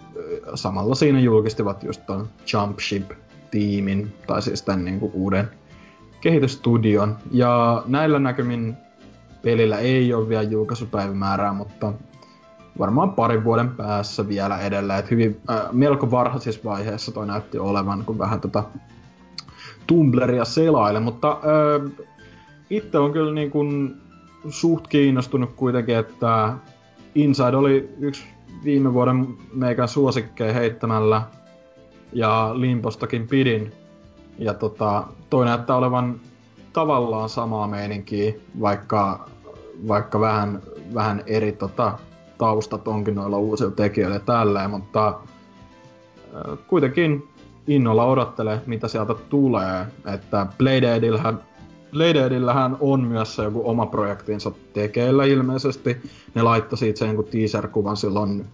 samalla 0.55 0.94
siinä 0.94 1.20
julkistivat 1.20 1.82
just 1.82 2.06
ton 2.06 2.28
Jump 2.52 2.78
Ship 2.81 3.10
tiimin, 3.51 4.12
tai 4.27 4.43
siis 4.43 4.62
tämän 4.62 4.85
niin 4.85 5.01
kuin 5.01 5.12
uuden 5.14 5.51
kehitysstudion. 6.20 7.16
Ja 7.31 7.82
näillä 7.86 8.18
näkymin 8.18 8.77
pelillä 9.47 9.78
ei 9.78 10.14
ole 10.14 10.28
vielä 10.28 10.43
julkaisupäivämäärää, 10.43 11.52
mutta 11.52 11.93
varmaan 12.78 13.12
parin 13.12 13.44
vuoden 13.44 13.68
päässä 13.68 14.28
vielä 14.28 14.59
edelleen. 14.59 14.98
Et 14.98 15.10
hyvin, 15.10 15.40
äh, 15.51 15.60
melko 15.73 16.10
varhaisessa 16.10 16.60
vaiheessa 16.64 17.12
toi 17.12 17.27
näytti 17.27 17.59
olevan, 17.59 18.05
kun 18.05 18.18
vähän 18.18 18.40
tota 18.40 18.64
Tumblria 19.86 20.44
selaile, 20.44 21.01
mutta 21.01 21.31
äh, 21.31 21.93
itse 22.70 22.98
on 22.98 23.12
kyllä 23.12 23.32
niin 23.32 23.51
kuin 23.51 23.97
suht 24.48 24.86
kiinnostunut 24.89 25.52
kuitenkin, 25.56 25.97
että 25.97 26.52
Inside 27.14 27.56
oli 27.56 27.89
yksi 27.98 28.24
viime 28.64 28.93
vuoden 28.93 29.28
meikän 29.52 29.89
suosikkeja 29.89 30.52
heittämällä 30.52 31.23
ja 32.12 32.51
Limpostakin 32.55 33.28
pidin. 33.28 33.73
Ja 34.39 34.55
tota, 34.55 35.05
toi 35.31 35.44
näyttää 35.44 35.77
olevan 35.77 36.20
tavallaan 36.73 37.28
samaa 37.28 37.68
meininkiä, 37.68 38.32
vaikka, 38.60 39.28
vaikka 39.89 40.20
vähän, 40.20 40.62
vähän 40.94 41.23
eri 41.27 41.53
tota, 41.53 41.98
taustat 42.39 42.89
onkin 42.89 43.15
noilla 43.15 43.39
uusilla 43.39 43.70
tekijöillä 43.70 44.19
tälleen, 44.19 44.70
mutta 44.70 45.09
äh, 45.09 46.59
kuitenkin 46.66 47.28
innolla 47.66 48.05
odottelee, 48.05 48.61
mitä 48.66 48.89
sieltä 48.89 49.15
tulee. 49.15 49.86
Että 50.15 50.47
Playdeadillähän, 50.59 51.43
Playdeadillähän 51.93 52.77
on 52.81 53.05
myös 53.05 53.36
se 53.36 53.43
joku 53.43 53.62
oma 53.70 53.86
projektinsa 53.86 54.53
tekeillä 54.73 55.24
ilmeisesti. 55.24 55.97
Ne 56.35 56.43
laittoi 56.43 56.78
siitä 56.78 56.98
sen 56.98 57.16
teaser-kuvan 57.31 57.97
silloin 57.97 58.47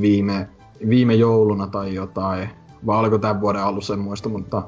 viime, 0.00 0.48
viime 0.88 1.14
jouluna 1.14 1.66
tai 1.66 1.94
jotain 1.94 2.48
vai 2.86 2.98
oliko 2.98 3.18
tämän 3.18 3.40
vuoden 3.40 3.62
alussa, 3.62 3.94
en 3.94 4.00
muista, 4.00 4.28
mutta 4.28 4.62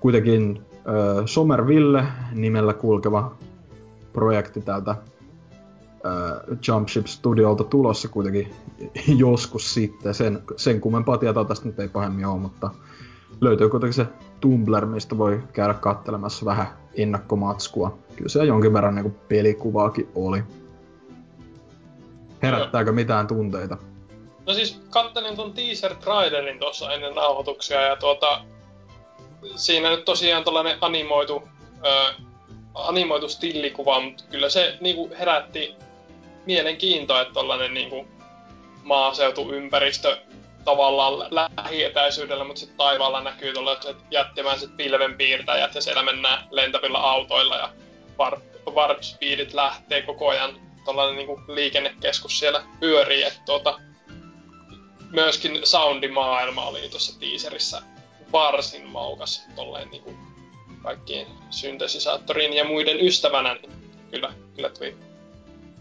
kuitenkin 0.00 0.62
äh, 0.74 1.24
Somerville 1.26 2.04
nimellä 2.32 2.74
kulkeva 2.74 3.34
projekti 4.12 4.60
täältä 4.60 4.90
äh, 4.90 4.98
Jumpship 6.68 7.06
Studiolta 7.06 7.64
tulossa 7.64 8.08
kuitenkin 8.08 8.54
joskus 9.26 9.74
sitten. 9.74 10.14
Sen, 10.14 10.42
sen 10.56 10.80
kummempaa 10.80 11.18
tietoa 11.18 11.44
tästä 11.44 11.66
nyt 11.66 11.80
ei 11.80 11.88
pahemmin 11.88 12.26
ole, 12.26 12.40
mutta 12.40 12.70
löytyy 13.40 13.68
kuitenkin 13.68 13.94
se 13.94 14.06
Tumblr, 14.40 14.86
mistä 14.86 15.18
voi 15.18 15.42
käydä 15.52 15.74
kattelemassa 15.74 16.44
vähän 16.44 16.66
ennakkomatskua. 16.94 17.98
Kyllä 18.16 18.28
se 18.28 18.44
jonkin 18.44 18.72
verran 18.72 18.94
niin 18.94 19.16
pelikuvaakin 19.28 20.08
oli. 20.14 20.42
Herättääkö 22.42 22.92
mitään 22.92 23.26
tunteita? 23.26 23.76
No 24.46 24.54
siis 24.54 24.80
kattelin 24.90 25.36
ton 25.36 25.52
teaser 25.52 25.94
trailerin 25.94 26.58
tuossa 26.58 26.92
ennen 26.92 27.14
nauhoituksia 27.14 27.80
ja 27.80 27.96
tuota... 27.96 28.44
siinä 29.56 29.90
nyt 29.90 30.04
tosiaan 30.04 30.44
tällainen 30.44 30.78
animoitu, 30.80 31.42
ö, 31.86 32.22
animoitu 32.74 33.28
stillikuva, 33.28 34.00
mutta 34.00 34.24
kyllä 34.30 34.48
se 34.48 34.76
niinku 34.80 35.10
herätti 35.18 35.74
mielenkiintoa, 36.46 37.20
että 37.20 37.34
tällainen 37.34 37.74
niinku 37.74 38.06
maaseutuympäristö 38.82 40.18
tavallaan 40.64 41.28
lähietäisyydellä, 41.56 42.44
mutta 42.44 42.60
sitten 42.60 42.76
taivaalla 42.76 43.20
näkyy 43.20 43.52
tällaiset 43.52 43.96
jättimäiset 44.10 44.76
pilvenpiirtäjät 44.76 45.74
ja 45.74 45.80
siellä 45.80 46.02
mennään 46.02 46.48
lentävillä 46.50 46.98
autoilla 46.98 47.56
ja 47.56 47.70
warp, 48.76 49.02
speedit 49.02 49.54
lähtee 49.54 50.02
koko 50.02 50.28
ajan. 50.28 50.60
Tällainen 50.84 51.16
niinku 51.16 51.40
liikennekeskus 51.48 52.38
siellä 52.38 52.62
pyörii, 52.80 53.22
että 53.22 53.40
tuota, 53.46 53.80
myöskin 55.10 55.60
soundimaailma 55.64 56.66
oli 56.66 56.88
tuossa 56.88 57.20
teaserissa 57.20 57.82
varsin 58.32 58.86
maukas 58.86 59.42
tolleen 59.56 59.88
niinku 59.90 60.14
kaikkien 60.82 61.26
syntesisaattorin 61.50 62.52
ja 62.52 62.64
muiden 62.64 63.00
ystävänä, 63.00 63.54
niin 63.54 63.72
kyllä, 64.10 64.32
kyllä 64.56 64.68
tuli 64.68 64.96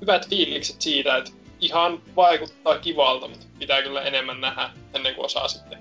hyvät 0.02 0.30
fiilikset 0.30 0.82
siitä, 0.82 1.18
että 1.18 1.32
ihan 1.60 2.02
vaikuttaa 2.15 2.80
kivalta, 2.80 3.28
mutta 3.28 3.45
pitää 3.60 3.82
kyllä 3.82 4.02
enemmän 4.02 4.41
nähdä 4.41 4.69
ennen 4.94 5.15
kuin 5.15 5.26
osaa 5.26 5.48
sitten 5.48 5.80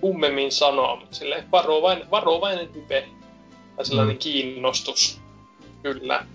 kummemmin 0.00 0.52
sanoa, 0.52 0.96
mutta 0.96 1.16
silleen 1.16 1.50
varovainen, 1.50 2.10
varovainen 2.10 2.74
hype 2.74 3.08
tai 3.76 3.86
sellainen 3.86 4.16
mm. 4.16 4.18
kiinnostus, 4.18 5.20
kyllä. 5.82 6.26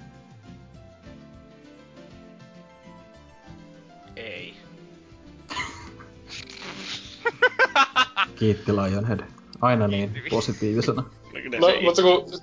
Ei. 4.15 4.53
Kiitti 8.39 8.71
Lionhead. 8.75 9.19
Aina 9.61 9.87
niin 9.87 10.23
positiivisena. 10.29 11.03
No, 11.59 11.81
mutta 11.81 12.01
kun 12.01 12.41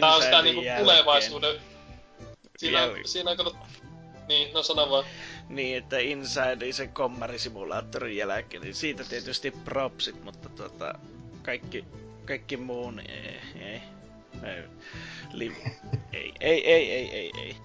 tää 0.00 0.14
on 0.14 0.22
sitä 0.22 0.42
niinku 0.42 0.62
tulevaisuuden... 0.78 1.60
Siinä, 2.58 2.88
siinä 3.04 3.30
on 3.30 3.36
kato... 3.36 3.56
Niin, 4.28 4.54
no 4.54 4.62
sano 4.62 4.90
vaan. 4.90 5.04
Niin, 5.48 5.78
että 5.78 5.98
Inside 5.98 6.72
se 6.72 6.86
kommarisimulaattorin 6.86 8.16
jälkeen, 8.16 8.62
niin 8.62 8.74
siitä 8.74 9.04
tietysti 9.04 9.50
propsit, 9.50 10.24
mutta 10.24 10.48
tota, 10.48 10.94
kaikki, 11.42 11.84
kaikki 12.24 12.56
muun 12.56 13.00
ei, 13.00 13.40
ei, 13.60 13.80
ei, 14.44 14.62
li, 15.32 15.52
ei, 16.12 16.32
ei, 16.40 16.72
ei, 16.72 16.92
ei, 16.92 17.10
ei, 17.10 17.30
ei. 17.38 17.56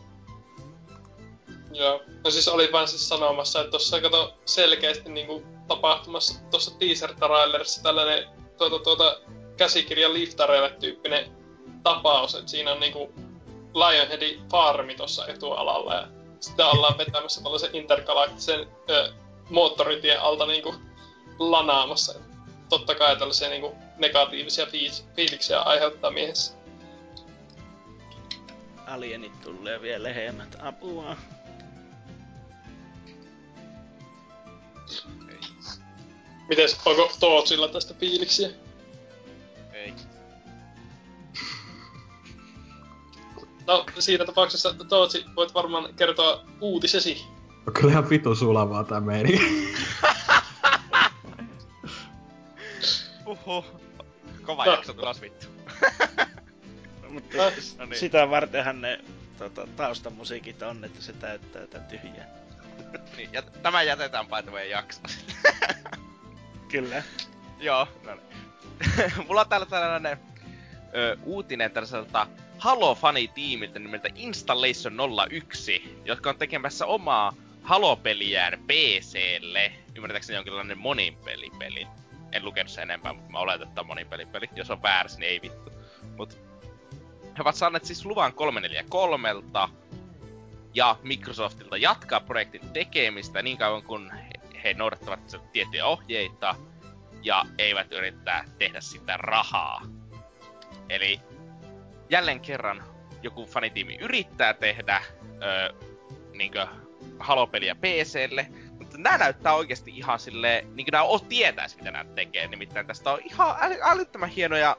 Joo, 1.73 2.03
no 2.23 2.31
siis 2.31 2.47
oli 2.47 2.69
vaan 2.71 2.87
siis 2.87 3.09
sanomassa, 3.09 3.59
että 3.59 3.71
tossa 3.71 4.01
kato 4.01 4.37
selkeästi 4.45 5.11
niinku 5.11 5.43
tapahtumassa 5.67 6.41
tuossa 6.51 6.71
teaser-trailerissa 6.79 7.83
tällainen 7.83 8.27
tuota, 8.57 8.79
tuota, 8.79 9.19
käsikirjan 9.61 10.13
liftareille 10.13 10.69
tyyppinen 10.79 11.31
tapaus, 11.83 12.35
että 12.35 12.51
siinä 12.51 12.71
on 12.71 12.79
niinku 12.79 13.13
Lionheadin 13.73 14.49
farmi 14.51 14.95
tuossa 14.95 15.27
etualalla 15.27 15.93
ja 15.93 16.07
sitten 16.39 16.65
ollaan 16.65 16.97
vetämässä 16.97 17.43
tällaisen 17.43 17.75
intergalaktisen 17.75 18.67
ö, 18.89 19.13
moottoritien 19.49 20.21
alta 20.21 20.45
niinku 20.45 20.75
lanaamassa. 21.39 22.19
Totta 22.69 22.95
kai 22.95 23.15
tällaisia 23.15 23.49
niinku 23.49 23.75
negatiivisia 23.97 24.65
fiis- 24.65 25.05
fiiliksiä 25.15 25.61
aiheuttaa 25.61 26.11
miehessä. 26.11 26.53
Alienit 28.87 29.41
tulee 29.41 29.81
vielä 29.81 30.03
lehemät 30.03 30.55
apua. 30.59 31.15
Mites, 36.49 36.77
onko 36.85 37.11
Tootsilla 37.19 37.67
tästä 37.67 37.93
fiiliksiä? 37.93 38.49
No, 43.67 43.85
siinä 43.99 44.25
tapauksessa 44.25 44.73
Tootsi 44.89 45.25
voit 45.35 45.53
varmaan 45.53 45.93
kertoa 45.93 46.43
uutisesi. 46.61 47.25
On 47.67 47.73
kyllä 47.73 47.91
ihan 47.91 48.09
vitu 48.09 48.35
sulavaa 48.35 48.83
tää 48.83 48.99
meininki. 48.99 49.73
Uhu. 53.25 53.65
Kova 54.41 54.65
No. 54.65 54.71
jakso 54.71 54.93
tulos 54.93 55.21
vittu. 55.21 55.47
Mutta 57.09 57.37
No, 57.37 57.43
no 57.77 57.85
niin. 57.85 57.99
sitä 57.99 58.29
vartenhan 58.29 58.81
ne 58.81 58.99
tota, 59.37 59.67
taustamusiikit 59.75 60.61
on, 60.61 60.83
että 60.85 61.01
se 61.01 61.13
täyttää 61.13 61.67
tän 61.67 61.83
tyhjää. 61.83 62.27
niin, 63.17 63.29
ja 63.33 63.41
tämä 63.41 63.83
jätetään 63.83 64.25
by 64.27 64.43
the 64.43 64.51
way 64.51 64.65
jakso. 64.67 65.01
Kyllä. 66.71 67.03
Joo, 67.59 67.87
no 68.05 68.15
niin. 68.15 69.11
Mulla 69.27 69.41
on 69.41 69.49
täällä 69.49 69.65
tällainen 69.65 70.19
ö, 70.95 71.17
uutinen 71.23 71.71
tällaiselta 71.71 72.27
Halo-fanitiimiltä 72.61 73.79
nimeltä 73.79 74.09
Installation 74.15 74.97
01, 75.29 75.97
jotka 76.05 76.29
on 76.29 76.37
tekemässä 76.37 76.85
omaa 76.85 77.33
Halo-peliään 77.63 78.59
PClle. 78.67 79.71
Ymmärtääkseni 79.95 80.35
jonkinlainen 80.35 80.77
moninpelipeli. 80.77 81.87
En 82.31 82.45
lukenut 82.45 82.71
sen 82.71 82.83
enempää, 82.83 83.13
mutta 83.13 83.31
mä 83.31 83.39
oletan, 83.39 83.67
että 83.67 83.81
on 83.81 83.87
moninpelipeli. 83.87 84.49
Jos 84.55 84.71
on 84.71 84.83
väärässä, 84.83 85.19
niin 85.19 85.29
ei 85.29 85.41
vittu. 85.41 85.71
Mut 86.17 86.37
he 87.37 87.41
ovat 87.41 87.55
saaneet 87.55 87.85
siis 87.85 88.05
luvan 88.05 88.33
343 88.33 89.29
ja 90.73 90.95
Microsoftilta 91.03 91.77
jatkaa 91.77 92.19
projektin 92.19 92.69
tekemistä 92.73 93.41
niin 93.41 93.57
kauan 93.57 93.83
kun 93.83 94.11
he, 94.63 94.73
noudattavat 94.73 95.51
tiettyjä 95.51 95.85
ohjeita 95.85 96.55
ja 97.23 97.45
eivät 97.57 97.91
yrittää 97.91 98.45
tehdä 98.57 98.81
sitä 98.81 99.17
rahaa. 99.17 99.81
Eli 100.89 101.19
jälleen 102.11 102.39
kerran 102.39 102.83
joku 103.23 103.45
fanitiimi 103.45 103.97
yrittää 104.01 104.53
tehdä 104.53 105.01
öö, 105.43 105.73
niinkö 106.33 106.67
halopeliä 107.19 107.75
PClle, 107.75 108.47
mutta 108.79 108.97
nämä 108.97 109.17
näyttää 109.17 109.53
oikeasti 109.53 109.91
ihan 109.91 110.19
silleen, 110.19 110.75
niin 110.75 110.85
kuin 110.85 110.91
nämä 110.91 111.03
o- 111.03 111.19
tietäis 111.19 111.77
mitä 111.77 111.91
nämä 111.91 112.05
tekee. 112.15 112.47
Nimittäin 112.47 112.87
tästä 112.87 113.11
on 113.11 113.19
ihan 113.23 113.55
äly- 113.55 113.79
älyttömän 113.81 114.29
hienoja 114.29 114.77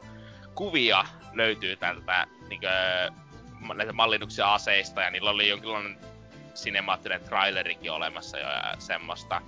kuvia 0.54 1.04
löytyy 1.32 1.76
tältä 1.76 2.26
niinkö, 2.48 2.68
näitä 3.74 3.92
mallinnuksia 3.92 4.54
aseista, 4.54 5.02
ja 5.02 5.10
niillä 5.10 5.30
oli 5.30 5.48
jonkinlainen 5.48 5.98
sinemaattinen 6.54 7.24
trailerikin 7.24 7.92
olemassa 7.92 8.38
jo 8.38 8.48
ja 8.48 8.74
semmoista. 8.78 9.42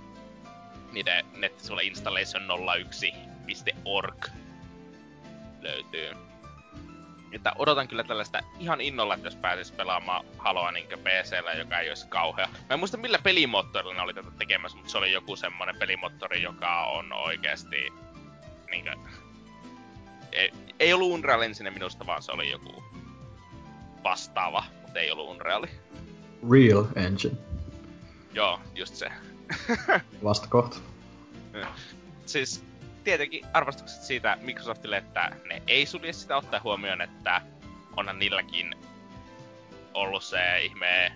Niiden 0.91 1.25
nettisivuilla 1.37 1.91
installation01.org 1.91 4.25
löytyy. 5.61 6.34
Että 7.31 7.51
odotan 7.57 7.87
kyllä 7.87 8.03
tällaista 8.03 8.39
ihan 8.59 8.81
innolla, 8.81 9.13
että 9.13 9.27
jos 9.27 9.35
pääsis 9.35 9.71
pelaamaan 9.71 10.25
Haloa 10.37 10.71
niin 10.71 10.87
PCllä, 10.87 11.53
joka 11.53 11.79
ei 11.79 11.89
olisi 11.89 12.07
kauhea. 12.07 12.47
Mä 12.47 12.73
en 12.73 12.79
muista 12.79 12.97
millä 12.97 13.19
pelimoottorilla 13.19 13.93
ne 13.93 14.01
oli 14.01 14.13
tätä 14.13 14.31
tekemässä, 14.37 14.77
mutta 14.77 14.91
se 14.91 14.97
oli 14.97 15.11
joku 15.11 15.35
semmonen 15.35 15.75
pelimoottori, 15.79 16.41
joka 16.41 16.85
on 16.85 17.13
oikeasti 17.13 17.93
niinkö... 18.71 18.91
Ei, 20.31 20.51
ei 20.79 20.93
ollut 20.93 21.11
Unreal 21.11 21.41
Engine 21.41 21.71
minusta, 21.71 22.05
vaan 22.05 22.23
se 22.23 22.31
oli 22.31 22.51
joku 22.51 22.83
vastaava, 24.03 24.63
mutta 24.81 24.99
ei 24.99 25.11
ollut 25.11 25.29
Unreali. 25.29 25.67
Real 26.51 26.85
Engine. 26.95 27.37
Joo, 28.33 28.59
just 28.75 28.95
se. 28.95 29.11
Vasta 30.23 30.47
kohta. 30.47 30.77
siis 32.25 32.63
tietenkin 33.05 33.45
arvostukset 33.53 34.01
siitä 34.01 34.37
Microsoftille, 34.41 34.97
että 34.97 35.35
ne 35.45 35.61
ei 35.67 35.85
sulje 35.85 36.13
sitä 36.13 36.37
ottaa 36.37 36.59
huomioon, 36.63 37.01
että 37.01 37.41
onhan 37.97 38.19
niilläkin 38.19 38.75
ollut 39.93 40.23
se 40.23 40.61
ihme 40.61 41.11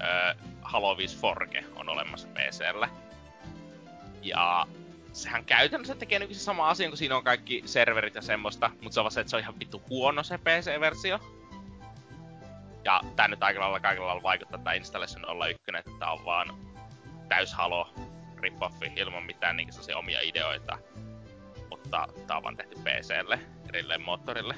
ö, 0.00 0.34
Halo 0.62 0.96
5 0.96 1.16
Forge 1.16 1.64
on 1.74 1.88
olemassa 1.88 2.28
PCllä. 2.28 2.88
Ja 4.22 4.66
sehän 5.12 5.44
käytännössä 5.44 5.94
tekee 5.94 6.18
nykyisin 6.18 6.44
sama 6.44 6.68
asia, 6.68 6.88
kun 6.88 6.98
siinä 6.98 7.16
on 7.16 7.24
kaikki 7.24 7.62
serverit 7.64 8.14
ja 8.14 8.22
semmoista, 8.22 8.70
mutta 8.80 8.94
se 8.94 9.00
on 9.00 9.10
se, 9.10 9.20
että 9.20 9.30
se 9.30 9.36
on 9.36 9.42
ihan 9.42 9.58
vittu 9.60 9.82
huono 9.90 10.22
se 10.22 10.38
PC-versio. 10.38 11.20
Ja 12.84 13.00
tää 13.16 13.28
nyt 13.28 13.42
aika 13.42 13.60
lailla 13.60 13.80
kaikilla 13.80 14.06
lailla 14.06 14.22
vaikuttaa 14.22 14.58
tää 14.58 14.72
Installation 14.72 15.24
01, 15.48 15.62
että 15.78 15.90
tää 15.98 16.12
on 16.12 16.24
vaan 16.24 16.48
täys 17.28 17.54
Halo 17.54 17.94
rip-offi 18.36 18.92
ilman 18.96 19.22
mitään 19.22 19.56
sellaisia 19.70 19.98
omia 19.98 20.20
ideoita. 20.20 20.78
Mutta 21.70 22.08
tää 22.26 22.36
on 22.36 22.42
vaan 22.42 22.56
tehty 22.56 22.76
PClle, 22.76 23.38
erilleen 23.68 24.02
moottorille. 24.02 24.54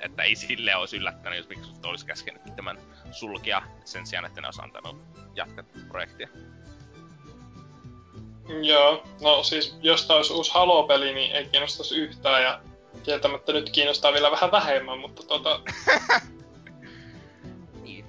Että 0.00 0.22
ei 0.22 0.34
sille 0.36 0.76
olisi 0.76 0.96
yllättänyt, 0.96 1.38
jos 1.38 1.48
Microsoft 1.48 1.84
olisi 1.84 2.06
käskenyt 2.06 2.42
tämän 2.56 2.78
sulkia 3.10 3.62
sen 3.84 4.06
sijaan, 4.06 4.24
että 4.24 4.40
ne 4.40 4.46
olisi 4.46 4.62
antanut 4.62 4.96
jatkaa 5.34 5.64
projektia. 5.88 6.28
Joo, 8.62 9.02
no 9.20 9.42
siis 9.42 9.78
jos 9.82 10.06
tää 10.06 10.16
olisi 10.16 10.32
uusi 10.32 10.54
Halo-peli, 10.54 11.14
niin 11.14 11.32
ei 11.32 11.46
kiinnostaisi 11.46 11.96
yhtään 11.96 12.42
ja 12.42 12.60
kieltämättä 13.02 13.52
nyt 13.52 13.70
kiinnostaa 13.70 14.12
vielä 14.12 14.30
vähän 14.30 14.52
vähemmän, 14.52 14.98
mutta 14.98 15.22
tota... 15.22 15.60
Niin. 17.82 18.04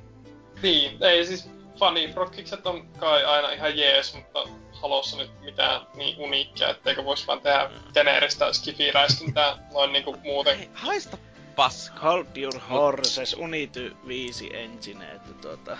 niin, 0.61 1.03
ei 1.03 1.25
siis 1.25 1.49
fanifrokkikset 1.79 2.67
on 2.67 2.87
kai 2.87 3.25
aina 3.25 3.51
ihan 3.51 3.77
jees, 3.77 4.15
mutta 4.15 4.49
Halossa 4.81 5.17
nyt 5.17 5.31
mitään 5.41 5.81
niin 5.95 6.17
uniikkia, 6.19 6.69
etteikö 6.69 7.03
vois 7.05 7.27
vaan 7.27 7.41
tehdä 7.41 7.69
geneeristä 7.93 8.53
skifiräiskintää 8.53 9.57
noin 9.73 9.93
niinku 9.93 10.15
muuten. 10.23 10.59
Ei, 10.59 10.69
haista 10.73 11.17
paska. 11.55 11.99
Hold 11.99 12.25
your 12.35 12.59
horses, 12.69 13.33
Unity 13.33 13.95
5 14.07 14.49
engine, 14.57 15.11
että 15.11 15.33
tuota, 15.33 15.77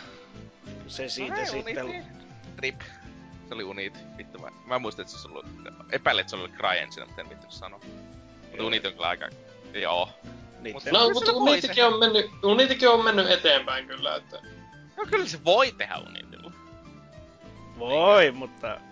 se 0.88 1.10
siitä 1.10 1.40
No 1.40 1.46
sitten... 1.46 1.86
Unity. 1.86 2.04
Rip. 2.58 2.82
Se 3.48 3.54
oli 3.54 3.64
Unity. 3.64 4.00
Vittu 4.18 4.40
mä, 4.40 4.48
mä 4.66 4.80
muistin, 4.80 5.02
että 5.02 5.12
se 5.18 5.28
olisi 5.28 5.48
ollut... 5.48 5.74
Epäilin, 5.92 6.22
että 6.22 6.30
se 6.30 6.36
oli 6.36 6.50
CryEngine, 6.50 7.06
mutta 7.06 7.22
en 7.22 7.30
vittu 7.30 7.46
sanoa. 7.50 7.80
Mutta. 8.50 8.64
Unity 8.64 8.88
on 8.88 8.94
kyllä 8.94 9.08
aika... 9.08 9.30
Joo. 9.74 10.10
Niitten, 10.60 10.94
No, 10.94 11.10
mutta 11.10 11.32
Unitykin 11.32 11.86
on, 11.86 12.00
mennyt, 12.00 12.26
Unitykin 12.44 12.90
on 12.90 13.04
mennyt 13.04 13.32
eteenpäin 13.32 13.88
kyllä, 13.88 14.16
että... 14.16 14.40
No 14.98 15.04
kyllä 15.10 15.26
se 15.28 15.44
voi 15.46 15.72
tehdä 15.72 15.98
Unitylla. 15.98 16.52
Voi, 17.80 18.32
mutta 18.32 18.68
ää, 18.68 18.80
s- 18.80 18.87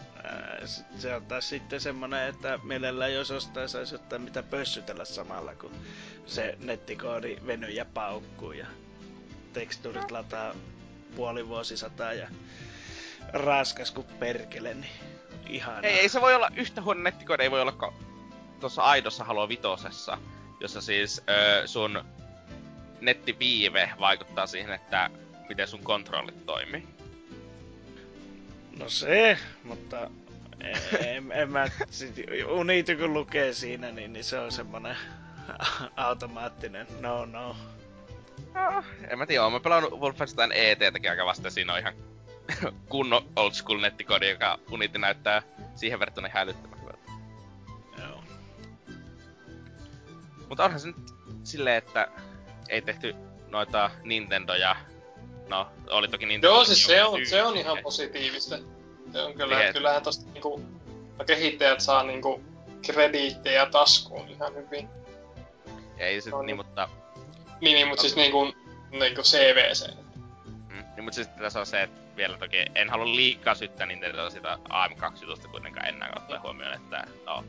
se 0.98 1.16
on 1.16 1.26
taas 1.26 1.50
sitten 1.50 1.82
semmonen, 1.82 2.30
että 2.30 2.60
mielellään 2.64 3.14
jos 3.14 3.32
ostaa 3.32 3.68
saisi 3.68 3.96
ottaa 3.96 4.20
mitä 4.20 4.44
pössytellä 4.44 5.06
samalla, 5.06 5.56
kun 5.56 5.72
se 6.26 6.58
nettikoodi 6.60 7.38
venyy 7.48 7.70
ja 7.70 7.86
paukkuu 7.86 8.52
ja 8.52 8.66
tekstuurit 9.54 10.12
lataa 10.12 10.54
puoli 11.16 11.48
vuosisataa 11.48 12.14
ja 12.14 12.28
raskas 13.34 13.92
kuin 13.92 14.08
perkele, 14.20 14.74
niin 14.74 14.92
ihan. 15.50 15.86
Ei, 15.86 16.00
ei 16.00 16.10
se 16.10 16.22
voi 16.22 16.36
olla 16.36 16.50
yhtä 16.56 16.82
huono 16.82 17.02
nettikoodi, 17.02 17.44
ei 17.44 17.52
voi 17.52 17.62
olla 17.62 17.76
ko- 17.84 17.94
tuossa 18.60 18.82
aidossa 18.82 19.24
Halo 19.24 19.50
vitosessa, 19.50 20.18
jossa 20.60 20.82
siis 20.82 21.22
ö, 21.30 21.68
sun 21.68 22.04
nettiviive 23.02 23.90
vaikuttaa 24.00 24.48
siihen, 24.48 24.74
että 24.74 25.10
miten 25.50 25.68
sun 25.68 25.84
kontrollit 25.84 26.46
toimii. 26.46 26.95
No 28.80 28.90
se, 28.90 29.38
mutta 29.64 30.10
en, 31.00 31.32
en 31.32 31.52
mä, 31.52 31.68
sit 31.90 32.16
Unity 32.50 32.96
kun 32.96 33.14
lukee 33.14 33.54
siinä, 33.54 33.92
niin, 33.92 34.14
niin 34.14 34.24
se 34.24 34.40
on 34.40 34.52
semmonen 34.52 34.98
automaattinen 35.96 36.88
no 37.00 37.26
no. 37.26 37.56
Ah, 38.54 38.86
en 39.08 39.18
mä 39.18 39.26
tiedä, 39.26 39.44
oon 39.44 39.54
mä 39.54 39.60
pelannut 39.60 40.00
Wolfenstein 40.00 40.52
ET-täkin 40.52 41.12
aika 41.12 41.26
vasta, 41.26 41.50
siinä 41.50 41.74
on 41.74 41.80
ihan 41.80 41.94
kunnon 42.90 43.30
old 43.36 43.52
school 43.52 43.80
nettikoodi, 43.80 44.30
joka 44.30 44.60
Unity 44.72 44.98
näyttää 44.98 45.42
siihen 45.76 46.00
verrattuna 46.00 46.28
ihan 46.28 46.44
älyttömän 46.44 46.80
hyvältä. 46.82 47.12
Joo. 47.98 48.24
Mutta 50.50 50.64
onhan 50.64 50.80
se 50.80 50.88
nyt 50.88 50.96
silleen, 51.44 51.78
että 51.78 52.08
ei 52.70 52.82
tehty 52.82 53.16
noita 53.50 53.92
Nintendoja. 54.04 54.76
No, 55.50 55.68
oli 55.90 56.08
toki 56.08 56.26
Nintendo. 56.26 56.56
Joo, 56.56 56.66
siis 56.66 56.86
se 56.86 57.04
on, 57.04 57.26
se 57.26 57.44
on 57.44 57.58
ihan 57.58 57.78
positiivista. 57.84 58.58
Se 59.12 59.22
on 59.22 59.34
kyllä, 59.34 59.58
Niin, 59.58 59.68
et- 59.68 59.74
kyllähän 59.74 60.04
tosta 60.04 60.32
niinku, 60.32 60.62
no 61.20 61.26
kehittäjät 61.26 61.80
saa 61.82 62.04
niinku 62.04 62.44
krediittejä 62.86 63.66
taskuun 63.66 64.30
ihan 64.30 64.56
hyvin. 64.56 64.90
Ei 65.98 66.22
se 66.22 66.36
on. 66.36 66.46
niin, 66.46 66.56
mutta... 66.56 66.90
Niin, 67.62 67.76
niin 67.76 67.88
mutta 67.88 68.02
siis 68.02 68.16
niinku, 68.16 68.54
niinku 68.92 69.22
CVC. 69.22 69.88
Mm, 70.70 70.84
niin, 70.96 71.04
mutta 71.04 71.16
siis 71.16 71.28
tässä 71.28 71.60
on 71.60 71.66
se, 71.66 71.82
että 71.84 72.00
vielä 72.16 72.38
toki 72.38 72.66
en 72.76 72.90
halua 72.90 73.16
liikaa 73.16 73.56
syyttää 73.56 73.86
Nintendoa 73.88 74.30
sitä 74.30 74.58
AM2-jutusta 74.70 75.48
kuitenkaan 75.48 75.88
enää 75.88 76.14
ottaa 76.16 76.40
huomioon, 76.40 76.74
että 76.74 77.08
no... 77.26 77.44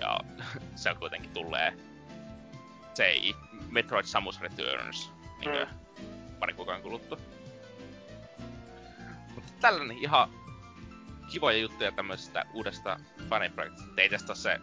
Joo, 0.00 0.18
se 0.76 0.90
on 0.90 0.96
kuitenkin 0.96 1.30
tulee... 1.30 1.72
Se 2.94 3.04
ei 3.04 3.34
Metroid 3.70 4.04
Samus 4.06 4.40
Returns 4.40 5.10
niin 5.40 5.50
Mm. 5.58 5.66
Pari 6.40 6.54
kuukauden 6.54 6.82
kuluttua. 6.82 7.18
Mutta 9.34 9.52
tällainen 9.60 9.98
ihan 9.98 10.30
kivoja 11.32 11.58
juttuja 11.58 11.92
tämmöisestä 11.92 12.44
uudesta 12.54 13.00
faniprojektista. 13.28 13.92
Ei 13.96 14.08
tästä 14.08 14.32
ole 14.32 14.36
se 14.36 14.60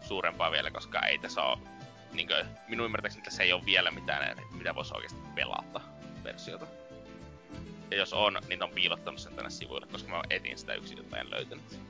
suurempaa 0.00 0.50
vielä, 0.50 0.70
koska 0.70 1.00
ei 1.00 1.18
tässä 1.18 1.42
ole, 1.42 1.58
niin 2.12 2.28
kuin, 2.28 2.46
minun 2.68 2.84
ymmärtääkseni 2.84 3.24
tässä 3.24 3.42
ei 3.42 3.52
ole 3.52 3.64
vielä 3.64 3.90
mitään, 3.90 4.36
mitä 4.50 4.74
voisi 4.74 4.94
oikeasti 4.94 5.20
pelata 5.34 5.80
versiota. 6.24 6.66
Ja 7.90 7.96
jos 7.96 8.12
on, 8.12 8.38
niin 8.48 8.62
on 8.62 8.70
piilottanut 8.70 9.20
sen 9.20 9.34
tänne 9.34 9.50
sivuille, 9.50 9.86
koska 9.86 10.10
mä 10.10 10.22
etin 10.30 10.58
sitä 10.58 10.74
yksin, 10.74 10.96
jota 10.96 11.16
en 11.16 11.30
löytänyt. 11.30 11.80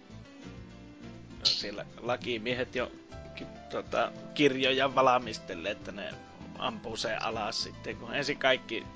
No, 1.38 1.44
siellä 1.44 1.86
lakimiehet 2.00 2.74
jo 2.74 2.92
ki, 3.34 3.46
tota, 3.70 4.12
kirjoja 4.34 4.94
valmistelle, 4.94 5.70
että 5.70 5.92
ne 5.92 6.10
ampuu 6.58 6.96
sen 6.96 7.22
alas 7.22 7.62
sitten, 7.62 7.96
kun 7.96 8.14
ensin 8.14 8.38
kaikki 8.38 8.86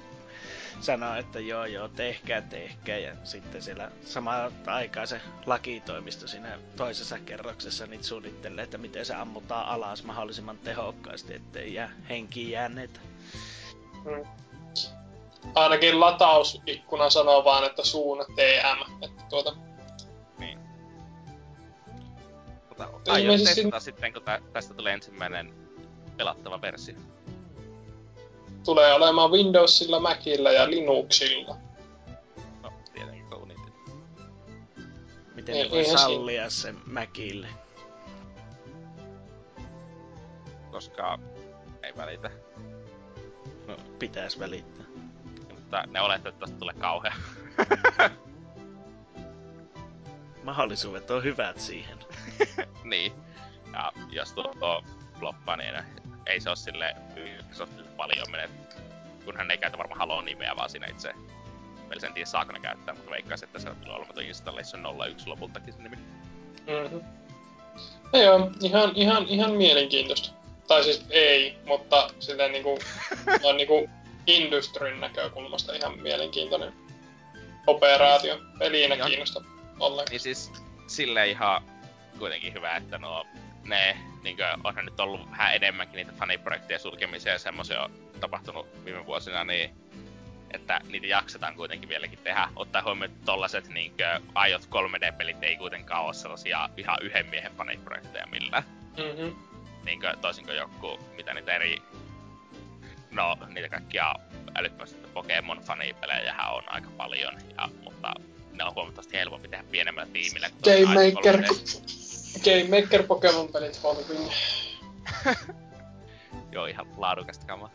sanoo, 0.81 1.15
että 1.15 1.41
joo 1.41 1.65
joo, 1.65 1.89
tehkää, 1.89 2.41
tehkää, 2.41 2.99
ja 2.99 3.13
sitten 3.25 3.63
siellä 3.63 3.91
samaan 4.05 4.53
aikaan 4.67 5.07
se 5.07 5.21
lakitoimisto 5.47 6.29
siinä 6.29 6.59
toisessa 6.77 7.19
kerroksessa 7.19 7.87
niitä 7.87 8.05
suunnittelee, 8.05 8.65
että 8.65 8.79
miten 8.79 9.07
se 9.07 9.15
ammutaan 9.15 9.67
alas 9.67 10.05
mahdollisimman 10.05 10.59
tehokkaasti, 10.59 11.35
ettei 11.35 11.75
jää 11.75 11.91
henkiin 12.09 12.51
jääneitä. 12.51 13.01
Mm. 14.05 14.27
Ainakin 15.55 16.01
latausikkuna 16.01 17.11
sanoo 17.11 17.45
vaan, 17.45 17.65
että 17.65 17.85
suun 17.85 18.19
TM. 18.35 19.03
Että 19.03 19.23
tuota, 19.31 19.57
Mutta 22.69 23.13
aion 23.13 23.41
testata 23.45 23.81
sitten, 23.81 24.13
kun 24.13 24.23
tä- 24.23 24.41
tästä 24.53 24.75
tulee 24.75 24.93
ensimmäinen 24.95 25.55
pelattava 26.17 26.61
versio. 26.61 26.95
Tulee 28.67 28.95
olemaan 28.95 29.31
Windowsilla, 29.31 30.01
Macillä 30.01 30.53
ja 30.53 30.71
Linuxilla. 30.71 31.57
No, 32.63 32.73
tietenkin 32.95 33.25
kun 33.27 33.43
Unity. 33.43 33.73
Miten 35.35 35.55
Ei- 35.55 35.65
ne 35.65 35.71
voi 35.71 35.85
sallia 35.85 36.51
sen 36.51 36.77
Mäkille. 36.87 37.49
koska 40.71 41.19
ei 41.83 41.93
välitä. 41.97 42.31
No, 43.67 43.77
pitäis 43.99 44.39
välittää. 44.39 44.87
Mutta 45.55 45.85
ne 45.87 46.01
olettaa, 46.01 46.29
että 46.29 46.41
tästä 46.41 46.59
tulee 46.59 46.75
kauhea. 46.75 47.15
Mahdollisuudet 50.45 51.11
on 51.11 51.25
hyvät 51.25 51.61
siihen. 51.61 51.99
niin. 52.85 53.13
Ja 53.73 53.93
jos 54.11 54.33
tuo, 54.33 54.55
tuo 54.59 54.83
floppaa, 55.19 55.57
niin 55.57 55.75
ei 56.27 56.41
se 56.41 56.49
ole 56.49 56.57
sille 56.57 56.97
Microsoftille 57.15 57.91
paljon 57.97 58.31
menet. 58.31 58.51
Kunhan 59.25 59.49
ne 59.49 59.55
ei 59.55 59.59
käytä 59.59 59.79
varmaan 59.79 59.99
Halo 59.99 60.23
nimeä, 60.23 60.57
vaan 60.57 60.71
siinä 60.71 60.87
itse 60.87 61.15
Pelissä 61.89 62.07
en 62.07 62.15
tiedä 62.15 62.27
saako 62.27 62.53
ne 62.53 62.61
käyttää, 62.61 62.95
mutta 62.95 63.11
veikkaisin, 63.11 63.47
että 63.47 63.59
se 63.59 63.71
tulee 63.71 63.97
olemaan 63.97 64.15
tuo 64.15 64.23
Installation 64.23 64.87
01 65.09 65.29
lopultakin 65.29 65.75
se 65.75 65.83
nimi. 65.83 65.97
Mm-hmm. 65.97 67.01
No 68.13 68.19
joo, 68.19 68.51
ihan, 68.63 68.93
ihan, 68.95 69.27
ihan 69.29 69.53
mielenkiintoista. 69.53 70.31
Tai 70.69 70.85
siis 70.85 71.07
ei, 71.11 71.59
mutta 71.67 72.11
silleen 72.21 72.53
niinku, 72.53 72.79
on 73.49 73.57
niinku 73.57 73.91
industrin 74.27 75.01
näkökulmasta 75.01 75.73
ihan 75.73 75.99
mielenkiintoinen 75.99 76.73
operaatio. 77.67 78.39
Peliinä 78.59 78.97
kiinnosta 79.07 79.43
ollenkaan. 79.81 80.11
Niin 80.11 80.21
siis 80.21 80.53
silleen 80.87 81.31
ihan 81.31 81.63
kuitenkin 82.19 82.55
hyvä, 82.55 82.77
että 82.77 82.99
nuo 82.99 83.27
ne, 83.65 83.97
niinkö, 84.27 84.57
onhan 84.65 84.85
nyt 84.85 85.01
ollut 85.01 85.31
vähän 85.31 85.55
enemmänkin 85.55 85.97
niitä 85.97 86.13
faniprojektien 86.13 86.81
sulkemisia 86.81 87.33
ja 87.33 87.39
semmoisia 87.39 87.83
on 87.83 87.91
tapahtunut 88.21 88.85
viime 88.85 89.07
vuosina, 89.07 89.45
niin 89.45 89.71
että 90.51 90.81
niitä 90.89 91.07
jaksetaan 91.07 91.57
kuitenkin 91.57 91.89
vieläkin 91.89 92.19
tehdä. 92.19 92.49
Ottaa 92.57 92.83
huomioon, 92.83 93.11
että 93.11 93.25
tollaset 93.25 93.69
niinkö 93.69 94.21
aiot 94.35 94.63
3D-pelit 94.65 95.43
ei 95.43 95.57
kuitenkaan 95.57 96.05
ole 96.05 96.15
sellaisia 96.15 96.71
ihan 96.77 96.99
yhden 97.03 97.27
miehen 97.27 97.53
faniprojekteja 97.57 98.27
millään. 98.27 98.63
Mm-hmm. 98.97 99.37
Niinkö, 99.85 100.17
toisin 100.21 100.45
kuin 100.45 100.57
joku, 100.57 101.01
mitä 101.17 101.35
niitä 101.35 101.55
eri... 101.55 101.83
No, 103.11 103.39
niitä 103.49 103.69
kaikkia 103.69 104.15
älyttömästi 104.55 104.99
Pokemon-fanipelejähän 105.15 106.55
on 106.55 106.73
aika 106.73 106.91
paljon, 106.97 107.35
ja, 107.59 107.69
mutta 107.85 108.15
ne 108.53 108.65
on 108.65 108.75
huomattavasti 108.75 109.17
helpompi 109.17 109.49
tehdä 109.49 109.65
pienemmällä 109.71 110.13
tiimillä. 110.13 110.51
kuin 110.51 110.87
Game 110.87 111.13
Maker, 111.15 111.37
3D. 111.37 112.06
Game 112.45 112.81
Maker 112.81 113.03
Pokemon 113.03 113.49
pelit 113.49 113.83
Holving. 113.83 114.31
Joo, 116.53 116.67
ihan 116.67 116.87
laadukasta 116.97 117.47
kamaa. 117.47 117.71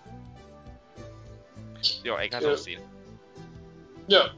Joo, 2.03 2.17
eikä 2.17 2.41
se 2.41 2.47
ole 2.47 2.57
siinä. 2.57 2.83
Joo. 4.07 4.29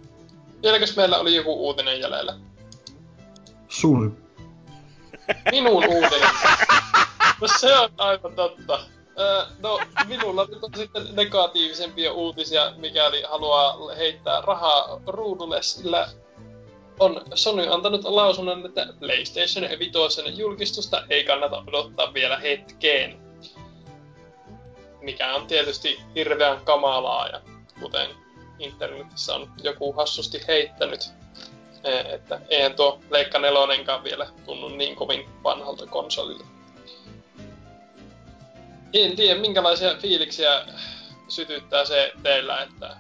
Vieläkös 0.62 0.96
meillä 0.96 1.20
oli 1.20 1.36
joku 1.36 1.68
uutinen 1.68 2.00
jäljellä? 2.00 2.38
Sun. 3.68 4.18
Minun 5.52 5.88
uutinen. 5.96 6.30
No 7.42 7.48
se 7.60 7.78
on 7.78 7.90
aivan 7.98 8.36
totta. 8.36 8.80
Öö, 9.20 9.46
no, 9.60 9.80
minulla 10.08 10.46
nyt 10.46 10.64
on 10.64 10.70
sitten 10.76 11.16
negatiivisempia 11.16 12.14
uutisia, 12.14 12.74
mikäli 12.78 13.22
haluaa 13.22 13.96
heittää 13.98 14.42
rahaa 14.42 15.02
ruudulle, 15.08 15.62
sillä 15.62 16.10
on 17.00 17.22
Sony 17.34 17.74
antanut 17.74 18.04
lausunnon, 18.04 18.66
että 18.66 18.88
PlayStation 19.00 19.80
5 19.80 20.40
julkistusta 20.40 21.04
ei 21.10 21.24
kannata 21.24 21.64
odottaa 21.68 22.14
vielä 22.14 22.38
hetkeen. 22.38 23.18
Mikä 25.02 25.36
on 25.36 25.48
tietysti 25.48 26.00
hirveän 26.16 26.62
kamalaa 26.66 27.28
ja 27.28 27.42
kuten 27.80 28.10
internetissä 28.60 29.36
on 29.36 29.52
joku 29.64 29.94
hassusti 29.94 30.42
heittänyt. 30.48 31.10
E- 31.84 32.14
Että 32.14 32.40
eihän 32.50 32.76
tuo 32.76 33.00
Leikka 33.10 33.40
nelonenkaan 33.40 34.04
vielä 34.04 34.28
tunnu 34.46 34.70
niin 34.70 34.96
kovin 34.96 35.30
vanhalta 35.44 35.88
konsolilta. 35.88 36.46
En 38.94 39.16
tiedä, 39.16 39.40
minkälaisia 39.40 39.96
fiiliksiä 40.00 40.66
sytyttää 41.28 41.86
se 41.86 42.12
teillä, 42.24 42.62
että 42.62 42.98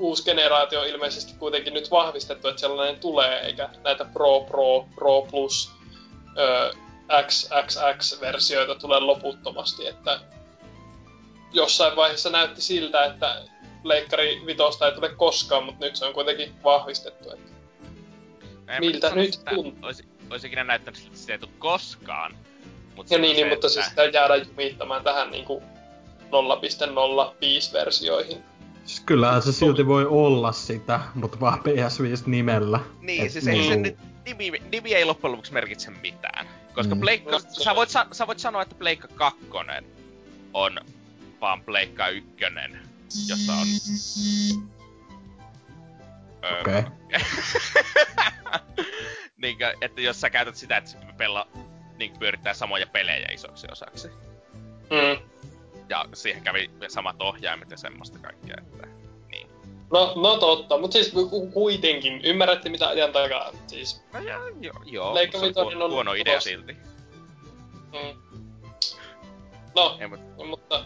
uusi 0.00 0.24
generaatio 0.24 0.80
on 0.80 0.86
ilmeisesti 0.86 1.32
kuitenkin 1.38 1.74
nyt 1.74 1.90
vahvistettu, 1.90 2.48
että 2.48 2.60
sellainen 2.60 3.00
tulee, 3.00 3.40
eikä 3.40 3.68
näitä 3.84 4.04
Pro, 4.04 4.40
Pro, 4.40 4.86
Pro 4.94 5.22
Plus, 5.22 5.70
ö, 6.38 6.72
XXX-versioita 7.26 8.74
tule 8.74 9.00
loputtomasti, 9.00 9.86
että 9.86 10.20
jossain 11.52 11.96
vaiheessa 11.96 12.30
näytti 12.30 12.62
siltä, 12.62 13.04
että 13.04 13.42
Leikkari 13.84 14.42
vitosta 14.46 14.86
ei 14.86 14.92
tule 14.94 15.08
koskaan, 15.08 15.64
mutta 15.64 15.84
nyt 15.84 15.96
se 15.96 16.04
on 16.04 16.12
kuitenkin 16.14 16.54
vahvistettu. 16.64 17.30
Että 17.30 17.50
En 18.68 18.80
Miltä 18.80 19.14
nyt 19.14 19.40
tuntuu? 19.54 19.86
Olisi, 19.86 20.04
olisi 20.30 20.46
ikinä 20.46 20.64
näyttänyt 20.64 20.96
siltä, 21.00 21.14
että 21.14 21.26
se 21.26 21.32
ei 21.32 21.38
tule 21.38 21.50
koskaan. 21.58 22.36
Mut 22.96 23.10
ja 23.10 23.16
se 23.16 23.20
niin, 23.20 23.36
niin 23.36 23.48
mutta 23.48 23.66
että- 23.66 23.74
siis 23.74 23.86
sitä 23.86 24.04
jäädään 24.04 24.46
jumittamaan 24.48 25.04
tähän 25.04 25.30
niinku 25.30 25.62
0.05-versioihin. 26.30 28.44
Siis 28.84 29.00
kyllähän 29.00 29.42
se 29.42 29.52
silti 29.52 29.86
voi 29.86 30.06
olla 30.06 30.52
sitä, 30.52 31.00
mutta 31.14 31.40
vaan 31.40 31.58
PS5 31.58 32.22
nimellä. 32.26 32.80
Niin, 33.00 33.26
Et 33.26 33.32
siis 33.32 33.46
ei 33.46 33.62
se 33.64 33.70
niin. 33.70 33.82
nyt, 33.82 33.96
nimi, 34.24 34.62
nimi 34.72 34.94
ei 34.94 35.04
loppujen 35.04 35.32
lopuksi 35.32 35.52
merkitse 35.52 35.90
mitään. 35.90 36.46
Koska 36.74 36.94
Mm. 36.94 37.00
Pleikka, 37.00 37.38
sä, 37.38 37.74
voit, 37.74 37.88
sa, 37.88 38.06
sä 38.12 38.26
voit 38.26 38.38
sanoa, 38.38 38.62
että 38.62 38.74
Pleikka 38.74 39.08
2 39.08 39.38
on 40.54 40.80
vaan 41.40 41.62
Pleikka 41.62 42.08
1, 42.08 42.30
jossa 43.28 43.52
on... 43.52 43.66
Öö, 46.44 46.60
Okei. 46.60 46.82
Niinkö, 49.42 49.74
että 49.80 50.00
jos 50.00 50.20
sä 50.20 50.30
käytät 50.30 50.56
sitä, 50.56 50.76
että 50.76 50.90
se 50.90 50.98
pella 51.16 51.48
niin 51.98 52.18
pyörittää 52.18 52.54
samoja 52.54 52.86
pelejä 52.86 53.28
isoksi 53.32 53.66
osaksi. 53.72 54.08
Mm. 54.90 55.30
Ja 55.90 56.04
siihen 56.14 56.42
kävi 56.42 56.70
samat 56.88 57.16
ohjaimet 57.22 57.70
ja 57.70 57.76
semmoista 57.76 58.18
kaikkea, 58.18 58.56
että... 58.58 58.86
Niin. 59.30 59.46
No, 59.92 60.12
no 60.16 60.36
totta, 60.36 60.78
mutta 60.78 60.92
siis 60.92 61.12
ku- 61.30 61.50
kuitenkin, 61.50 62.20
ymmärrätte 62.24 62.68
mitä 62.68 62.88
ajan 62.88 63.12
takaa. 63.12 63.52
Siis, 63.66 64.02
No 64.12 64.20
joo, 64.20 64.48
joo, 64.60 64.74
joo 64.86 65.10
Pleikka 65.12 65.38
se 65.38 65.46
on 65.46 65.52
huono, 65.64 65.84
on 65.84 65.90
huono 65.90 66.12
idea 66.12 66.40
silti. 66.40 66.72
mm. 67.92 68.20
No, 69.76 69.96
Ei, 70.00 70.08
mut, 70.08 70.20
mutta 70.48 70.84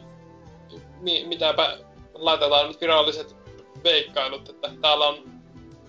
mi- 1.01 1.24
mitäpä 1.26 1.78
laitetaan 2.14 2.68
nyt 2.68 2.81
viralliset 2.81 3.36
veikkailut, 3.85 4.48
että 4.48 4.70
täällä 4.81 5.06
on 5.09 5.34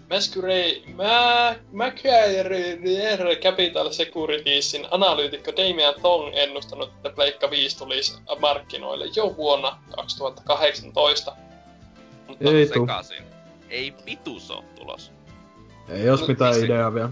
Masquerade, 0.10 0.82
Mä, 0.96 1.56
Macquarie 1.72 3.36
Capital 3.44 3.90
Securitiesin 3.92 4.88
analyytikko 4.92 5.52
Damian 5.52 5.94
Thong 6.02 6.32
ennustanut, 6.36 6.90
että 6.90 7.10
Pleikka 7.10 7.50
5 7.50 7.78
tulisi 7.78 8.14
markkinoille 8.40 9.06
jo 9.16 9.36
vuonna 9.38 9.78
2018. 9.96 11.36
Mutta 12.28 12.50
Ei 12.52 12.68
sekaisin. 12.68 13.24
Ei 13.70 13.94
vitus 14.06 14.52
oo 14.52 14.64
tulos. 14.76 15.12
Ei 15.90 16.04
jos 16.06 16.22
No, 16.22 16.28
mitään 16.28 16.54
se- 16.56 16.66
ideaa 16.66 16.94
vielä. 16.94 17.10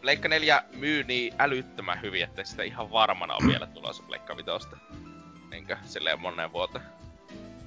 Pleikka 0.00 0.28
4 0.28 0.62
myy 0.76 1.04
niin 1.04 1.34
älyttömän 1.38 2.02
hyvin, 2.02 2.24
että 2.24 2.44
sitä 2.44 2.62
ihan 2.62 2.92
varmana 2.92 3.34
on 3.34 3.48
vielä 3.48 3.66
tulossa 3.66 4.02
Pleikka 4.06 4.36
Vitosta. 4.36 4.76
Niinkö, 5.50 5.76
silleen 5.86 6.20
moneen 6.20 6.52
vuoteen. 6.52 6.84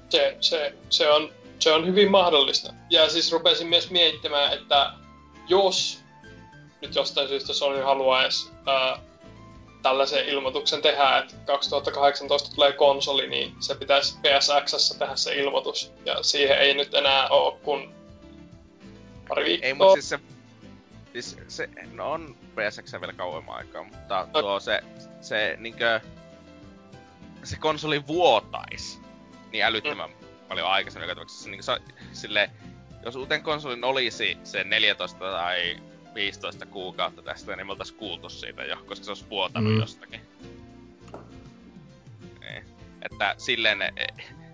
se, 0.10 0.38
se, 0.40 0.74
se, 0.90 1.10
on, 1.10 1.30
se 1.60 1.72
on 1.72 1.88
hyvin 1.88 2.12
mahdollista. 2.12 2.74
Ja 2.90 3.10
siis 3.10 3.32
rupesin 3.32 3.68
myös 3.68 3.92
miettimään, 3.92 4.54
että 4.54 4.94
jos 5.48 6.04
nyt 6.82 6.96
jostain 6.96 7.28
syystä 7.28 7.54
Sony 7.54 7.82
haluaisi 7.82 8.52
ää, 8.66 9.00
tällaisen 9.82 10.26
ilmoituksen 10.26 10.82
tehdä, 10.82 11.18
että 11.18 11.36
2018 11.46 12.56
tulee 12.56 12.72
konsoli, 12.72 13.28
niin 13.28 13.56
se 13.60 13.76
pitäisi 13.76 14.18
PSXssä 14.18 15.00
tehdä 15.00 15.16
se 15.16 15.36
ilmoitus. 15.36 15.92
Ja 16.06 16.24
siihen 16.24 16.58
ei 16.58 16.74
nyt 16.74 16.94
enää 16.94 17.30
ole 17.30 17.60
kuin 17.64 17.94
pari 19.28 19.46
viikkoa. 19.46 19.68
Ei, 19.68 19.74
mut 19.74 19.94
siis 19.94 20.10
se... 20.10 20.20
Siis 21.14 21.38
se, 21.48 21.70
no 21.92 22.12
on 22.12 22.36
PSX 22.56 22.94
vielä 22.94 23.14
kauemman 23.14 23.56
aikaa, 23.56 23.84
mutta 23.84 24.28
tuo 24.42 24.60
se, 24.60 24.82
se 25.22 25.56
niinkö... 25.60 26.00
Se 27.44 27.58
konsoli 27.58 28.08
vuotais 28.08 29.00
niin 29.52 29.64
älyttömän 29.64 30.10
paljon 30.48 30.68
aikaisemmin 30.68 31.10
joka 31.10 31.15
tapauksessa. 31.15 31.49
Niin 31.49 31.64
se, 31.64 31.78
sille, 32.14 32.49
jos 33.06 33.15
uuteen 33.15 33.44
konsolin 33.44 33.84
olisi 33.84 34.38
se 34.44 34.64
14 34.64 35.20
tai 35.20 35.78
15 36.15 36.65
kuukautta 36.65 37.22
tästä, 37.22 37.56
niin 37.56 37.65
me 37.68 37.72
oltais 37.72 37.91
kuultu 37.91 38.30
siitä 38.30 38.64
jo, 38.64 38.78
koska 38.86 39.06
se 39.06 39.11
olisi 39.11 39.30
vuotanut 39.30 39.70
Mm. 39.72 39.76
mm. 39.76 39.82
jostakin. 39.82 40.22
Niin. 42.40 42.65
Että 43.02 43.36
silleen, 43.38 43.82
e, 43.82 43.91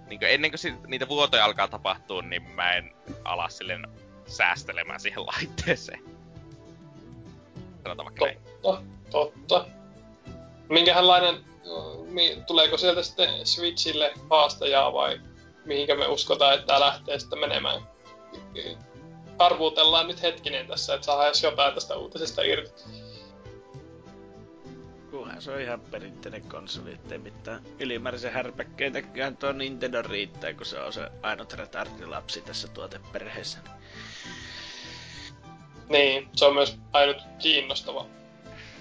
niin 0.10 0.20
ennen 0.22 0.52
kuin 0.52 0.78
niitä 0.88 1.08
vuotoja 1.08 1.46
alkaa 1.46 1.68
tapahtua, 1.68 2.22
niin 2.22 2.42
mä 2.44 2.74
en 2.74 2.94
ala 3.24 3.50
silleen 3.50 3.88
säästelemään 4.28 5.00
siihen 5.00 5.26
laitteeseen. 5.26 6.04
Sanotaan 7.84 8.06
vaikka 8.06 8.26
näin. 8.26 8.38
Totta, 8.62 8.84
totta. 9.12 9.66
Minkälainen, 10.70 11.44
mi- 12.10 12.44
tuleeko 12.48 12.78
sieltä 12.78 13.04
sitten 13.04 13.46
Switchille 13.46 14.14
haastajaa 14.30 14.94
vai 14.94 15.22
mihinkä 15.66 15.96
me 15.96 16.08
uskotaan, 16.08 16.54
että 16.54 16.68
tämä 16.68 16.80
lähtee 16.80 17.20
sitten 17.20 17.40
menemään? 17.40 17.82
Arvuutellaan 19.40 20.08
nyt 20.08 20.22
hetkinen 20.22 20.68
tässä, 20.68 20.94
että 20.94 21.06
saadaan 21.06 21.28
edes 21.28 21.44
jotain 21.44 21.74
tästä 21.74 21.96
uutisesta 21.96 22.42
irti. 22.42 22.84
Kunhan 25.12 25.42
se 25.42 25.52
on 25.52 25.62
ihan 25.62 25.82
perinteinen 25.82 26.42
konsoli, 26.42 26.94
ettei 26.94 27.18
mitään 27.18 27.62
ylimääräisen 27.80 28.34
härpäkkeitäkään 28.34 29.38
tuo 29.38 29.52
Nintendo 29.52 30.02
riittää, 30.02 30.54
kun 30.54 30.66
se 30.66 30.80
on 30.80 30.94
se 30.94 31.10
ainut 31.22 31.54
retardilapsi 31.54 32.42
tässä 32.42 32.68
tuoteperheessä. 32.68 33.58
Niin, 35.90 36.30
se 36.36 36.46
on 36.46 36.54
myös 36.54 36.80
ainut 36.94 37.18
kiinnostava. 37.40 38.06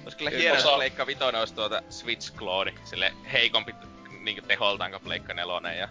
Olisi 0.02 0.16
kyllä 0.16 0.30
hienoa, 0.30 0.58
että 0.58 0.74
Pleikka 0.74 1.06
Vitoinen 1.06 1.38
olisi 1.38 1.54
tuota 1.54 1.82
Switch 1.90 2.34
Clone, 2.34 2.74
sille 2.84 3.12
heikompi 3.32 3.74
niin 4.20 4.44
teholtaan 4.44 4.90
kuin 4.90 5.02
Pleikka 5.02 5.34
Nelonen 5.34 5.78
ja 5.78 5.88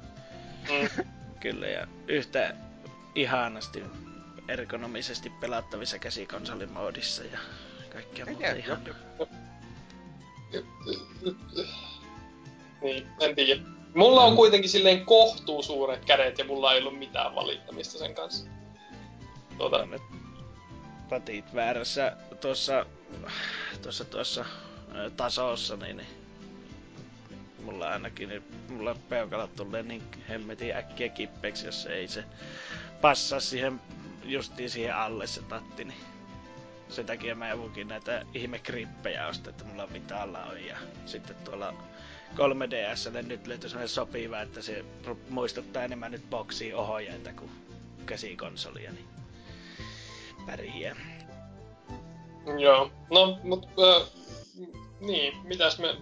Mm. 0.69 1.05
Kyllä, 1.39 1.67
ja 1.67 1.87
yhtä 2.07 2.53
ihanasti 3.15 3.83
ergonomisesti 4.47 5.29
pelattavissa 5.29 5.99
käsikonsolimoodissa 5.99 7.23
ja 7.23 7.39
kaikkea 7.93 8.25
muuta 8.25 8.47
ihan. 8.47 8.83
Niin, 12.81 13.07
en 13.19 13.35
tiedä. 13.35 13.61
Mulla 13.95 14.23
on 14.23 14.35
kuitenkin 14.35 14.69
silleen 14.69 15.05
kohtuu 15.05 15.63
suuret 15.63 16.05
kädet 16.05 16.37
ja 16.37 16.45
mulla 16.45 16.73
ei 16.73 16.79
ollut 16.79 16.99
mitään 16.99 17.35
valittamista 17.35 17.97
sen 17.97 18.15
kanssa. 18.15 18.49
Tuota, 19.57 19.85
nyt 19.85 20.01
patit 21.09 21.55
väärässä 21.55 22.17
tuossa, 22.41 22.85
tuossa, 23.81 24.05
tuossa 24.05 24.45
tasossa, 25.17 25.75
niin, 25.75 25.97
niin 25.97 26.07
mulla 27.67 27.89
ainakin, 27.89 28.29
niin 28.29 28.43
mulla 28.69 28.95
peukalat 29.09 29.55
tulee 29.55 29.83
niin 29.83 30.03
hemmetin 30.29 30.75
äkkiä 30.75 31.09
kippeeksi, 31.09 31.65
jos 31.65 31.85
ei 31.85 32.07
se 32.07 32.23
passaa 33.01 33.39
siihen 33.39 33.81
justiin 34.23 34.69
siihen 34.69 34.95
alle 34.95 35.27
se 35.27 35.41
tatti, 35.41 35.83
niin 35.83 35.99
sen 36.89 37.05
takia 37.05 37.35
mä 37.35 37.49
joudukin 37.49 37.87
näitä 37.87 38.25
ihmekrippejä 38.33 39.27
ostaa, 39.27 39.49
että 39.49 39.63
mulla 39.63 39.87
mitalla 39.87 40.43
on 40.43 40.65
ja 40.65 40.77
sitten 41.05 41.35
tuolla 41.35 41.73
3DSlle 42.35 43.21
nyt 43.21 43.47
löytyi 43.47 43.69
sellainen 43.69 43.89
sopiva, 43.89 44.41
että 44.41 44.61
se 44.61 44.85
muistuttaa 45.29 45.83
enemmän 45.83 46.11
nyt 46.11 46.29
boksiin 46.29 46.75
ohjainta 46.75 47.33
kuin 47.33 47.51
käsikonsolia, 48.05 48.91
niin 48.91 49.07
pärjää. 50.45 50.95
Joo, 52.59 52.91
no, 53.11 53.39
mut 53.43 53.65
äh, 53.65 54.07
niin, 54.99 55.37
mitäs 55.43 55.79
me, 55.79 55.95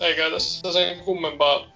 eikä 0.00 0.30
tässä 0.30 0.72
sen 0.72 1.00
kummempaa. 1.00 1.66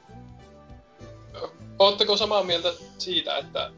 Ö, 1.34 1.48
Ootteko 1.78 2.16
samaa 2.16 2.42
mieltä 2.42 2.72
siitä, 2.98 3.38
että 3.38 3.70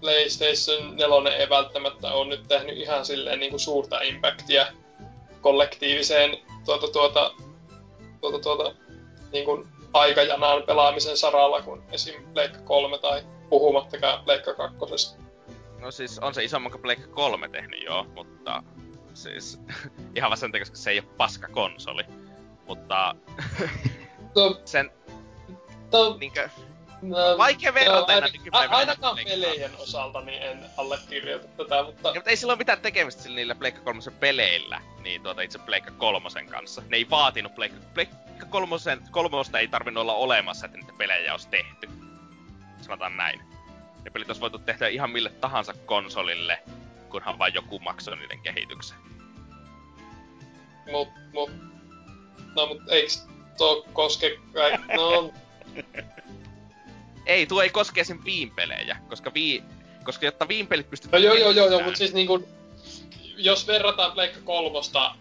PlayStation 0.00 0.96
4 0.96 1.36
ei 1.36 1.48
välttämättä 1.48 2.12
ole 2.12 2.28
nyt 2.28 2.48
tehnyt 2.48 2.76
ihan 2.76 3.04
silleen 3.04 3.40
niin 3.40 3.50
kuin 3.50 3.60
suurta 3.60 4.00
impactia 4.00 4.66
kollektiiviseen 5.40 6.38
tuota, 6.64 6.88
tuota, 6.88 7.30
tuota, 8.20 8.38
tuota, 8.38 8.74
niin 9.32 9.44
kuin 9.44 9.68
aikajanaan 9.92 10.62
pelaamisen 10.62 11.16
saralla 11.16 11.62
kuin 11.62 11.82
esim. 11.92 12.14
Pleikka 12.32 12.58
3 12.58 12.98
tai 12.98 13.22
puhumattakaan 13.48 14.24
Pleikka 14.24 14.54
2. 14.54 15.16
No 15.78 15.90
siis 15.90 16.18
on 16.18 16.34
se 16.34 16.44
isomman 16.44 16.72
kuin 16.72 16.82
Pleikka 16.82 17.08
3 17.08 17.48
tehnyt 17.48 17.82
joo, 17.82 18.04
mutta 18.04 18.62
siis 19.14 19.60
ihan 20.16 20.30
vaan 20.30 20.38
sen 20.38 20.52
koska 20.52 20.76
se 20.76 20.90
ei 20.90 20.98
ole 20.98 21.08
paska 21.16 21.48
konsoli. 21.48 22.02
Mutta 22.66 23.14
No, 24.36 24.60
sen 24.64 24.90
to, 25.90 26.16
niinkö, 26.16 26.48
No, 27.02 27.38
Vaikea 27.38 27.74
verrata 27.74 28.12
joo, 28.12 28.18
enää 28.18 28.30
nykypäivänä 28.32 28.76
Ainakaan 28.76 29.16
pelejen 29.24 29.70
osalta 29.78 30.20
niin 30.20 30.42
en 30.42 30.64
allekirjoita 30.76 31.48
tätä, 31.48 31.82
mutta... 31.82 32.08
Ja, 32.08 32.14
mutta 32.14 32.30
ei 32.30 32.36
sillä 32.36 32.50
ole 32.50 32.58
mitään 32.58 32.80
tekemistä 32.80 33.22
sillä 33.22 33.36
niillä 33.36 33.54
Pleikka 33.54 33.80
3 33.80 34.00
peleillä, 34.20 34.80
niin 35.02 35.22
tuota 35.22 35.42
itse 35.42 35.58
Pleikka 35.58 35.90
3 35.90 36.28
kanssa. 36.50 36.82
Ne 36.88 36.96
ei 36.96 37.10
vaatinut 37.10 37.54
Pleikka, 37.54 37.78
Pleikka 37.94 38.46
3, 38.50 38.76
kolmosta 39.10 39.58
ei 39.58 39.68
tarvinnut 39.68 40.00
olla 40.00 40.14
olemassa, 40.14 40.66
että 40.66 40.78
niitä 40.78 40.92
pelejä 40.98 41.32
olisi 41.32 41.48
tehty. 41.48 41.88
Sanotaan 42.80 43.16
näin. 43.16 43.40
Ne 44.04 44.10
pelit 44.10 44.28
olisi 44.28 44.40
voitu 44.40 44.58
tehdä 44.58 44.88
ihan 44.88 45.10
mille 45.10 45.30
tahansa 45.30 45.74
konsolille, 45.86 46.62
kunhan 47.08 47.38
vain 47.38 47.54
joku 47.54 47.78
maksoi 47.78 48.16
niiden 48.16 48.40
kehityksen. 48.40 48.98
Mut, 50.90 51.08
mut... 51.32 51.50
No 52.56 52.66
mut 52.66 52.82
eiks 52.88 53.26
tuo 53.56 53.86
koske. 53.92 54.38
No, 54.96 55.32
Ei, 57.26 57.46
tuo 57.46 57.62
ei 57.62 57.70
koske 57.70 58.00
esim. 58.00 58.20
Viin-pelejä, 58.24 58.96
koska 59.08 59.34
Vii... 59.34 59.62
Koska 60.04 60.26
jotta 60.26 60.48
Viin-pelit 60.48 60.90
pystyt... 60.90 61.12
no 61.12 61.18
joo 61.18 61.34
joo 61.34 61.50
joo, 61.50 61.68
joo 61.68 61.82
mut 61.82 61.96
siis 61.96 62.12
niinku... 62.14 62.48
Jos 63.36 63.66
verrataan 63.66 64.12
Pleikka 64.12 64.40
kolmosta, 64.44 65.14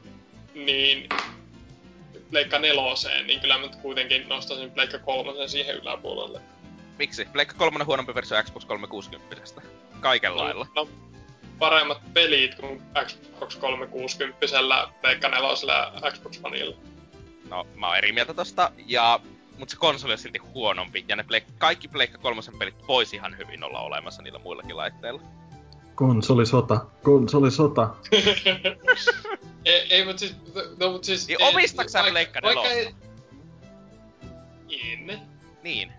niin... 0.54 1.10
Pleikka 2.30 2.60
neloseen, 2.60 3.28
niin 3.28 3.40
kyllä 3.40 3.58
mä 3.58 3.68
kuitenkin 3.68 4.30
nostaisin 4.30 4.72
Pleikka 4.72 5.00
kolmosen 5.00 5.50
siihen 5.50 5.76
yläpuolelle. 5.76 6.42
Miksi? 7.00 7.26
Pleikka 7.26 7.56
3 7.58 7.78
on 7.80 7.86
huonompi 7.86 8.16
versio 8.16 8.44
Xbox 8.44 8.66
360. 8.66 9.62
Kaikella 10.00 10.44
lailla. 10.44 10.68
No, 10.76 10.90
paremmat 11.60 12.14
pelit 12.14 12.56
kuin 12.56 12.82
Xbox 13.06 13.56
360 13.56 14.38
Pleikka 15.02 15.30
nelosella 15.30 15.74
ja 15.74 16.12
Xbox 16.12 16.40
Oneilla. 16.44 16.78
No, 17.54 17.68
mä 17.76 17.88
oon 17.88 17.98
eri 17.98 18.12
mieltä 18.12 18.34
tosta, 18.34 18.72
ja... 18.88 19.20
Mut 19.58 19.70
se 19.70 19.78
konsoli 19.78 20.12
on 20.14 20.18
silti 20.18 20.40
huonompi, 20.40 21.06
ja 21.08 21.16
ne 21.16 21.24
Pleik- 21.24 21.52
kaikki 21.58 21.88
Pleikka 21.88 22.18
3 22.18 22.42
pelit 22.60 22.88
voisi 22.88 23.16
ihan 23.16 23.38
hyvin 23.38 23.64
olla 23.64 23.80
olemassa 23.80 24.22
niillä 24.22 24.40
muillakin 24.40 24.78
laitteilla. 24.78 25.22
Konsolisota, 25.96 26.86
konsolisota. 27.04 27.96
ei, 29.66 29.82
ei 29.90 30.06
mut 30.06 30.20
siis... 30.20 30.36
No, 30.80 30.92
mut 30.92 31.04
siis 31.04 31.28
Niin 31.28 31.42
ei- 31.42 31.50
omistaks 31.50 31.92
sä 31.92 32.04
Pleikka 32.04 32.40
vaikka 32.44 32.64
nelosta? 32.64 32.70
ei- 32.70 32.96
En. 34.92 35.22
Niin. 35.64 35.92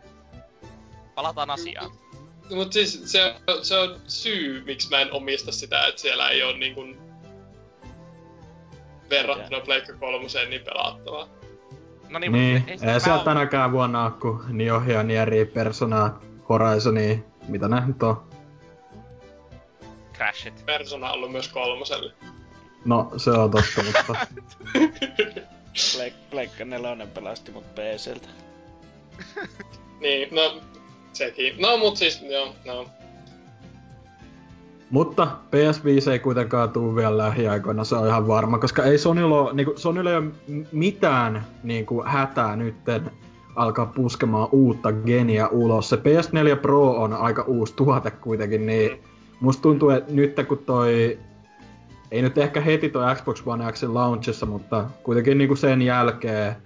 Palataan 1.15 1.51
asiaan. 1.51 1.91
Mut 2.51 2.73
siis 2.73 3.03
se, 3.13 3.35
se 3.63 3.79
on 3.79 4.01
syy, 4.07 4.65
miksi 4.65 4.91
mä 4.91 5.01
en 5.01 5.13
omista 5.13 5.53
sitä, 5.53 5.87
että 5.87 6.01
siellä 6.01 6.29
ei 6.29 6.43
ole 6.43 6.59
niinku 6.59 6.85
verrattuna 9.11 9.61
Pleikka 9.61 9.93
kolmoseen 9.93 10.51
niin 10.51 10.63
pelattavaa. 10.63 11.29
No 12.15 12.19
niin, 12.21 12.33
Niin, 12.33 12.57
mutta 12.59 12.73
ei 12.73 12.79
sitä 12.79 12.99
siellä 12.99 13.19
mä- 13.19 13.25
tänäkään 13.25 13.73
vuonna 13.73 14.05
ole 14.05 14.13
kuin 14.21 14.39
Niohia, 14.49 15.03
Nieri, 15.03 15.45
Persona, 15.45 16.13
Horizoni, 16.49 17.25
mitä 17.49 17.69
nää 17.69 17.87
nyt 17.87 18.03
on. 18.03 18.23
Crashit. 20.15 20.67
Persona 20.67 21.09
on 21.09 21.15
ollut 21.15 21.33
myös 21.33 21.49
kolmoselle. 21.49 22.13
No, 22.85 23.13
se 23.17 23.31
on 23.31 23.51
totta, 23.51 23.83
mutta... 23.85 24.27
Pleik- 25.75 26.31
Pleikka 26.31 26.65
nelonen 26.65 27.09
pelasti 27.11 27.51
mut 27.53 27.65
PCltä. 27.75 28.29
niin, 30.01 30.29
no 30.35 30.61
sekin. 31.13 31.55
No 31.63 31.77
mut 31.77 31.97
siis, 31.97 32.23
joo, 32.23 32.55
no. 32.65 32.87
Mutta 34.91 35.29
PS5 35.47 36.11
ei 36.11 36.19
kuitenkaan 36.19 36.71
tuu 36.71 36.97
vielä 36.97 37.19
lähiaikoina, 37.19 37.85
se 37.85 37.95
on 37.97 38.07
ihan 38.07 38.29
varma, 38.29 38.59
koska 38.59 38.83
ei 38.83 38.99
Sonylla 38.99 39.41
ole, 39.41 39.55
niinku, 39.55 39.73
Sonylla 39.77 40.11
ei 40.11 40.17
ole 40.17 40.31
mitään 40.73 41.45
niinku, 41.63 42.03
hätää 42.07 42.57
nytten 42.57 43.11
alkaa 43.57 43.87
puskemaan 43.87 44.49
uutta 44.53 44.93
geniä 44.93 45.49
ulos. 45.49 45.89
Se 45.89 45.97
PS4 45.97 46.57
Pro 46.63 46.91
on 46.91 47.13
aika 47.13 47.43
uusi 47.43 47.75
tuote 47.77 48.11
kuitenkin, 48.11 48.67
niin 48.67 49.03
musta 49.41 49.63
tuntuu, 49.63 49.91
että 49.91 50.13
nyt 50.13 50.35
kun 50.49 50.59
toi 50.59 51.19
ei 52.11 52.23
nyt 52.23 52.39
ehkä 52.39 52.61
heti 52.61 52.89
toi 52.89 53.15
Xbox 53.15 53.43
One 53.47 53.73
X 53.73 53.83
launchissa, 53.83 54.47
mutta 54.47 54.85
kuitenkin 55.03 55.39
niinku 55.39 55.57
sen 55.57 55.83
jälkeen 55.83 56.57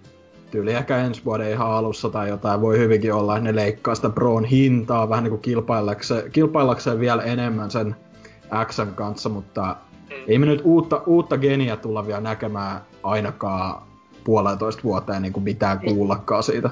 tyyli 0.51 0.73
ehkä 0.73 0.97
ensi 0.97 1.25
vuoden 1.25 1.51
ihan 1.51 1.71
alussa 1.71 2.09
tai 2.09 2.29
jotain 2.29 2.61
voi 2.61 2.79
hyvinkin 2.79 3.15
olla, 3.15 3.37
että 3.37 3.53
ne 3.53 3.57
leikkaa 3.57 3.95
sitä 3.95 4.11
Proon 4.11 4.45
hintaa 4.45 5.09
vähän 5.09 5.25
niinku 5.25 5.39
kilpaillakseen, 5.39 6.31
kilpaillakseen 6.33 7.01
vielä 7.01 7.23
enemmän 7.23 7.71
sen 7.71 7.97
Xn 8.71 8.95
kanssa, 8.95 9.29
mutta 9.29 9.77
Mm. 10.11 10.15
ei 10.29 10.39
me 10.39 10.47
nyt 10.47 10.61
uutta, 10.65 11.03
uutta 11.07 11.39
geniä 11.39 11.77
tulla 11.77 12.07
vielä 12.07 12.21
näkemään 12.21 12.81
ainakaan 13.03 13.83
puolentoista 14.25 14.83
vuoteen 14.83 15.23
niin 15.23 15.33
kuin 15.33 15.45
mitään 15.45 15.81
kuullakaan 15.81 16.43
siitä. 16.43 16.71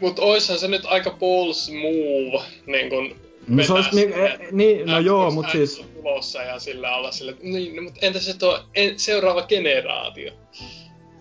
Mut 0.00 0.18
oishan 0.18 0.58
se 0.58 0.68
nyt 0.68 0.84
aika 0.84 1.10
balls 1.10 1.70
move, 1.70 2.44
niin 2.66 2.90
kun 2.90 3.16
No, 3.48 3.62
se 3.64 3.72
olisi, 3.72 3.90
niin, 3.94 4.08
sinne 4.12 4.26
e, 4.26 4.48
niin, 4.52 4.86
no 4.86 4.98
joo, 4.98 5.30
mut 5.30 5.46
X 5.46 5.52
siis, 5.52 5.84
tulossa 5.94 6.42
ja 6.42 6.58
sillä 6.58 6.96
olla 6.96 7.12
sille, 7.12 7.36
niin, 7.42 7.76
no, 7.76 7.82
mut 7.82 7.98
entä 8.02 8.20
se 8.20 8.38
tuo 8.38 8.60
en, 8.74 8.98
seuraava 8.98 9.42
generaatio? 9.42 10.32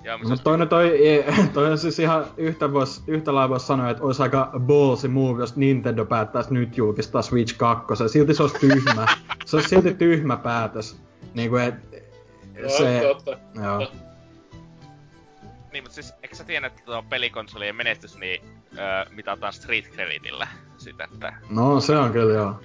Joo, 0.06 0.18
no 0.18 0.30
mutta 0.30 0.44
toinen 0.44 0.70
toi, 0.70 1.00
toi 1.54 1.72
on 1.72 1.78
siis 1.78 2.00
ihan 2.00 2.26
yhtä, 2.38 2.74
vois, 2.74 3.04
yhtä 3.08 3.36
lailla 3.36 3.50
vois 3.50 3.68
sanoa, 3.68 3.90
että 3.90 4.04
olisi 4.04 4.22
aika 4.22 4.52
ballsy 4.60 5.08
move, 5.08 5.40
jos 5.40 5.56
Nintendo 5.56 6.06
päättäisi 6.06 6.54
nyt 6.54 6.78
julkistaa 6.78 7.22
Switch 7.22 7.58
2. 7.58 7.94
Silti 8.10 8.34
se 8.34 8.44
olisi 8.44 8.60
tyhmä. 8.60 9.06
se 9.46 9.56
olisi 9.56 9.70
silti 9.70 9.94
tyhmä 9.94 10.38
päätös. 10.38 11.02
Niin 11.34 11.50
kuin, 11.50 11.64
et, 11.64 11.76
Joo, 12.60 12.70
se, 12.70 13.02
totta. 13.02 13.38
joo. 13.64 13.88
Niin, 15.74 15.84
mutta 15.84 15.96
siis, 15.96 16.14
eikö 16.24 16.36
sä 16.36 16.44
tiedä, 16.44 16.68
että 16.68 16.82
tuo 16.86 17.04
pelikonsolien 17.10 17.76
menestys, 17.76 18.18
niin 18.18 18.42
öö, 18.78 19.06
mitataan 19.10 19.54
Street 19.54 19.90
Creditillä 19.90 20.48
sitä, 20.78 21.08
että... 21.14 21.34
No 21.50 21.80
se 21.80 21.98
on 21.98 22.12
kyllä 22.12 22.34
joo. 22.34 22.60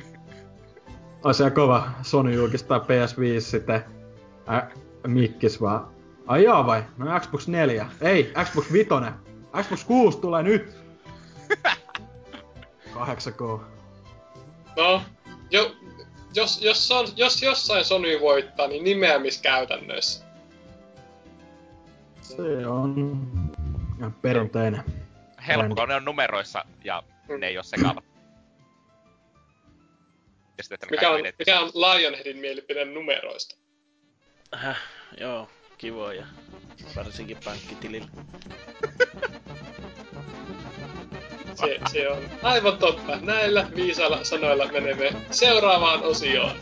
Olisi 1.24 1.50
kova 1.50 1.90
Sony 2.02 2.34
julkistaa 2.34 2.78
PS5 2.78 3.40
sitten 3.40 3.84
ä, 4.48 4.66
mikkis 5.06 5.60
vaan. 5.60 5.99
Ai 6.30 6.44
jaa 6.44 6.66
vai? 6.66 6.84
No 6.96 7.20
Xbox 7.20 7.48
4. 7.48 7.86
Ei, 8.00 8.32
Xbox 8.44 8.72
5. 8.72 8.88
Xbox 9.62 9.84
6 9.84 10.18
tulee 10.18 10.42
nyt. 10.42 10.74
8K. 12.94 13.60
No, 14.76 15.02
jo, 15.50 15.76
jos, 16.34 16.62
jos, 16.62 16.90
on, 16.90 17.06
jos 17.16 17.42
jossain 17.42 17.84
Sony 17.84 18.20
voittaa, 18.20 18.68
niin 18.68 18.84
nimeämiskäytännöissä. 18.84 20.24
Se 22.22 22.66
on 22.66 23.20
ihan 23.98 24.12
perinteinen. 24.12 24.82
Helppo, 25.46 25.86
ne 25.86 25.94
on 25.94 26.04
numeroissa 26.04 26.64
ja 26.84 27.02
ne 27.38 27.46
ei 27.46 27.56
että 30.70 30.86
ne 30.86 30.90
Mikä 30.90 31.10
on, 31.10 31.20
mikä 31.38 31.60
on 31.60 31.68
Lionheadin 31.68 32.36
mielipide 32.36 32.84
numeroista? 32.84 33.56
Häh, 34.54 34.78
joo, 35.20 35.48
kivoja. 35.80 36.26
Varsinkin 36.96 37.36
pankkitilillä. 37.44 38.08
Se, 41.54 41.78
se 41.92 42.08
on 42.10 42.18
aivan 42.42 42.78
totta. 42.78 43.16
Näillä 43.20 43.66
viisailla 43.76 44.24
sanoilla 44.24 44.66
menemme 44.66 45.12
seuraavaan 45.30 46.02
osioon. 46.02 46.56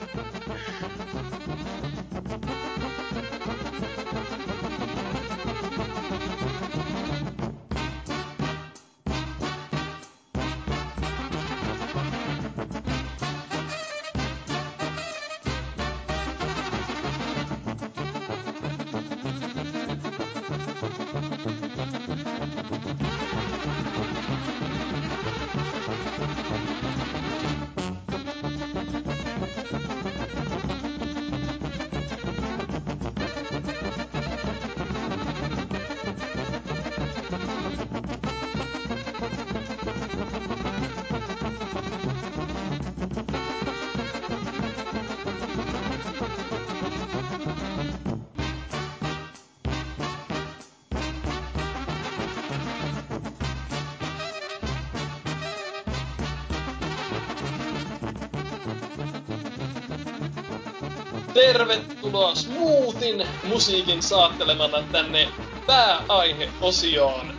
Musiikin 63.59 64.03
saattelemana 64.03 64.83
tänne 64.83 65.35
pääaiheosioon. 65.67 67.35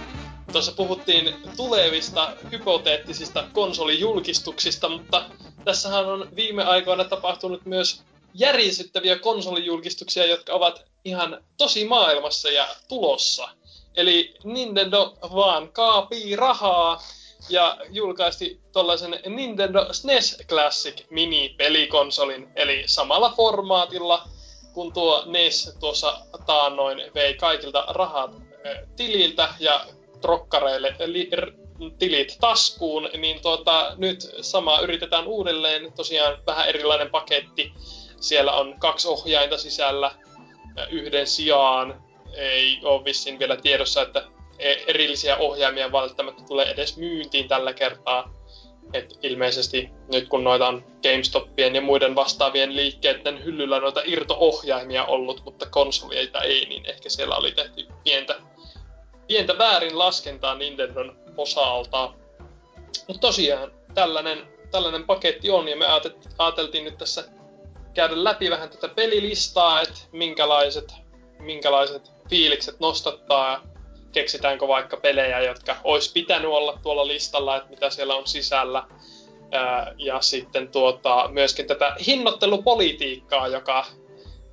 tuossa 0.52 0.72
puhuttiin 0.72 1.34
tulevista 1.58 2.36
hypoteettisista 2.52 3.50
konsolijulkistuksista, 3.54 4.90
mutta 4.90 5.30
tässähän 5.64 6.06
on 6.06 6.28
viime 6.36 6.64
aikoina 6.64 7.04
tapahtunut 7.04 7.66
myös 7.66 8.04
järisyttäviä 8.34 9.20
konsolijulkistuksia, 9.20 10.26
jotka 10.26 10.54
ovat 10.54 10.82
ihan 11.06 11.46
tosi 11.58 11.86
maailmassa 11.86 12.50
ja 12.50 12.68
tulossa. 12.90 13.50
Eli 13.96 14.34
Nintendo 14.44 15.18
vaan 15.22 15.72
kaapii 15.74 16.36
rahaa 16.36 17.02
ja 17.50 17.78
julkaisti 17.90 18.62
tuollaisen 18.74 19.20
Nintendo 19.26 19.94
SNES 19.94 20.38
Classic 20.50 21.04
mini-pelikonsolin, 21.10 22.52
eli 22.56 22.84
samalla 22.86 23.34
formaatilla 23.38 24.28
kun 24.80 24.94
tuo 24.94 25.24
NES 25.26 25.78
tuossa 25.80 26.22
taannoin 26.46 27.02
vei 27.16 27.34
kaikilta 27.34 27.86
rahat 27.88 28.32
tililtä 28.96 29.50
ja 29.60 29.86
trokkareille 30.22 30.96
li, 31.06 31.30
r, 31.36 31.52
tilit 31.98 32.38
taskuun, 32.40 33.10
niin 33.18 33.42
tuota, 33.42 33.94
nyt 33.98 34.20
sama 34.42 34.80
yritetään 34.80 35.28
uudelleen. 35.28 35.94
Tosiaan 35.94 36.38
vähän 36.48 36.68
erilainen 36.68 37.10
paketti. 37.10 37.74
Siellä 38.20 38.52
on 38.52 38.76
kaksi 38.80 39.08
ohjainta 39.08 39.58
sisällä 39.58 40.12
yhden 40.90 41.28
sijaan. 41.28 42.04
Ei 42.34 42.80
ole 42.84 43.06
vissiin 43.06 43.40
vielä 43.40 43.56
tiedossa, 43.56 44.02
että 44.02 44.28
e, 44.60 44.74
erillisiä 44.88 45.38
ohjaimia 45.38 45.92
välttämättä 45.92 46.44
tulee 46.48 46.70
edes 46.70 46.98
myyntiin 46.98 47.48
tällä 47.48 47.74
kertaa. 47.74 48.34
Et 48.94 49.20
ilmeisesti 49.24 49.90
nyt 50.14 50.28
kun 50.28 50.44
noita 50.44 50.68
on 50.68 50.84
GameStopien 51.03 51.76
ja 51.76 51.82
muiden 51.82 52.16
vastaavien 52.16 52.76
liikkeiden 52.76 53.44
hyllyllä 53.44 53.80
noita 53.80 54.02
irto-ohjaimia 54.06 55.06
ollut, 55.06 55.41
mutta 55.45 55.66
konsolieita 55.66 56.41
ei, 56.41 56.66
niin 56.66 56.86
ehkä 56.86 57.10
siellä 57.10 57.36
oli 57.36 57.52
tehty 57.52 57.88
pientä 58.03 58.36
pientä 59.30 59.57
väärin 59.57 59.99
laskentaa 59.99 60.56
Nintendon 60.56 61.18
osalta. 61.38 62.14
Mutta 63.07 63.22
tosiaan, 63.22 63.72
tällainen, 63.94 64.48
tällainen 64.72 65.03
paketti 65.03 65.49
on, 65.49 65.68
ja 65.68 65.76
me 65.76 65.86
ajateltiin 66.38 66.84
nyt 66.84 66.98
tässä 66.98 67.24
käydä 67.94 68.24
läpi 68.24 68.49
vähän 68.49 68.70
tätä 68.70 68.88
pelilistaa, 68.88 69.82
että 69.82 69.99
minkälaiset, 70.11 70.94
minkälaiset 71.40 72.11
fiilikset 72.30 72.80
nostattaa, 72.80 73.64
keksitäänkö 74.11 74.68
vaikka 74.68 74.98
pelejä, 74.98 75.40
jotka 75.40 75.76
olisi 75.84 76.11
pitänyt 76.14 76.52
olla 76.52 76.80
tuolla 76.84 77.07
listalla, 77.07 77.57
että 77.57 77.69
mitä 77.69 77.90
siellä 77.90 78.15
on 78.15 78.27
sisällä. 78.27 78.84
Ja 79.98 80.22
sitten 80.22 80.68
tuota, 80.68 81.30
myöskin 81.31 81.68
tätä 81.68 81.95
hinnoittelupolitiikkaa, 82.07 83.48
joka 83.48 83.86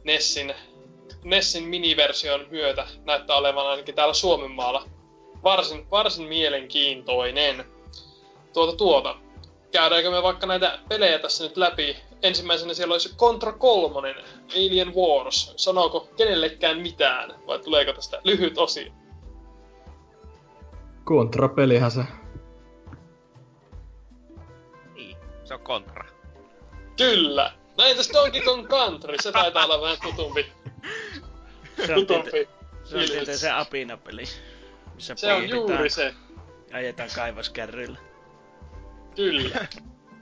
Nessin 0.04 0.54
Nessin 1.26 1.64
miniversion 1.64 2.46
myötä 2.50 2.86
näyttää 3.04 3.36
olevan 3.36 3.66
ainakin 3.66 3.94
täällä 3.94 4.14
Suomen 4.14 4.50
maalla 4.50 4.88
varsin, 5.44 5.90
varsin 5.90 6.28
mielenkiintoinen. 6.28 7.64
Tuota 8.52 8.76
tuota. 8.76 9.16
Käydäänkö 9.70 10.10
me 10.10 10.22
vaikka 10.22 10.46
näitä 10.46 10.78
pelejä 10.88 11.18
tässä 11.18 11.44
nyt 11.44 11.56
läpi? 11.56 11.96
Ensimmäisenä 12.22 12.74
siellä 12.74 12.92
olisi 12.92 13.16
Contra 13.16 13.52
3, 13.52 14.14
Alien 14.56 14.94
Wars. 14.94 15.52
Sanooko 15.56 16.08
kenellekään 16.16 16.78
mitään 16.78 17.34
vai 17.46 17.58
tuleeko 17.58 17.92
tästä 17.92 18.20
lyhyt 18.24 18.58
osio? 18.58 18.92
Contra-pelihän 21.06 21.90
se. 21.90 22.04
Niin, 24.94 25.16
se 25.44 25.54
on 25.54 25.60
Contra. 25.60 26.04
Kyllä! 26.96 27.52
No 27.78 27.84
entäs 27.84 28.10
Donkey 28.12 28.42
Kong 28.42 28.68
Country? 28.68 29.16
Se 29.20 29.32
taitaa 29.32 29.64
olla 29.64 29.80
vähän 29.80 29.96
tutumpi 30.02 30.46
se 31.86 31.94
on, 31.94 32.06
tiety, 32.06 32.48
se 32.84 32.96
on 32.96 33.04
tietysti 33.04 33.38
se 33.38 33.50
apinapeli. 33.50 34.24
Missä 34.94 35.14
se 35.16 35.32
on 35.32 35.48
juuri 35.48 35.90
se. 35.90 36.14
Ajetaan 36.72 37.08
kaivoskärryillä. 37.14 37.98
Kyllä. 39.16 39.66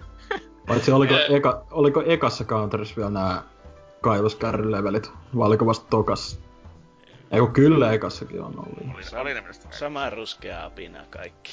Paitsi 0.69 0.93
oliko, 0.93 1.15
eka, 1.29 1.67
oliko 1.71 2.03
ekassa 2.07 2.45
Counterissa 2.45 2.97
vielä 2.97 3.11
nämä 3.11 3.43
kaivoskärrylevelit, 4.01 5.11
vai 5.37 5.47
oliko 5.47 5.67
vasta 5.67 5.87
tokas? 5.91 6.41
Ei 7.31 7.41
kun 7.41 7.53
kyllä 7.53 7.93
ekassakin 7.93 8.41
on 8.41 8.59
ollut. 8.59 8.95
Oli, 8.95 9.21
oli 9.21 9.35
ne 9.35 9.43
Sama 9.71 10.11
ruskea 10.11 10.65
apina 10.65 11.05
kaikki. 11.11 11.53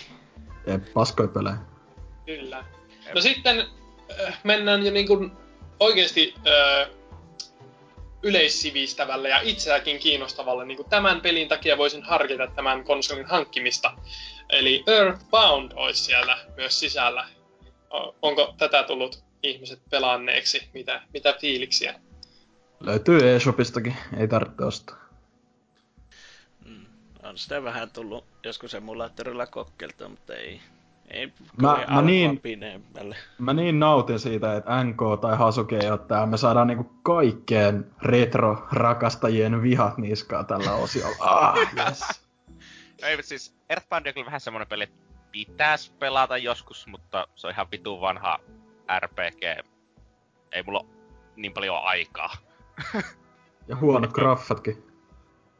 Ei, 0.68 0.78
paskoi 0.94 1.28
pelejä. 1.28 1.58
Kyllä. 2.26 2.66
No 3.16 3.22
sitten 3.22 3.60
äh, 4.28 4.40
mennään 4.44 4.86
jo 4.86 4.92
niinku 4.92 5.32
oikeesti 5.80 6.34
äh, 6.38 6.90
yleissivistävälle 8.24 9.30
ja 9.30 9.40
itseäkin 9.42 10.00
kiinnostavalle, 10.00 10.66
niin 10.66 10.90
tämän 10.90 11.22
pelin 11.22 11.48
takia 11.48 11.78
voisin 11.78 12.04
harkita 12.04 12.48
tämän 12.48 12.84
konsolin 12.84 13.26
hankkimista. 13.26 13.94
Eli 14.50 14.84
Earthbound 14.88 15.72
olisi 15.76 16.04
siellä 16.04 16.38
myös 16.56 16.80
sisällä. 16.80 17.28
Onko 18.22 18.54
tätä 18.58 18.84
tullut 18.84 19.24
ihmiset 19.44 19.80
pelanneeksi? 19.90 20.70
Mitä, 20.74 21.02
mitä 21.14 21.36
fiiliksiä? 21.42 22.00
Löytyy 22.80 23.36
eShopistakin, 23.36 23.96
ei 24.18 24.28
tarvitse 24.28 24.64
ostaa. 24.64 25.01
On 27.24 27.38
sitä 27.38 27.64
vähän 27.64 27.92
tullut 27.92 28.26
joskus 28.44 28.74
emulaattorilla 28.74 29.46
kokkeltua, 29.48 30.10
mutta 30.10 30.34
ei, 30.34 30.62
ei 31.08 31.34
mä, 31.62 31.86
mä, 31.90 32.02
niin, 32.02 32.42
mä 33.38 33.54
niin 33.54 33.80
nautin 33.80 34.20
siitä, 34.20 34.56
että 34.56 34.84
NK 34.84 35.02
tai 35.22 35.38
Hasuke 35.38 35.78
ei 35.78 35.92
ole 35.92 36.00
täällä. 36.00 36.28
Me 36.28 36.38
saadaan 36.38 36.68
niinku 36.68 36.92
kaikkeen 37.04 37.92
retro-rakastajien 38.02 39.62
vihat 39.62 39.98
niskaa 39.98 40.44
tällä 40.44 40.74
osiolla. 40.74 41.16
Ah, 41.30 41.56
yes. 41.58 42.24
ei, 43.04 43.24
siis 43.24 43.56
Earthbound 43.70 44.06
on 44.06 44.14
kyllä 44.14 44.26
vähän 44.26 44.42
semmonen 44.42 44.68
peli, 44.68 44.84
että 44.84 45.00
pitäis 45.32 45.90
pelata 45.90 46.38
joskus, 46.38 46.88
mutta 46.88 47.28
se 47.36 47.48
on 47.48 47.54
ihan 47.54 47.72
vitu 47.72 48.02
vanha 48.02 48.40
RPG. 49.00 49.44
Ei 50.52 50.64
mulla 50.64 50.86
niin 51.36 51.54
paljon 51.54 51.84
aikaa. 51.84 52.34
ja 53.68 53.76
huonot 53.76 54.14
graffatkin. 54.14 54.84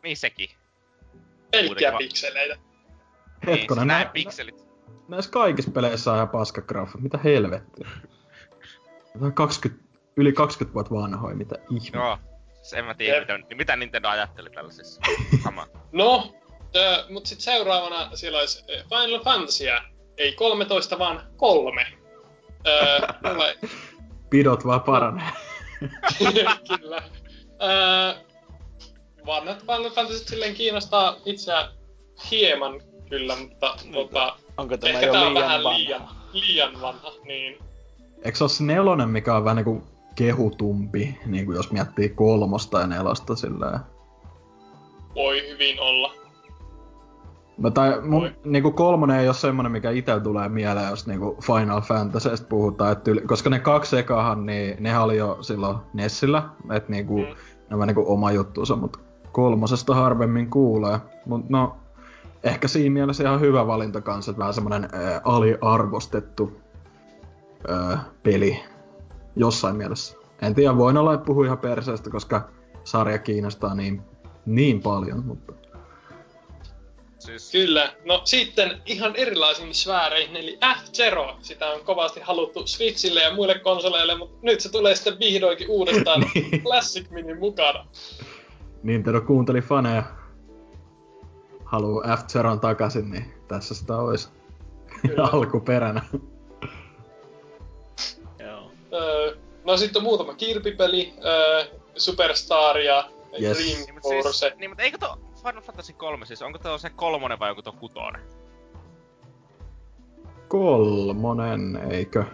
Niin 0.04 0.18
sekin. 0.18 0.50
Pelkkiä 1.52 1.94
pikseleitä. 1.98 2.58
Hetkonen, 3.48 3.82
niin, 3.82 3.88
näin 3.88 4.10
pikselit 4.10 4.72
näissä 5.12 5.32
kaikissa 5.32 5.72
peleissä 5.72 6.12
on 6.12 6.18
ihan 6.18 6.30
paskagraffa. 6.30 6.98
Mitä 6.98 7.18
helvettiä? 7.18 7.88
20, 9.34 9.84
yli 10.18 10.34
20 10.34 10.74
vuotta 10.74 10.96
vanhoja, 10.96 11.36
mitä 11.36 11.56
ihme. 11.70 12.00
Joo, 12.00 12.18
se 12.62 12.78
en 12.78 12.86
mä 12.86 12.94
tiedä, 12.94 13.38
mitä, 13.38 13.56
mitä 13.56 13.76
Nintendo 13.76 14.08
ajatteli 14.10 14.50
tällaisissa. 14.50 15.02
Sama. 15.44 15.68
no, 15.92 16.34
tö, 16.72 17.06
mut 17.10 17.26
sit 17.26 17.40
seuraavana 17.40 18.16
siellä 18.16 18.40
olisi 18.40 18.66
Final 18.66 19.24
Fantasyä. 19.24 19.82
Ei 20.18 20.34
13, 20.34 21.00
vaan 21.00 21.28
kolme. 21.38 21.88
Öö. 22.68 23.00
Pidot 24.30 24.66
vaan 24.66 24.82
paranee. 24.82 25.30
Kyllä. 26.18 27.04
Öö, 27.64 28.14
vanhat 29.26 29.60
Final 29.60 29.90
Fantasy 29.90 30.20
silleen 30.20 30.56
kiinnostaa 30.56 31.16
itseä 31.26 31.68
hieman 32.32 32.82
kyllä, 33.10 33.36
mutta 33.36 33.76
tota, 33.94 34.36
Onko 34.58 34.78
tämä 34.78 34.94
Ehkä 34.94 35.06
jo 35.06 35.14
liian, 35.14 35.34
vähän 35.34 35.64
vanha? 35.64 35.80
liian, 35.80 36.02
liian 36.34 36.82
vanha, 36.82 37.12
niin. 37.26 37.58
Eikö 38.24 38.38
se 38.38 38.44
ole 38.44 38.50
se 38.50 38.64
nelonen, 38.64 39.10
mikä 39.10 39.36
on 39.36 39.44
vähän 39.44 39.56
niinku 39.56 39.84
kehutumpi, 40.16 41.18
niin 41.26 41.46
kuin 41.46 41.56
jos 41.56 41.72
miettii 41.72 42.10
kolmosta 42.10 42.80
ja 42.80 42.88
nelosta 42.88 43.36
silleen? 43.36 43.80
Voi 45.16 45.50
hyvin 45.50 45.80
olla. 45.80 46.14
No, 47.58 47.72
tai 47.72 48.02
mun, 48.02 48.32
niinku 48.46 48.72
kolmonen 48.72 49.20
ei 49.20 49.28
ole 49.28 49.34
semmonen, 49.34 49.72
mikä 49.72 49.92
itse 49.92 50.20
tulee 50.20 50.50
mieleen, 50.50 50.90
jos 50.90 51.08
niinku 51.08 51.38
Final 51.42 51.82
Fantasystä 51.82 52.48
puhutaan. 52.48 52.92
Et 52.92 53.08
yli, 53.08 53.22
koska 53.22 53.50
ne 53.50 53.60
kaksi 53.60 53.98
ekahan, 53.98 54.46
niin 54.46 54.76
nehän 54.80 55.04
oli 55.04 55.18
jo 55.18 55.38
silloin 55.42 55.78
Nessillä, 55.94 56.50
että 56.76 56.92
niinku, 56.92 57.18
mm. 57.18 57.36
ne 57.70 57.76
on 57.76 57.88
niinku 57.88 58.14
oma 58.14 58.32
juttuunsa, 58.32 58.76
mutta 58.76 59.00
kolmosesta 59.32 59.96
harvemmin 59.96 60.50
kuulee. 60.50 61.00
Mut 61.26 61.50
no, 61.50 61.76
ehkä 62.44 62.68
siinä 62.68 62.94
mielessä 62.94 63.24
ihan 63.24 63.40
hyvä 63.40 63.68
valinta 63.68 64.02
kanssa, 64.02 64.32
että 64.32 64.40
vähän 64.40 64.54
semmonen 64.54 64.90
ää, 64.94 65.22
aliarvostettu 65.24 66.62
ää, 67.68 68.04
peli 68.24 68.64
jossain 69.36 69.76
mielessä. 69.76 70.18
En 70.42 70.56
tiedä, 70.56 70.78
voin 70.78 70.98
olla, 70.98 71.14
että 71.14 71.26
puhuu 71.26 71.44
ihan 71.44 71.58
perseestä, 71.58 72.10
koska 72.10 72.50
sarja 72.84 73.18
kiinnostaa 73.18 73.76
niin, 73.76 74.02
niin 74.46 74.82
paljon, 74.82 75.26
mutta... 75.26 75.54
Siis... 77.20 77.52
Kyllä. 77.52 77.94
No 78.06 78.22
sitten 78.24 78.82
ihan 78.86 79.16
erilaisin 79.16 79.76
sfääreihin, 79.76 80.36
eli 80.36 80.60
F-Zero. 80.78 81.38
Sitä 81.42 81.70
on 81.70 81.86
kovasti 81.86 82.20
haluttu 82.20 82.68
Switchille 82.68 83.22
ja 83.22 83.36
muille 83.36 83.60
konsoleille, 83.60 84.18
mutta 84.18 84.38
nyt 84.42 84.60
se 84.62 84.72
tulee 84.72 84.96
sitten 84.96 85.20
vihdoinkin 85.20 85.70
uudestaan 85.70 86.22
niin. 86.34 86.64
Classic 86.64 87.10
Minin 87.10 87.40
mukana. 87.40 87.86
Nintendo 88.84 89.22
kuunteli 89.22 89.62
faneja 89.62 90.04
haluu 91.66 92.04
f 92.20 92.22
takaisin, 92.62 93.12
niin 93.12 93.34
tässä 93.48 93.76
sitä 93.76 93.96
olisi 93.96 94.30
alkuperänä. 95.32 96.02
Joo. 98.40 98.72
Öö, 98.94 99.38
no 99.64 99.78
sitten 99.78 100.00
on 100.00 100.04
muutama 100.04 100.34
Kirby-peli, 100.34 101.14
öö, 101.26 101.66
Superstar 101.96 102.78
ja 102.78 103.10
yes. 103.42 103.58
Dream 103.58 103.80
niin, 103.80 103.94
mutta, 103.94 104.32
siis, 104.32 104.54
niin, 104.58 104.70
mutta 104.70 104.84
eikö 104.84 104.98
tuo 104.98 105.18
Final 105.44 105.62
Fantasy 105.62 105.94
3 105.94 106.26
siis, 106.26 106.42
onko 106.42 106.60
tuo 106.60 106.78
se 106.78 106.90
kolmonen 106.90 107.40
vai 107.40 107.50
onko 107.50 107.62
tuo 107.62 107.74
kutonen? 107.74 108.22
kolmonen, 110.52 111.76
eikö? 111.92 112.26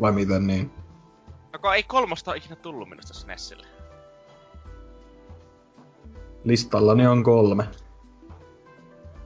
Vai 0.00 0.12
miten 0.12 0.46
niin? 0.46 0.70
No 1.52 1.72
ei 1.72 1.82
kolmosta 1.82 2.30
ole 2.30 2.38
ikinä 2.38 2.56
tullut 2.56 2.88
minusta 2.88 3.14
SNESille. 3.14 3.66
Listallani 6.46 7.06
on 7.06 7.22
kolme. 7.22 7.68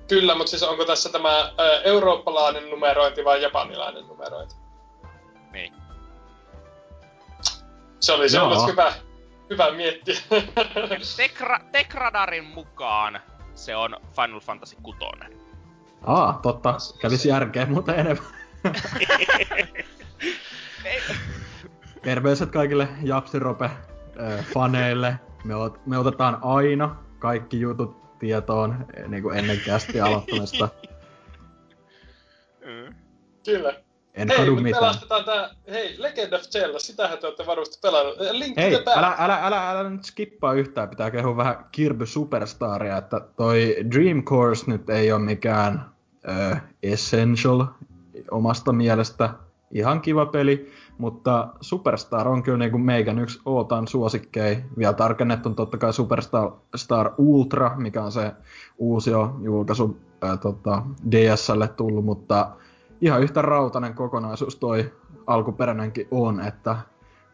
Kyllä, 0.09 0.35
mutta 0.35 0.51
siis 0.51 0.63
onko 0.63 0.85
tässä 0.85 1.09
tämä 1.09 1.41
ä, 1.41 1.53
eurooppalainen 1.85 2.71
numerointi 2.71 3.25
vai 3.25 3.43
japanilainen 3.43 4.09
numerointi? 4.09 4.55
Niin. 5.53 5.73
Se 8.01 8.13
oli 8.13 8.29
se 8.29 8.39
hyvä, 8.71 8.93
hyvä 9.51 9.71
miettiä. 9.71 10.15
Tekra, 11.17 11.61
Tekradarin 11.73 12.45
mukaan 12.45 13.21
se 13.55 13.77
on 13.77 13.97
Final 14.17 14.41
Fantasy 14.41 14.77
6. 14.83 14.99
Aa, 16.07 16.39
totta. 16.43 16.77
Kävisi 17.01 17.29
järkeä 17.29 17.67
muuten 17.67 17.99
enemmän. 17.99 18.27
Ei, 20.85 21.01
Terveiset 22.03 22.51
kaikille 22.51 22.89
Japsirope 23.03 23.65
äh, 23.65 24.47
faneille. 24.55 25.19
Me, 25.45 25.55
ot, 25.55 25.87
me 25.87 25.99
otetaan 25.99 26.39
aina 26.43 26.97
kaikki 27.21 27.61
jutut 27.61 28.19
tietoon 28.19 28.87
eh, 28.97 29.09
niin 29.09 29.23
kuin 29.23 29.39
ennen 29.39 29.61
kästi 29.67 30.01
aloittamista. 30.01 30.69
Kyllä. 33.45 33.75
En 34.15 34.29
Hei, 34.29 34.37
kadu 34.37 34.57
mitään. 34.57 34.81
pelastetaan 34.81 35.25
tää, 35.25 35.51
hei, 35.71 35.95
Legend 36.03 36.33
of 36.33 36.43
Zelda, 36.43 36.79
sitähän 36.79 37.19
te 37.19 37.27
olette 37.27 37.47
varmasti 37.47 37.79
pelannut. 37.83 38.21
Eh, 38.21 38.33
Link 38.33 38.57
Hei, 38.57 38.75
älä, 38.97 39.15
älä, 39.19 39.47
älä, 39.47 39.71
älä 39.71 39.91
nyt 39.91 40.05
skippaa 40.05 40.53
yhtään, 40.53 40.89
pitää 40.89 41.11
kehua 41.11 41.37
vähän 41.37 41.65
Kirby 41.73 42.07
Superstaria, 42.07 42.97
että 42.97 43.21
toi 43.37 43.77
Dream 43.95 44.23
Course 44.23 44.71
nyt 44.71 44.91
ei 44.91 45.13
ole 45.13 45.21
mikään 45.23 45.91
ö, 46.29 46.57
essential 46.83 47.65
omasta 48.31 48.73
mielestä. 48.73 49.31
Ihan 49.71 50.01
kiva 50.01 50.27
peli, 50.27 50.73
mutta 51.01 51.49
Superstar 51.61 52.29
on 52.29 52.43
kyllä 52.43 52.59
niinku 52.59 52.79
meikän 52.79 53.19
yksi 53.19 53.41
Ootan 53.45 53.89
suosikkei. 53.89 54.65
Vielä 54.79 54.93
tarkennettu 54.93 55.49
on 55.49 55.55
totta 55.55 55.79
kai 55.79 55.93
Superstar 55.93 56.51
Star 56.77 57.11
Ultra, 57.19 57.77
mikä 57.77 58.03
on 58.03 58.13
se 58.13 58.33
uusi 58.79 59.11
julkaisu 59.43 59.97
ää, 60.23 60.37
tota, 60.37 60.83
DSlle 61.11 61.69
tullut, 61.69 62.05
mutta 62.05 62.51
ihan 63.01 63.23
yhtä 63.23 63.43
rautainen 63.43 63.95
kokonaisuus 63.95 64.57
toi 64.57 64.93
alkuperäinenkin 65.27 66.09
on, 66.11 66.41
että 66.41 66.77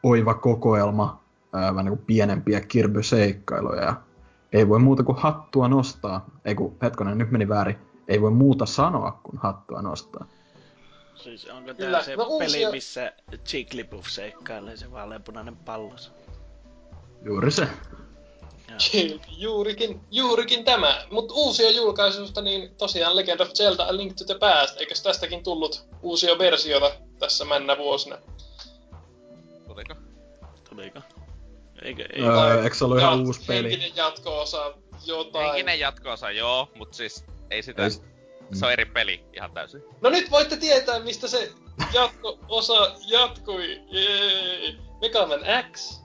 oiva 0.03 0.35
kokoelma 0.35 1.21
ää, 1.53 1.75
vähän 1.75 1.85
niin 1.85 1.97
kuin 1.97 2.07
pienempiä 2.07 2.61
Kirby-seikkailuja. 2.61 3.83
Ja 3.83 3.95
ei 4.53 4.69
voi 4.69 4.79
muuta 4.79 5.03
kuin 5.03 5.19
hattua 5.19 5.69
nostaa. 5.69 6.27
Ei 6.45 6.55
kun, 6.55 6.75
hetkonen, 6.83 7.19
nyt 7.19 7.31
meni 7.31 7.49
väärin. 7.49 7.77
Ei 8.09 8.21
voi 8.21 8.31
muuta 8.31 8.67
sanoa 8.67 9.21
kuin 9.23 9.39
hattua 9.39 9.83
nostaa. 9.83 10.27
Siis 11.23 11.45
onko 11.47 11.75
Kyllä, 11.75 11.91
tää 11.91 12.03
se 12.03 12.17
no 12.17 12.25
peli, 12.25 12.45
uusia- 12.45 12.71
missä 12.71 13.13
Jigglypuff 13.53 14.09
seikkailee 14.09 14.77
se 14.77 14.93
vaaleanpunainen 14.93 15.57
pallos? 15.57 16.13
Juuri 17.25 17.51
se. 17.51 17.69
Juurikin, 19.39 20.01
juurikin 20.11 20.65
tämä. 20.65 21.07
Mutta 21.11 21.35
uusia 21.35 21.71
julkaisuista, 21.71 22.43
niin 22.43 22.75
tosiaan 22.75 23.17
Legend 23.17 23.41
of 23.41 23.49
Zelda 23.53 23.85
A 23.85 23.97
Link 23.97 24.15
to 24.17 24.25
the 24.25 24.35
Past, 24.39 24.81
eikös 24.81 25.03
tästäkin 25.03 25.43
tullut 25.43 25.87
uusia 26.03 26.39
versioita 26.39 26.91
tässä 27.19 27.45
männä 27.45 27.79
vuosina? 27.79 28.19
Tuliko? 29.67 29.95
Tuliko? 30.71 30.99
Eikö, 31.83 32.07
ei, 32.13 32.23
Öö, 32.23 32.63
eikö 32.65 32.77
se 32.77 32.85
ollut 32.85 32.99
ihan 32.99 33.19
Jat- 33.21 33.27
uusi 33.27 33.41
peli? 33.47 33.71
Henkinen 33.71 33.97
jatko-osa, 33.97 34.75
jotain. 35.07 35.47
Henkinen 35.47 35.81
jatkoosa 35.81 36.31
joo, 36.31 36.69
mut 36.75 36.95
siis 36.95 37.25
ei 37.51 37.63
sitä... 37.63 37.85
Ei, 37.85 37.91
Se 38.53 38.67
on 38.67 38.73
eri 38.73 38.85
peli 38.85 39.25
ihan 39.33 39.51
täysin. 39.53 39.83
No 40.01 40.11
nyt 40.11 40.31
voitte 40.31 40.57
tietää, 40.57 40.99
mistä 41.01 41.29
se 41.29 41.53
jatko-osa 41.93 42.95
jatkui. 43.07 43.81
Jee. 43.91 44.75
Mega 45.01 45.27
Man 45.27 45.41
X. 45.73 46.03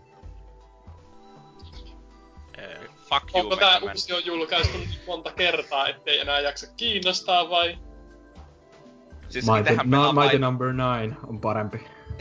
Öö, 2.59 2.80
Fuck 3.09 3.23
you, 3.35 3.39
Onko 3.43 3.55
tää 3.55 3.80
Man. 3.80 3.89
uusi 3.89 4.13
on 4.13 4.26
julkaistu 4.26 4.77
monta 5.07 5.31
kertaa, 5.31 5.88
ettei 5.88 6.19
enää 6.19 6.39
jaksa 6.39 6.68
kiinnostaa 6.77 7.49
vai? 7.49 7.77
Siis 9.30 9.45
Mighty, 9.45 9.76
no, 9.76 9.84
pelaa 9.91 10.13
Mighty 10.13 10.27
vain... 10.27 10.41
Number 10.41 10.68
9 10.68 11.18
on 11.27 11.41
parempi. 11.41 11.77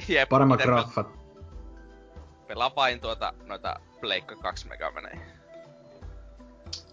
Jep, 0.09 0.29
Paremmat 0.29 0.61
graffat. 0.63 1.07
pel- 1.07 1.21
Pelaa 2.47 2.75
vain 2.77 3.01
tuota, 3.01 3.35
noita 3.47 3.81
Pleikka 4.01 4.37
2 4.37 4.69
Megamaneja. 4.69 5.21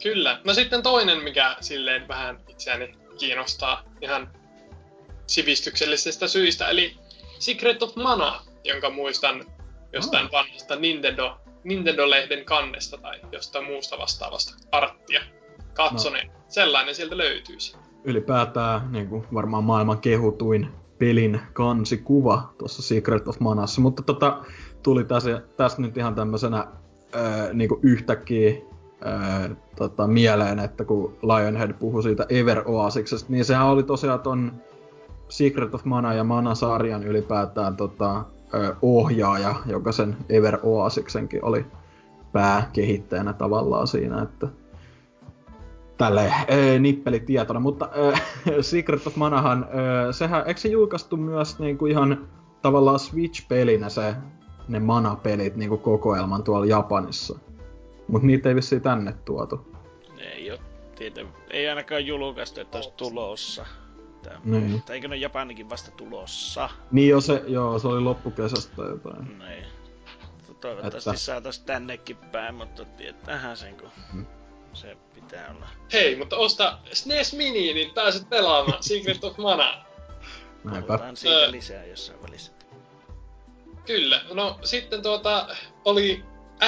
Kyllä. 0.04 0.40
No 0.44 0.54
sitten 0.54 0.84
toinen, 0.84 1.24
mikä 1.24 1.56
silleen 1.62 2.08
vähän 2.08 2.40
itseäni 2.48 2.96
kiinnostaa 3.18 3.84
ihan 4.02 4.30
sivistyksellisistä 5.28 6.28
syistä, 6.28 6.70
eli 6.70 6.98
Secret 7.40 7.84
of 7.84 7.96
Mana, 7.96 8.42
jonka 8.64 8.90
muistan 8.90 9.46
jostain 9.94 10.26
Ah. 10.26 10.32
vanhasta 10.32 10.76
Nintendo, 10.76 11.38
Nintendo-lehden 11.64 12.46
kannesta 12.46 12.98
tai 12.98 13.20
jostain 13.32 13.66
muusta 13.66 13.98
vastaavasta 13.98 14.54
arttia 14.72 15.22
katsoneen. 15.74 16.32
Sellainen 16.48 16.96
sieltä 16.96 17.18
löytyisi. 17.18 17.76
Ylipäätään 18.04 18.92
niin 18.92 19.08
kuin 19.08 19.24
varmaan 19.34 19.64
maailman 19.64 19.98
kehutuin 19.98 20.68
pelin 21.00 21.42
kansikuva 21.54 22.54
tuossa 22.58 22.82
Secret 22.82 23.28
of 23.28 23.40
Manassa. 23.40 23.82
Mutta 23.82 24.04
tota, 24.04 24.44
tuli 24.84 25.04
tässä, 25.04 25.42
tässä 25.58 25.82
nyt 25.82 25.98
ihan 25.98 26.16
tämmöisenä 26.16 26.68
öö, 27.16 27.54
niin 27.54 27.70
kuin 27.70 27.80
yhtäkkiä 27.84 28.56
tota, 29.76 30.08
mieleen, 30.08 30.60
että 30.60 30.86
kun 30.86 31.18
Lionhead 31.24 31.74
puhui 31.74 32.04
siitä 32.04 32.26
Ever 32.30 32.62
Oasiksesta, 32.66 33.32
niin 33.32 33.46
sehän 33.46 33.68
oli 33.68 33.84
tosiaan 33.84 34.20
ton 34.20 34.52
Secret 35.30 35.76
of 35.76 35.86
Mana 35.86 36.14
ja 36.14 36.24
Mana-sarjan 36.24 37.04
ylipäätään 37.04 37.78
tota, 37.78 38.24
öö, 38.54 38.76
ohjaaja, 38.82 39.56
joka 39.66 39.92
sen 39.92 40.18
Ever 40.30 40.60
Oasiksenkin 40.64 41.46
oli 41.46 41.66
pääkehittäjänä 42.32 43.34
tavallaan 43.34 43.88
siinä, 43.88 44.22
että 44.22 44.48
tälle 45.98 46.34
ee, 46.48 46.80
nippelitietona, 46.80 47.60
mutta 47.60 47.90
ee, 47.94 48.14
Secret 48.62 49.08
of 49.08 49.16
Manahan, 49.16 49.68
ee, 49.70 50.14
sehän, 50.14 50.44
eikö 50.46 50.60
se 50.60 50.70
julkaistu 50.70 51.18
myös 51.18 51.60
niinku 51.60 51.86
ihan 51.86 52.28
tavallaan 52.62 53.00
Switch-pelinä 53.00 53.90
se, 53.90 54.16
ne 54.68 54.80
Mana-pelit 54.80 55.56
niinku 55.56 55.78
kokoelman 55.78 56.44
tuolla 56.44 56.66
Japanissa? 56.66 57.40
Mut 58.08 58.24
niitä 58.24 58.50
ei 58.50 58.56
vissiin 58.56 58.82
tänne 58.82 59.14
tuotu. 59.26 59.76
ei 60.20 60.52
oo 60.52 60.58
tiety, 60.96 61.28
ei 61.50 61.70
ainakaan 61.70 62.06
julkaistu, 62.06 62.62
että 62.62 62.78
olisi 62.78 62.92
tulossa. 62.98 63.66
Niin. 64.44 64.64
Mutta 64.64 64.94
eikö 64.94 65.08
ne 65.08 65.16
Japanikin 65.16 65.70
vasta 65.70 65.92
tulossa? 65.92 66.70
Niin 66.92 67.10
jo 67.10 67.22
se, 67.22 67.44
joo, 67.48 67.80
se 67.80 67.88
oli 67.88 68.00
loppukesästä 68.02 68.76
tai 68.76 68.90
jotain. 68.90 69.40
Niin. 69.40 69.66
Toivottavasti 70.62 71.10
Että- 71.10 71.20
saatais 71.22 71.60
tännekin 71.60 72.18
päin, 72.18 72.56
mutta 72.56 72.86
tietäähän 72.86 73.58
sen 73.58 73.76
kun 73.76 73.90
Hmm. 74.14 74.26
se 74.74 74.98
pitää 75.14 75.52
olla. 75.56 75.68
Hei, 75.94 76.16
mutta 76.16 76.36
osta 76.38 76.80
SNES 76.94 77.34
Mini, 77.34 77.74
niin 77.74 77.94
pääset 77.94 78.30
pelaamaan 78.30 78.84
Secret 78.90 79.24
of 79.24 79.38
Mana. 79.38 79.86
Näinpä. 80.64 80.88
Puhutaan 80.88 81.18
siitä 81.18 81.52
lisää 81.52 81.86
jossain 81.86 82.22
välissä. 82.24 82.52
Kyllä. 83.86 84.22
No 84.34 84.60
sitten 84.64 85.02
tuota 85.02 85.48
oli 85.86 86.24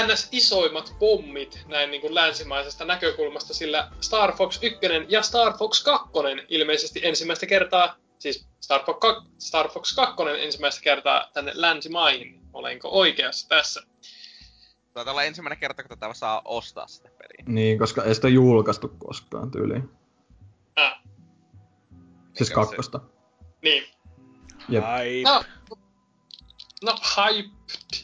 NS 0.08 0.28
isoimmat 0.32 0.96
pommit 1.00 1.60
näin 1.68 1.92
niin 1.92 2.02
kuin 2.02 2.16
länsimaisesta 2.16 2.86
näkökulmasta, 2.86 3.54
sillä 3.54 3.92
Star 4.02 4.36
Fox 4.36 4.60
1 4.62 4.80
ja 5.08 5.22
Star 5.22 5.58
Fox 5.58 5.84
2 5.84 6.10
ilmeisesti 6.50 7.00
ensimmäistä 7.04 7.46
kertaa, 7.46 7.96
siis 8.20 8.48
Star 8.62 8.84
Fox 8.86 8.98
2, 9.00 9.30
Star 9.38 9.70
Fox 9.70 9.96
2 9.96 10.16
ensimmäistä 10.40 10.82
kertaa 10.82 11.30
tänne 11.34 11.52
länsimaihin. 11.56 12.40
Olenko 12.54 12.90
oikeassa 12.90 13.50
tässä? 13.50 13.82
Taitaa 14.94 15.12
olla 15.12 15.24
ensimmäinen 15.24 15.60
kerta, 15.60 15.84
kun 15.84 15.90
tätä 16.00 16.14
saa 16.14 16.42
ostaa 16.46 16.88
sitä 16.88 17.10
peliä. 17.10 17.44
Niin, 17.48 17.80
koska 17.80 18.04
ei 18.04 18.16
sitä 18.16 18.28
julkaistu 18.28 18.88
koskaan 18.88 19.52
tyyliin. 19.52 19.90
Ah, 20.76 21.02
Siis 22.34 22.40
Mikä 22.40 22.46
se- 22.46 22.54
kakkosta. 22.54 23.00
niin. 23.62 23.84
Jep. 24.70 24.84
Ai, 24.86 25.22
No, 25.26 25.44
no 26.84 26.96
hyped. 27.18 27.99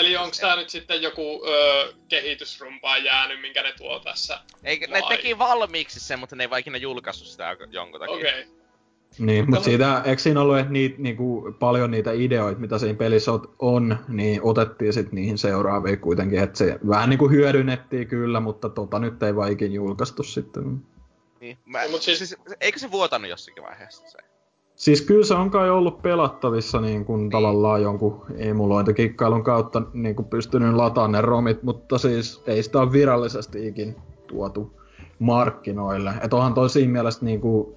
Eli 0.00 0.16
onko 0.16 0.36
tää 0.40 0.56
nyt 0.56 0.70
sitten 0.70 1.02
joku 1.02 1.42
ö, 1.48 1.92
kehitysrumpaa 2.08 2.98
jäänyt, 2.98 3.40
minkä 3.40 3.62
ne 3.62 3.72
tuo 3.78 3.98
tässä? 4.00 4.40
Eikö, 4.64 4.86
ne 4.86 5.02
teki 5.08 5.38
valmiiksi 5.38 6.00
sen, 6.00 6.18
mutta 6.18 6.36
ne 6.36 6.44
ei 6.44 6.50
vaan 6.50 6.60
ikinä 6.60 6.76
julkaissut 6.78 7.28
sitä 7.28 7.56
jonkun 7.70 8.00
takia. 8.00 8.14
Okei. 8.16 8.42
Okay. 8.42 8.60
Niin, 9.18 9.44
mutta 9.44 9.50
Mutta- 9.56 9.64
siitä, 9.64 10.02
eikö 10.04 10.22
siinä 10.22 10.40
ollut, 10.40 10.58
että 10.58 10.72
niitä, 10.72 10.94
niinku, 10.98 11.56
paljon 11.58 11.90
niitä 11.90 12.12
ideoita, 12.12 12.60
mitä 12.60 12.78
siinä 12.78 12.98
pelissä 12.98 13.30
on, 13.58 13.98
niin 14.08 14.40
otettiin 14.42 14.92
sitten 14.92 15.14
niihin 15.14 15.38
seuraaviin 15.38 16.00
kuitenkin, 16.00 16.38
että 16.38 16.58
se 16.58 16.78
vähän 16.88 17.10
niinku 17.10 17.28
hyödynnettiin 17.28 18.08
kyllä, 18.08 18.40
mutta 18.40 18.68
tota 18.68 18.98
nyt 18.98 19.22
ei 19.22 19.36
vaan 19.36 19.52
ikin 19.52 19.72
julkaistu 19.72 20.22
sitten. 20.22 20.82
Niin. 21.40 21.58
Mä, 21.66 21.82
No, 21.84 21.88
mut 21.90 22.02
siis... 22.02 22.18
siis- 22.18 22.30
siis... 22.46 22.56
eikö 22.60 22.78
se 22.78 22.90
vuotanut 22.90 23.30
jossakin 23.30 23.62
vaiheessa 23.64 24.02
se? 24.06 24.18
Siis 24.80 25.02
kyllä 25.02 25.24
se 25.24 25.34
on 25.34 25.50
kai 25.50 25.70
ollut 25.70 26.02
pelattavissa 26.02 26.80
niin 26.80 27.04
kuin 27.04 27.30
tavallaan 27.30 27.82
jonkun 27.82 28.22
emulointikikkailun 28.36 29.44
kautta 29.44 29.82
niin 29.92 30.16
kuin 30.16 30.28
pystynyt 30.28 30.74
lataamaan 30.74 31.12
ne 31.12 31.20
romit, 31.20 31.62
mutta 31.62 31.98
siis 31.98 32.42
ei 32.46 32.62
sitä 32.62 32.80
ole 32.80 32.92
virallisesti 32.92 33.66
ikin 33.66 33.96
tuotu 34.26 34.80
markkinoille. 35.18 36.12
Et 36.22 36.34
onhan 36.34 36.54
toi 36.54 36.70
siinä 36.70 36.92
mielessä 36.92 37.24
niin 37.24 37.40
kuin, 37.40 37.68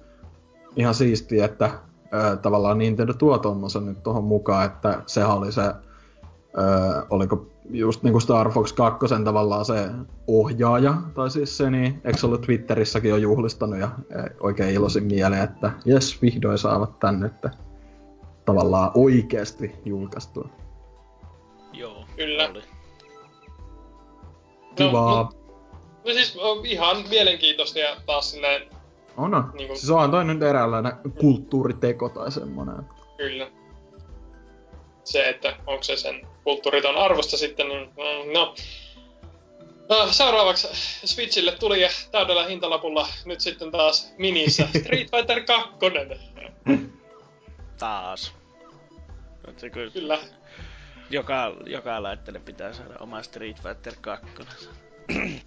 ihan 0.76 0.94
siistiä, 0.94 1.44
että 1.44 1.70
ö, 2.14 2.36
tavallaan 2.36 2.78
Nintendo 2.78 3.12
tuo 3.12 3.38
tommosen 3.38 3.86
nyt 3.86 4.02
tuohon 4.02 4.24
mukaan, 4.24 4.66
että 4.66 5.02
sehän 5.06 5.36
oli 5.36 5.52
se, 5.52 5.62
ö, 6.58 7.06
oliko 7.10 7.46
just 7.70 8.02
niinku 8.02 8.20
Star 8.20 8.50
Fox 8.52 8.72
2 8.72 9.06
tavallaan 9.24 9.64
se 9.64 9.88
ohjaaja, 10.26 10.94
tai 11.14 11.30
siis 11.30 11.56
se, 11.56 11.70
niin 11.70 12.00
eikö 12.04 12.18
se 12.18 12.26
ollut 12.26 12.40
Twitterissäkin 12.42 13.10
jo 13.10 13.16
juhlistanut 13.16 13.78
ja 13.78 13.88
oikein 14.40 14.74
iloisin 14.74 15.04
mieleen, 15.04 15.42
että 15.44 15.70
jes, 15.84 16.22
vihdoin 16.22 16.58
saavat 16.58 16.98
tänne, 16.98 17.26
että 17.26 17.50
tavallaan 18.44 18.90
oikeasti 18.94 19.72
julkaistua. 19.84 20.48
Joo, 21.72 22.04
Kyllä. 22.16 22.48
oli. 22.50 22.62
Kivaa. 24.74 25.22
No, 25.22 25.30
no 26.06 26.12
siis 26.12 26.36
on 26.36 26.66
ihan 26.66 26.96
mielenkiintoista 27.10 27.78
ja 27.78 27.96
taas 28.06 28.30
silleen, 28.30 28.62
On, 29.16 29.34
on. 29.34 29.50
Niinku- 29.54 29.74
Siis 29.76 29.90
on 29.90 30.10
toi 30.10 30.24
nyt 30.24 30.42
eräänlainen 30.42 30.92
kulttuuriteko 31.20 32.08
tai 32.08 32.32
semmonen. 32.32 32.76
kyllä. 33.16 33.46
Se, 35.04 35.28
että 35.28 35.56
onko 35.66 35.82
se 35.82 35.96
sen 35.96 36.26
kulttuuriton 36.44 36.96
arvosta 36.96 37.36
sitten, 37.36 37.68
niin 37.68 37.88
mm, 37.88 38.32
no. 38.32 38.54
No, 39.88 40.12
seuraavaksi 40.12 40.68
Switchille 41.04 41.52
tuli 41.52 41.82
ja 41.82 41.88
täydellä 42.10 42.46
hintalapulla 42.46 43.08
nyt 43.24 43.40
sitten 43.40 43.70
taas 43.70 44.14
minissä 44.18 44.68
Street 44.80 45.10
Fighter 45.10 45.44
2. 45.44 45.70
Taas. 47.78 48.34
Se 49.56 49.70
kyllä, 49.70 49.90
Kyllä. 49.90 50.18
joka, 51.10 51.56
joka 51.66 52.02
laitteelle 52.02 52.40
pitää 52.40 52.72
saada 52.72 52.94
oma 53.00 53.22
Street 53.22 53.62
Fighter 53.62 53.94
2. 54.00 54.26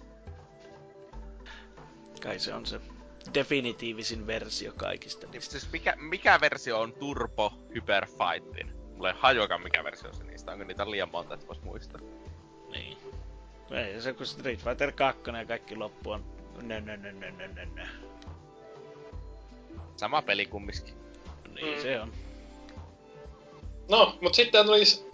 Kai 2.22 2.38
se 2.38 2.54
on 2.54 2.66
se 2.66 2.80
definitiivisin 3.34 4.26
versio 4.26 4.72
kaikista. 4.76 5.26
Niin 5.26 5.42
Siis 5.42 5.72
mikä, 5.72 5.94
mikä 5.96 6.40
versio 6.40 6.80
on 6.80 6.92
Turbo 6.92 7.52
Hyper 7.74 8.06
Fightin? 8.06 8.77
Mulla 8.98 9.10
ei 9.10 9.16
hajuakaan 9.18 9.62
mikä 9.62 9.84
versio 9.84 10.12
se 10.12 10.24
niistä. 10.24 10.52
Onko 10.52 10.64
niitä 10.64 10.90
liian 10.90 11.08
monta, 11.12 11.34
että 11.34 11.46
vois 11.46 11.62
muistaa? 11.62 12.00
Niin. 12.70 12.98
Ei 13.70 14.00
se 14.00 14.12
kun 14.12 14.26
Street 14.26 14.64
Fighter 14.64 14.92
2 14.92 15.22
ja 15.38 15.44
kaikki 15.44 15.76
loppu 15.76 16.10
on 16.10 16.24
nö 16.62 16.80
nö 16.80 16.96
nö 16.96 17.12
nö 17.12 17.30
nö 17.30 17.48
nö 17.48 17.66
nö. 17.74 17.86
Sama 19.96 20.22
peli 20.22 20.46
kumminkin. 20.46 20.94
Niin 21.54 21.76
Mm. 21.76 21.82
se 21.82 22.00
on. 22.00 22.12
No, 23.90 24.18
mutta 24.20 24.36
sitten 24.36 24.66
tulisi, 24.66 25.06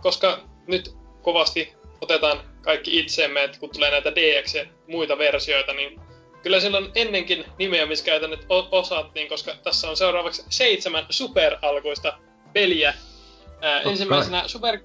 koska 0.00 0.40
nyt 0.66 0.96
kovasti 1.22 1.74
otetaan 2.00 2.40
kaikki 2.62 2.98
itseemme, 2.98 3.44
että 3.44 3.60
kun 3.60 3.70
tulee 3.70 3.90
näitä 3.90 4.14
DX 4.14 4.54
ja 4.54 4.66
muita 4.88 5.18
versioita, 5.18 5.72
niin 5.72 6.00
kyllä 6.42 6.60
siellä 6.60 6.78
on 6.78 6.92
ennenkin 6.94 7.44
nimeämiskäytännöt 7.58 8.46
osattiin, 8.70 9.28
koska 9.28 9.54
tässä 9.64 9.90
on 9.90 9.96
seuraavaksi 9.96 10.44
seitsemän 10.48 11.06
superalkuista 11.10 12.18
peliä. 12.52 12.94
Ää, 13.60 13.80
ensimmäisenä 13.80 14.48
Super, 14.48 14.80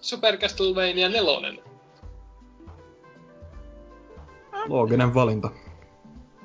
Super 0.00 0.36
Castlevania 0.36 1.08
4. 1.08 1.62
Looginen 4.68 5.14
valinta. 5.14 5.50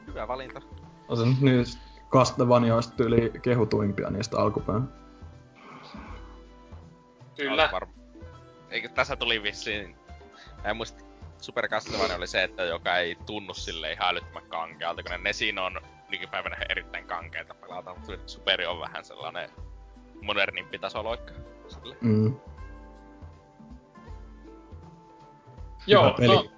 Hyvä 0.07 0.27
valinta. 0.27 0.61
On 1.07 1.17
se 1.17 1.25
nyt 1.25 1.41
niistä 1.41 1.81
Castlevaniaista 2.09 3.03
yli 3.03 3.31
kehutuimpia 3.41 4.09
niistä 4.09 4.37
alkupäin. 4.37 4.83
Kyllä. 7.37 7.69
Var... 7.71 7.87
Eikö 8.69 8.89
tässä 8.89 9.15
tuli 9.15 9.43
vissiin... 9.43 9.95
Mä 10.63 10.69
en 10.69 10.77
muista, 10.77 11.03
Super 11.41 11.67
Castlevania 11.67 12.15
oli 12.17 12.27
se, 12.27 12.43
että 12.43 12.63
joka 12.63 12.97
ei 12.97 13.15
tunnu 13.25 13.53
sille 13.53 13.91
ihan 13.91 14.09
älyttömän 14.09 14.49
kankealta, 14.49 15.03
kun 15.03 15.11
ne 15.11 15.17
Nesin 15.17 15.59
on 15.59 15.81
nykypäivänä 16.09 16.57
erittäin 16.69 17.07
kankeita 17.07 17.53
pelata, 17.53 17.95
mutta 17.95 18.13
Superi 18.25 18.65
on 18.65 18.79
vähän 18.79 19.05
sellainen 19.05 19.49
modernimpi 20.23 20.79
tasoloikka. 20.79 21.33
Sille. 21.67 21.97
Mm. 22.01 22.35
Joo, 25.87 26.13
peli. 26.17 26.35
no, 26.35 26.51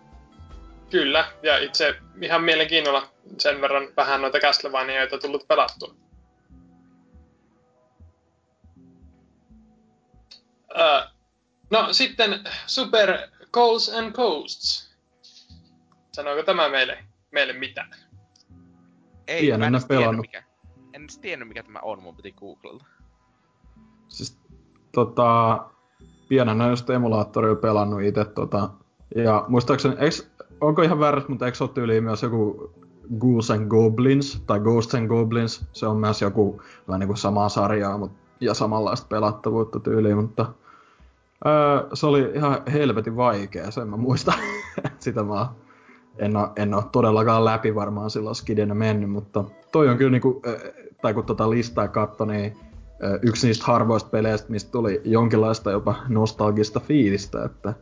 kyllä. 0.90 1.32
Ja 1.44 1.58
itse 1.58 1.96
ihan 2.22 2.44
mielenkiinnolla 2.44 3.10
sen 3.38 3.62
verran 3.62 3.88
vähän 3.98 4.22
noita 4.22 4.40
Castlevaniaita 4.40 5.18
tullut 5.18 5.48
pelattua. 5.48 5.96
Öö, 10.80 11.02
no 11.72 11.94
sitten 11.94 12.44
Super 12.68 13.18
Coals 13.52 13.90
and 13.90 14.12
Coasts. 14.12 14.96
Sanoiko 16.12 16.44
tämä 16.44 16.70
meille, 16.70 17.04
meille 17.32 17.54
mitään? 17.54 17.92
Ei, 19.28 19.42
Pienenä 19.42 19.58
mä 19.58 19.66
en 19.66 19.72
tiennyt 19.72 19.88
pelannut. 19.88 20.22
mikä. 20.22 20.44
En 20.94 21.08
tiennyt 21.22 21.48
mikä 21.48 21.64
tämä 21.64 21.80
on, 21.82 22.04
mun 22.04 22.16
piti 22.16 22.32
googlata. 22.32 22.86
Siis 24.16 24.38
tota, 24.92 25.60
pienenä 26.28 26.70
just 26.70 26.90
emulaattorilla 26.90 27.56
pelannut 27.56 28.02
itse 28.02 28.26
tota, 28.26 28.70
ja 29.16 29.46
muistaakseni, 29.48 29.96
eiks, 30.00 30.32
onko 30.62 30.82
ihan 30.82 31.00
väärässä, 31.00 31.30
mutta 31.30 31.46
eikö 31.46 31.58
ole 31.62 31.70
tyyliin 31.74 32.04
myös 32.04 32.24
joku 32.24 32.72
Ghouls 33.20 33.52
and 33.52 33.68
Goblins, 33.68 34.44
tai 34.48 34.60
Ghosts 34.60 34.96
and 34.96 35.08
Goblins, 35.08 35.66
se 35.74 35.88
on 35.88 35.98
myös 35.98 36.22
joku 36.22 36.62
vähän 36.88 37.00
niinku 37.00 37.16
samaa 37.16 37.50
sarjaa, 37.50 37.98
mut, 37.98 38.12
ja 38.40 38.54
samanlaista 38.54 39.08
pelattavuutta 39.10 39.80
tyyliin, 39.80 40.18
mutta 40.18 40.46
öö, 41.46 41.90
se 41.94 42.06
oli 42.06 42.32
ihan 42.36 42.58
helvetin 42.74 43.16
vaikea, 43.16 43.72
sen 43.72 43.88
mä 43.88 43.98
muistan. 43.98 44.40
Sitä 45.00 45.24
mä 45.24 45.50
en 46.18 46.38
oo, 46.38 46.50
en 46.56 46.74
oo 46.74 46.84
todellakaan 46.92 47.46
läpi 47.46 47.76
varmaan 47.76 48.10
silloin 48.10 48.36
skidinä 48.36 48.74
mennyt, 48.74 49.12
mutta 49.12 49.44
toi 49.72 49.90
on 49.90 49.98
kyllä 49.98 50.12
niinku, 50.12 50.42
tai 51.02 51.14
kun 51.14 51.26
tota 51.26 51.50
listaa 51.50 51.88
katso, 51.88 52.26
niin 52.26 52.58
yksi 53.22 53.48
niistä 53.48 53.66
harvoista 53.66 54.10
peleistä, 54.10 54.52
mistä 54.52 54.72
tuli 54.72 55.02
jonkinlaista 55.04 55.72
jopa 55.72 55.96
nostalgista 56.08 56.80
fiilistä, 56.80 57.44
että 57.44 57.74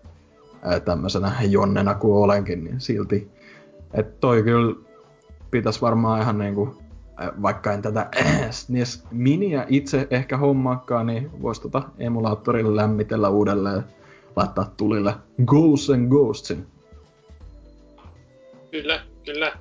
tämmöisenä 0.85 1.31
jonnena 1.49 1.95
kuin 1.95 2.23
olenkin, 2.23 2.64
niin 2.64 2.81
silti. 2.81 3.31
Että 3.94 4.14
toi 4.19 4.44
kyllä 4.44 4.76
pitäisi 5.52 5.81
varmaan 5.81 6.22
ihan 6.22 6.38
niinku, 6.38 6.77
vaikka 7.41 7.73
en 7.73 7.81
tätä 7.81 8.10
SNES 8.52 9.03
Miniä 9.11 9.65
itse 9.69 10.07
ehkä 10.10 10.38
hommaakaan, 10.38 11.07
niin 11.07 11.41
voisi 11.41 11.61
tota 11.61 11.84
emulaattorille 11.98 12.76
lämmitellä 12.76 13.30
uudelleen 13.30 13.84
laittaa 14.35 14.73
tulille 14.77 15.15
Ghosts 15.45 15.90
and 15.90 16.10
Ghostsin. 16.10 16.68
Kyllä, 18.72 19.03
kyllä. 19.26 19.52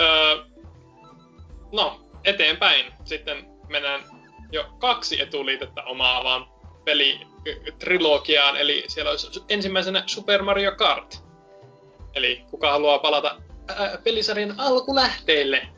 Öö, 0.00 0.36
no, 1.72 2.00
eteenpäin. 2.24 2.92
Sitten 3.04 3.36
mennään 3.68 4.00
jo 4.52 4.64
kaksi 4.78 5.20
etuliitettä 5.20 5.82
omaavaan 5.82 6.46
pelitrilogiaan, 6.84 8.56
eli 8.56 8.84
siellä 8.88 9.10
olisi 9.10 9.42
ensimmäisenä 9.48 10.02
Super 10.06 10.42
Mario 10.42 10.72
Kart. 10.76 11.24
Eli 12.14 12.44
kuka 12.50 12.70
haluaa 12.70 12.98
palata 12.98 13.40
ää, 13.68 13.98
pelisarjan 14.04 14.54
alkulähteille? 14.58 15.68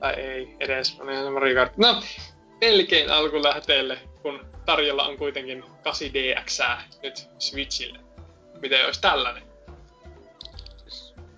Tai 0.00 0.14
ei 0.14 0.56
edes, 0.60 1.00
on 1.00 1.32
Mario 1.32 1.54
Kart. 1.54 1.76
No, 1.76 2.02
melkein 2.60 3.10
alkulähteille, 3.10 3.98
kun 4.22 4.46
tarjolla 4.64 5.04
on 5.04 5.16
kuitenkin 5.16 5.64
8DX 5.64 6.82
nyt 7.02 7.28
Switchille. 7.38 7.98
Miten 8.60 8.86
olisi 8.86 9.00
tällainen? 9.00 9.42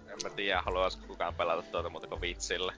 En 0.08 0.18
mä 0.22 0.30
tiedä, 0.36 0.62
haluaisiko 0.62 1.06
kukaan 1.06 1.34
pelata 1.34 1.62
tuota 1.62 1.90
muuta 1.90 2.06
kuin 2.06 2.20
vitsillä. 2.20 2.72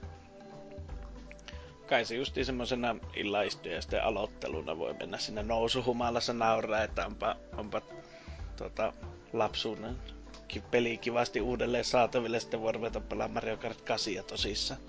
Kai 1.91 2.05
se 2.05 2.15
justi 2.15 2.45
semmosena 2.45 2.95
illaistujaisten 3.15 4.03
aloitteluna 4.03 4.77
voi 4.77 4.93
mennä 4.93 5.17
sinne 5.17 5.43
nousuhumalassa 5.43 6.33
nauraa, 6.33 6.83
että 6.83 7.05
onpa, 7.05 7.35
onpa 7.57 7.81
tota, 8.57 8.93
lapsuuden 9.33 9.95
ki- 10.47 10.63
peli 10.71 10.97
kivasti 10.97 11.41
uudelleen 11.41 11.83
saataville, 11.83 12.39
sitten 12.39 12.61
voi 12.61 12.71
ruveta 12.71 12.99
pelaamaan 12.99 13.33
Mario 13.33 13.57
Kart 13.57 13.81
8 13.81 14.13
tosissaan. 14.27 14.79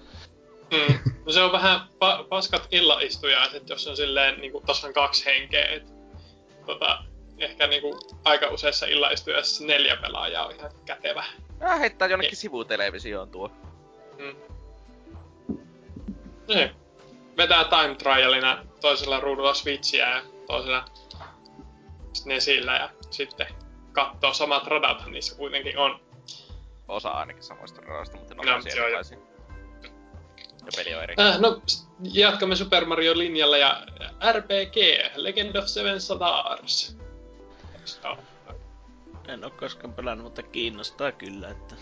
Mm. 0.72 1.12
No 1.26 1.32
se 1.32 1.42
on 1.42 1.52
vähän 1.52 1.80
pa- 1.80 2.24
paskat 2.28 2.68
illaistujaiset, 2.70 3.68
jos 3.68 3.86
on 3.88 3.96
silleen 3.96 4.40
niin 4.40 4.52
kuin 4.52 4.66
tasan 4.66 4.92
kaksi 4.92 5.24
henkeä. 5.26 5.66
Et, 5.66 5.92
tota, 6.66 7.04
ehkä 7.38 7.66
niin 7.66 7.82
kuin, 7.82 7.94
aika 8.24 8.48
useissa 8.48 8.86
illaistujassa 8.86 9.64
neljä 9.64 9.96
pelaajaa 9.96 10.46
on 10.46 10.54
ihan 10.54 10.70
kätevä. 10.84 11.24
Äh, 11.62 11.80
heittää 11.80 12.08
jonnekin 12.08 12.36
sivutelevisioon 12.36 13.30
tuo. 13.30 13.50
Mm. 14.18 14.36
Niin. 16.48 16.81
Vetää 17.36 17.64
time 17.64 17.94
trialina 17.94 18.64
toisella 18.80 19.20
ruudulla 19.20 19.54
Switchiä 19.54 20.10
ja 20.10 20.22
toisella 20.46 20.84
Nesillä 22.24 22.76
ja 22.76 22.90
sitten 23.10 23.46
katsoo 23.92 24.34
samat 24.34 24.66
radathan 24.66 25.12
niissä 25.12 25.36
kuitenkin 25.36 25.78
on. 25.78 26.00
Osa 26.88 27.10
ainakin 27.10 27.42
samoista 27.42 27.80
radoista, 27.80 28.16
mutta 28.16 28.34
ne 28.34 28.40
on 28.40 28.46
No, 28.46 28.52
no, 28.56 28.62
joo, 28.76 28.86
erilaisia. 28.86 29.18
Ja 30.64 30.70
peli 30.76 30.94
on 30.94 31.02
eri. 31.02 31.14
Äh, 31.20 31.40
no, 31.40 31.62
jatkamme 32.12 32.56
Super 32.56 32.84
Mario 32.84 33.18
linjalla 33.18 33.56
ja 33.56 33.86
RPG, 34.32 34.76
Legend 35.16 35.56
of 35.56 35.66
Seven 35.66 36.00
Stars. 36.00 36.96
En 39.28 39.44
oo 39.44 39.50
koskaan 39.50 39.94
pelannut, 39.94 40.24
mutta 40.24 40.42
kiinnostaa 40.42 41.12
kyllä, 41.12 41.48
että 41.48 41.74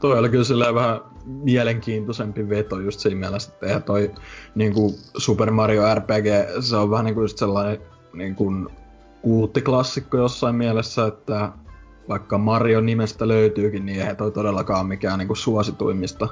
toi 0.00 0.18
oli 0.18 0.28
kyllä 0.28 0.74
vähän 0.74 1.00
mielenkiintoisempi 1.26 2.48
veto 2.48 2.80
just 2.80 3.00
siinä 3.00 3.18
mielessä, 3.18 3.52
että 3.52 3.66
eihän 3.66 3.82
toi 3.82 4.10
niinku 4.54 4.94
Super 5.16 5.50
Mario 5.50 5.94
RPG, 5.94 6.26
se 6.60 6.76
on 6.76 6.90
vähän 6.90 7.04
niinku 7.04 7.20
just 7.20 7.38
sellainen 7.38 7.78
niinku 8.12 8.52
kulttiklassikko 9.22 10.16
jossain 10.16 10.54
mielessä, 10.54 11.06
että 11.06 11.52
vaikka 12.08 12.38
Mario 12.38 12.80
nimestä 12.80 13.28
löytyykin, 13.28 13.86
niin 13.86 14.00
eihän 14.00 14.16
toi 14.16 14.32
todellakaan 14.32 14.86
mikään 14.86 15.18
niinku 15.18 15.34
suosituimmista 15.34 16.28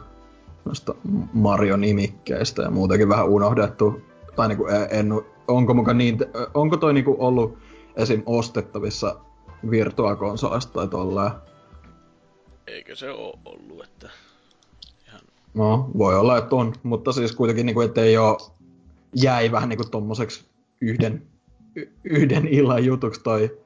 noista 0.64 0.94
Mario-nimikkeistä 1.32 2.62
ja 2.62 2.70
muutenkin 2.70 3.08
vähän 3.08 3.28
unohdettu. 3.28 4.00
Tai 4.36 4.48
niinku 4.48 4.66
en, 4.90 5.12
onko, 5.48 5.74
muka 5.74 5.94
niin, 5.94 6.18
onko 6.54 6.76
toi 6.76 6.94
niinku 6.94 7.16
ollut 7.18 7.58
esim. 7.96 8.22
ostettavissa 8.26 9.16
virtuakonsolista 9.70 10.72
tai 10.72 10.88
tolleen? 10.88 11.30
Eikö 12.66 12.96
se 12.96 13.10
oo 13.10 13.38
ollut, 13.44 13.84
että... 13.84 14.10
Ihan... 15.08 15.20
No, 15.54 15.90
voi 15.98 16.14
olla, 16.14 16.38
että 16.38 16.56
on, 16.56 16.74
mutta 16.82 17.12
siis 17.12 17.32
kuitenkin 17.32 17.66
niinku, 17.66 17.80
ettei 17.80 18.16
oo 18.16 18.56
jäi 19.14 19.52
vähän 19.52 19.68
niinku 19.68 19.84
tommoseksi 19.84 20.44
yhden, 20.80 21.26
y- 21.76 21.92
yhden 22.04 22.48
illan 22.48 22.84
jutuksi 22.84 23.20
toi 23.22 23.58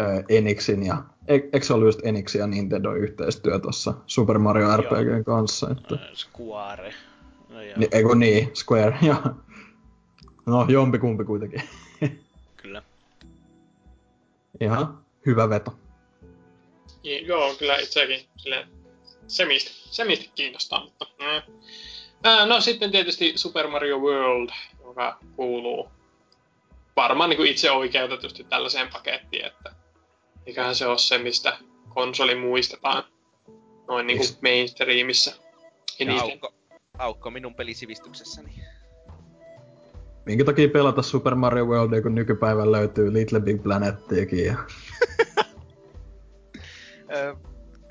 ö, 0.00 0.24
Enixin 0.28 0.86
ja 0.86 1.04
eikö 1.28 1.62
se 1.62 1.74
ollut 1.74 1.88
just 1.88 2.00
Enixin 2.06 2.38
ja 2.38 2.46
Nintendo 2.46 2.92
yhteistyö 2.92 3.58
tuossa 3.58 3.94
Super 4.06 4.38
Mario 4.38 4.76
RPG 4.76 5.26
kanssa? 5.26 5.70
Että... 5.70 5.98
Square. 6.14 6.94
No 7.48 7.62
joo. 7.62 7.74
Ni, 7.78 7.88
eikö 7.92 8.14
niin, 8.14 8.50
Square, 8.54 8.98
joo. 9.02 9.22
No, 10.46 10.66
jompikumpi 10.68 11.24
kuitenkin. 11.24 11.62
Kyllä. 12.56 12.82
Ihan 14.60 14.98
hyvä 15.26 15.48
veto. 15.48 15.74
Ja, 17.04 17.20
joo, 17.20 17.54
kyllä 17.54 17.76
itsekin 17.76 18.28
sille 18.36 18.66
semistä, 19.26 19.70
semistä 19.90 20.24
kiinnostaa, 20.34 20.84
mutta... 20.84 21.06
Mm. 21.18 21.54
Ää, 22.24 22.46
no 22.46 22.60
sitten 22.60 22.90
tietysti 22.90 23.32
Super 23.36 23.68
Mario 23.68 23.98
World, 23.98 24.50
joka 24.84 25.18
kuuluu 25.36 25.88
varmaan 26.96 27.30
niin 27.30 27.36
kuin 27.36 27.50
itse 27.50 27.70
oikeutetusti 27.70 28.44
tällaiseen 28.44 28.88
pakettiin, 28.92 29.44
että 29.44 29.74
mikähän 30.46 30.74
se 30.74 30.86
on 30.86 30.98
se, 30.98 31.18
mistä 31.18 31.58
konsoli 31.88 32.34
muistetaan 32.34 33.04
noin 33.88 34.06
niin 34.06 34.18
kuin 34.18 34.28
mainstreamissa. 34.42 35.34
Ja 35.98 36.20
aukko, 36.20 36.54
aukko 36.98 37.30
minun 37.30 37.54
pelisivistyksessäni. 37.54 38.52
Minkä 40.26 40.44
takia 40.44 40.68
pelata 40.68 41.02
Super 41.02 41.34
Mario 41.34 41.64
Worldia, 41.64 42.02
kun 42.02 42.14
nykypäivän 42.14 42.72
löytyy 42.72 43.12
Little 43.12 43.40
Big 43.40 43.62
Planettiakin 43.62 44.44
ja... 44.44 44.54
Öö, 47.14 47.34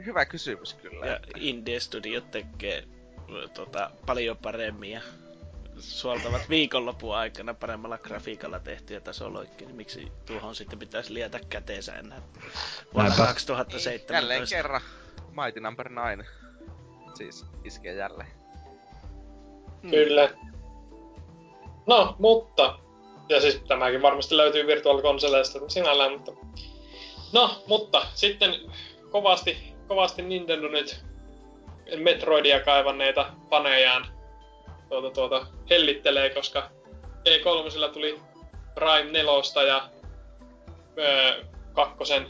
hyvä 0.05 0.25
kysymys 0.25 0.73
kyllä. 0.73 1.05
Ja 1.05 1.19
Indie 1.35 1.79
Studio 1.79 2.21
tekee 2.21 2.83
ö, 3.35 3.47
tota, 3.47 3.91
paljon 4.05 4.37
paremmin 4.37 4.91
ja 4.91 5.01
suoltavat 5.79 6.49
viikonlopun 6.49 7.15
aikana 7.15 7.53
paremmalla 7.53 7.97
grafiikalla 7.97 8.59
tehtyjä 8.59 8.99
tasoloikkeja, 8.99 9.67
niin 9.67 9.77
miksi 9.77 10.11
tuohon 10.25 10.55
sitten 10.55 10.79
pitäisi 10.79 11.13
liätä 11.13 11.39
käteensä 11.49 11.95
enää 11.95 12.21
vuonna 12.93 13.09
Näinpä. 13.09 13.25
2017? 13.25 14.13
Jälleen 14.13 14.49
kerran 14.49 14.81
Mighty 15.43 15.59
Number 15.59 15.91
9. 15.91 16.25
Siis 17.13 17.45
iskee 17.63 17.93
jälleen. 17.93 18.29
Mm. 19.81 19.89
Kyllä. 19.89 20.29
No, 21.87 22.15
mutta... 22.19 22.79
Ja 23.29 23.41
siis 23.41 23.61
tämäkin 23.67 24.01
varmasti 24.01 24.37
löytyy 24.37 24.67
virtuaalikonsoleista 24.67 25.59
sinällään, 25.69 26.11
mutta... 26.11 26.31
No, 27.33 27.63
mutta 27.67 28.05
sitten 28.13 28.51
kovasti, 29.14 29.73
kovasti 29.88 30.22
Nintendo 30.22 30.68
nyt 30.68 31.06
Metroidia 31.98 32.60
kaivanneita 32.60 33.34
fanejaan 33.49 34.06
tuota, 34.90 35.10
tuota, 35.10 35.48
hellittelee, 35.69 36.30
koska 36.30 36.69
E3 37.30 37.94
tuli 37.94 38.19
Prime 38.76 39.11
4 39.11 39.64
ja 39.68 39.90
öö, 40.98 41.44
kakkosen 41.73 42.27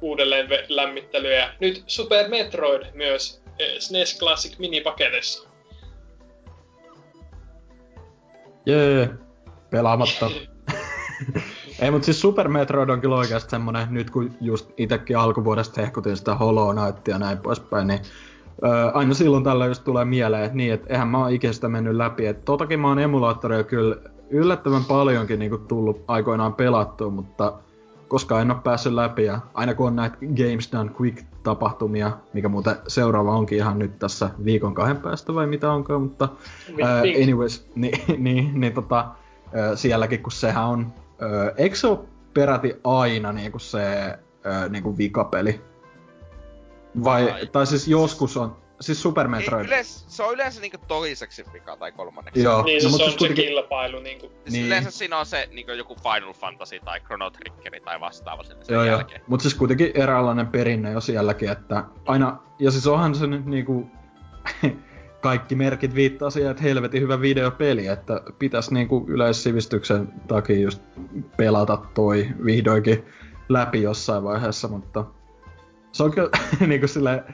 uudelleen 0.00 0.48
ve- 0.48 0.66
lämmittely 0.68 1.32
ja 1.32 1.52
nyt 1.60 1.82
Super 1.86 2.28
Metroid 2.28 2.82
myös 2.94 3.42
SNES 3.78 4.18
Classic 4.18 4.58
minipaketissa. 4.58 5.48
Jee, 8.66 9.08
pelaamatta. 9.70 10.30
Ei, 11.82 11.90
mutta 11.90 12.04
siis 12.04 12.20
Super 12.20 12.48
Metroid 12.48 12.88
on 12.88 13.00
kyllä 13.00 13.16
oikeasti 13.16 13.50
semmonen, 13.50 13.88
nyt 13.90 14.10
kun 14.10 14.30
just 14.40 14.70
itekin 14.76 15.18
alkuvuodesta 15.18 15.80
hehkutin 15.80 16.16
sitä 16.16 16.34
Hollow 16.34 16.76
Knightia 16.76 17.14
ja 17.14 17.18
näin 17.18 17.38
poispäin, 17.38 17.86
niin 17.86 18.00
öö, 18.64 18.90
aina 18.90 19.14
silloin 19.14 19.44
tällä 19.44 19.66
just 19.66 19.84
tulee 19.84 20.04
mieleen, 20.04 20.44
että 20.44 20.56
niin, 20.56 20.72
että 20.72 20.86
eihän 20.90 21.08
mä 21.08 21.18
oon 21.18 21.32
ikinä 21.32 21.52
sitä 21.52 21.68
mennyt 21.68 21.96
läpi. 21.96 22.26
Että 22.26 22.42
totakin 22.44 22.80
mä 22.80 22.88
oon 22.88 22.98
emulaattoreja 22.98 23.64
kyllä 23.64 23.96
yllättävän 24.30 24.84
paljonkin 24.84 25.38
niinku 25.38 25.58
tullut 25.58 26.04
aikoinaan 26.08 26.54
pelattua, 26.54 27.10
mutta 27.10 27.52
koska 28.08 28.40
en 28.40 28.50
oo 28.50 28.58
päässyt 28.64 28.92
läpi 28.92 29.24
ja 29.24 29.40
aina 29.54 29.74
kun 29.74 29.86
on 29.86 29.96
näitä 29.96 30.16
Games 30.20 30.72
Done 30.72 30.90
Quick-tapahtumia, 31.00 32.10
mikä 32.32 32.48
muuten 32.48 32.76
seuraava 32.88 33.36
onkin 33.36 33.58
ihan 33.58 33.78
nyt 33.78 33.98
tässä 33.98 34.30
viikon 34.44 34.74
kahden 34.74 34.96
päästä 34.96 35.34
vai 35.34 35.46
mitä 35.46 35.72
onkaan, 35.72 36.02
mutta 36.02 36.28
Wink. 36.76 37.22
anyways, 37.22 37.70
niin, 37.74 38.02
niin, 38.24 38.60
niin 38.60 38.72
tota, 38.72 39.08
ää, 39.54 39.76
sielläkin 39.76 40.22
kun 40.22 40.32
sehän 40.32 40.64
on, 40.64 40.92
eikö 41.56 41.76
se 41.76 41.86
ole 41.86 41.98
peräti 42.34 42.74
aina 42.84 43.32
niinku 43.32 43.58
se 43.58 44.18
ää, 44.44 44.68
niinku 44.68 44.98
vikapeli? 44.98 45.60
Vai, 47.04 47.30
Ai. 47.30 47.46
tai 47.46 47.66
siis 47.66 47.88
joskus 47.88 48.36
on, 48.36 48.56
siis 48.80 49.02
Super 49.02 49.26
Ei, 49.26 49.30
Metroid. 49.30 49.66
yleensä, 49.66 50.04
se 50.10 50.22
on 50.22 50.34
yleensä 50.34 50.60
niinku 50.60 50.76
toiseksi 50.88 51.44
vika 51.52 51.76
tai 51.76 51.92
kolmanneksi. 51.92 52.42
Joo, 52.42 52.62
Niin, 52.62 52.82
no, 52.82 52.88
no, 52.88 52.90
mutta 52.90 52.98
se 52.98 53.04
on 53.04 53.10
siis 53.10 53.12
se 53.12 53.18
kuitenkin- 53.18 53.44
kilpailu 53.44 54.00
niinku. 54.00 54.26
Siis 54.26 54.52
Niin. 54.52 54.66
Yleensä 54.66 54.90
siinä 54.90 55.18
on 55.18 55.26
se 55.26 55.48
niinku 55.52 55.72
joku 55.72 55.94
Final 56.02 56.32
Fantasy 56.32 56.80
tai 56.84 57.00
Chrono 57.00 57.30
Triggeri 57.30 57.80
tai 57.80 58.00
vastaava 58.00 58.42
sinne 58.42 58.64
sen 58.64 58.74
Joo, 58.74 58.84
joo. 58.84 58.96
jälkeen. 58.96 59.20
Mutta 59.26 59.42
siis 59.42 59.54
kuitenkin 59.54 59.90
eräänlainen 59.94 60.46
perinne 60.46 60.92
jo 60.92 61.00
sielläkin, 61.00 61.50
että 61.50 61.84
aina, 62.06 62.38
ja 62.58 62.70
siis 62.70 62.86
onhan 62.86 63.14
se 63.14 63.26
nyt 63.26 63.46
niinku, 63.46 63.90
kaikki 65.22 65.54
merkit 65.54 65.94
viittaa 65.94 66.30
siihen, 66.30 66.50
että 66.50 66.62
helvetin 66.62 67.02
hyvä 67.02 67.20
videopeli, 67.20 67.86
että 67.86 68.20
pitäis 68.38 68.70
niinku 68.70 69.04
yleissivistyksen 69.08 70.08
takia 70.28 70.60
just 70.60 70.82
pelata 71.36 71.76
toi 71.94 72.28
vihdoinkin 72.44 73.04
läpi 73.48 73.82
jossain 73.82 74.24
vaiheessa, 74.24 74.68
mutta 74.68 75.04
se 75.92 76.02
on 76.02 76.10
kyllä 76.10 76.28
niinku 76.66 76.88
silleen, 76.88 77.24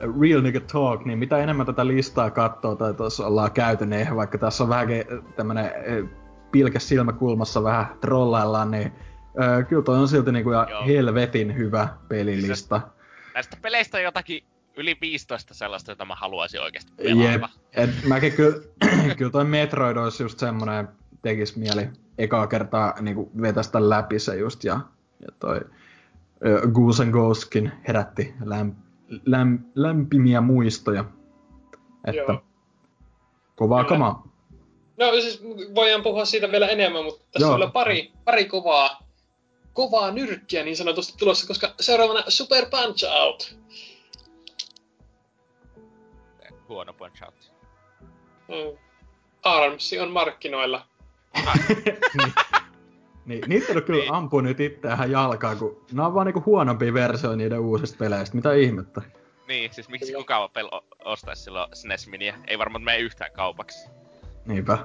real 0.00 0.42
nigga 0.42 0.60
talk, 0.72 1.04
niin 1.04 1.18
mitä 1.18 1.38
enemmän 1.38 1.66
tätä 1.66 1.86
listaa 1.86 2.30
katsoo 2.30 2.76
tai 2.76 2.94
tuossa 2.94 3.26
ollaan 3.26 3.52
käyty, 3.52 3.86
niin 3.86 4.16
vaikka 4.16 4.38
tässä 4.38 4.64
on 4.64 4.70
vähän 4.70 4.88
tämmönen 5.36 5.64
eh, 5.84 6.04
pilkäs 6.52 6.88
silmäkulmassa 6.88 7.62
vähän 7.62 7.86
trollaillaan, 8.00 8.70
niin 8.70 8.92
öö, 9.42 9.64
kyllä 9.64 9.82
toi 9.82 9.98
on 9.98 10.08
silti 10.08 10.32
niinku 10.32 10.50
ja 10.50 10.66
Joo. 10.70 10.86
helvetin 10.86 11.56
hyvä 11.56 11.88
pelilista. 12.08 12.80
Näistä 13.34 13.56
peleistä 13.62 13.98
on 13.98 14.02
jotakin 14.02 14.44
yli 14.80 14.96
15 15.00 15.54
sellaista, 15.54 15.92
jota 15.92 16.04
mä 16.04 16.14
haluaisin 16.14 16.60
oikeasti 16.60 16.92
Jep. 16.98 17.18
pelata. 17.18 17.48
Et 17.72 17.90
mäkin 18.04 18.32
kyllä, 18.32 18.62
kyllä 19.18 19.30
toi 19.30 19.44
Metroid 19.44 19.96
olisi 19.96 20.22
just 20.22 20.38
semmonen, 20.38 20.88
tekis 21.22 21.56
mieli 21.56 21.88
ekaa 22.18 22.46
kertaa 22.46 22.94
niinku 23.00 23.30
vetästä 23.42 23.90
läpi 23.90 24.18
se 24.18 24.36
just 24.36 24.64
ja, 24.64 24.80
ja 25.20 25.28
toi 25.38 25.60
ö, 26.46 26.68
Goose 26.72 27.02
and 27.02 27.12
Ghostkin 27.12 27.72
herätti 27.88 28.34
läm, 28.44 28.72
läm, 29.26 29.58
lämpimiä 29.74 30.40
muistoja. 30.40 31.04
Että 32.06 32.32
Joo. 32.32 32.42
kovaa 33.56 33.84
Kyllä. 33.84 33.88
kamaa. 33.88 34.30
No 34.96 35.12
siis 35.12 35.42
voidaan 35.74 36.02
puhua 36.02 36.24
siitä 36.24 36.52
vielä 36.52 36.68
enemmän, 36.68 37.04
mutta 37.04 37.24
tässä 37.32 37.46
Joo. 37.46 37.52
on 37.52 37.58
vielä 37.58 37.70
pari, 37.70 38.12
pari 38.24 38.44
kovaa, 38.44 39.02
kovaa 39.72 40.10
nyrkkiä 40.10 40.64
niin 40.64 40.76
sanotusti 40.76 41.14
tulossa, 41.18 41.46
koska 41.46 41.74
seuraavana 41.80 42.22
Super 42.28 42.66
Punch 42.70 43.04
Out. 43.22 43.56
Huono 46.70 46.92
punch 46.92 47.22
out. 47.24 47.52
Mm. 48.48 48.78
Armsi 49.42 49.98
on 49.98 50.10
markkinoilla. 50.10 50.86
niin. 52.18 52.32
niin, 53.26 53.42
niitä 53.46 53.72
on 53.72 53.82
kyllä 53.82 54.00
Niin. 54.00 54.12
ampuu 54.12 54.40
nyt 54.40 54.60
itseään 54.60 55.10
jalkaan, 55.10 55.58
kun 55.58 55.84
nämä 55.92 56.06
on 56.06 56.14
vaan 56.14 56.26
niinku 56.26 56.42
huonompi 56.46 56.94
versio 56.94 57.36
niiden 57.36 57.60
uusista 57.60 57.96
peleistä. 57.98 58.36
Mitä 58.36 58.52
ihmettä? 58.52 59.02
Niin, 59.48 59.74
siis 59.74 59.88
miksi 59.88 60.12
kukaan 60.12 60.50
pel 60.50 60.68
ostaisi 61.04 61.42
silloin 61.42 61.76
SNES 61.76 62.08
Miniä? 62.08 62.34
Ei 62.46 62.58
varmaan 62.58 62.84
mene 62.84 62.98
yhtään 62.98 63.32
kaupaksi. 63.32 63.88
Niinpä. 64.46 64.78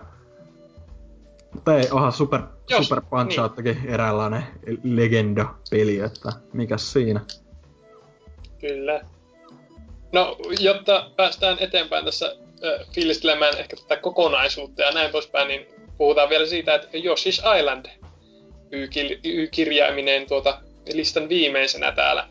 Mutta 1.54 1.78
ei, 1.78 1.88
onhan 1.92 2.12
Super, 2.12 2.42
Jos, 2.70 2.88
Super 2.88 3.04
Punch 3.10 3.28
niin. 3.30 3.40
Outtakin 3.40 3.82
eräänlainen 3.88 4.44
legenda-peli, 4.84 6.00
että 6.00 6.30
mikäs 6.54 6.94
siinä. 6.94 7.22
Kyllä. 8.62 9.02
No, 10.12 10.38
jotta 10.60 11.12
päästään 11.16 11.58
eteenpäin 11.60 12.06
tässä 12.06 12.26
äh, 12.26 12.88
fiilistelemään 12.94 13.58
ehkä 13.58 13.76
tätä 13.76 14.02
kokonaisuutta 14.02 14.82
ja 14.82 14.92
näin 14.92 15.12
poispäin, 15.12 15.48
niin 15.48 15.68
puhutaan 15.98 16.30
vielä 16.30 16.46
siitä, 16.46 16.76
että 16.76 16.88
Yoshi's 16.88 17.58
Island 17.60 17.86
Y-kirjaiminen 19.24 20.28
tuota 20.28 20.62
listan 20.94 21.30
viimeisenä 21.30 21.92
täällä. 21.92 22.30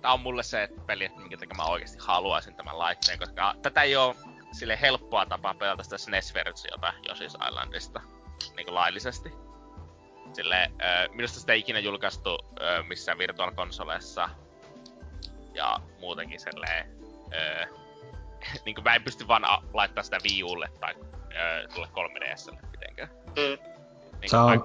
tää 0.00 0.12
on 0.12 0.20
mulle 0.20 0.42
se 0.42 0.68
peli, 0.86 1.04
että 1.04 1.20
minkä 1.20 1.36
takia 1.36 1.56
mä 1.56 1.64
oikeasti 1.64 1.98
haluaisin 2.00 2.54
tämän 2.54 2.78
laitteen, 2.78 3.18
koska 3.18 3.54
tätä 3.62 3.82
ei 3.82 3.96
oo 3.96 4.16
sille 4.52 4.78
helppoa 4.80 5.26
tapaa 5.26 5.54
pelata 5.54 5.82
sitä 5.82 5.98
SNES-versiota 5.98 6.92
Yoshi's 7.08 7.48
Islandista 7.48 8.00
niin 8.56 8.74
laillisesti. 8.74 9.32
Sille, 10.32 10.56
äh, 10.62 11.08
minusta 11.10 11.40
sitä 11.40 11.52
ei 11.52 11.60
ikinä 11.60 11.78
julkaistu 11.78 12.30
äh, 12.30 12.88
missään 12.88 13.18
virtual 13.18 13.52
konsoleissa 13.52 14.30
ja 15.54 15.80
muutenkin 16.00 16.40
silleen, 16.40 16.86
äh, 17.34 17.68
niin 18.64 18.74
kuin 18.74 18.84
mä 18.84 18.94
en 18.94 19.02
pysty 19.02 19.28
vaan 19.28 19.44
a- 19.44 19.62
laittaa 19.74 20.04
sitä 20.04 20.18
Wii 20.30 20.44
Ulle 20.44 20.68
tai 20.80 20.94
äh, 21.36 21.74
tulle 21.74 21.88
3DSlle 21.88 22.58
mitenkään. 22.70 23.08
Mm. 23.26 23.70
Niin 24.20 24.30
Se 24.30 24.36
on- 24.36 24.62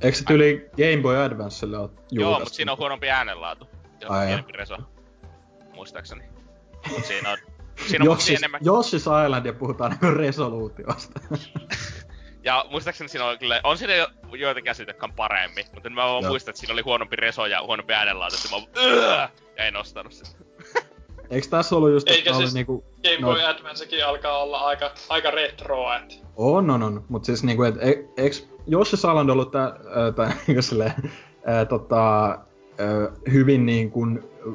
Eikö 0.00 0.18
se 0.18 0.24
tyyli 0.24 0.70
Game 0.76 1.02
Boy 1.02 1.16
Advancelle 1.16 1.78
ole? 1.78 1.90
Joo, 2.10 2.38
mutta 2.38 2.54
siinä 2.54 2.72
on 2.72 2.78
huonompi 2.78 3.10
äänenlaatu. 3.10 3.68
Ja 4.00 4.08
Ai 4.08 4.26
pienempi 4.26 4.52
reso. 4.52 4.76
Muistaakseni. 5.74 6.24
Mut 6.90 7.04
siinä 7.04 7.30
on... 7.30 7.38
Siinä 7.86 8.10
on 8.10 8.16
Yoshi's, 8.16 8.36
enemmän... 8.38 8.60
Yoshi's 8.60 9.24
Island 9.26 9.46
ja 9.46 9.52
puhutaan 9.52 9.90
niinku 9.90 10.06
resoluutiosta. 10.10 11.20
Ja 12.46 12.64
muistaakseni 12.70 13.08
siinä 13.08 13.24
on 13.24 13.38
kyllä... 13.38 13.60
On 13.64 13.78
siinä 13.78 13.94
jo, 13.94 14.08
joitakin 14.32 14.70
asioita, 14.70 14.90
jotka 14.90 15.06
on 15.06 15.12
paremmin. 15.12 15.64
Mutta 15.74 15.90
mä 15.90 16.02
vaan 16.04 16.26
muistan, 16.26 16.52
että 16.52 16.60
siinä 16.60 16.72
oli 16.72 16.82
huonompi 16.82 17.16
reso 17.16 17.46
ja 17.46 17.62
huonompi 17.62 17.92
äänenlaatu. 17.92 18.36
Että 18.36 18.48
mä 18.48 18.56
vaan... 18.56 19.30
Ja 19.56 19.64
en 19.64 19.76
ostanut 19.76 20.12
sitä. 20.12 20.30
Eikö 21.30 21.46
tässä 21.50 21.76
ollut 21.76 21.90
just, 21.90 22.08
Eikä 22.08 22.18
että 22.20 22.36
oli 22.36 22.42
siis- 22.44 22.54
niinku... 22.54 22.84
Game 23.04 23.18
No. 23.20 23.26
Boy 23.28 23.42
Advancekin 23.44 24.06
alkaa 24.06 24.38
olla 24.42 24.58
aika, 24.58 24.90
aika 25.08 25.30
retro, 25.30 25.92
et 25.94 26.22
On, 26.36 26.70
on, 26.70 26.82
on. 26.82 27.04
Mut 27.08 27.24
siis 27.24 27.44
niinku, 27.44 27.62
et 27.62 27.74
e- 27.80 28.04
eiks 28.16 28.48
Yoshi's 28.70 28.94
Island 29.10 29.28
ollut 29.30 29.50
tää, 29.50 29.62
ää, 29.64 30.12
tää 30.16 30.32
niinku 30.46 30.62
silleen, 30.62 30.92
ää, 31.46 31.64
tota, 31.64 32.24
ää, 32.24 32.38
hyvin 33.32 33.66
niinku 33.66 34.06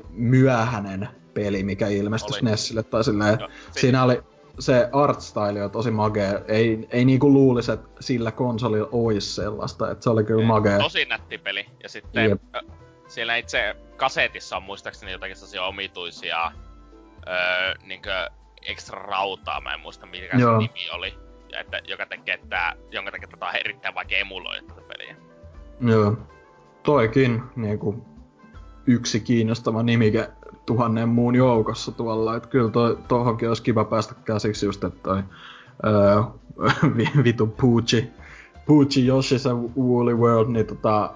myöhäinen 0.10 1.10
peli, 1.34 1.64
mikä 1.64 1.88
ilmestyi 1.88 2.32
Oli. 2.34 2.40
SNESille 2.40 2.84
tai 2.84 3.04
silleen, 3.04 3.38
se- 3.40 3.80
siinä 3.82 4.04
oli 4.04 4.22
se 4.60 4.90
art 4.92 5.22
style 5.22 5.64
on 5.64 5.72
tosi 5.72 5.92
magea. 5.92 6.40
Ei, 6.48 6.88
ei 6.90 7.06
niinku 7.06 7.34
luulisi, 7.34 7.72
että 7.72 7.90
sillä 8.00 8.32
konsolilla 8.32 8.90
olisi 8.92 9.36
sellaista, 9.36 9.92
että 9.92 10.04
se 10.04 10.10
oli 10.10 10.24
kyllä 10.24 10.46
magea. 10.46 10.80
Tosi 10.80 11.06
nätti 11.06 11.38
peli. 11.38 11.66
Ja 11.84 11.90
sitten 11.90 12.30
Jep. 12.30 12.42
ö, 12.56 12.60
siellä 13.08 13.36
itse 13.36 13.76
kasetissa 13.98 14.58
on 14.58 14.64
muistaakseni 14.64 15.12
jotakin 15.12 15.36
sellaisia 15.36 15.64
omituisia 15.64 16.52
öö, 17.28 17.34
niinkö 17.84 18.30
ekstra 18.62 19.02
rautaa, 19.02 19.62
mä 19.62 19.74
en 19.74 19.80
muista 19.80 20.06
mikä 20.06 20.38
Joo. 20.38 20.62
se 20.62 20.68
nimi 20.68 20.90
oli. 20.92 21.14
Ja 21.52 21.60
että, 21.60 21.80
joka 21.88 22.06
tekee 22.06 22.40
tää, 22.50 22.76
jonka 22.92 23.12
takia 23.12 23.28
tätä 23.28 23.46
on 23.46 23.56
erittäin 23.56 23.96
vaikea 23.96 24.20
emuloida 24.20 24.62
tätä 24.62 24.82
peliä. 24.88 25.16
Joo. 25.82 26.18
Toikin 26.84 27.44
niinku 27.56 28.06
yksi 28.88 29.20
kiinnostava 29.20 29.84
nimike 29.84 30.30
tuhannen 30.72 31.10
muun 31.10 31.36
joukossa 31.36 31.92
tuolla. 31.92 32.36
Et 32.36 32.46
kyllä 32.46 32.72
toi, 32.72 32.98
tohonkin 33.08 33.48
olisi 33.48 33.64
kiva 33.64 33.86
päästä 33.86 34.16
käsiksi 34.26 34.66
just, 34.66 34.84
että 34.84 35.00
toi 35.04 35.24
öö, 35.86 36.22
vi- 36.98 37.24
vitu 37.24 37.48
Poochi, 37.48 38.10
Poochi 38.66 39.08
Yoshi's 39.08 39.78
Woolly 39.78 40.14
World, 40.14 40.52
niin 40.52 40.68
tota, 40.68 41.14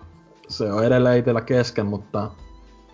se 0.48 0.72
on 0.72 0.84
edelleen 0.84 1.20
itellä 1.20 1.42
kesken, 1.42 1.86
mutta 1.86 2.32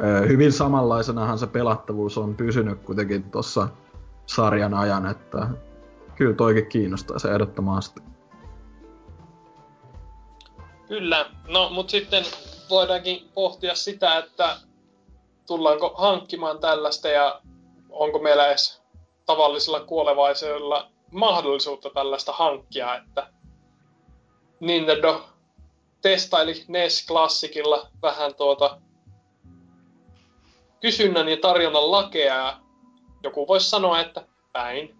öö, 0.03 0.27
hyvin 0.27 0.51
samanlaisenahan 0.51 1.37
se 1.37 1.47
pelattavuus 1.47 2.17
on 2.17 2.35
pysynyt 2.35 2.79
kuitenkin 2.79 3.23
tuossa 3.23 3.67
sarjan 4.25 4.73
ajan, 4.73 5.05
että 5.05 5.47
kyllä 6.15 6.33
toikin 6.33 6.65
kiinnostaa 6.65 7.19
se 7.19 7.31
ehdottomasti. 7.31 8.01
Kyllä, 10.87 11.25
no 11.47 11.69
mut 11.69 11.89
sitten 11.89 12.23
voidaankin 12.69 13.29
pohtia 13.33 13.75
sitä, 13.75 14.17
että 14.17 14.57
tullaanko 15.47 15.93
hankkimaan 15.97 16.59
tällaista 16.59 17.07
ja 17.07 17.41
onko 17.89 18.19
meillä 18.19 18.47
edes 18.47 18.81
tavallisilla 19.25 19.79
kuolevaisilla 19.79 20.91
mahdollisuutta 21.11 21.89
tällaista 21.89 22.31
hankkia, 22.31 22.95
että 22.95 23.27
Nintendo 24.59 25.25
testaili 26.01 26.65
NES 26.67 27.05
Classicilla 27.07 27.87
vähän 28.01 28.35
tuota 28.35 28.81
kysynnän 30.79 31.29
ja 31.29 31.37
tarjonnan 31.37 31.91
lakea 31.91 32.35
ja 32.35 32.59
joku 33.23 33.47
voisi 33.47 33.69
sanoa, 33.69 33.99
että 33.99 34.25
päin, 34.51 34.95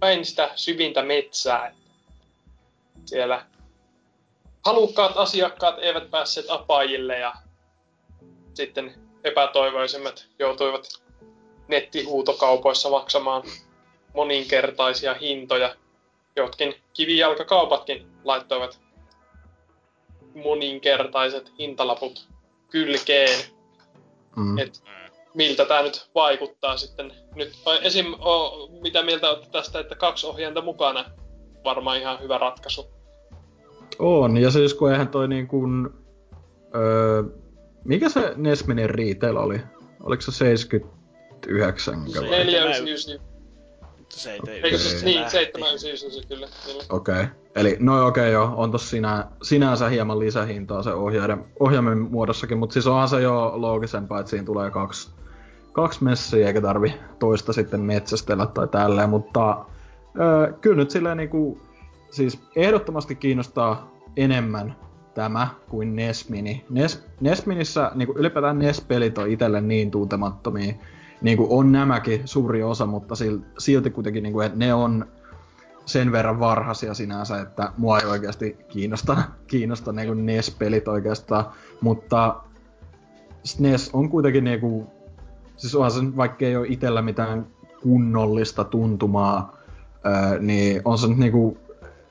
päin 0.00 0.24
sitä 0.24 0.50
syvintä 0.54 1.02
metsää. 1.02 1.74
Siellä 3.04 3.46
halukkaat 4.64 5.16
asiakkaat 5.16 5.78
eivät 5.78 6.10
päässeet 6.10 6.46
apajille 6.48 7.18
ja 7.18 7.34
sitten 8.54 9.01
epätoivoisimmat 9.24 10.26
joutuivat 10.38 11.02
nettihuutokaupoissa 11.68 12.90
maksamaan 12.90 13.42
moninkertaisia 14.14 15.14
hintoja. 15.14 15.76
Jotkin 16.36 16.74
kivijalkakaupatkin 16.92 18.06
laittoivat 18.24 18.80
moninkertaiset 20.34 21.52
hintalaput 21.58 22.28
kylkeen. 22.70 23.38
Mm. 24.36 24.58
Et 24.58 24.82
miltä 25.34 25.64
tämä 25.64 25.82
nyt 25.82 26.10
vaikuttaa 26.14 26.76
sitten. 26.76 27.12
Nyt 27.34 27.52
esim. 27.82 28.06
O, 28.12 28.68
mitä 28.80 29.02
mieltä 29.02 29.30
olette 29.30 29.50
tästä, 29.50 29.80
että 29.80 29.94
kaksi 29.94 30.26
ohjainta 30.26 30.60
mukana? 30.60 31.04
Varmaan 31.64 31.98
ihan 31.98 32.20
hyvä 32.20 32.38
ratkaisu. 32.38 32.90
On, 33.98 34.36
ja 34.36 34.50
siis 34.50 34.74
kun 34.74 34.92
eihän 34.92 35.08
toi 35.08 35.28
niin 35.28 35.48
kuin, 35.48 35.90
öö, 36.74 37.22
mikä 37.84 38.08
se 38.08 38.32
Nesminin 38.36 38.90
retail 38.90 39.36
oli? 39.36 39.60
Oliko 40.02 40.22
se 40.22 40.32
79? 40.32 42.10
Se- 42.10 42.20
vai? 42.20 42.28
499, 42.28 43.20
Mutta 43.98 44.16
se 44.16 44.32
ei 44.32 44.40
tee 44.44 44.54
eikö 44.54 44.66
Okei. 44.68 44.78
siis 44.78 45.04
niin, 45.04 45.30
799 45.30 46.28
kyllä. 46.28 46.48
kyllä. 46.66 46.84
Okei. 46.90 47.14
Okay. 47.14 47.26
Eli 47.54 47.76
no 47.80 48.06
okei 48.06 48.22
okay, 48.22 48.32
joo, 48.32 48.52
on 48.56 48.70
tossa 48.70 48.88
sinä, 48.88 49.26
sinänsä 49.42 49.88
hieman 49.88 50.18
lisähintaa 50.18 50.82
se 50.82 50.92
ohjaiden, 50.92 51.44
ohjaimen 51.60 51.98
muodossakin, 51.98 52.58
mutta 52.58 52.72
siis 52.72 52.86
onhan 52.86 53.08
se 53.08 53.20
jo 53.20 53.52
loogisempaa, 53.54 54.20
että 54.20 54.30
siinä 54.30 54.46
tulee 54.46 54.70
kaksi, 54.70 55.10
kaksi 55.72 56.04
messiä 56.04 56.46
eikä 56.46 56.60
tarvi 56.60 56.94
toista 57.18 57.52
sitten 57.52 57.80
metsästellä 57.80 58.46
tai 58.46 58.68
tälleen, 58.68 59.10
mutta 59.10 59.64
öö, 60.20 60.52
kyllä 60.52 60.76
nyt 60.76 60.90
silleen 60.90 61.16
niinku, 61.16 61.60
siis 62.10 62.38
ehdottomasti 62.56 63.14
kiinnostaa 63.14 63.92
enemmän 64.16 64.76
tämä 65.14 65.48
kuin 65.68 65.96
Nesmini. 65.96 66.64
Nes, 66.70 67.04
Nesminissä 67.20 67.92
niinku 67.94 68.14
ylipäätään 68.16 68.58
NES-pelit 68.58 69.18
on 69.18 69.30
itselle 69.30 69.60
niin 69.60 69.90
tuntemattomia, 69.90 70.74
niin 71.22 71.36
kuin 71.36 71.50
on 71.50 71.72
nämäkin 71.72 72.20
suuri 72.24 72.62
osa, 72.62 72.86
mutta 72.86 73.14
sil- 73.20 73.44
silti 73.58 73.90
kuitenkin 73.90 74.22
niinku, 74.22 74.40
että 74.40 74.58
ne 74.58 74.74
on 74.74 75.06
sen 75.86 76.12
verran 76.12 76.40
varhaisia 76.40 76.94
sinänsä, 76.94 77.40
että 77.40 77.72
mua 77.78 77.98
ei 77.98 78.06
oikeasti 78.06 78.56
kiinnosta, 78.68 79.16
kiinnosta 79.46 79.92
niinku 79.92 80.14
NES-pelit 80.14 80.88
oikeastaan, 80.88 81.44
mutta 81.80 82.36
SNES 83.44 83.90
on 83.92 84.08
kuitenkin 84.08 84.44
niinku, 84.44 84.86
siis 85.56 85.74
onhan 85.74 85.90
se, 85.90 86.02
nyt, 86.02 86.16
vaikka 86.16 86.44
ei 86.44 86.56
ole 86.56 86.66
itellä 86.68 87.02
mitään 87.02 87.46
kunnollista 87.82 88.64
tuntumaa, 88.64 89.56
niin 90.40 90.82
on 90.84 90.98
se 90.98 91.06
nyt 91.06 91.18
niinku, 91.18 91.58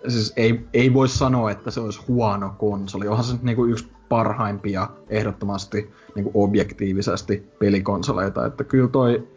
siis 0.07 0.33
ei, 0.35 0.65
ei 0.73 0.93
voi 0.93 1.07
sanoa, 1.07 1.51
että 1.51 1.71
se 1.71 1.79
olisi 1.79 2.01
huono 2.07 2.53
konsoli. 2.57 3.07
Onhan 3.07 3.23
se 3.25 3.35
niinku 3.41 3.65
yksi 3.65 3.91
parhaimpia 4.09 4.87
ehdottomasti 5.09 5.93
niinku 6.15 6.31
objektiivisesti 6.33 7.47
pelikonsoleita, 7.59 8.45
että 8.45 8.63
kyllä 8.63 8.87
toi 8.87 9.27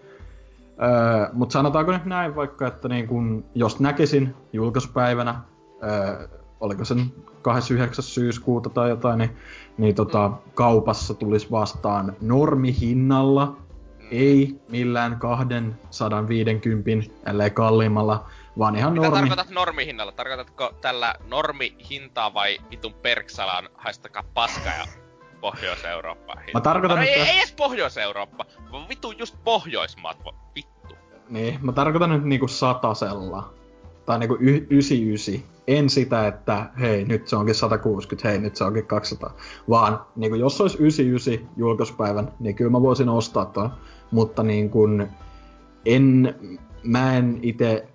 Öö, 0.82 1.28
Mutta 1.32 1.52
sanotaanko 1.52 1.92
nyt 1.92 2.04
näin 2.04 2.36
vaikka, 2.36 2.66
että 2.66 2.88
niin 2.88 3.06
kun, 3.06 3.44
jos 3.54 3.80
näkisin 3.80 4.34
julkaisupäivänä, 4.52 5.40
öö, 5.82 6.28
oliko 6.60 6.84
se 6.84 6.94
nyt 6.94 7.14
29. 7.42 8.04
syyskuuta 8.04 8.70
tai 8.70 8.88
jotain, 8.88 9.18
niin, 9.18 9.30
niin 9.78 9.94
tota, 9.94 10.30
kaupassa 10.54 11.14
tulisi 11.14 11.50
vastaan 11.50 12.16
normihinnalla, 12.20 13.56
ei 14.10 14.60
millään 14.68 15.18
250, 15.18 16.90
ellei 17.26 17.50
kalliimmalla, 17.50 18.26
vaan 18.58 18.76
ihan 18.76 18.92
Mitä 18.92 19.06
normi. 19.06 19.18
tarkoitat 19.20 19.50
normihinnalla? 19.54 20.12
Tarkoitatko 20.12 20.74
tällä 20.80 21.14
normihintaa 21.26 22.34
vai 22.34 22.58
vitun 22.70 22.94
perksalaan 22.94 23.68
haistakaa 23.74 24.22
paska 24.34 24.68
ja 24.68 24.84
Pohjois-Eurooppa? 25.40 26.34
Mä 26.54 26.60
tarkoitan, 26.60 26.96
no, 26.98 27.02
ei, 27.04 27.14
että- 27.20 27.32
ei 27.32 27.38
edes 27.38 27.52
Pohjois-Eurooppa, 27.52 28.44
vaan 28.72 28.88
vittu 28.88 29.10
just 29.12 29.36
Pohjoismaat, 29.44 30.18
vittu. 30.54 30.94
Niin, 31.28 31.58
mä 31.62 31.72
tarkoitan 31.72 32.10
nyt 32.10 32.24
niinku 32.24 32.48
satasella. 32.48 33.54
Tai 34.06 34.18
niinku 34.18 34.36
y- 34.40 34.66
99. 34.70 35.42
En 35.66 35.90
sitä, 35.90 36.26
että 36.26 36.66
hei, 36.80 37.04
nyt 37.04 37.28
se 37.28 37.36
onkin 37.36 37.54
160, 37.54 38.28
hei, 38.28 38.38
nyt 38.38 38.56
se 38.56 38.64
onkin 38.64 38.86
200. 38.86 39.36
Vaan 39.68 40.00
niinku 40.16 40.36
jos 40.36 40.60
olisi 40.60 40.78
99 40.78 41.48
julkaisupäivän, 41.56 42.32
niin 42.40 42.54
kyllä 42.54 42.70
mä 42.70 42.82
voisin 42.82 43.08
ostaa 43.08 43.44
ton. 43.44 43.70
Mutta 44.10 44.42
niin 44.42 44.70
kun, 44.70 45.08
en, 45.86 46.34
mä 46.82 47.16
en 47.16 47.38
itse 47.42 47.88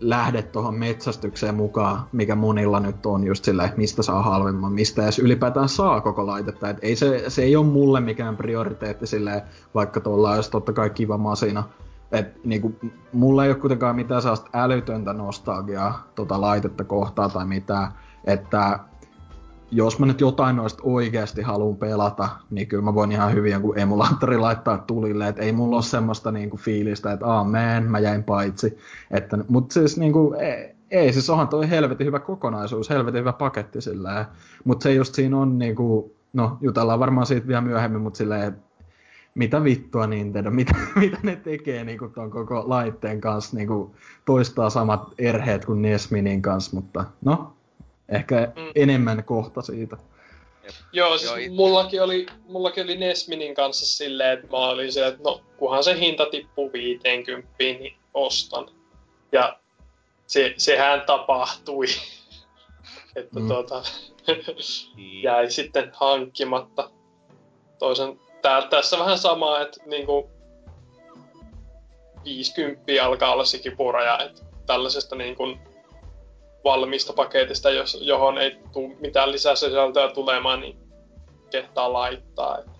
lähde 0.00 0.42
tuohon 0.42 0.74
metsästykseen 0.74 1.54
mukaan, 1.54 2.02
mikä 2.12 2.34
monilla 2.34 2.80
nyt 2.80 3.06
on 3.06 3.24
just 3.24 3.44
silleen, 3.44 3.72
mistä 3.76 4.02
saa 4.02 4.22
halvemman, 4.22 4.72
mistä 4.72 5.02
edes 5.02 5.18
ylipäätään 5.18 5.68
saa 5.68 6.00
koko 6.00 6.26
laitetta. 6.26 6.68
Et 6.68 6.78
ei 6.82 6.96
se, 6.96 7.24
se 7.28 7.42
ei 7.42 7.56
ole 7.56 7.66
mulle 7.66 8.00
mikään 8.00 8.36
prioriteetti 8.36 9.06
silleen, 9.06 9.42
vaikka 9.74 10.00
tuolla 10.00 10.30
olisi 10.30 10.50
totta 10.50 10.72
kai 10.72 10.90
kiva 10.90 11.18
masina. 11.18 11.64
Et 12.12 12.44
niinku, 12.44 12.74
mulla 13.12 13.44
ei 13.44 13.50
ole 13.50 13.58
kuitenkaan 13.58 13.96
mitään 13.96 14.22
sellaista 14.22 14.50
älytöntä 14.52 15.12
nostalgiaa 15.12 16.06
tota 16.14 16.40
laitetta 16.40 16.84
kohtaa 16.84 17.28
tai 17.28 17.46
mitään. 17.46 17.92
Että 18.24 18.78
jos 19.74 19.98
mä 19.98 20.06
nyt 20.06 20.20
jotain 20.20 20.56
noista 20.56 20.82
oikeasti 20.86 21.42
haluan 21.42 21.76
pelata, 21.76 22.28
niin 22.50 22.66
kyllä 22.66 22.82
mä 22.82 22.94
voin 22.94 23.12
ihan 23.12 23.34
hyvin 23.34 23.52
jonkun 23.52 23.78
emulaattori 23.78 24.38
laittaa 24.38 24.78
tulille, 24.78 25.28
että 25.28 25.42
ei 25.42 25.52
mulla 25.52 25.76
ole 25.76 25.82
semmoista 25.82 26.32
niinku 26.32 26.56
fiilistä, 26.56 27.12
että 27.12 27.26
aah 27.26 27.46
man, 27.46 27.84
mä 27.84 27.98
jäin 27.98 28.24
paitsi. 28.24 28.78
Että, 29.10 29.38
mut 29.48 29.70
siis 29.70 29.98
niinku, 29.98 30.34
ei, 30.38 30.74
ei, 30.90 31.12
siis 31.12 31.30
onhan 31.30 31.48
toi 31.48 31.70
helvetin 31.70 32.06
hyvä 32.06 32.18
kokonaisuus, 32.18 32.90
helvetin 32.90 33.20
hyvä 33.20 33.32
paketti 33.32 33.80
silleen. 33.80 34.24
Mut 34.64 34.82
se 34.82 34.92
just 34.92 35.14
siinä 35.14 35.38
on 35.38 35.58
niinku, 35.58 36.14
no 36.32 36.58
jutellaan 36.60 37.00
varmaan 37.00 37.26
siitä 37.26 37.46
vielä 37.46 37.60
myöhemmin, 37.60 38.00
mutta 38.00 38.16
silleen, 38.16 38.56
mitä 39.34 39.64
vittua 39.64 40.06
Nintendo, 40.06 40.50
mitä, 40.60 40.74
mitä 40.96 41.18
ne 41.22 41.36
tekee 41.36 41.84
niinku 41.84 42.08
ton 42.08 42.30
koko 42.30 42.64
laitteen 42.66 43.20
kanssa, 43.20 43.56
niinku 43.56 43.94
toistaa 44.24 44.70
samat 44.70 45.08
erheet 45.18 45.64
kuin 45.64 45.82
NES 45.82 46.10
Minin 46.10 46.42
kanssa, 46.42 46.76
mutta 46.76 47.04
no, 47.24 47.53
ehkä 48.08 48.52
mm. 48.56 48.72
enemmän 48.74 49.24
kohta 49.24 49.62
siitä. 49.62 49.96
Joo, 50.92 51.18
siis 51.18 51.30
Joo, 51.30 51.54
mullakin, 51.54 52.02
oli, 52.02 52.26
mullakin 52.44 52.84
oli 52.84 52.96
Nesminin 52.96 53.54
kanssa 53.54 53.86
silleen, 53.86 54.38
että 54.38 54.46
mä 54.46 54.56
olin 54.56 54.92
se, 54.92 55.06
että 55.06 55.22
no 55.22 55.40
kunhan 55.56 55.84
se 55.84 55.98
hinta 56.00 56.26
tippuu 56.26 56.72
50, 56.72 57.48
niin 57.58 57.96
ostan. 58.14 58.68
Ja 59.32 59.58
se, 60.26 60.54
sehän 60.56 61.00
tapahtui. 61.00 61.86
että 63.16 63.40
mm. 63.40 63.48
tuota, 63.48 63.82
niin. 64.96 65.22
jäi 65.22 65.50
sitten 65.50 65.92
hankkimatta. 65.94 66.90
Toisen, 67.78 68.20
tää, 68.42 68.62
tässä 68.62 68.98
vähän 68.98 69.18
sama, 69.18 69.60
että 69.60 69.80
niinku 69.86 70.30
50 72.24 73.04
alkaa 73.04 73.32
olla 73.32 73.44
se 73.44 73.58
kipuraja, 73.58 74.18
että 74.18 74.42
tällaisesta 74.66 75.16
niin 75.16 75.36
kuin 75.36 75.60
valmista 76.64 77.12
paketista, 77.12 77.70
jos, 77.70 77.98
johon 78.00 78.38
ei 78.38 78.58
tule 78.72 78.96
mitään 79.00 79.32
lisäsisältöä 79.32 80.08
tulemaan, 80.08 80.60
niin 80.60 80.76
kehtaa 81.50 81.92
laittaa. 81.92 82.58
Että. 82.58 82.74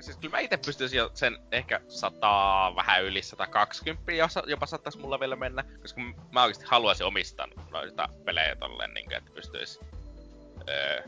Siis 0.00 0.16
kyllä 0.16 0.36
mä 0.36 0.40
itse 0.40 0.56
pystyisin 0.56 0.98
jo 0.98 1.10
sen 1.14 1.38
ehkä 1.52 1.80
100, 1.88 2.72
vähän 2.76 3.04
yli 3.04 3.22
120, 3.22 4.12
jopa 4.46 4.66
saattaisi 4.66 4.98
mulla 4.98 5.20
vielä 5.20 5.36
mennä, 5.36 5.64
koska 5.82 6.00
mä 6.32 6.42
oikeasti 6.42 6.64
haluaisin 6.68 7.06
omistaa 7.06 7.48
noita 7.70 8.08
pelejä 8.24 8.56
tolleen, 8.56 8.94
niin 8.94 9.12
että 9.12 9.30
pystyisi 9.34 9.80
öö, 10.68 11.02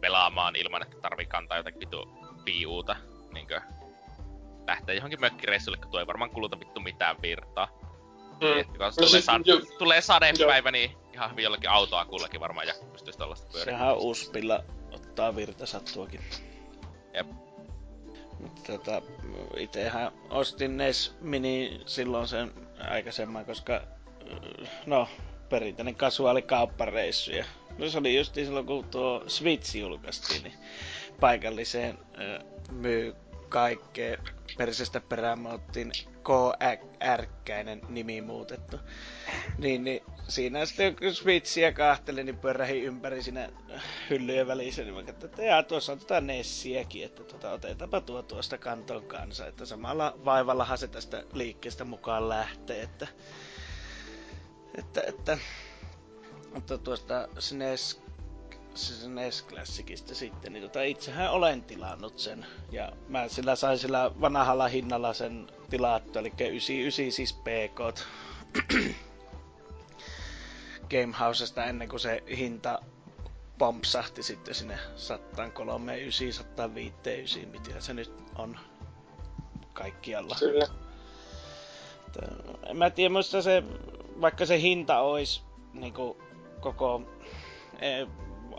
pelaamaan 0.00 0.56
ilman, 0.56 0.82
että 0.82 0.96
tarvii 1.00 1.26
kantaa 1.26 1.56
jotakin 1.56 1.80
vitu 1.80 2.08
piuuta, 2.44 2.96
niin 3.32 3.46
kuin, 3.46 3.60
lähteä 4.66 4.94
johonkin 4.94 5.20
mökkireissulle, 5.20 5.78
kun 5.78 5.90
tuo 5.90 6.00
ei 6.00 6.06
varmaan 6.06 6.30
kuluta 6.30 6.60
vittu 6.60 6.80
mitään 6.80 7.16
virtaa. 7.22 7.68
Mm. 8.40 8.64
kun 8.64 8.78
no 8.80 8.90
tulee, 9.06 9.20
sa- 9.22 9.40
jo, 9.44 9.60
tulee 9.78 10.00
sadepäivä, 10.00 10.70
niin 10.70 10.90
ihan 11.14 11.30
hyvin 11.30 11.42
jollakin 11.44 11.70
autoakullakin 11.70 12.40
varmaan 12.40 12.66
ja 12.66 12.74
pystyisi 12.92 13.18
tollaista 13.18 13.48
pyöriä. 13.52 13.64
Sehän 13.74 13.96
uspilla 13.98 14.64
ottaa 14.90 15.36
virtasattuakin. 15.36 16.20
Jep. 17.14 17.26
Mutta 18.40 18.62
tota, 18.72 19.02
itehän 19.56 20.12
ostin 20.30 20.76
NES 20.76 21.14
Mini 21.20 21.80
silloin 21.86 22.28
sen 22.28 22.52
aikaisemman, 22.90 23.44
koska 23.44 23.80
no, 24.86 25.08
perinteinen 25.48 25.94
kasuaali 25.94 26.42
kauppareissu. 26.42 27.30
Ja 27.30 27.44
no 27.78 27.88
se 27.88 27.98
oli 27.98 28.16
just 28.16 28.34
silloin, 28.34 28.66
kun 28.66 28.84
tuo 28.84 29.24
Switch 29.26 29.76
julkaistiin, 29.76 30.42
niin 30.42 30.54
paikalliseen 31.20 31.98
myy 32.70 33.14
kaikkea 33.50 34.16
persestä 34.58 35.00
perään 35.00 35.38
me 35.38 35.48
ottiin 35.48 35.92
KRkäinen 36.24 37.80
nimi 37.88 38.20
muutettu. 38.20 38.76
Niin, 39.58 39.84
niin 39.84 40.02
siinä 40.28 40.66
sitten 40.66 40.96
kun 40.96 41.14
Switchiä 41.14 41.72
kahteli, 41.72 42.24
niin 42.24 42.38
pyörähi 42.38 42.80
ympäri 42.82 43.22
siinä 43.22 43.50
hyllyjen 44.10 44.46
välissä, 44.46 44.82
niin 44.82 44.94
mä 44.94 45.02
katsoin, 45.02 45.30
että 45.30 45.42
jaa, 45.42 45.62
tuossa 45.62 45.92
on 45.92 45.98
tota 45.98 46.20
Nessiäkin, 46.20 47.04
että 47.04 47.24
tota, 47.24 47.50
otetaanpa 47.50 48.00
tuo 48.00 48.22
tuosta 48.22 48.58
kanton 48.58 49.02
kanssa, 49.02 49.46
että 49.46 49.66
samalla 49.66 50.18
vaivallahan 50.24 50.78
se 50.78 50.88
tästä 50.88 51.24
liikkeestä 51.32 51.84
mukaan 51.84 52.28
lähtee, 52.28 52.82
että, 52.82 53.06
että, 54.78 55.02
että 55.06 55.38
mutta 56.54 56.78
tuosta 56.78 57.28
SNES 57.38 58.00
se 58.74 59.08
NES 59.08 59.42
Classicista 59.42 60.14
sitten, 60.14 60.52
niin 60.52 60.62
tota, 60.62 60.82
itsehän 60.82 61.30
olen 61.30 61.62
tilannut 61.62 62.18
sen. 62.18 62.46
Ja 62.70 62.92
mä 63.08 63.28
sillä 63.28 63.56
sain 63.56 63.78
sillä 63.78 64.10
vanhalla 64.20 64.68
hinnalla 64.68 65.12
sen 65.12 65.46
tilattu, 65.70 66.18
eli 66.18 66.32
99 66.38 67.12
siis 67.12 67.32
PK. 67.32 68.00
Gamehousesta 70.90 71.64
ennen 71.64 71.88
kuin 71.88 72.00
se 72.00 72.22
hinta 72.36 72.82
pompsahti 73.58 74.22
sitten 74.22 74.54
sinne 74.54 74.78
139, 74.96 76.44
159, 76.44 77.48
mitä 77.48 77.80
se 77.80 77.94
nyt 77.94 78.12
on 78.36 78.58
kaikkialla. 79.72 80.36
Kyllä. 80.38 80.66
En 82.66 82.76
mä 82.76 82.90
tiedä, 82.90 83.12
muista 83.12 83.42
se, 83.42 83.62
vaikka 84.20 84.46
se 84.46 84.60
hinta 84.60 85.00
olisi 85.00 85.42
niin 85.72 85.94
koko 86.60 87.02
e, 87.80 88.06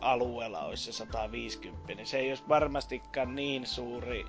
alueella 0.02 0.60
olisi 0.60 0.84
se 0.84 0.92
150, 0.92 1.96
niin 1.96 2.08
se 2.08 2.18
ei 2.18 2.30
olisi 2.30 2.44
varmastikaan 2.50 3.36
niin 3.36 3.68
suuri 3.68 4.26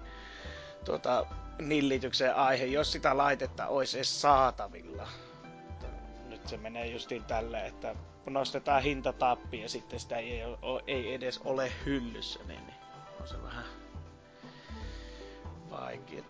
tuota, 0.85 1.27
nillityksen 1.59 2.35
aihe, 2.37 2.65
jos 2.65 2.93
sitä 2.93 3.17
laitetta 3.17 3.67
olisi 3.67 3.99
edes 3.99 4.21
saatavilla. 4.21 5.09
Nyt 6.29 6.49
se 6.49 6.57
menee 6.57 6.87
justiin 6.87 7.25
tälle, 7.25 7.67
että 7.67 7.95
nostetaan 8.27 8.83
hintatappi 8.83 9.61
ja 9.61 9.69
sitten 9.69 10.01
sitä 10.01 10.17
ei, 10.17 10.41
ei 10.87 11.15
edes 11.15 11.41
ole 11.45 11.73
hyllyssä, 11.87 12.41
niin, 12.49 12.67
niin 12.67 12.77
on 13.21 13.29
se 13.29 13.43
vähän 13.43 13.65
vaikea. 15.71 16.23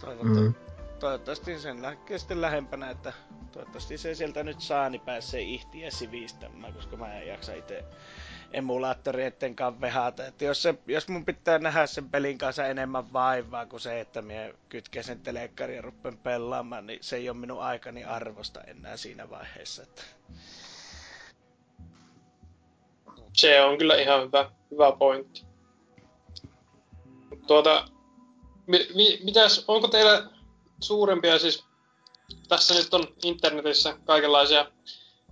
Toivottavasti, 0.00 0.40
mm. 0.40 0.54
toivottavasti 0.98 1.58
sen 1.58 1.82
lähtee 1.82 2.18
sitten 2.18 2.40
lähempänä, 2.40 2.90
että 2.90 3.12
toivottavasti 3.52 3.98
se 3.98 4.14
sieltä 4.14 4.42
nyt 4.42 4.60
saa, 4.60 4.88
niin 4.88 5.00
pääsee 5.00 5.40
ihtiä 5.40 5.90
sivistämään, 5.90 6.72
koska 6.72 6.96
mä 6.96 7.14
en 7.14 7.28
jaksa 7.28 7.54
itse 7.54 7.84
emulaattoreiden 8.52 9.56
kanssa 9.56 9.80
vehata. 9.80 10.26
Että 10.26 10.44
jos, 10.44 10.62
se, 10.62 10.74
jos 10.86 11.08
mun 11.08 11.24
pitää 11.24 11.58
nähdä 11.58 11.86
sen 11.86 12.10
pelin 12.10 12.38
kanssa 12.38 12.66
enemmän 12.66 13.12
vaivaa 13.12 13.66
kuin 13.66 13.80
se, 13.80 14.00
että 14.00 14.22
minä 14.22 14.52
kytken 14.68 15.04
sen 15.04 15.20
telekkarin 15.20 15.76
ja 15.76 15.82
ruppen 15.82 16.18
pelaamaan, 16.18 16.86
niin 16.86 16.98
se 17.02 17.16
ei 17.16 17.28
ole 17.28 17.36
minun 17.36 17.62
aikani 17.62 18.04
arvosta 18.04 18.60
enää 18.60 18.96
siinä 18.96 19.30
vaiheessa. 19.30 19.82
Että... 19.82 20.02
Se 23.32 23.62
on 23.62 23.78
kyllä 23.78 23.96
ihan 23.96 24.22
hyvä, 24.26 24.50
hyvä 24.70 24.92
pointti. 24.98 25.42
Tuota, 27.46 27.88
mi, 28.66 28.88
mi, 28.94 29.20
mitäs, 29.24 29.64
onko 29.68 29.88
teillä 29.88 30.30
suurempia 30.80 31.38
siis, 31.38 31.64
tässä 32.48 32.74
nyt 32.74 32.94
on 32.94 33.06
internetissä 33.22 33.96
kaikenlaisia 34.04 34.70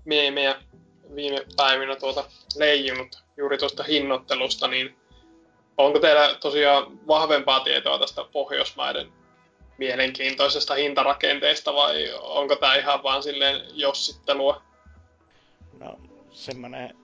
meemejä 0.04 0.62
viime 1.14 1.46
päivinä 1.56 1.96
tuota 1.96 2.24
leijunut 2.56 3.22
juuri 3.36 3.58
tuosta 3.58 3.82
hinnoittelusta, 3.82 4.68
niin 4.68 4.96
onko 5.78 5.98
teillä 5.98 6.34
tosiaan 6.40 7.06
vahvempaa 7.06 7.60
tietoa 7.60 7.98
tästä 7.98 8.24
Pohjoismaiden 8.32 9.12
mielenkiintoisesta 9.78 10.74
hintarakenteesta 10.74 11.74
vai 11.74 12.12
onko 12.20 12.56
tämä 12.56 12.74
ihan 12.74 13.02
vaan 13.02 13.22
silleen 13.22 13.60
jossittelua? 13.72 14.62
No 15.80 15.98
semmonen 16.30 16.96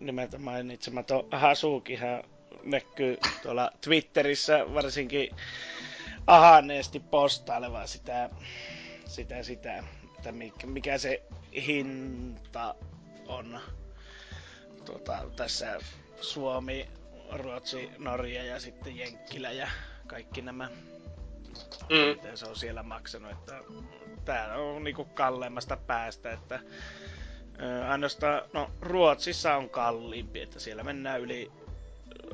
nimeltä 0.00 0.38
mainitsematon 0.38 1.28
Hasukihan 1.32 2.24
näkyy 2.62 3.16
tuolla 3.42 3.70
Twitterissä 3.80 4.74
varsinkin 4.74 5.30
ahaneesti 6.26 7.00
postaileva 7.00 7.86
sitä, 7.86 8.30
sitä, 9.04 9.42
sitä, 9.42 9.84
että 10.16 10.32
mikä 10.66 10.98
se 10.98 11.22
hinta 11.66 12.74
on 13.28 13.60
tuota, 14.84 15.18
tässä 15.36 15.78
Suomi, 16.20 16.88
Ruotsi, 17.32 17.90
Norja 17.98 18.44
ja 18.44 18.60
sitten 18.60 18.96
Jenkkilä 18.96 19.52
ja 19.52 19.68
kaikki 20.06 20.42
nämä. 20.42 20.68
Mm. 21.90 21.96
Miten 22.16 22.38
se 22.38 22.46
on 22.46 22.56
siellä 22.56 22.82
maksanut, 22.82 23.30
että 23.32 23.60
tää 24.24 24.56
on 24.56 24.84
niinku 24.84 25.04
kalleimmasta 25.04 25.76
päästä, 25.76 26.32
että 26.32 26.60
ainoastaan, 27.88 28.42
no 28.52 28.70
Ruotsissa 28.80 29.54
on 29.56 29.70
kalliimpi, 29.70 30.40
että 30.40 30.60
siellä 30.60 30.82
mennään 30.84 31.20
yli 31.20 31.52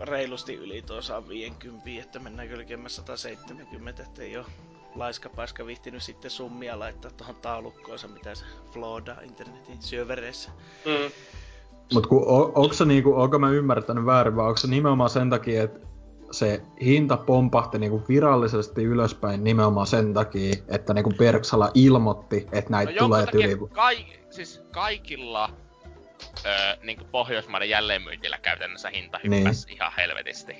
reilusti 0.02 0.54
yli 0.54 0.82
tuossa 0.82 1.28
50, 1.28 1.90
että 2.02 2.18
mennään 2.18 2.48
kylkemmässä 2.48 3.02
170, 3.06 4.02
että 4.02 4.22
ei 4.22 4.36
ole 4.36 4.46
laiskapaska 4.94 5.66
vihtinyt 5.66 6.02
sitten 6.02 6.30
summia 6.30 6.78
laittaa 6.78 7.10
tuohon 7.10 7.36
taulukkoonsa, 7.36 8.08
mitä 8.08 8.34
se 8.34 8.44
flooda 8.72 9.16
internetin 9.22 9.82
syövereissä. 9.82 10.50
Mm. 10.84 11.12
Mut 11.94 12.06
kun, 12.06 12.22
o, 12.26 12.52
onko 12.54 12.72
se 12.72 12.84
niinku, 12.84 13.14
onko 13.20 13.38
mä 13.38 13.50
ymmärtänyt 13.50 14.06
väärin, 14.06 14.36
vai 14.36 14.46
onko 14.46 14.56
se 14.56 14.66
nimenomaan 14.68 15.10
sen 15.10 15.30
takia, 15.30 15.62
että 15.62 15.80
se 16.30 16.62
hinta 16.84 17.16
pompahti 17.16 17.78
niinku 17.78 18.02
virallisesti 18.08 18.84
ylöspäin 18.84 19.44
nimenomaan 19.44 19.86
sen 19.86 20.14
takia, 20.14 20.54
että 20.68 20.94
niinku 20.94 21.12
Berksala 21.18 21.70
ilmoitti, 21.74 22.46
että 22.52 22.70
näitä 22.70 22.92
No 22.92 22.98
tulee 22.98 23.26
tyli. 23.26 23.58
kai, 23.72 24.06
siis 24.30 24.62
kaikilla 24.72 25.50
öö, 26.46 26.76
niin 26.82 27.00
Pohjoismaiden 27.10 27.68
jälleenmyyntillä 27.68 28.38
käytännössä 28.38 28.90
hinta 28.90 29.20
hyppäsi 29.24 29.66
niin. 29.66 29.76
ihan 29.76 29.92
helvetisti. 29.96 30.56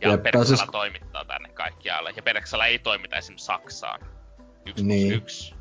Ja 0.00 0.10
Jep, 0.10 0.22
Perksala 0.22 0.44
siis- 0.44 0.64
toimittaa 0.72 1.24
tänne 1.24 1.48
kaikkialle. 1.48 2.12
Ja 2.16 2.22
Perksala 2.22 2.66
ei 2.66 2.78
toimita 2.78 3.16
esimerkiksi 3.16 3.46
Saksaan. 3.46 4.00
Yksi 4.66 4.84
Niin. 4.86 5.12
yksi. 5.14 5.54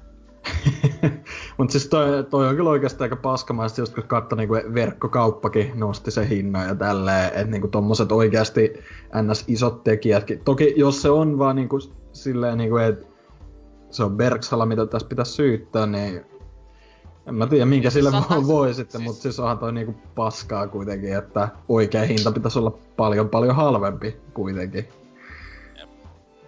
Mut 1.58 1.72
siis 1.72 1.88
toi, 1.88 2.24
toi 2.30 2.48
on 2.48 2.56
kyllä 2.56 2.70
oikeesti 2.70 3.04
aika 3.04 3.16
paskamaista, 3.16 3.82
just 3.82 3.96
kun 3.96 4.04
katso 4.04 4.36
niinku 4.36 4.54
verkkokauppakin 4.54 5.72
nosti 5.76 6.12
se 6.12 6.30
hinnan 6.30 6.68
ja 6.68 6.76
tälleen, 6.76 7.26
että 7.26 7.44
niinku 7.46 7.68
tommoset 7.68 8.12
oikeasti 8.12 8.74
ns. 9.24 9.46
isot 9.48 9.84
tekijätkin. 9.84 10.44
Toki 10.44 10.74
jos 10.78 11.02
se 11.02 11.10
on 11.10 11.40
vaan 11.40 11.56
niinku 11.56 11.80
silleen 12.14 12.58
niinku, 12.58 12.78
että 12.78 13.06
se 13.92 14.04
on 14.04 14.18
Berksala, 14.18 14.66
mitä 14.66 14.86
tässä 14.86 15.08
pitäisi 15.08 15.32
syyttää, 15.32 15.86
niin 15.86 16.26
en 17.30 17.36
mä 17.36 17.48
tiedä 17.48 17.66
minkä 17.66 17.90
sille 17.90 18.10
Sata- 18.10 18.30
voi, 18.36 18.48
voi 18.58 18.74
sitten, 18.74 19.02
siis- 19.02 19.08
mutta 19.08 19.22
siis 19.22 19.40
onhan 19.40 19.60
toi 19.60 19.74
niinku 19.74 19.96
paskaa 20.16 20.68
kuitenkin, 20.68 21.18
että 21.18 21.50
oikea 21.70 22.02
hinta 22.04 22.32
pitäisi 22.32 22.60
olla 22.60 22.78
paljon 22.98 23.30
paljon 23.30 23.56
halvempi 23.56 24.18
kuitenkin. 24.34 24.90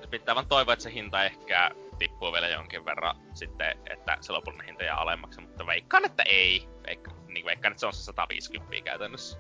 Pitää 0.10 0.36
vaan 0.36 0.48
toivoa, 0.48 0.74
että 0.74 0.84
se 0.84 0.94
hinta 0.94 1.24
ehkä 1.26 1.72
tippuu 2.00 2.34
vielä 2.34 2.48
jonkin 2.50 2.86
verran 2.86 3.16
sitten, 3.34 3.78
että 3.90 4.18
se 4.22 4.32
lopullinen 4.34 4.66
hinta 4.66 4.84
jää 4.84 4.96
alemmaksi, 4.98 5.42
mutta 5.42 5.66
veikkaan, 5.66 6.06
että 6.06 6.24
ei. 6.24 6.68
Veikka, 6.88 7.12
niin 7.28 7.46
veikkaan, 7.46 7.72
että 7.72 7.80
se 7.80 7.86
on 7.88 7.94
se 7.94 8.04
150 8.04 8.76
käytännössä 8.84 9.38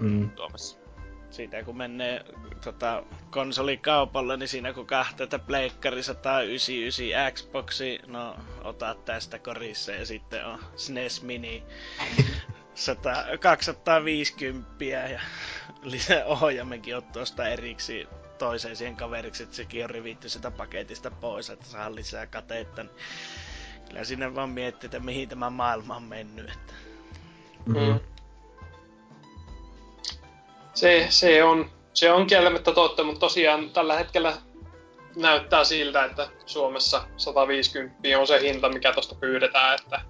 Mm. 0.00 0.30
Suomessa. 0.36 0.78
Siitä 1.30 1.62
kun 1.62 1.76
menee 1.76 2.24
tota, 2.64 3.02
konsolikaupalle, 3.30 4.36
niin 4.36 4.48
siinä 4.48 4.72
kun 4.72 4.86
että 5.20 5.38
Pleikkari 5.38 6.02
199 6.02 7.32
Xboxi, 7.32 8.00
no 8.06 8.36
ota 8.64 8.94
tästä 9.04 9.38
korissa 9.38 9.92
ja 9.92 10.06
sitten 10.06 10.46
on 10.46 10.58
SNES 10.76 11.22
Mini 11.22 11.62
100, 12.74 13.24
250 13.40 14.84
ja 14.84 15.20
lisää 15.82 16.24
ohjaimekin 16.24 16.96
on 16.96 17.02
tuosta 17.02 17.48
eriksi 17.48 18.08
toiseen 18.38 18.76
siihen 18.76 18.96
kaveriksi, 18.96 19.42
että 19.42 19.56
sekin 19.56 19.84
on 19.84 19.90
rivitty 19.90 20.28
sitä 20.28 20.50
paketista 20.50 21.10
pois, 21.10 21.50
että 21.50 21.66
saa 21.66 21.94
lisää 21.94 22.26
katetta. 22.26 22.82
Niin 22.82 22.94
kyllä 23.88 24.04
sinne 24.04 24.34
vaan 24.34 24.50
miettii, 24.50 24.86
että 24.86 25.00
mihin 25.00 25.28
tämä 25.28 25.50
maailma 25.50 25.96
on 25.96 26.02
mennyt. 26.02 26.50
Että 26.50 26.72
Mm. 27.66 28.00
Se, 30.76 31.06
se, 31.10 31.44
on, 31.44 31.70
se 31.94 32.12
on 32.12 32.26
kieltämättä 32.26 32.72
totta, 32.72 33.04
mutta 33.04 33.20
tosiaan 33.20 33.70
tällä 33.70 33.96
hetkellä 33.96 34.32
näyttää 35.16 35.64
siltä, 35.64 36.04
että 36.04 36.28
Suomessa 36.46 37.02
150 37.16 38.18
on 38.18 38.26
se 38.26 38.40
hinta, 38.40 38.68
mikä 38.68 38.92
tuosta 38.92 39.14
pyydetään, 39.14 39.78
että 39.82 40.00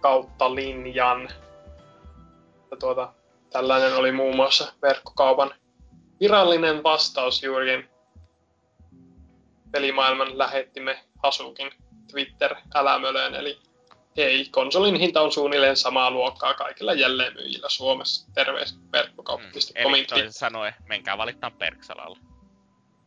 kautta 0.00 0.54
linjan. 0.54 1.28
Ja 2.70 2.76
tuota, 2.76 3.12
tällainen 3.50 3.96
oli 3.96 4.12
muun 4.12 4.36
muassa 4.36 4.72
verkkokaupan 4.82 5.54
virallinen 6.20 6.82
vastaus 6.82 7.42
juurikin 7.42 7.88
pelimaailman 9.70 10.38
lähettimme 10.38 10.98
Hasukin 11.22 11.70
Twitter-älämölöön, 12.10 13.34
eli 13.34 13.58
ei, 14.16 14.48
konsolin 14.50 14.94
hinta 14.94 15.20
on 15.20 15.32
suunnilleen 15.32 15.76
samaa 15.76 16.10
luokkaa 16.10 16.54
kaikilla 16.54 16.92
jälleenmyyjillä 16.94 17.68
Suomessa. 17.68 18.28
Terveys 18.34 18.76
Mm. 18.76 18.82
verkkokauppa.comin 18.92 19.94
Eli 19.94 20.04
toisin 20.04 20.32
sanoen, 20.32 20.74
menkää 20.88 21.18
valittaa 21.18 21.50
Perksalalla. 21.50 22.18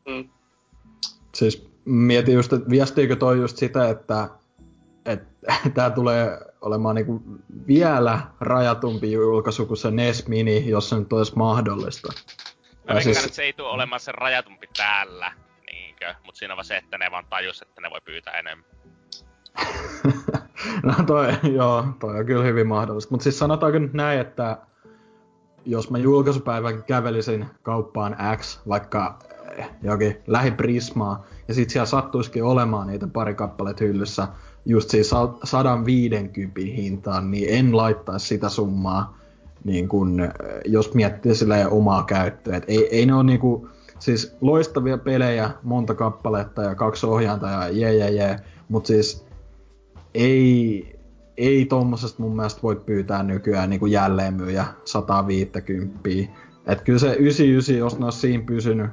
mm. 0.07 0.29
Siis 1.35 1.67
mietin 1.85 2.33
just, 2.33 2.53
että 2.53 2.69
viestiikö 2.69 3.15
toi 3.15 3.37
just 3.37 3.57
sitä, 3.57 3.89
että, 3.89 4.29
että 5.05 5.27
tää 5.75 5.89
tulee 5.89 6.39
olemaan 6.61 6.95
niinku 6.95 7.21
vielä 7.67 8.19
rajatumpi 8.39 9.11
julkaisu 9.11 9.65
kuin 9.65 9.77
se 9.77 9.91
NES 9.91 10.27
Mini, 10.27 10.69
jos 10.69 10.89
se 10.89 10.95
nyt 10.99 11.13
olisi 11.13 11.35
mahdollista. 11.35 12.13
Mä 12.13 12.13
veikkaan, 12.95 13.03
siis- 13.03 13.17
että 13.23 13.35
se 13.35 13.43
ei 13.43 13.53
tule 13.53 13.69
olemaan 13.69 13.99
se 13.99 14.11
rajatumpi 14.11 14.67
täällä, 14.77 15.31
niinkö? 15.71 16.15
Mut 16.25 16.35
siinä 16.35 16.53
on 16.53 16.57
vaan 16.57 16.65
se, 16.65 16.77
että 16.77 16.97
ne 16.97 17.11
vaan 17.11 17.25
tajus, 17.29 17.61
että 17.61 17.81
ne 17.81 17.89
voi 17.89 18.01
pyytää 18.01 18.33
enemmän. 18.39 18.65
no 20.83 20.93
toi, 21.07 21.27
joo, 21.53 21.85
toi 21.99 22.19
on 22.19 22.25
kyllä 22.25 22.43
hyvin 22.43 22.67
mahdollista. 22.67 23.11
Mutta 23.11 23.23
siis 23.23 23.39
sanotaanko 23.39 23.79
nyt 23.79 23.93
näin, 23.93 24.19
että 24.19 24.57
jos 25.65 25.89
mä 25.89 25.97
julkaisupäivän 25.97 26.83
kävelisin 26.83 27.45
kauppaan 27.63 28.17
X, 28.35 28.59
vaikka 28.67 29.19
eh, 29.57 29.69
jokin 29.81 30.17
lähi 30.27 30.51
Prismaa, 30.51 31.25
ja 31.47 31.53
sit 31.53 31.69
siellä 31.69 31.85
sattuisikin 31.85 32.43
olemaan 32.43 32.87
niitä 32.87 33.07
pari 33.07 33.35
kappaleet 33.35 33.79
hyllyssä, 33.81 34.27
just 34.65 34.89
siis 34.89 35.09
sa- 35.09 35.33
150 35.43 36.61
hintaan, 36.61 37.31
niin 37.31 37.47
en 37.49 37.77
laittaisi 37.77 38.27
sitä 38.27 38.49
summaa, 38.49 39.17
niin 39.63 39.87
kun, 39.87 40.19
eh, 40.19 40.31
jos 40.65 40.93
miettii 40.93 41.35
silleen 41.35 41.69
omaa 41.69 42.03
käyttöä. 42.03 42.57
Et 42.57 42.65
ei, 42.67 42.87
ei 42.91 43.05
ne 43.05 43.13
ole 43.13 43.23
niinku, 43.23 43.69
siis 43.99 44.37
loistavia 44.41 44.97
pelejä, 44.97 45.49
monta 45.63 45.93
kappaletta 45.93 46.63
ja 46.63 46.75
kaksi 46.75 47.05
ohjainta 47.05 47.47
ja 47.47 47.69
jee 47.69 47.93
jee 47.93 48.11
jee, 48.11 48.39
mutta 48.69 48.87
siis 48.87 49.26
ei, 50.17 50.99
ei 51.37 51.65
tommosesta 51.65 52.21
mun 52.21 52.35
mielestä 52.35 52.61
voi 52.63 52.75
pyytää 52.75 53.23
nykyään 53.23 53.69
niin 53.69 53.91
jälleenmyyjä 53.91 54.65
150. 54.85 56.09
Et 56.67 56.81
kyllä 56.81 56.99
se 56.99 57.13
99, 57.13 57.77
jos 57.77 57.99
ne 57.99 58.05
olisi 58.05 58.19
siinä 58.19 58.43
pysynyt, 58.47 58.91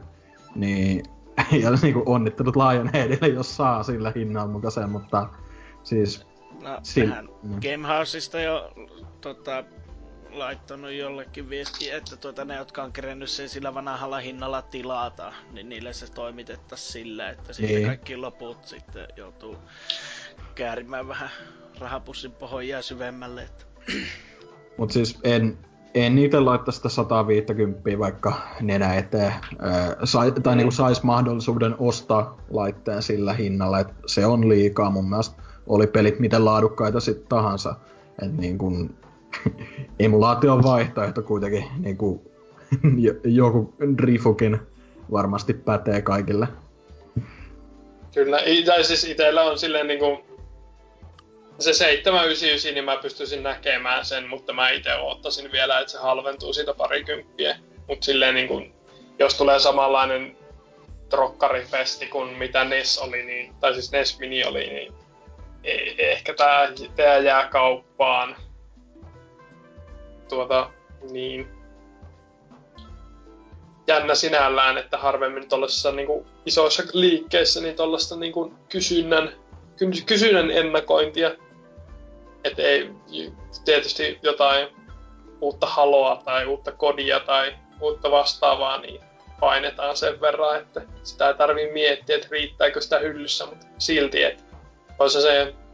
niin 0.54 1.02
ja 1.62 1.70
niin 1.82 1.94
kuin 1.94 2.08
onnittelut 2.08 2.56
Lionheadille, 2.56 3.28
jos 3.28 3.56
saa 3.56 3.82
sillä 3.82 4.12
hinnalla 4.16 4.52
mukaisen, 4.52 4.90
mutta 4.90 5.28
siis 5.82 6.26
No, 6.62 6.76
Sil- 6.90 7.08
tähän 7.08 7.28
mm. 7.42 7.60
Gamehouseista 7.60 8.40
jo 8.40 8.72
tota, 9.20 9.64
laittanut 10.30 10.92
jollekin 10.92 11.50
viesti, 11.50 11.90
että 11.90 12.16
tuota, 12.16 12.44
ne, 12.44 12.56
jotka 12.56 12.82
on 12.82 12.92
kerennyt 12.92 13.30
sen 13.30 13.48
sillä 13.48 13.74
vanhalla 13.74 14.18
hinnalla 14.18 14.62
tilata, 14.62 15.32
niin 15.52 15.68
niille 15.68 15.92
se 15.92 16.12
toimitettaisiin 16.12 16.92
sillä, 16.92 17.30
että 17.30 17.52
sitten 17.52 17.76
Niin. 17.76 17.86
kaikki 17.86 18.16
loput 18.16 18.64
sitten 18.64 19.08
joutuu 19.16 19.56
käärimään 20.54 21.08
vähän 21.08 21.30
rahapussin 21.80 22.32
pohjaa 22.32 22.82
syvemmälle. 22.82 23.42
Että... 23.42 23.64
Mut 24.78 24.90
siis 24.90 25.18
en, 25.24 25.58
en 25.94 26.18
itse 26.18 26.40
laittaa 26.40 26.72
sitä 26.72 26.88
150 26.88 27.98
vaikka 27.98 28.32
nenä 28.60 28.94
eteen. 28.94 29.32
Öö, 29.62 29.96
sai, 30.04 30.32
tai 30.32 30.56
niinku 30.56 30.70
sais 30.70 31.02
mahdollisuuden 31.02 31.74
ostaa 31.78 32.38
laitteen 32.50 33.02
sillä 33.02 33.32
hinnalla, 33.32 33.80
että 33.80 33.94
se 34.06 34.26
on 34.26 34.48
liikaa 34.48 34.90
mun 34.90 35.08
mielestä. 35.08 35.42
Oli 35.66 35.86
pelit 35.86 36.18
miten 36.18 36.44
laadukkaita 36.44 37.00
sit 37.00 37.28
tahansa. 37.28 37.74
Et 38.22 38.36
niin 38.36 38.58
kun, 38.58 38.94
emulaation 39.98 40.62
vaihtoehto 40.62 41.22
kuitenkin 41.22 41.64
niinku, 41.78 42.32
jo- 43.06 43.20
joku 43.24 43.74
Drifukin 43.98 44.58
varmasti 45.12 45.54
pätee 45.54 46.02
kaikille. 46.02 46.48
Kyllä, 48.14 48.38
tai 48.66 48.84
siis 48.84 49.04
itellä 49.04 49.42
on 49.42 49.58
silleen 49.58 49.86
niinku 49.86 50.33
se 51.58 51.72
799, 51.72 52.74
niin 52.74 52.84
mä 52.84 52.96
pystyisin 52.96 53.42
näkemään 53.42 54.04
sen, 54.04 54.28
mutta 54.28 54.52
mä 54.52 54.70
itse 54.70 54.94
odottaisin 54.94 55.52
vielä, 55.52 55.78
että 55.80 55.92
se 55.92 55.98
halventuu 55.98 56.52
siitä 56.52 56.74
parikymppiä. 56.74 57.56
Mut 57.88 58.02
silleen 58.02 58.34
niinku, 58.34 58.62
jos 59.18 59.34
tulee 59.34 59.58
samanlainen 59.58 60.36
trokkarifesti 61.08 62.06
kuin 62.06 62.28
mitä 62.28 62.64
NES 62.64 62.98
oli, 62.98 63.24
niin, 63.24 63.54
tai 63.60 63.74
siis 63.74 63.92
NES 63.92 64.18
Mini 64.18 64.44
oli, 64.44 64.66
niin 64.66 64.94
ei, 65.64 65.94
ehkä 65.98 66.34
tää, 66.34 66.68
tää 66.96 67.18
jää 67.18 67.48
kauppaan. 67.48 68.36
Tuota, 70.28 70.70
niin. 71.10 71.48
Jännä 73.86 74.14
sinällään, 74.14 74.78
että 74.78 74.98
harvemmin 74.98 75.48
tuollaisissa 75.48 75.92
niinku 75.92 76.26
isoissa 76.46 76.82
liikkeissä 76.92 77.60
niin 77.60 77.76
tuollaista 77.76 78.16
niinku 78.16 78.52
kysynnän, 78.68 79.32
ky- 79.76 80.02
kysynnän 80.06 80.50
ennakointia. 80.50 81.30
Että 82.44 82.62
ei 82.62 82.90
tietysti 83.64 84.18
jotain 84.22 84.68
uutta 85.40 85.66
haloa 85.66 86.22
tai 86.24 86.46
uutta 86.46 86.72
kodia 86.72 87.20
tai 87.20 87.54
uutta 87.80 88.10
vastaavaa, 88.10 88.80
niin 88.80 89.00
painetaan 89.40 89.96
sen 89.96 90.20
verran, 90.20 90.60
että 90.60 90.82
sitä 91.02 91.28
ei 91.28 91.34
tarvii 91.34 91.72
miettiä, 91.72 92.16
että 92.16 92.28
riittääkö 92.30 92.80
sitä 92.80 92.98
hyllyssä, 92.98 93.46
mutta 93.46 93.66
silti, 93.78 94.22
että 94.22 94.44
olisi 94.98 95.22
se, 95.22 95.42
että 95.42 95.64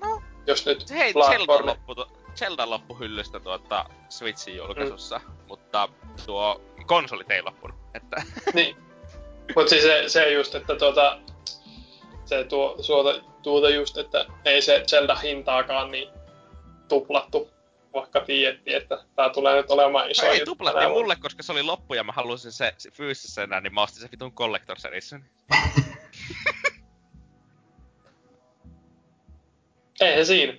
No, 0.00 0.22
jos 0.46 0.66
nyt 0.66 0.90
Hei, 0.90 1.12
Zelda 1.12 1.36
Bloodborne, 1.36 1.66
loppu, 1.66 1.94
tu- 1.94 2.08
Zelda 2.34 2.70
loppu 2.70 2.94
hyllystä 2.94 3.40
tuota 3.40 3.84
Switchin 4.08 4.56
julkaisussa, 4.56 5.18
mm. 5.18 5.32
mutta 5.48 5.88
tuo 6.26 6.60
konsolit 6.86 7.30
ei 7.30 7.42
loppunut. 7.42 7.76
Että 7.94 8.22
niin. 8.54 8.76
Mutta 9.56 9.70
siis 9.70 9.82
se, 9.82 10.04
se 10.06 10.32
just, 10.32 10.54
että 10.54 10.76
tuota, 10.76 11.18
se 12.30 12.44
tuo, 12.44 12.76
suota, 12.80 13.22
tuota 13.42 13.70
just, 13.70 13.96
että 13.98 14.26
ei 14.44 14.62
se 14.62 14.84
Zelda-hintaakaan 14.86 15.90
niin 15.90 16.08
tuplattu, 16.88 17.50
vaikka 17.94 18.20
tiedettiin, 18.20 18.76
että 18.76 19.04
tää 19.16 19.30
tulee 19.30 19.56
nyt 19.56 19.70
olemaan 19.70 20.10
iso 20.10 20.26
No 20.26 20.32
ei 20.32 20.44
tuplattiin 20.44 20.82
tänä 20.82 20.94
mulle, 20.94 21.16
koska 21.16 21.42
se 21.42 21.52
oli 21.52 21.62
loppu 21.62 21.94
ja 21.94 22.04
mä 22.04 22.12
halusin 22.12 22.52
se, 22.52 22.74
se 22.78 22.90
fyysisessä 22.90 23.46
niin 23.46 23.74
mä 23.74 23.82
ostin 23.82 24.02
se 24.02 24.08
vitun 24.12 24.32
Collector's 24.32 24.88
Edition. 24.88 25.24
Eihän 30.00 30.26
siinä. 30.26 30.52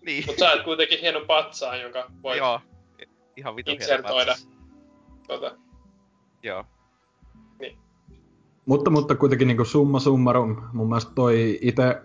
Niin. 0.00 0.24
Mutta 0.26 0.40
sä 0.40 0.52
et 0.52 0.62
kuitenkin 0.62 1.00
hienon 1.00 1.26
patsaan, 1.26 1.80
jonka 1.80 2.10
voit 2.22 2.38
Joo. 2.38 2.60
Ihan 3.36 3.56
vitun 3.56 3.74
Insertoida. 3.74 4.34
tota, 5.26 5.56
Joo. 6.42 6.64
Mutta, 8.66 8.90
mutta 8.90 9.14
kuitenkin 9.14 9.48
niin 9.48 9.66
summa 9.66 10.00
summarum, 10.00 10.56
mun 10.72 10.88
mielestä 10.88 11.12
toi 11.14 11.58
itse 11.62 12.00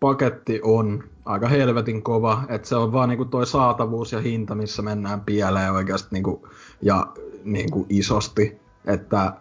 paketti 0.00 0.60
on 0.62 1.04
aika 1.24 1.48
helvetin 1.48 2.02
kova, 2.02 2.42
että 2.48 2.68
se 2.68 2.76
on 2.76 2.92
vaan 2.92 3.08
niin 3.08 3.28
toi 3.28 3.46
saatavuus 3.46 4.12
ja 4.12 4.20
hinta, 4.20 4.54
missä 4.54 4.82
mennään 4.82 5.20
pieleen 5.20 5.72
oikeasti 5.72 6.08
niin 6.10 6.22
kuin, 6.22 6.42
ja 6.82 7.06
niin 7.44 7.70
kuin 7.70 7.86
isosti, 7.88 8.58
että 8.86 9.32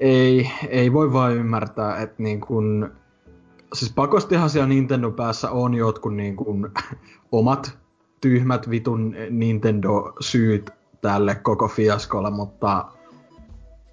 ei, 0.00 0.50
ei 0.68 0.92
voi 0.92 1.12
vaan 1.12 1.36
ymmärtää, 1.36 1.96
että 1.96 2.22
niin 2.22 2.40
kuin, 2.40 2.88
siis 3.74 3.92
pakostihan 3.92 4.50
siellä 4.50 4.68
Nintendo 4.68 5.10
päässä 5.10 5.50
on 5.50 5.74
jotkut 5.74 6.14
niin 6.14 6.36
kuin, 6.36 6.68
omat 7.32 7.78
tyhmät 8.20 8.70
vitun 8.70 9.14
Nintendo-syyt 9.30 10.70
tälle 11.00 11.34
koko 11.34 11.68
fiaskolle, 11.68 12.30
mutta 12.30 12.84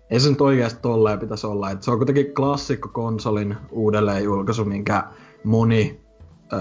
ei 0.10 0.20
se 0.20 0.30
nyt 0.30 0.42
oikeasti 0.42 0.80
tolleen 0.82 1.20
pitäisi 1.20 1.48
olla. 1.48 1.72
Et 1.72 1.84
se 1.84 1.92
on 1.92 1.98
kuitenkin 1.98 2.34
klassikko 2.34 2.90
konsolin 2.90 3.58
uudelleen 3.72 4.24
julkaisu, 4.24 4.66
minkä 4.66 5.04
moni 5.44 6.02
öö, 6.54 6.60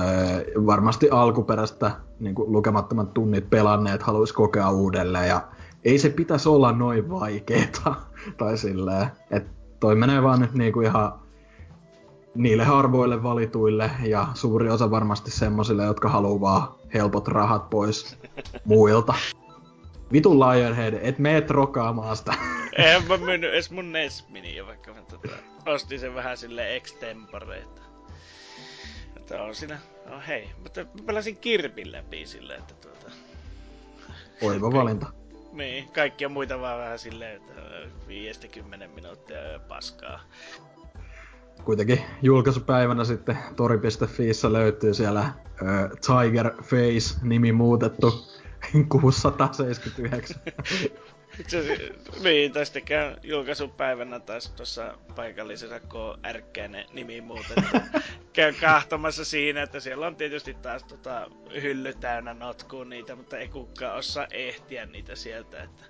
varmasti 0.66 1.10
alkuperäistä 1.10 1.90
niin 2.20 2.34
lukemattomat 2.36 3.14
tunnit 3.14 3.50
pelanneet 3.50 4.02
haluaisi 4.02 4.34
kokea 4.34 4.70
uudelleen. 4.70 5.28
Ja 5.28 5.40
ei 5.84 5.98
se 5.98 6.08
pitäisi 6.08 6.48
olla 6.48 6.72
noin 6.72 7.10
vaikeeta. 7.10 7.94
tai 8.38 8.58
silleen, 8.58 9.06
että 9.30 9.50
toi 9.80 9.94
menee 9.94 10.22
vaan 10.22 10.40
nyt 10.40 10.54
niinku 10.54 10.80
ihan 10.80 11.12
niille 12.34 12.64
harvoille 12.64 13.22
valituille 13.22 13.90
ja 14.04 14.26
suuri 14.34 14.70
osa 14.70 14.90
varmasti 14.90 15.30
semmosille, 15.30 15.84
jotka 15.84 16.08
haluaa 16.08 16.40
vaan 16.40 16.68
helpot 16.94 17.28
rahat 17.28 17.70
pois 17.70 18.18
muilta. 18.64 19.14
Vitun 20.12 20.40
Lionhead, 20.40 20.94
et 21.02 21.18
mene 21.18 21.40
trokaamaan 21.40 22.16
sitä. 22.16 22.34
En 22.76 23.04
mä 23.08 23.16
myynyt 23.16 23.50
edes 23.52 23.70
mun 23.70 23.92
NES 23.92 24.28
Miniä, 24.28 24.66
vaikka 24.66 24.92
mä 24.94 25.00
tota, 25.02 25.36
ostin 25.66 26.00
sen 26.00 26.14
vähän 26.14 26.36
sille 26.36 26.76
extempore, 26.76 27.58
että, 29.16 29.42
on 29.42 29.54
siinä, 29.54 29.78
no 30.06 30.20
hei, 30.28 30.48
mutta 30.62 30.80
mä 30.80 30.90
pelasin 31.06 31.36
Kirpin 31.36 31.92
läpi 31.92 32.26
silleen, 32.26 32.60
että 32.60 32.74
tuota, 32.74 33.10
Oiva 34.42 34.72
valinta. 34.72 35.06
niin, 35.52 35.88
kaikkia 35.88 36.28
muita 36.28 36.60
vaan 36.60 36.78
vähän 36.78 36.98
silleen, 36.98 37.36
että 37.36 37.52
5-10 38.86 38.88
minuuttia 38.94 39.38
paskaa. 39.68 40.20
Kuitenkin 41.64 42.00
julkaisupäivänä 42.22 43.04
sitten 43.04 43.38
tori.fiissä 43.56 44.52
löytyy 44.52 44.94
siellä 44.94 45.20
äh, 45.20 45.34
Tiger 46.06 46.50
Face 46.62 47.18
nimi 47.22 47.52
muutettu 47.52 48.37
679. 48.88 50.36
Se, 51.48 51.92
niin, 52.22 52.52
tai 52.52 52.66
sitten 52.66 52.84
käyn 52.84 53.16
julkaisupäivänä 53.22 54.20
taas 54.20 54.50
tuossa 54.50 54.98
paikallisessa, 55.16 55.80
kun 55.80 56.00
on 56.00 56.18
ärkkäinen 56.26 56.86
nimi 56.92 57.20
muuten. 57.20 57.64
käyn 58.32 58.54
kahtomassa 58.60 59.24
siinä, 59.24 59.62
että 59.62 59.80
siellä 59.80 60.06
on 60.06 60.16
tietysti 60.16 60.54
taas 60.54 60.84
tota, 60.84 61.30
hylly 61.62 61.94
täynnä 61.94 62.34
notkuu 62.34 62.84
niitä, 62.84 63.16
mutta 63.16 63.38
ei 63.38 63.48
kukaan 63.48 63.96
osaa 63.96 64.26
ehtiä 64.30 64.86
niitä 64.86 65.16
sieltä. 65.16 65.62
Että 65.62 65.84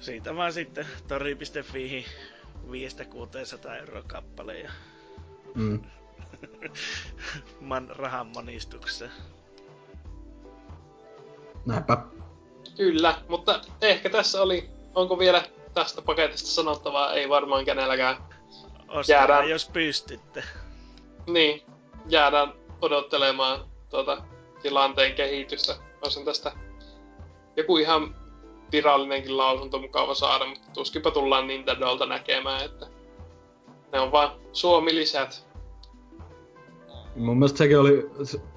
siitä 0.00 0.36
vaan 0.36 0.52
sitten 0.52 0.86
tori.fiihin 1.08 2.04
500-600 2.66 3.78
euroa 3.78 4.02
kappale 4.02 4.58
ja 4.58 4.70
Mm. 5.54 5.80
man 7.60 7.88
rahan 7.96 8.26
monistukseen. 8.26 9.10
Näinpä. 11.68 11.98
Kyllä, 12.76 13.14
mutta 13.28 13.60
ehkä 13.82 14.10
tässä 14.10 14.42
oli, 14.42 14.70
onko 14.94 15.18
vielä 15.18 15.44
tästä 15.74 16.02
paketista 16.02 16.48
sanottavaa, 16.48 17.12
ei 17.12 17.28
varmaan 17.28 17.64
kenelläkään. 17.64 18.16
Ostakaa, 18.88 19.02
Jäädään. 19.08 19.50
jos 19.50 19.70
pystytte. 19.72 20.42
Niin, 21.26 21.62
jäädään 22.08 22.52
odottelemaan 22.80 23.64
tuota 23.90 24.22
tilanteen 24.62 25.14
kehitystä. 25.14 25.76
Olisin 26.02 26.24
tästä 26.24 26.52
joku 27.56 27.76
ihan 27.76 28.14
virallinenkin 28.72 29.36
lausunto 29.36 29.78
mukava 29.78 30.14
saada, 30.14 30.46
mutta 30.46 30.68
tuskinpa 30.74 31.10
tullaan 31.10 31.46
Nintendolta 31.46 32.06
näkemään, 32.06 32.64
että 32.64 32.86
ne 33.92 34.00
on 34.00 34.12
vaan 34.12 34.30
Suomi-lisät. 34.52 35.48
Mun 37.16 37.38
mielestä 37.38 37.58
sekin 37.58 37.78
oli, 37.78 38.10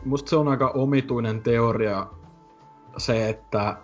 musta 0.05 0.29
se 0.29 0.35
on 0.35 0.47
aika 0.47 0.69
omituinen 0.69 1.41
teoria 1.41 2.07
se, 2.97 3.29
että 3.29 3.77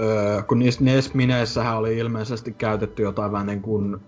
öö, 0.00 0.42
kun 0.42 0.58
niissä 0.58 0.84
NES 0.84 1.14
Mineissähän 1.14 1.76
oli 1.76 1.98
ilmeisesti 1.98 2.52
käytetty 2.52 3.02
jotain 3.02 3.32
vähän 3.32 3.46
niin 3.46 3.62
kuin 3.62 4.00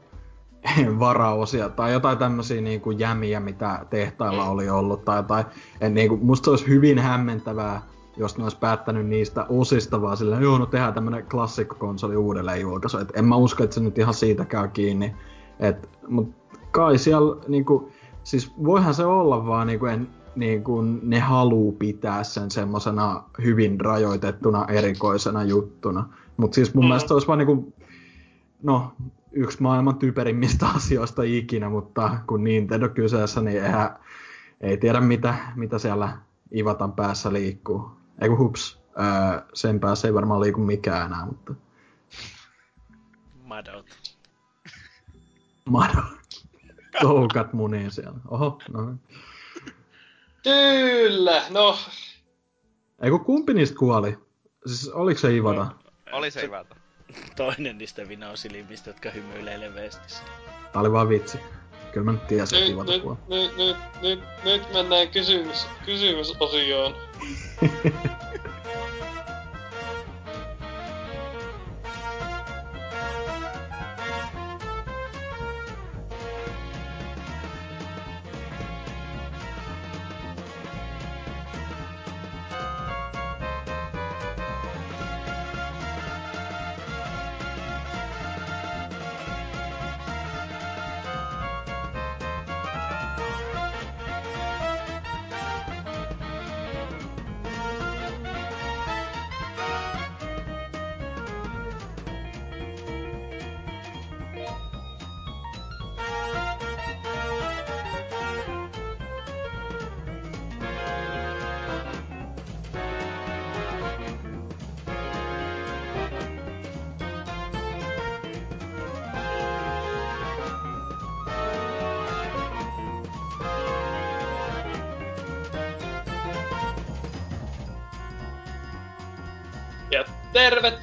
varaosia 0.98 1.68
tai 1.68 1.92
jotain 1.92 2.18
tämmöisiä 2.18 2.60
niin 2.60 2.80
kuin 2.80 2.98
jämiä, 2.98 3.40
mitä 3.40 3.86
tehtailla 3.90 4.44
oli 4.44 4.70
ollut 4.70 5.04
tai 5.04 5.18
jotain. 5.18 5.44
Et 5.80 5.92
niin 5.92 6.08
kuin, 6.08 6.24
musta 6.24 6.44
se 6.44 6.50
olisi 6.50 6.66
hyvin 6.66 6.98
hämmentävää, 6.98 7.82
jos 8.16 8.38
ne 8.38 8.44
olisi 8.44 8.58
päättänyt 8.58 9.06
niistä 9.06 9.46
osista 9.48 10.02
vaan 10.02 10.16
silleen, 10.16 10.42
joo, 10.42 10.58
no 10.58 10.66
tehdään 10.66 10.94
tämmönen 10.94 11.26
klassikkokonsoli 11.30 12.16
uudelleen 12.16 12.60
julkaisu. 12.60 12.98
Et 12.98 13.12
en 13.14 13.24
mä 13.24 13.36
usko, 13.36 13.64
että 13.64 13.74
se 13.74 13.80
nyt 13.80 13.98
ihan 13.98 14.14
siitä 14.14 14.44
käy 14.44 14.68
kiinni. 14.68 15.14
Et, 15.60 15.88
mut 16.08 16.30
kai 16.70 16.98
siellä 16.98 17.42
niinku, 17.48 17.90
siis 18.22 18.52
voihan 18.64 18.94
se 18.94 19.04
olla 19.04 19.46
vaan 19.46 19.66
niinku, 19.66 19.86
en, 19.86 20.08
niinku, 20.36 20.82
ne 21.02 21.20
haluu 21.20 21.72
pitää 21.72 22.24
sen 22.24 22.50
semmosena 22.50 23.22
hyvin 23.42 23.80
rajoitettuna 23.80 24.64
erikoisena 24.68 25.42
juttuna. 25.44 26.08
Mut 26.36 26.54
siis 26.54 26.74
mun 26.74 26.84
Mm. 26.84 26.88
mielestä 26.88 27.08
se 27.08 27.14
olisi 27.14 27.26
vaan 27.26 27.38
niinku, 27.38 27.72
no, 28.62 28.92
yksi 29.32 29.62
maailman 29.62 29.98
typerimmistä 29.98 30.66
asioista 30.76 31.22
ikinä, 31.22 31.68
mutta 31.68 32.18
kun 32.26 32.44
Nintendo 32.44 32.88
kyseessä, 32.88 33.40
niin 33.40 33.64
eihän, 33.64 33.96
ei 34.60 34.76
tiedä 34.76 35.00
mitä, 35.00 35.34
mitä 35.54 35.78
siellä 35.78 36.18
Ivatan 36.54 36.92
päässä 36.92 37.32
liikkuu. 37.32 37.90
Ei 38.20 38.28
kun 38.28 38.38
hups, 38.38 38.80
öö, 38.98 39.42
sen 39.54 39.80
päässä 39.80 40.08
ei 40.08 40.14
varmaan 40.14 40.40
liiku 40.40 40.60
mikään 40.60 41.06
enää, 41.06 41.26
mutta 41.26 41.54
Madot. 43.44 43.86
mado. 45.64 46.02
Toukat 47.00 47.52
munii 47.52 47.90
siellä. 47.90 48.18
Oho, 48.28 48.58
no. 48.72 48.94
Kyllä, 50.46 51.42
no 51.50 51.78
Ei 53.02 53.10
kun 53.10 53.24
kumpi 53.24 53.54
niistä 53.54 53.76
kuoli? 53.78 54.18
Siis 54.66 54.88
oliko 54.88 55.20
se 55.20 55.36
Ivata? 55.36 55.66
Oli 56.12 56.30
se 56.30 56.42
hyvältä. 56.42 56.76
Toinen 57.36 57.78
niistä 57.78 58.08
vinosilmistä, 58.08 58.90
jotka 58.90 59.10
hymyilee 59.10 59.60
leveästi. 59.60 60.14
Tää 60.72 60.80
oli 60.82 60.92
vaan 60.92 61.08
vitsi. 61.08 61.38
Kyllä 61.92 62.04
mä 62.04 62.12
nyt 62.12 62.26
tiesin, 62.26 62.58
että 62.58 62.92
nyt, 62.92 63.02
kuoli. 63.02 63.18
nyt, 63.28 63.56
nyt, 63.56 63.76
nyt, 64.02 64.20
nyt 64.44 64.72
mennään 64.72 65.08
kysymys, 65.08 65.66
kysymysosioon. 65.84 66.94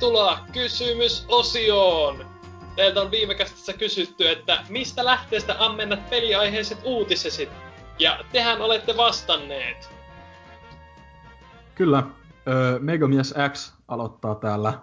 tervetuloa 0.04 0.40
kysymysosioon! 0.52 2.26
Teiltä 2.76 3.02
on 3.02 3.12
viime 3.12 3.36
kästissä 3.36 3.74
kysytty, 3.74 4.30
että 4.30 4.60
mistä 4.70 5.06
lähteestä 5.06 5.56
ammennat 5.60 6.10
peliaiheiset 6.10 6.78
uutisesi? 6.84 7.50
Ja 8.00 8.20
tehän 8.32 8.62
olette 8.62 8.98
vastanneet. 8.98 9.90
Kyllä. 11.76 12.04
Megamies 12.80 13.34
X 13.54 13.74
aloittaa 13.88 14.36
täällä 14.36 14.74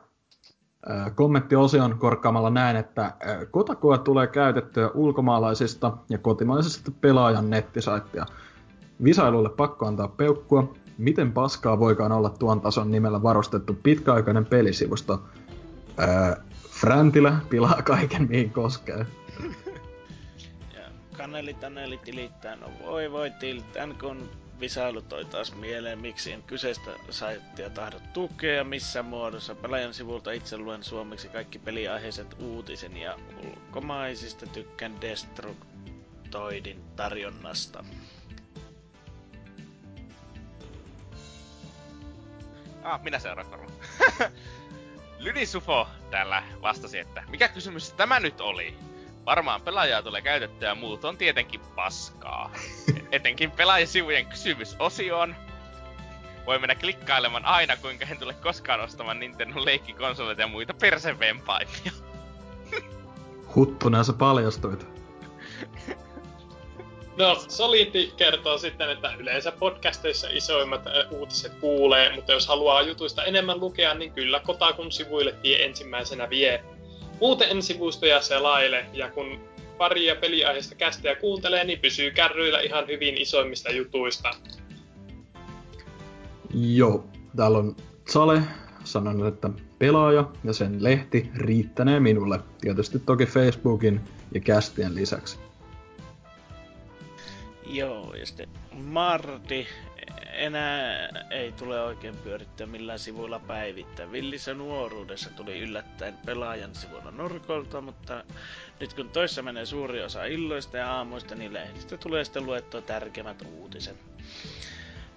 kommenttiosion 1.15 1.99
korkkaamalla 1.99 2.51
näin, 2.51 2.77
että 2.77 3.13
Kotakoa 3.51 3.99
tulee 3.99 4.27
käytettyä 4.27 4.91
ulkomaalaisista 4.95 5.93
ja 6.09 6.19
kotimaisista 6.19 6.91
pelaajan 7.01 7.51
nettisaittia. 7.51 8.27
Visailulle 9.05 9.49
pakko 9.49 9.87
antaa 9.87 10.09
peukkua. 10.09 10.75
Miten 11.01 11.33
paskaa 11.33 11.79
voikaan 11.79 12.13
olla 12.13 12.31
tuon 12.31 12.61
tason 12.61 12.91
nimellä 12.91 13.23
varustettu 13.23 13.75
pitkäaikainen 13.83 14.47
pelisivusto? 14.47 15.23
Öö, 16.01 16.37
Fräntilä 16.71 17.37
pilaa 17.51 17.83
kaiken 17.83 18.29
mihin 18.29 18.51
koskee. 18.51 19.07
Ja 20.75 20.83
kaneli 21.17 21.55
taneli 21.55 21.99
tilittää, 21.99 22.57
no 22.57 22.67
voi 22.87 23.13
voi 23.13 23.31
tiltään, 23.31 23.97
kun 24.01 24.31
visailu 24.61 25.03
toi 25.03 25.25
taas 25.25 25.55
mieleen, 25.57 26.01
miksi 26.01 26.33
en 26.33 26.43
kyseistä 26.43 26.91
saittia 27.11 27.71
tahdo 27.71 27.97
tukea 28.13 28.65
missä 28.65 29.03
muodossa. 29.03 29.55
Pelaajan 29.55 29.95
sivulta 29.95 30.33
itse 30.33 30.59
luen 30.59 30.85
suomeksi 30.85 31.29
kaikki 31.29 31.59
peliaiheiset 31.59 32.37
uutisen 32.39 32.97
ja 32.97 33.17
ulkomaisista 33.47 34.47
tykkään 34.47 35.01
Destructoidin 35.01 36.81
tarjonnasta. 36.97 37.85
Ah, 42.85 43.03
minä 43.03 43.19
seuraan 43.19 43.49
Lyni 45.19 45.47
Sufo 45.47 45.89
täällä 46.11 46.43
vastasi, 46.63 46.99
että 46.99 47.23
mikä 47.29 47.49
kysymys 47.49 47.93
tämä 47.93 48.21
nyt 48.21 48.41
oli? 48.41 48.77
Varmaan 49.27 49.63
pelaajaa 49.63 50.03
tulee 50.03 50.23
käytettyä 50.23 50.69
ja 50.69 50.75
muut 50.75 51.05
on 51.05 51.17
tietenkin 51.17 51.61
paskaa. 51.61 52.53
Etenkin 53.13 53.51
pelaajasivujen 53.51 54.27
kysymysosioon. 54.27 55.37
Voi 56.47 56.59
mennä 56.59 56.75
klikkailemaan 56.75 57.45
aina, 57.45 57.77
kuinka 57.77 58.07
en 58.11 58.19
tule 58.19 58.35
koskaan 58.35 58.81
ostamaan 58.81 59.21
Nintendo 59.21 59.65
leikkikonsoleita 59.65 60.43
ja 60.43 60.47
muita 60.47 60.75
persevempaimia. 60.75 61.93
Huttuna 63.55 64.05
sä 64.05 64.13
paljastuit. 64.13 64.87
No, 67.17 67.45
Solidi 67.49 68.13
kertoo 68.17 68.59
sitten, 68.59 68.91
että 68.91 69.15
yleensä 69.19 69.53
podcasteissa 69.53 70.29
isoimmat 70.31 70.83
uutiset 71.11 71.53
kuulee, 71.55 72.15
mutta 72.15 72.33
jos 72.33 72.49
haluaa 72.49 72.83
jutuista 72.83 73.25
enemmän 73.25 73.61
lukea, 73.61 73.95
niin 73.95 74.13
kyllä 74.13 74.41
Kotakun 74.41 74.93
sivuille 74.93 75.33
tie 75.43 75.65
ensimmäisenä 75.65 76.31
vie. 76.31 76.65
Muuten 77.21 77.51
en 77.51 77.63
sivustoja 77.63 78.21
selaile, 78.21 78.87
ja 78.93 79.11
kun 79.11 79.41
paria 79.79 80.17
peliaiheista 80.17 80.75
kästejä 80.75 81.17
kuuntelee, 81.17 81.65
niin 81.65 81.79
pysyy 81.79 82.11
kärryillä 82.11 82.61
ihan 82.61 82.87
hyvin 82.87 83.19
isoimmista 83.19 83.71
jutuista. 83.71 84.31
Joo, 86.55 87.05
täällä 87.37 87.59
on 87.59 87.77
Sale 88.09 88.43
sanonut, 88.85 89.27
että 89.27 89.51
pelaaja 89.79 90.25
ja 90.45 90.53
sen 90.53 90.85
lehti 90.85 91.31
riittänee 91.37 92.01
minulle. 92.01 92.41
Tietysti 92.61 92.99
toki 92.99 93.27
Facebookin 93.27 94.01
ja 94.35 94.41
kästien 94.41 94.95
lisäksi. 94.95 95.50
Joo, 97.71 98.15
ja 98.15 98.27
sitten 98.27 98.49
Marti 98.73 99.69
enää 100.33 101.09
ei 101.31 101.53
tule 101.53 101.81
oikein 101.83 102.17
pyörittyä 102.17 102.67
millään 102.67 102.99
sivuilla 102.99 103.39
päivittäin. 103.39 104.13
Villissä 104.13 104.55
nuoruudessa 104.55 105.31
tuli 105.31 105.59
yllättäen 105.61 106.19
pelaajan 106.27 106.75
sivuilla 106.75 107.11
norkolta, 107.11 107.81
mutta 107.81 108.25
nyt 108.81 108.95
kun 108.95 109.09
toissa 109.09 109.43
menee 109.43 109.67
suuri 109.67 110.03
osa 110.03 110.25
illoista 110.25 110.77
ja 110.77 110.93
aamuista, 110.93 111.35
niin 111.35 111.53
lehdistä 111.53 111.97
tulee 111.97 112.25
sitten 112.25 112.47
luettua 112.47 112.81
tärkeimmät 112.81 113.43
uutiset. 113.55 113.97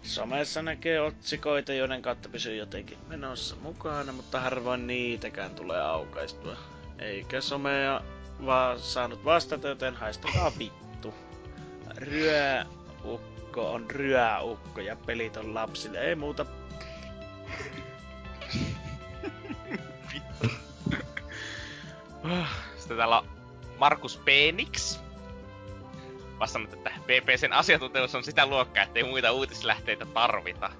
Somessa 0.03 0.61
näkee 0.61 1.01
otsikoita, 1.01 1.73
joiden 1.73 2.01
kautta 2.01 2.29
pysyy 2.29 2.55
jotenkin 2.55 2.97
menossa 3.07 3.55
mukana, 3.55 4.11
mutta 4.11 4.39
harvoin 4.39 4.87
niitäkään 4.87 5.55
tulee 5.55 5.81
aukaistua. 5.81 6.57
Eikä 6.99 7.41
somea 7.41 8.01
vaan 8.45 8.79
saanut 8.79 9.25
vastata, 9.25 9.67
joten 9.67 9.95
haistakaa 9.95 10.51
vittu. 10.59 10.92
Ryöukko 11.97 13.71
on 13.71 13.91
ryöukko 13.91 14.81
ja 14.81 14.95
pelit 14.95 15.37
on 15.37 15.53
lapsille. 15.53 15.99
Ei 15.99 16.15
muuta. 16.15 16.45
Sitten 22.77 22.97
täällä 22.97 23.19
on 23.19 23.27
Markus 23.79 24.17
Phoenix. 24.17 24.99
Vastannut, 26.39 26.73
että 26.73 26.91
BBCn 27.05 27.53
asiantuntemus 27.53 28.15
on 28.15 28.23
sitä 28.23 28.45
luokkaa, 28.45 28.83
ettei 28.83 29.03
muita 29.03 29.31
uutislähteitä 29.31 30.05
tarvita. 30.05 30.71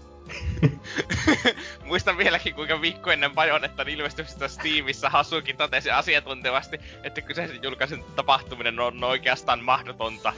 Muistan 1.85 2.17
vieläkin, 2.17 2.55
kuinka 2.55 2.81
viikko 2.81 3.11
ennen 3.11 3.31
Bajonettan 3.31 3.89
ilmestymistä 3.89 4.47
Steamissa 4.47 5.09
Hasukin 5.09 5.57
totesi 5.57 5.91
asiantuntevasti, 5.91 6.79
että 7.03 7.21
kyseisen 7.21 7.63
julkaisen 7.63 8.03
tapahtuminen 8.15 8.79
on 8.79 9.03
oikeastaan 9.03 9.63
mahdotonta. 9.63 10.33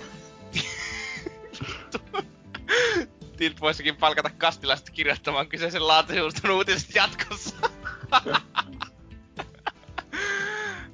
Tilt 3.38 3.61
voisikin 3.61 3.95
palkata 3.95 4.30
kastilasta 4.30 4.91
kirjoittamaan 4.91 5.48
kyseisen 5.48 5.88
laatujuuston 5.88 6.51
uutiset 6.51 6.95
jatkossa. 6.95 7.56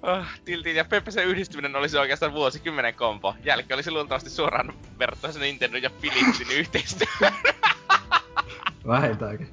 oh, 0.01 0.25
Tiltin 0.45 0.75
ja 0.75 0.85
Peppesen 0.85 1.25
yhdistyminen 1.25 1.75
olisi 1.75 1.97
oikeastaan 1.97 2.33
vuosikymmenen 2.33 2.95
kompo. 2.95 3.35
Jälki 3.43 3.73
olisi 3.73 3.91
luultavasti 3.91 4.29
suoraan 4.29 4.73
verrattuna 4.99 5.33
Nintendo 5.39 5.77
ja 5.77 5.89
Philipsin 5.89 6.51
yhteistyöhön. 6.59 7.33
Vähintäänkin. 8.87 9.49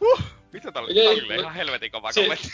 Uh, 0.00 0.22
mitä 0.52 0.72
tää 0.72 0.82
oli? 0.82 0.94
Tää 0.94 1.10
oli 1.10 1.40
ihan 1.40 1.54
helvetin 1.54 1.92
kova 1.92 2.12
se, 2.12 2.20
kommentti. 2.20 2.48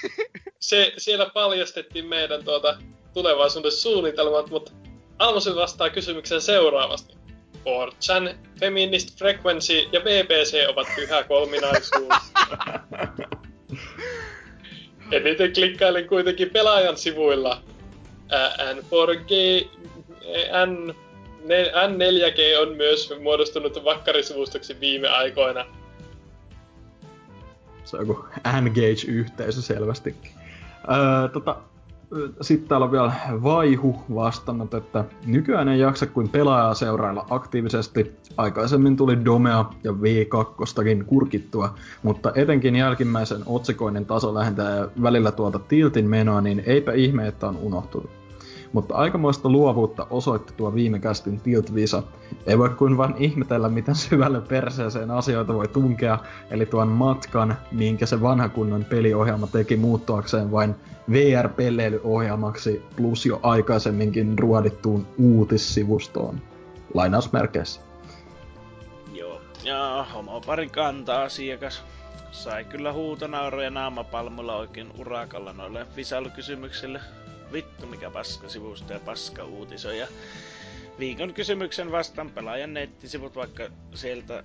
se, 0.61 0.93
siellä 0.99 1.31
paljastettiin 1.35 2.07
meidän 2.07 2.45
tuota 2.45 2.79
tulevaisuuden 3.15 3.73
suunnitelmat, 3.73 4.51
mutta 4.51 4.73
Almosen 5.25 5.57
vastaa 5.57 5.91
kysymyksen 5.91 6.41
seuraavasti. 6.41 7.15
4chan, 7.55 8.35
Feminist 8.61 9.19
Frequency 9.19 9.75
ja 9.93 10.01
BBC 10.01 10.69
ovat 10.69 10.87
pyhä 10.97 11.23
kolminaisuus. 11.23 12.15
Eniten 15.13 15.53
klikkailin 15.53 16.09
kuitenkin 16.09 16.51
pelaajan 16.51 16.97
sivuilla. 16.97 17.63
N4G, 18.75 19.33
N, 20.67 20.95
N4G 21.89 22.59
on 22.61 22.77
myös 22.77 23.13
muodostunut 23.23 23.85
vakkarisivustoksi 23.85 24.81
viime 24.81 25.09
aikoina. 25.09 25.67
Se 27.85 27.97
on 27.97 28.09
joku 28.09 28.25
Engage-yhteisö 28.59 29.63
selvästikin. 29.63 30.31
Öö, 30.91 31.29
tota, 31.29 31.57
sitten 32.41 32.69
täällä 32.69 32.85
on 32.85 32.93
vielä 32.93 33.13
Vaihu 33.43 33.97
vastannut, 34.15 34.75
että 34.75 35.05
nykyään 35.27 35.69
ei 35.69 35.81
jaksa 35.81 36.07
kuin 36.07 36.29
pelaajaa 36.29 36.75
seurailla 36.75 37.27
aktiivisesti. 37.31 38.13
Aikaisemmin 38.37 38.97
tuli 38.97 39.25
Domea 39.25 39.65
ja 39.85 39.93
V2 39.93 41.05
kurkittua, 41.07 41.75
mutta 42.03 42.33
etenkin 42.35 42.77
jälkimmäisen 42.77 43.43
otsikoinen 43.47 44.07
taso 44.07 44.35
lähentää 44.35 44.89
välillä 45.03 45.33
tuolta 45.33 45.59
Tiltin 45.59 46.09
menoa, 46.09 46.41
niin 46.41 46.63
eipä 46.67 46.93
ihme, 46.93 47.29
että 47.29 47.49
on 47.49 47.57
unohtunut 47.57 48.11
mutta 48.75 48.95
aikamoista 48.95 49.49
luovuutta 49.49 50.07
osoitti 50.11 50.55
tuo 50.57 50.75
viime 50.75 50.99
kästin 50.99 51.41
Tilt 51.41 51.75
Visa. 51.75 52.03
Ei 52.47 52.59
voi 52.59 52.69
kuin 52.69 52.97
vain 52.97 53.15
ihmetellä, 53.19 53.69
miten 53.69 53.95
syvälle 53.95 54.41
perseeseen 54.41 55.11
asioita 55.11 55.55
voi 55.55 55.69
tunkea, 55.69 56.19
eli 56.51 56.67
tuon 56.67 56.89
matkan, 56.89 57.57
minkä 57.73 58.07
se 58.07 58.23
vanha 58.23 58.49
kunnon 58.49 58.85
peliohjelma 58.85 59.47
teki 59.47 59.77
muuttuakseen 59.77 60.53
vain 60.53 60.75
VR-pelleilyohjelmaksi 61.11 62.83
plus 62.97 63.27
jo 63.27 63.41
aikaisemminkin 63.43 64.39
ruodittuun 64.39 65.07
uutissivustoon. 65.19 66.41
Lainausmerkeissä. 66.95 67.81
Joo, 69.13 69.41
ja 69.65 70.07
homoparin 70.15 70.71
kanta-asiakas 70.71 71.83
sai 72.31 72.65
kyllä 72.65 72.93
huutonauroja 72.93 73.71
naamapalmulla 73.71 74.57
oikein 74.57 74.91
urakalla 74.99 75.53
noille 75.53 75.87
visailukysymyksille 75.97 77.01
vittu 77.53 77.87
mikä 77.87 78.11
paska 78.11 78.49
sivusto 78.49 78.93
ja 78.93 79.01
paska 79.01 79.45
uutisoja. 79.45 80.07
Viikon 80.99 81.35
kysymyksen 81.35 81.93
vastaan 81.93 82.31
pelaajan 82.31 82.75
nettisivut, 82.75 83.37
vaikka 83.37 83.65
sieltä 83.95 84.43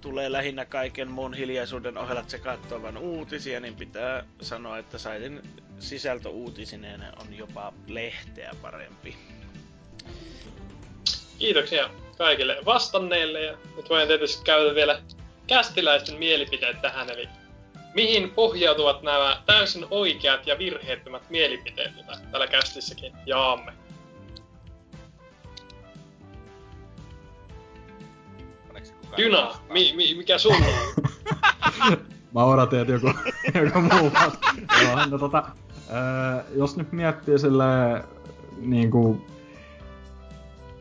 tulee 0.00 0.32
lähinnä 0.32 0.64
kaiken 0.64 1.10
muun 1.10 1.34
hiljaisuuden 1.34 1.98
ohella 1.98 2.22
tsekattavan 2.22 2.96
uutisia, 2.96 3.60
niin 3.60 3.76
pitää 3.76 4.24
sanoa, 4.40 4.78
että 4.78 4.98
saitin 4.98 5.42
sisältö 5.78 6.28
uutisineen 6.28 7.02
on 7.20 7.34
jopa 7.36 7.72
lehteä 7.86 8.50
parempi. 8.62 9.16
Kiitoksia 11.38 11.90
kaikille 12.18 12.56
vastanneille 12.64 13.42
ja 13.42 13.56
nyt 13.76 13.90
voin 13.90 14.08
tietysti 14.08 14.44
käydä 14.44 14.74
vielä 14.74 15.02
kästiläisten 15.46 16.18
mielipiteet 16.18 16.82
tähän, 16.82 17.10
eli 17.10 17.28
mihin 17.94 18.30
pohjautuvat 18.30 19.02
nämä 19.02 19.42
täysin 19.46 19.86
oikeat 19.90 20.46
ja 20.46 20.58
virheettömät 20.58 21.30
mielipiteet, 21.30 21.92
joita 21.96 22.20
täällä 22.30 22.46
kästissäkin 22.46 23.12
jaamme? 23.26 23.72
Dyna, 29.16 29.54
mi, 29.72 29.92
mi, 29.96 30.14
mikä 30.14 30.38
sun 30.38 30.52
on? 30.56 31.04
Mä 32.34 32.44
odotin, 32.44 32.78
että 32.80 32.92
joku, 32.92 33.06
joku 33.64 33.80
muu. 33.80 34.12
Joo, 34.82 35.06
no 35.10 35.18
tota, 35.18 35.42
jos 36.54 36.76
nyt 36.76 36.92
miettii 36.92 37.38
silleen, 37.38 38.04
niinku, 38.60 39.26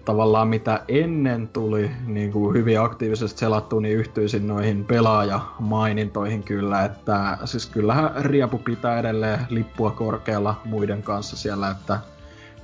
tavallaan 0.05 0.47
mitä 0.47 0.83
ennen 0.87 1.47
tuli 1.47 1.91
niin 2.05 2.31
kuin 2.31 2.57
hyvin 2.57 2.81
aktiivisesti 2.81 3.39
selattu, 3.39 3.79
niin 3.79 3.97
yhtyisin 3.97 4.47
noihin 4.47 4.85
pelaajamainintoihin 4.85 6.43
kyllä, 6.43 6.85
että 6.85 7.37
siis 7.45 7.65
kyllähän 7.65 8.11
Riepu 8.25 8.57
pitää 8.57 8.99
edelleen 8.99 9.39
lippua 9.49 9.91
korkealla 9.91 10.61
muiden 10.65 11.03
kanssa 11.03 11.37
siellä, 11.37 11.69
että 11.69 11.99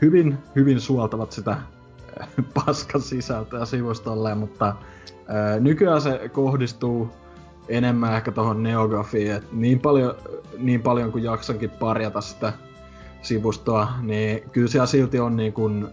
hyvin, 0.02 0.38
hyvin 0.56 0.82
suoltavat 0.82 1.32
sitä 1.32 1.58
paskan 2.66 3.02
sisältöä 3.02 3.66
sivustolle, 3.66 4.36
mutta 4.36 4.76
ää, 5.28 5.60
nykyään 5.60 6.02
se 6.02 6.30
kohdistuu 6.34 7.10
enemmän 7.68 8.16
ehkä 8.16 8.32
tuohon 8.32 8.64
Neografiin, 8.64 9.32
että 9.32 9.50
niin 9.52 9.80
paljon, 9.80 10.16
niin 10.58 10.82
paljon 10.82 11.12
kuin 11.12 11.24
jaksankin 11.24 11.70
parjata 11.70 12.22
sitä 12.22 12.54
sivustoa, 13.22 13.88
niin 14.02 14.44
kyllä 14.52 14.68
siellä 14.68 14.86
silti 14.86 15.20
on 15.20 15.36
niin 15.36 15.54
kuin 15.54 15.88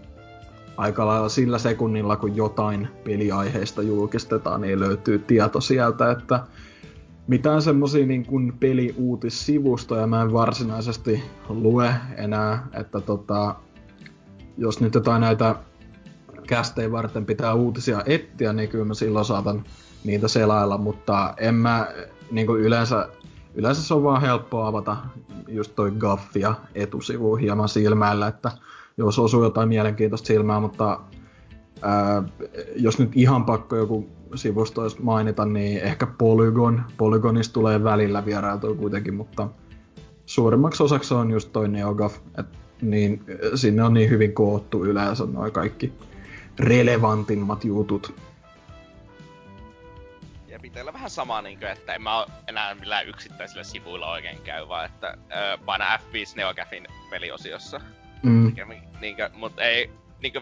aika 0.77 1.05
lailla 1.05 1.29
sillä 1.29 1.57
sekunnilla, 1.57 2.17
kun 2.17 2.35
jotain 2.35 2.87
peliaiheista 3.03 3.81
julkistetaan, 3.81 4.61
niin 4.61 4.79
löytyy 4.79 5.19
tieto 5.19 5.61
sieltä, 5.61 6.11
että 6.11 6.43
mitään 7.27 7.61
semmosia 7.61 8.05
niin 8.05 8.25
kuin 8.25 8.53
peliuutissivustoja 8.59 10.07
mä 10.07 10.21
en 10.21 10.33
varsinaisesti 10.33 11.23
lue 11.49 11.93
enää, 12.17 12.67
että 12.73 13.01
tota, 13.01 13.55
jos 14.57 14.79
nyt 14.79 14.93
jotain 14.93 15.21
näitä 15.21 15.55
kästejä 16.47 16.91
varten 16.91 17.25
pitää 17.25 17.53
uutisia 17.53 18.03
etsiä, 18.05 18.53
niin 18.53 18.69
kyllä 18.69 18.85
mä 18.85 18.93
silloin 18.93 19.25
saatan 19.25 19.63
niitä 20.03 20.27
selailla, 20.27 20.77
mutta 20.77 21.33
en 21.37 21.55
mä 21.55 21.87
niin 22.31 22.47
kuin 22.47 22.61
yleensä, 22.61 23.09
yleensä 23.55 23.83
se 23.83 23.93
on 23.93 24.03
vaan 24.03 24.21
helppoa 24.21 24.67
avata 24.67 24.97
just 25.47 25.75
toi 25.75 25.91
Gaffi 25.91 26.39
ja 26.39 26.55
etusivu 26.75 27.35
hieman 27.35 27.69
silmällä, 27.69 28.27
että 28.27 28.51
jos 28.97 29.19
osuu 29.19 29.43
jotain 29.43 29.69
mielenkiintoista 29.69 30.27
silmää, 30.27 30.59
mutta 30.59 30.99
ää, 31.81 32.23
jos 32.75 32.99
nyt 32.99 33.11
ihan 33.15 33.45
pakko 33.45 33.75
joku 33.75 34.09
sivusto 34.35 34.81
olisi 34.81 35.01
mainita, 35.01 35.45
niin 35.45 35.81
ehkä 35.81 36.07
Polygon. 36.07 36.83
Polygonista 36.97 37.53
tulee 37.53 37.83
välillä 37.83 38.25
vierailtua 38.25 38.75
kuitenkin, 38.75 39.13
mutta 39.13 39.47
suurimmaksi 40.25 40.83
osaksi 40.83 41.13
on 41.13 41.31
just 41.31 41.49
toi 41.53 41.67
NeoGAF, 41.67 42.17
et 42.37 42.45
niin 42.81 43.23
sinne 43.55 43.83
on 43.83 43.93
niin 43.93 44.09
hyvin 44.09 44.33
koottu 44.33 44.85
yleensä 44.85 45.25
noin 45.25 45.51
kaikki 45.51 45.93
relevantimmat 46.61 47.65
jutut. 47.65 48.15
Ja 50.47 50.59
pitää 50.59 50.93
vähän 50.93 51.09
sama, 51.09 51.41
niin 51.41 51.59
kuin, 51.59 51.71
että 51.71 51.93
en 51.93 52.01
mä 52.01 52.25
enää 52.47 52.75
millään 52.75 53.07
yksittäisillä 53.07 53.63
sivuilla 53.63 54.11
oikein 54.11 54.41
käy, 54.41 54.67
vaan 54.67 54.85
että 54.85 55.17
paina 55.65 55.97
F5 55.97 56.35
NeoGAFin 56.35 56.87
peliosiossa. 57.09 57.81
Mm. 58.23 58.53
Niinkö, 59.01 59.29
mut 59.33 59.59
ei, 59.59 59.91
niinkö, 60.21 60.41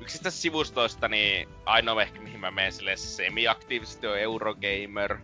yksistä 0.00 0.30
sivustoista, 0.30 1.08
niin 1.08 1.48
ainoa 1.64 2.02
ehkä 2.02 2.20
mihin 2.20 2.40
mä 2.40 2.50
menen 2.50 2.72
sille 2.72 2.96
semi-aktiivisesti 2.96 4.06
on 4.06 4.18
Eurogamer. 4.18 5.18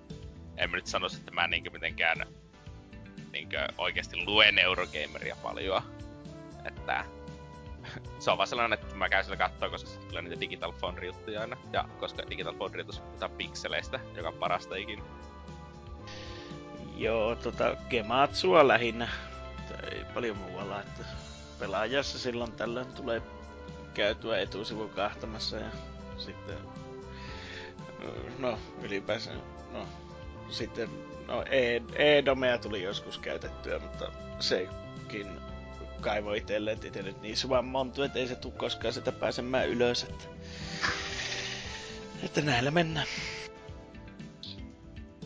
En 0.57 0.71
mä 0.71 0.77
nyt 0.77 0.87
sanoisi, 0.87 1.17
että 1.17 1.31
mä 1.31 1.49
niinkö 1.49 1.71
mitenkään 1.71 2.27
niinkö 3.33 3.69
oikeasti 3.79 4.25
luen 4.27 4.59
Eurogameria 4.59 5.37
paljon. 5.43 5.83
Että 6.65 7.05
se 8.19 8.31
on 8.31 8.39
vaan 8.39 8.49
sellainen, 8.49 8.79
että 8.79 8.95
mä 8.95 9.09
käyn 9.09 9.25
sillä 9.25 9.37
kattoo, 9.37 9.71
koska 9.71 9.91
se 9.91 9.99
tulee 9.99 10.23
niitä 10.23 10.41
Digital 10.41 10.73
Foundry 10.73 11.07
juttuja 11.07 11.41
aina. 11.41 11.57
Ja 11.73 11.85
koska 12.01 12.23
Digital 12.31 12.55
Foundry 12.55 12.85
on 13.23 13.31
pikseleistä, 13.31 14.01
joka 14.17 14.29
on 14.29 14.35
parasta 14.35 14.77
ikinä. 14.77 15.03
Joo, 16.97 17.37
tota, 17.37 17.77
Gematsua 17.91 18.69
lähinnä. 18.69 19.09
Ei 19.93 20.05
paljon 20.15 20.37
muualla, 20.37 20.81
että 20.81 21.05
pelaajassa 21.59 22.19
silloin 22.19 22.53
tällöin 22.53 22.93
tulee 22.93 23.23
käytyä 23.95 24.39
etusivu 24.39 24.89
kahtamassa 24.89 25.57
ja 25.57 25.71
sitten 26.17 26.57
no 28.39 28.59
ylipäänsä 28.83 29.31
no 29.73 29.87
sitten 30.51 30.89
no 31.27 31.43
e- 31.43 31.83
E-domea 31.97 32.59
tuli 32.59 32.83
joskus 32.83 33.19
käytettyä, 33.19 33.79
mutta 33.79 34.13
sekin 34.41 35.41
kaivoi 36.01 36.39
itselleen 36.39 36.79
itse 36.85 37.03
nyt 37.03 37.23
niin 37.23 37.37
suvan 37.37 37.65
montu, 37.65 38.03
että 38.03 38.19
ei 38.19 38.29
se 38.29 38.35
tule 38.35 38.53
koskaan 38.57 38.95
sitä 38.95 39.13
pääsemään 39.13 39.69
ylös, 39.69 40.03
että, 40.03 40.25
että 42.23 42.41
näillä 42.41 42.71
mennään. 42.71 43.07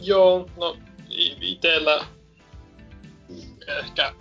Joo, 0.01 0.51
no 0.57 0.77
itellä 1.41 2.07
ehkä 3.79 4.15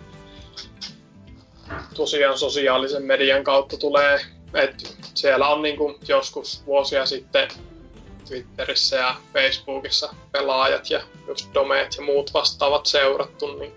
tosiaan 1.94 2.38
sosiaalisen 2.38 3.02
median 3.02 3.44
kautta 3.44 3.76
tulee, 3.76 4.20
että 4.54 4.88
siellä 5.14 5.48
on 5.48 5.62
niinku 5.62 5.98
joskus 6.08 6.66
vuosia 6.66 7.06
sitten 7.06 7.48
Twitterissä 8.28 8.96
ja 8.96 9.16
Facebookissa 9.32 10.14
pelaajat 10.32 10.90
ja 10.90 11.02
just 11.26 11.54
domeet 11.54 11.96
ja 11.96 12.02
muut 12.02 12.34
vastaavat 12.34 12.86
seurattu, 12.86 13.56
niin 13.58 13.72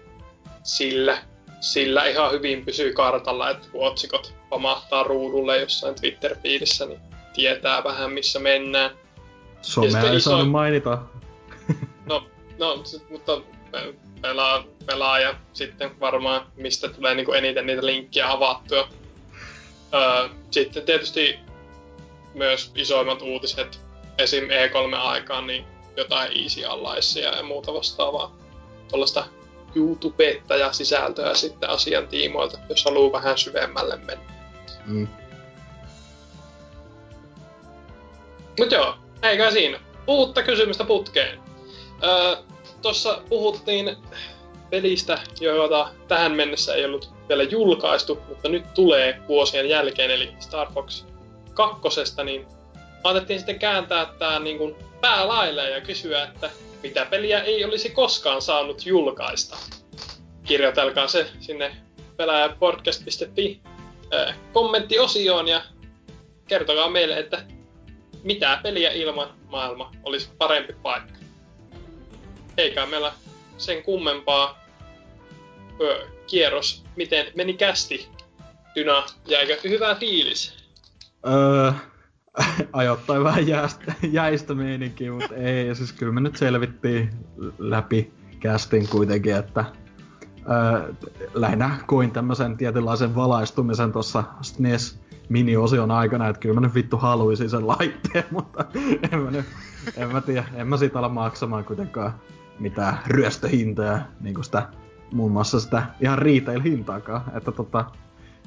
sillä, 0.64 1.18
sillä 1.66 2.06
ihan 2.06 2.32
hyvin 2.32 2.66
pysyy 2.66 2.94
kartalla, 2.94 3.50
että 3.50 3.68
kun 3.72 3.88
otsikot 3.88 4.34
pamahtaa 4.50 5.04
ruudulle 5.04 5.58
jossain 5.58 5.96
Twitter-fiidissä, 5.96 6.86
niin 6.86 7.00
tietää 7.34 7.84
vähän 7.84 8.12
missä 8.12 8.40
mennään. 8.40 8.92
Somea 9.62 10.02
ei 10.02 10.18
iso... 10.18 10.30
saanut 10.30 10.52
mainita. 10.52 10.98
No, 12.06 12.28
no 12.60 12.84
mutta 13.10 13.42
pelaa, 14.22 14.64
pelaaja 14.86 15.36
sitten 15.54 16.00
varmaan, 16.00 16.48
mistä 16.56 16.90
tulee 16.90 17.16
niin 17.16 17.26
kuin 17.26 17.38
eniten 17.38 17.66
niitä 17.66 17.86
linkkiä 17.86 18.32
avattua. 18.32 18.90
Öö, 19.94 20.30
sitten 20.52 20.84
tietysti 20.84 21.40
myös 22.34 22.72
isoimmat 22.76 23.22
uutiset, 23.22 23.80
esim. 24.18 24.44
E3-aikaan, 24.44 25.48
niin 25.48 25.66
jotain 25.98 26.44
easy 26.44 26.62
ja 27.22 27.44
muuta 27.44 27.74
vastaavaa. 27.74 28.36
Tuollaista 28.90 29.26
YouTubetta 29.76 30.56
ja 30.56 30.74
sisältöä 30.74 31.34
sitten 31.34 31.70
asian 31.70 32.08
tiimoilta, 32.08 32.58
jos 32.70 32.86
haluaa 32.86 33.12
vähän 33.12 33.38
syvemmälle 33.38 33.96
mennä. 33.96 34.34
Mm. 34.86 35.08
Mut 38.60 38.72
joo, 38.72 38.96
eikä 39.24 39.52
siinä. 39.52 39.80
Uutta 40.08 40.44
kysymystä 40.44 40.84
putkeen. 40.84 41.40
Öö, 42.04 42.36
tuossa 42.82 43.22
puhuttiin 43.30 43.98
pelistä, 44.70 45.20
jota 45.42 45.90
tähän 46.08 46.32
mennessä 46.32 46.76
ei 46.76 46.86
ollut 46.86 47.14
vielä 47.30 47.44
julkaistu, 47.44 48.22
mutta 48.28 48.50
nyt 48.50 48.74
tulee 48.74 49.22
vuosien 49.28 49.70
jälkeen, 49.70 50.12
eli 50.12 50.34
Star 50.40 50.68
Fox 50.74 51.06
2, 51.54 52.24
niin 52.24 52.46
otettiin 53.04 53.40
sitten 53.40 53.60
kääntää 53.60 54.06
tämä 54.20 54.40
niin 54.40 54.58
kuin 54.58 54.76
päälaille 55.02 55.70
ja 55.70 55.82
kysyä, 55.82 56.24
että 56.24 56.50
mitä 56.88 57.06
peliä 57.06 57.40
ei 57.40 57.66
olisi 57.66 57.90
koskaan 57.90 58.42
saanut 58.42 58.86
julkaista. 58.86 59.58
Kirjoitelkaa 60.44 61.08
se 61.08 61.28
sinne 61.40 61.76
pelaajapodcast.fi 62.18 63.62
kommenttiosioon 64.54 65.48
ja 65.48 65.62
kertokaa 66.48 66.90
meille, 66.90 67.20
että 67.20 67.44
mitä 68.24 68.60
peliä 68.64 68.92
ilman 68.92 69.34
maailma 69.50 69.92
olisi 70.04 70.30
parempi 70.38 70.74
paikka 70.74 71.16
eikä 72.58 72.86
meillä 72.86 73.14
sen 73.58 73.84
kummempaa 73.84 74.66
ö, 75.82 76.08
kierros, 76.28 76.84
miten 76.96 77.32
meni 77.36 77.54
kästi. 77.54 78.08
Dyna, 78.76 79.06
jäikö 79.26 79.60
hyvä 79.64 79.96
fiilis? 79.96 80.54
Öö, 81.28 81.72
ajoittain 82.74 83.24
vähän 83.24 83.48
jäistä, 83.48 83.94
jäistä 84.12 84.54
meininkiä, 84.54 85.12
mutta 85.12 85.36
ei. 85.36 85.68
Ja 85.68 85.76
siis 85.76 85.94
kyllä 85.94 86.12
me 86.12 86.22
nyt 86.22 86.36
selvittiin 86.36 87.10
läpi 87.58 88.14
kästin 88.40 88.90
kuitenkin, 88.90 89.36
että 89.36 89.66
öö, 90.50 90.94
lähinnä 91.34 91.78
koin 91.88 92.12
tämmöisen 92.12 92.58
tietynlaisen 92.58 93.16
valaistumisen 93.16 93.92
tuossa 93.92 94.24
SNES 94.42 95.00
mini-osion 95.30 95.92
aikana, 95.92 96.28
että 96.28 96.40
kyllä 96.40 96.56
mä 96.56 96.62
nyt 96.62 96.76
vittu 96.76 96.98
haluaisin 96.98 97.50
sen 97.50 97.68
laitteen, 97.68 98.26
mutta 98.32 98.66
en 99.12 99.20
mä, 99.20 99.32
nyt, 99.32 99.46
en 99.98 100.12
mä 100.12 100.22
tiedä, 100.22 100.46
en 100.56 100.68
mä 100.68 100.78
siitä 100.78 101.00
ala 101.00 101.10
maksamaan 101.10 101.66
kuitenkaan 101.66 102.14
mitään 102.60 102.98
ryöstöhintoja, 103.08 104.00
niin 104.22 104.36
kuin 104.36 104.46
sitä, 104.46 104.70
muun 105.14 105.32
muassa 105.32 105.60
sitä 105.60 105.86
ihan 106.02 106.18
retail-hintaakaan. 106.18 107.38
Että 107.38 107.52
tota, 107.52 107.86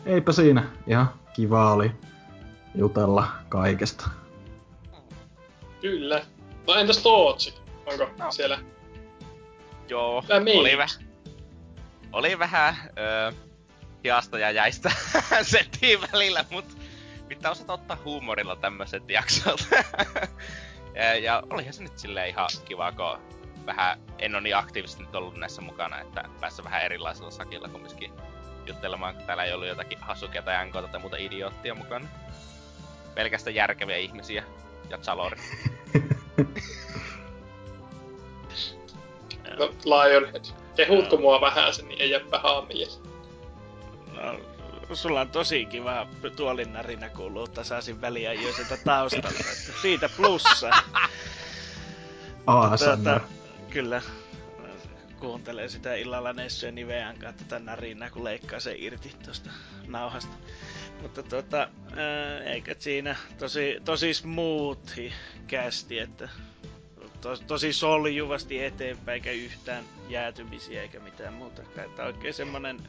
eipä 0.07 0.33
siinä. 0.33 0.65
Ihan 0.86 1.08
kiva 1.34 1.73
oli 1.73 1.92
jutella 2.79 3.29
kaikesta. 3.49 4.09
Kyllä. 5.81 6.23
No 6.67 6.75
entäs 6.75 6.99
Tootsi? 6.99 7.55
Onko 7.87 8.11
no. 8.19 8.33
siellä 8.33 8.59
Joo, 9.89 10.25
oli, 10.55 10.79
väh, 10.79 10.99
oli 12.13 12.39
vähän 12.39 12.75
öö, 12.99 13.33
hiasta 14.05 14.39
ja 14.39 14.51
jäistä 14.51 14.91
settiin 15.43 16.01
välillä, 16.01 16.45
mut 16.51 16.65
pitää 17.29 17.51
osata 17.51 17.73
ottaa 17.73 17.99
huumorilla 18.05 18.57
tämmöiset 18.57 19.11
jaksot. 19.11 19.69
ja, 20.95 21.19
ja 21.19 21.43
olihan 21.51 21.73
se 21.73 21.83
nyt 21.83 21.99
silleen 21.99 22.29
ihan 22.29 22.49
kiva, 22.65 22.93
kun 22.93 23.19
vähän 23.67 24.01
en 24.19 24.35
ole 24.35 24.43
niin 24.43 24.57
aktiivisesti 24.57 25.03
nyt 25.03 25.15
ollut 25.15 25.37
näissä 25.37 25.63
mukana, 25.63 26.01
että 26.01 26.25
päässä 26.41 26.65
vähän 26.65 26.83
erilaisella 26.83 27.31
sakilla 27.31 27.69
kumminkin 27.69 28.13
juttelemaan, 28.67 29.15
kun 29.15 29.25
täällä 29.25 29.45
ei 29.45 29.53
ollut 29.53 29.69
jotakin 29.69 29.99
hasukia 30.01 30.43
tai 30.43 30.67
NKta 30.67 30.89
tai 30.89 31.01
muuta 31.01 31.17
idioottia 31.17 31.75
mukana. 31.75 32.09
Pelkästään 33.19 33.55
järkeviä 33.55 33.97
ihmisiä 33.97 34.45
ja 34.91 34.99
Zalori. 34.99 35.37
No, 39.59 39.75
Lionhead. 39.85 40.45
Kehutko 40.77 41.17
mua 41.17 41.41
vähän 41.41 41.75
sen, 41.75 41.89
niin 41.89 42.01
ei 42.01 42.11
jää 42.11 42.21
pahaa 42.31 42.67
mieleen. 42.67 43.03
No, 44.89 44.95
sulla 44.97 45.21
on 45.21 45.31
tosi 45.31 45.65
kiva 45.65 46.07
tuolin 46.37 46.73
narinä 46.73 47.09
kuuluu 47.09 47.49
tasaisin 47.49 48.01
väliä 48.01 48.33
jo 48.33 48.53
sitä 48.53 48.77
taustalla. 48.85 49.29
Että 49.29 49.81
siitä 49.83 50.09
plussa. 50.17 50.71
Tuota, 52.79 53.21
kyllä. 53.71 54.03
Kuuntelee 55.21 55.69
sitä 55.69 55.95
illalla 55.95 56.33
Nessyä 56.33 56.71
Nivean 56.71 57.17
kanssa 57.19 57.45
tätä 57.45 57.59
narinaa, 57.59 58.11
kun 58.11 58.25
leikkaa 58.25 58.61
se 58.61 58.75
irti 58.79 59.13
tuosta 59.25 59.51
nauhasta. 59.87 60.37
Mutta 61.02 61.23
tota, 61.23 61.68
ää, 61.97 62.41
eikä 62.43 62.75
siinä 62.78 63.17
tosi, 63.39 63.81
tosi 63.85 64.15
smoothi 64.15 65.12
kästi, 65.47 65.99
että 65.99 66.28
to, 67.20 67.36
tosi 67.36 67.73
soljuvasti 67.73 68.65
eteenpäin, 68.65 69.15
eikä 69.15 69.31
yhtään 69.31 69.85
jäätymisiä 70.09 70.83
eikä 70.83 71.01
mitään 71.01 71.35
muuta. 71.35 71.62
Että 71.85 72.05
oikein 72.05 72.35
semmonen, 72.35 72.81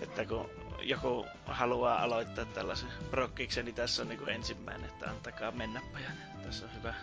että 0.00 0.24
kun 0.24 0.50
joku 0.82 1.26
haluaa 1.46 2.02
aloittaa 2.02 2.44
tällaisen 2.44 2.88
prokkiksen, 3.10 3.64
niin 3.64 3.74
tässä 3.74 4.02
on 4.02 4.08
niinku 4.08 4.24
ensimmäinen, 4.24 4.90
että 4.90 5.10
antakaa 5.10 5.50
mennä 5.52 5.82
pojat. 5.92 6.42
Tässä 6.42 6.66
on 6.66 6.74
hyvä 6.78 6.94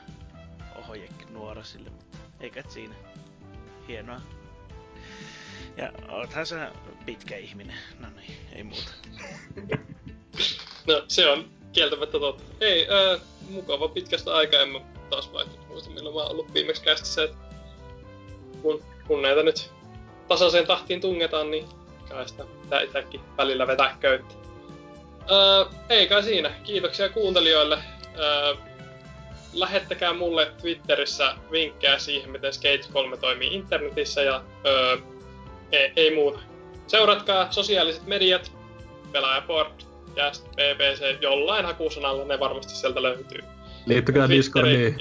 ohje 0.76 1.10
nuorasille, 1.30 1.90
mutta 1.90 2.18
eikä 2.40 2.64
siinä. 2.70 2.96
Hienoa. 3.88 4.22
Ja 5.78 5.92
oothan 6.10 6.46
sä 6.46 6.72
pitkä 7.06 7.38
ihminen. 7.38 7.76
No 8.00 8.08
niin, 8.16 8.38
ei 8.56 8.64
muuta. 8.64 8.92
No, 10.88 11.04
se 11.08 11.28
on 11.28 11.50
kieltämättä 11.74 12.20
totta. 12.20 12.44
Ei, 12.62 12.88
ää, 12.90 13.20
mukava 13.50 13.88
pitkästä 13.88 14.36
aikaa, 14.36 14.62
en 14.62 14.70
mä 14.70 14.80
taas 15.10 15.34
vaihtunut 15.34 15.68
muista 15.68 15.90
milloin 15.90 16.16
mä 16.16 16.22
oon 16.22 16.32
ollut 16.32 16.54
viimeksi 16.54 16.84
kästissä, 16.84 17.28
kun, 18.62 18.84
kun 19.08 19.22
näitä 19.22 19.44
nyt 19.44 19.72
tasaiseen 20.28 20.68
tahtiin 20.68 21.02
tungetaan, 21.02 21.52
niin 21.52 21.66
kai 22.10 22.30
sitä 22.30 22.46
pitää 22.62 22.82
itsekin 22.82 23.22
välillä 23.38 23.68
vetää 23.68 23.98
köyttä. 24.00 24.36
Ää, 25.20 25.80
ei 25.90 26.08
kai 26.08 26.24
siinä. 26.24 26.50
Kiitoksia 26.64 27.10
kuuntelijoille. 27.10 27.76
Ää, 27.76 28.56
lähettäkää 29.54 30.14
mulle 30.14 30.52
Twitterissä 30.62 31.36
vinkkejä 31.52 32.00
siihen, 32.00 32.30
miten 32.30 32.54
Skate 32.54 32.88
3 32.94 33.18
toimii 33.18 33.54
internetissä 33.54 34.22
ja 34.22 34.34
ää, 34.34 35.17
ei, 35.72 35.92
ei 35.96 36.16
muuta. 36.16 36.40
Seuratkaa 36.88 37.52
sosiaaliset 37.52 38.08
mediat, 38.08 38.52
Pelaajaport, 39.12 39.88
Cast, 40.16 40.48
BBC, 40.56 41.22
jollain 41.22 41.66
hakusanalla 41.66 42.26
ne 42.26 42.40
varmasti 42.40 42.76
sieltä 42.76 43.02
löytyy. 43.02 43.44
Liittykää 43.86 44.30
Discordiin. 44.30 44.96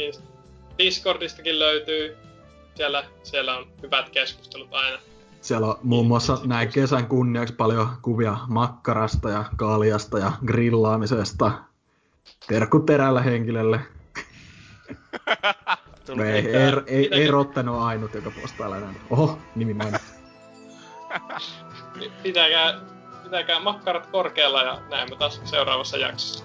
Discordistakin 0.78 1.59
löytyy. 1.59 2.17
Siellä, 2.75 3.05
siellä 3.23 3.57
on 3.57 3.67
hyvät 3.83 4.11
keskustelut 4.11 4.69
aina. 4.75 4.99
Siellä 5.41 5.67
on 5.67 5.78
muun 5.83 6.07
muassa 6.07 6.39
näin 6.45 6.69
kesän 6.69 7.07
kunniaksi 7.07 7.55
paljon 7.55 7.89
kuvia 8.03 8.36
makkarasta 8.49 9.31
ja 9.31 9.45
kaljasta 9.57 10.19
ja 10.19 10.33
grillaamisesta. 10.47 11.53
Terkku 12.49 12.81
terällä 12.81 13.23
henkilölle. 13.23 13.81
Tuli 16.07 16.23
Ei, 16.23 16.57
ei, 16.57 16.73
ei, 16.86 17.09
ei, 17.12 17.31
ole 17.31 17.85
ainut, 17.85 18.15
joka 18.15 18.33
postailee 18.41 18.81
näin. 18.81 18.97
Oho, 19.11 19.39
nimi 19.55 19.75
mainittu. 19.75 20.16
Pi- 21.99 22.12
Pitäkää, 22.23 22.81
pitäkää 23.23 23.61
makkarat 23.61 24.07
korkealla 24.07 24.62
ja 24.62 24.81
näemme 24.91 25.17
taas 25.17 25.41
seuraavassa 25.45 25.97
jaksossa. 25.97 26.45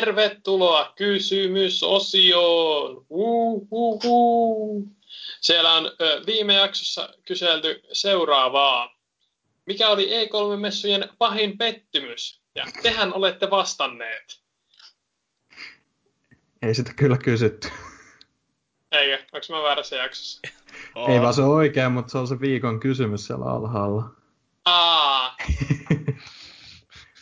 Tervetuloa 0.00 0.92
kysymysosioon! 0.96 3.06
Uhuhu. 3.10 4.88
Siellä 5.40 5.72
on 5.72 5.86
ö, 5.86 6.22
viime 6.26 6.54
jaksossa 6.54 7.08
kyselty 7.26 7.82
seuraavaa. 7.92 8.94
Mikä 9.66 9.88
oli 9.88 10.06
E3-messujen 10.06 11.08
pahin 11.18 11.58
pettymys? 11.58 12.40
Ja 12.54 12.66
tehän 12.82 13.14
olette 13.14 13.50
vastanneet. 13.50 14.40
Ei 16.62 16.74
sitä 16.74 16.92
kyllä 16.96 17.18
kysytty. 17.18 17.68
Eikö? 18.92 19.24
Onko 19.32 19.46
mä 19.50 19.62
väärässä 19.62 19.96
jaksossa? 19.96 20.40
Ei 21.08 21.20
vaan 21.20 21.34
se 21.34 21.42
on 21.42 21.48
oikein, 21.48 21.92
mutta 21.92 22.12
se 22.12 22.18
on 22.18 22.26
se 22.26 22.40
viikon 22.40 22.80
kysymys 22.80 23.26
siellä 23.26 23.44
alhaalla. 23.44 24.04
Aa! 24.64 25.36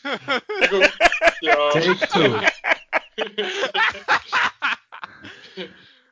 Joku- 0.05 0.91
Joo. 1.43 1.70
Take 1.73 2.09
two. 2.10 2.41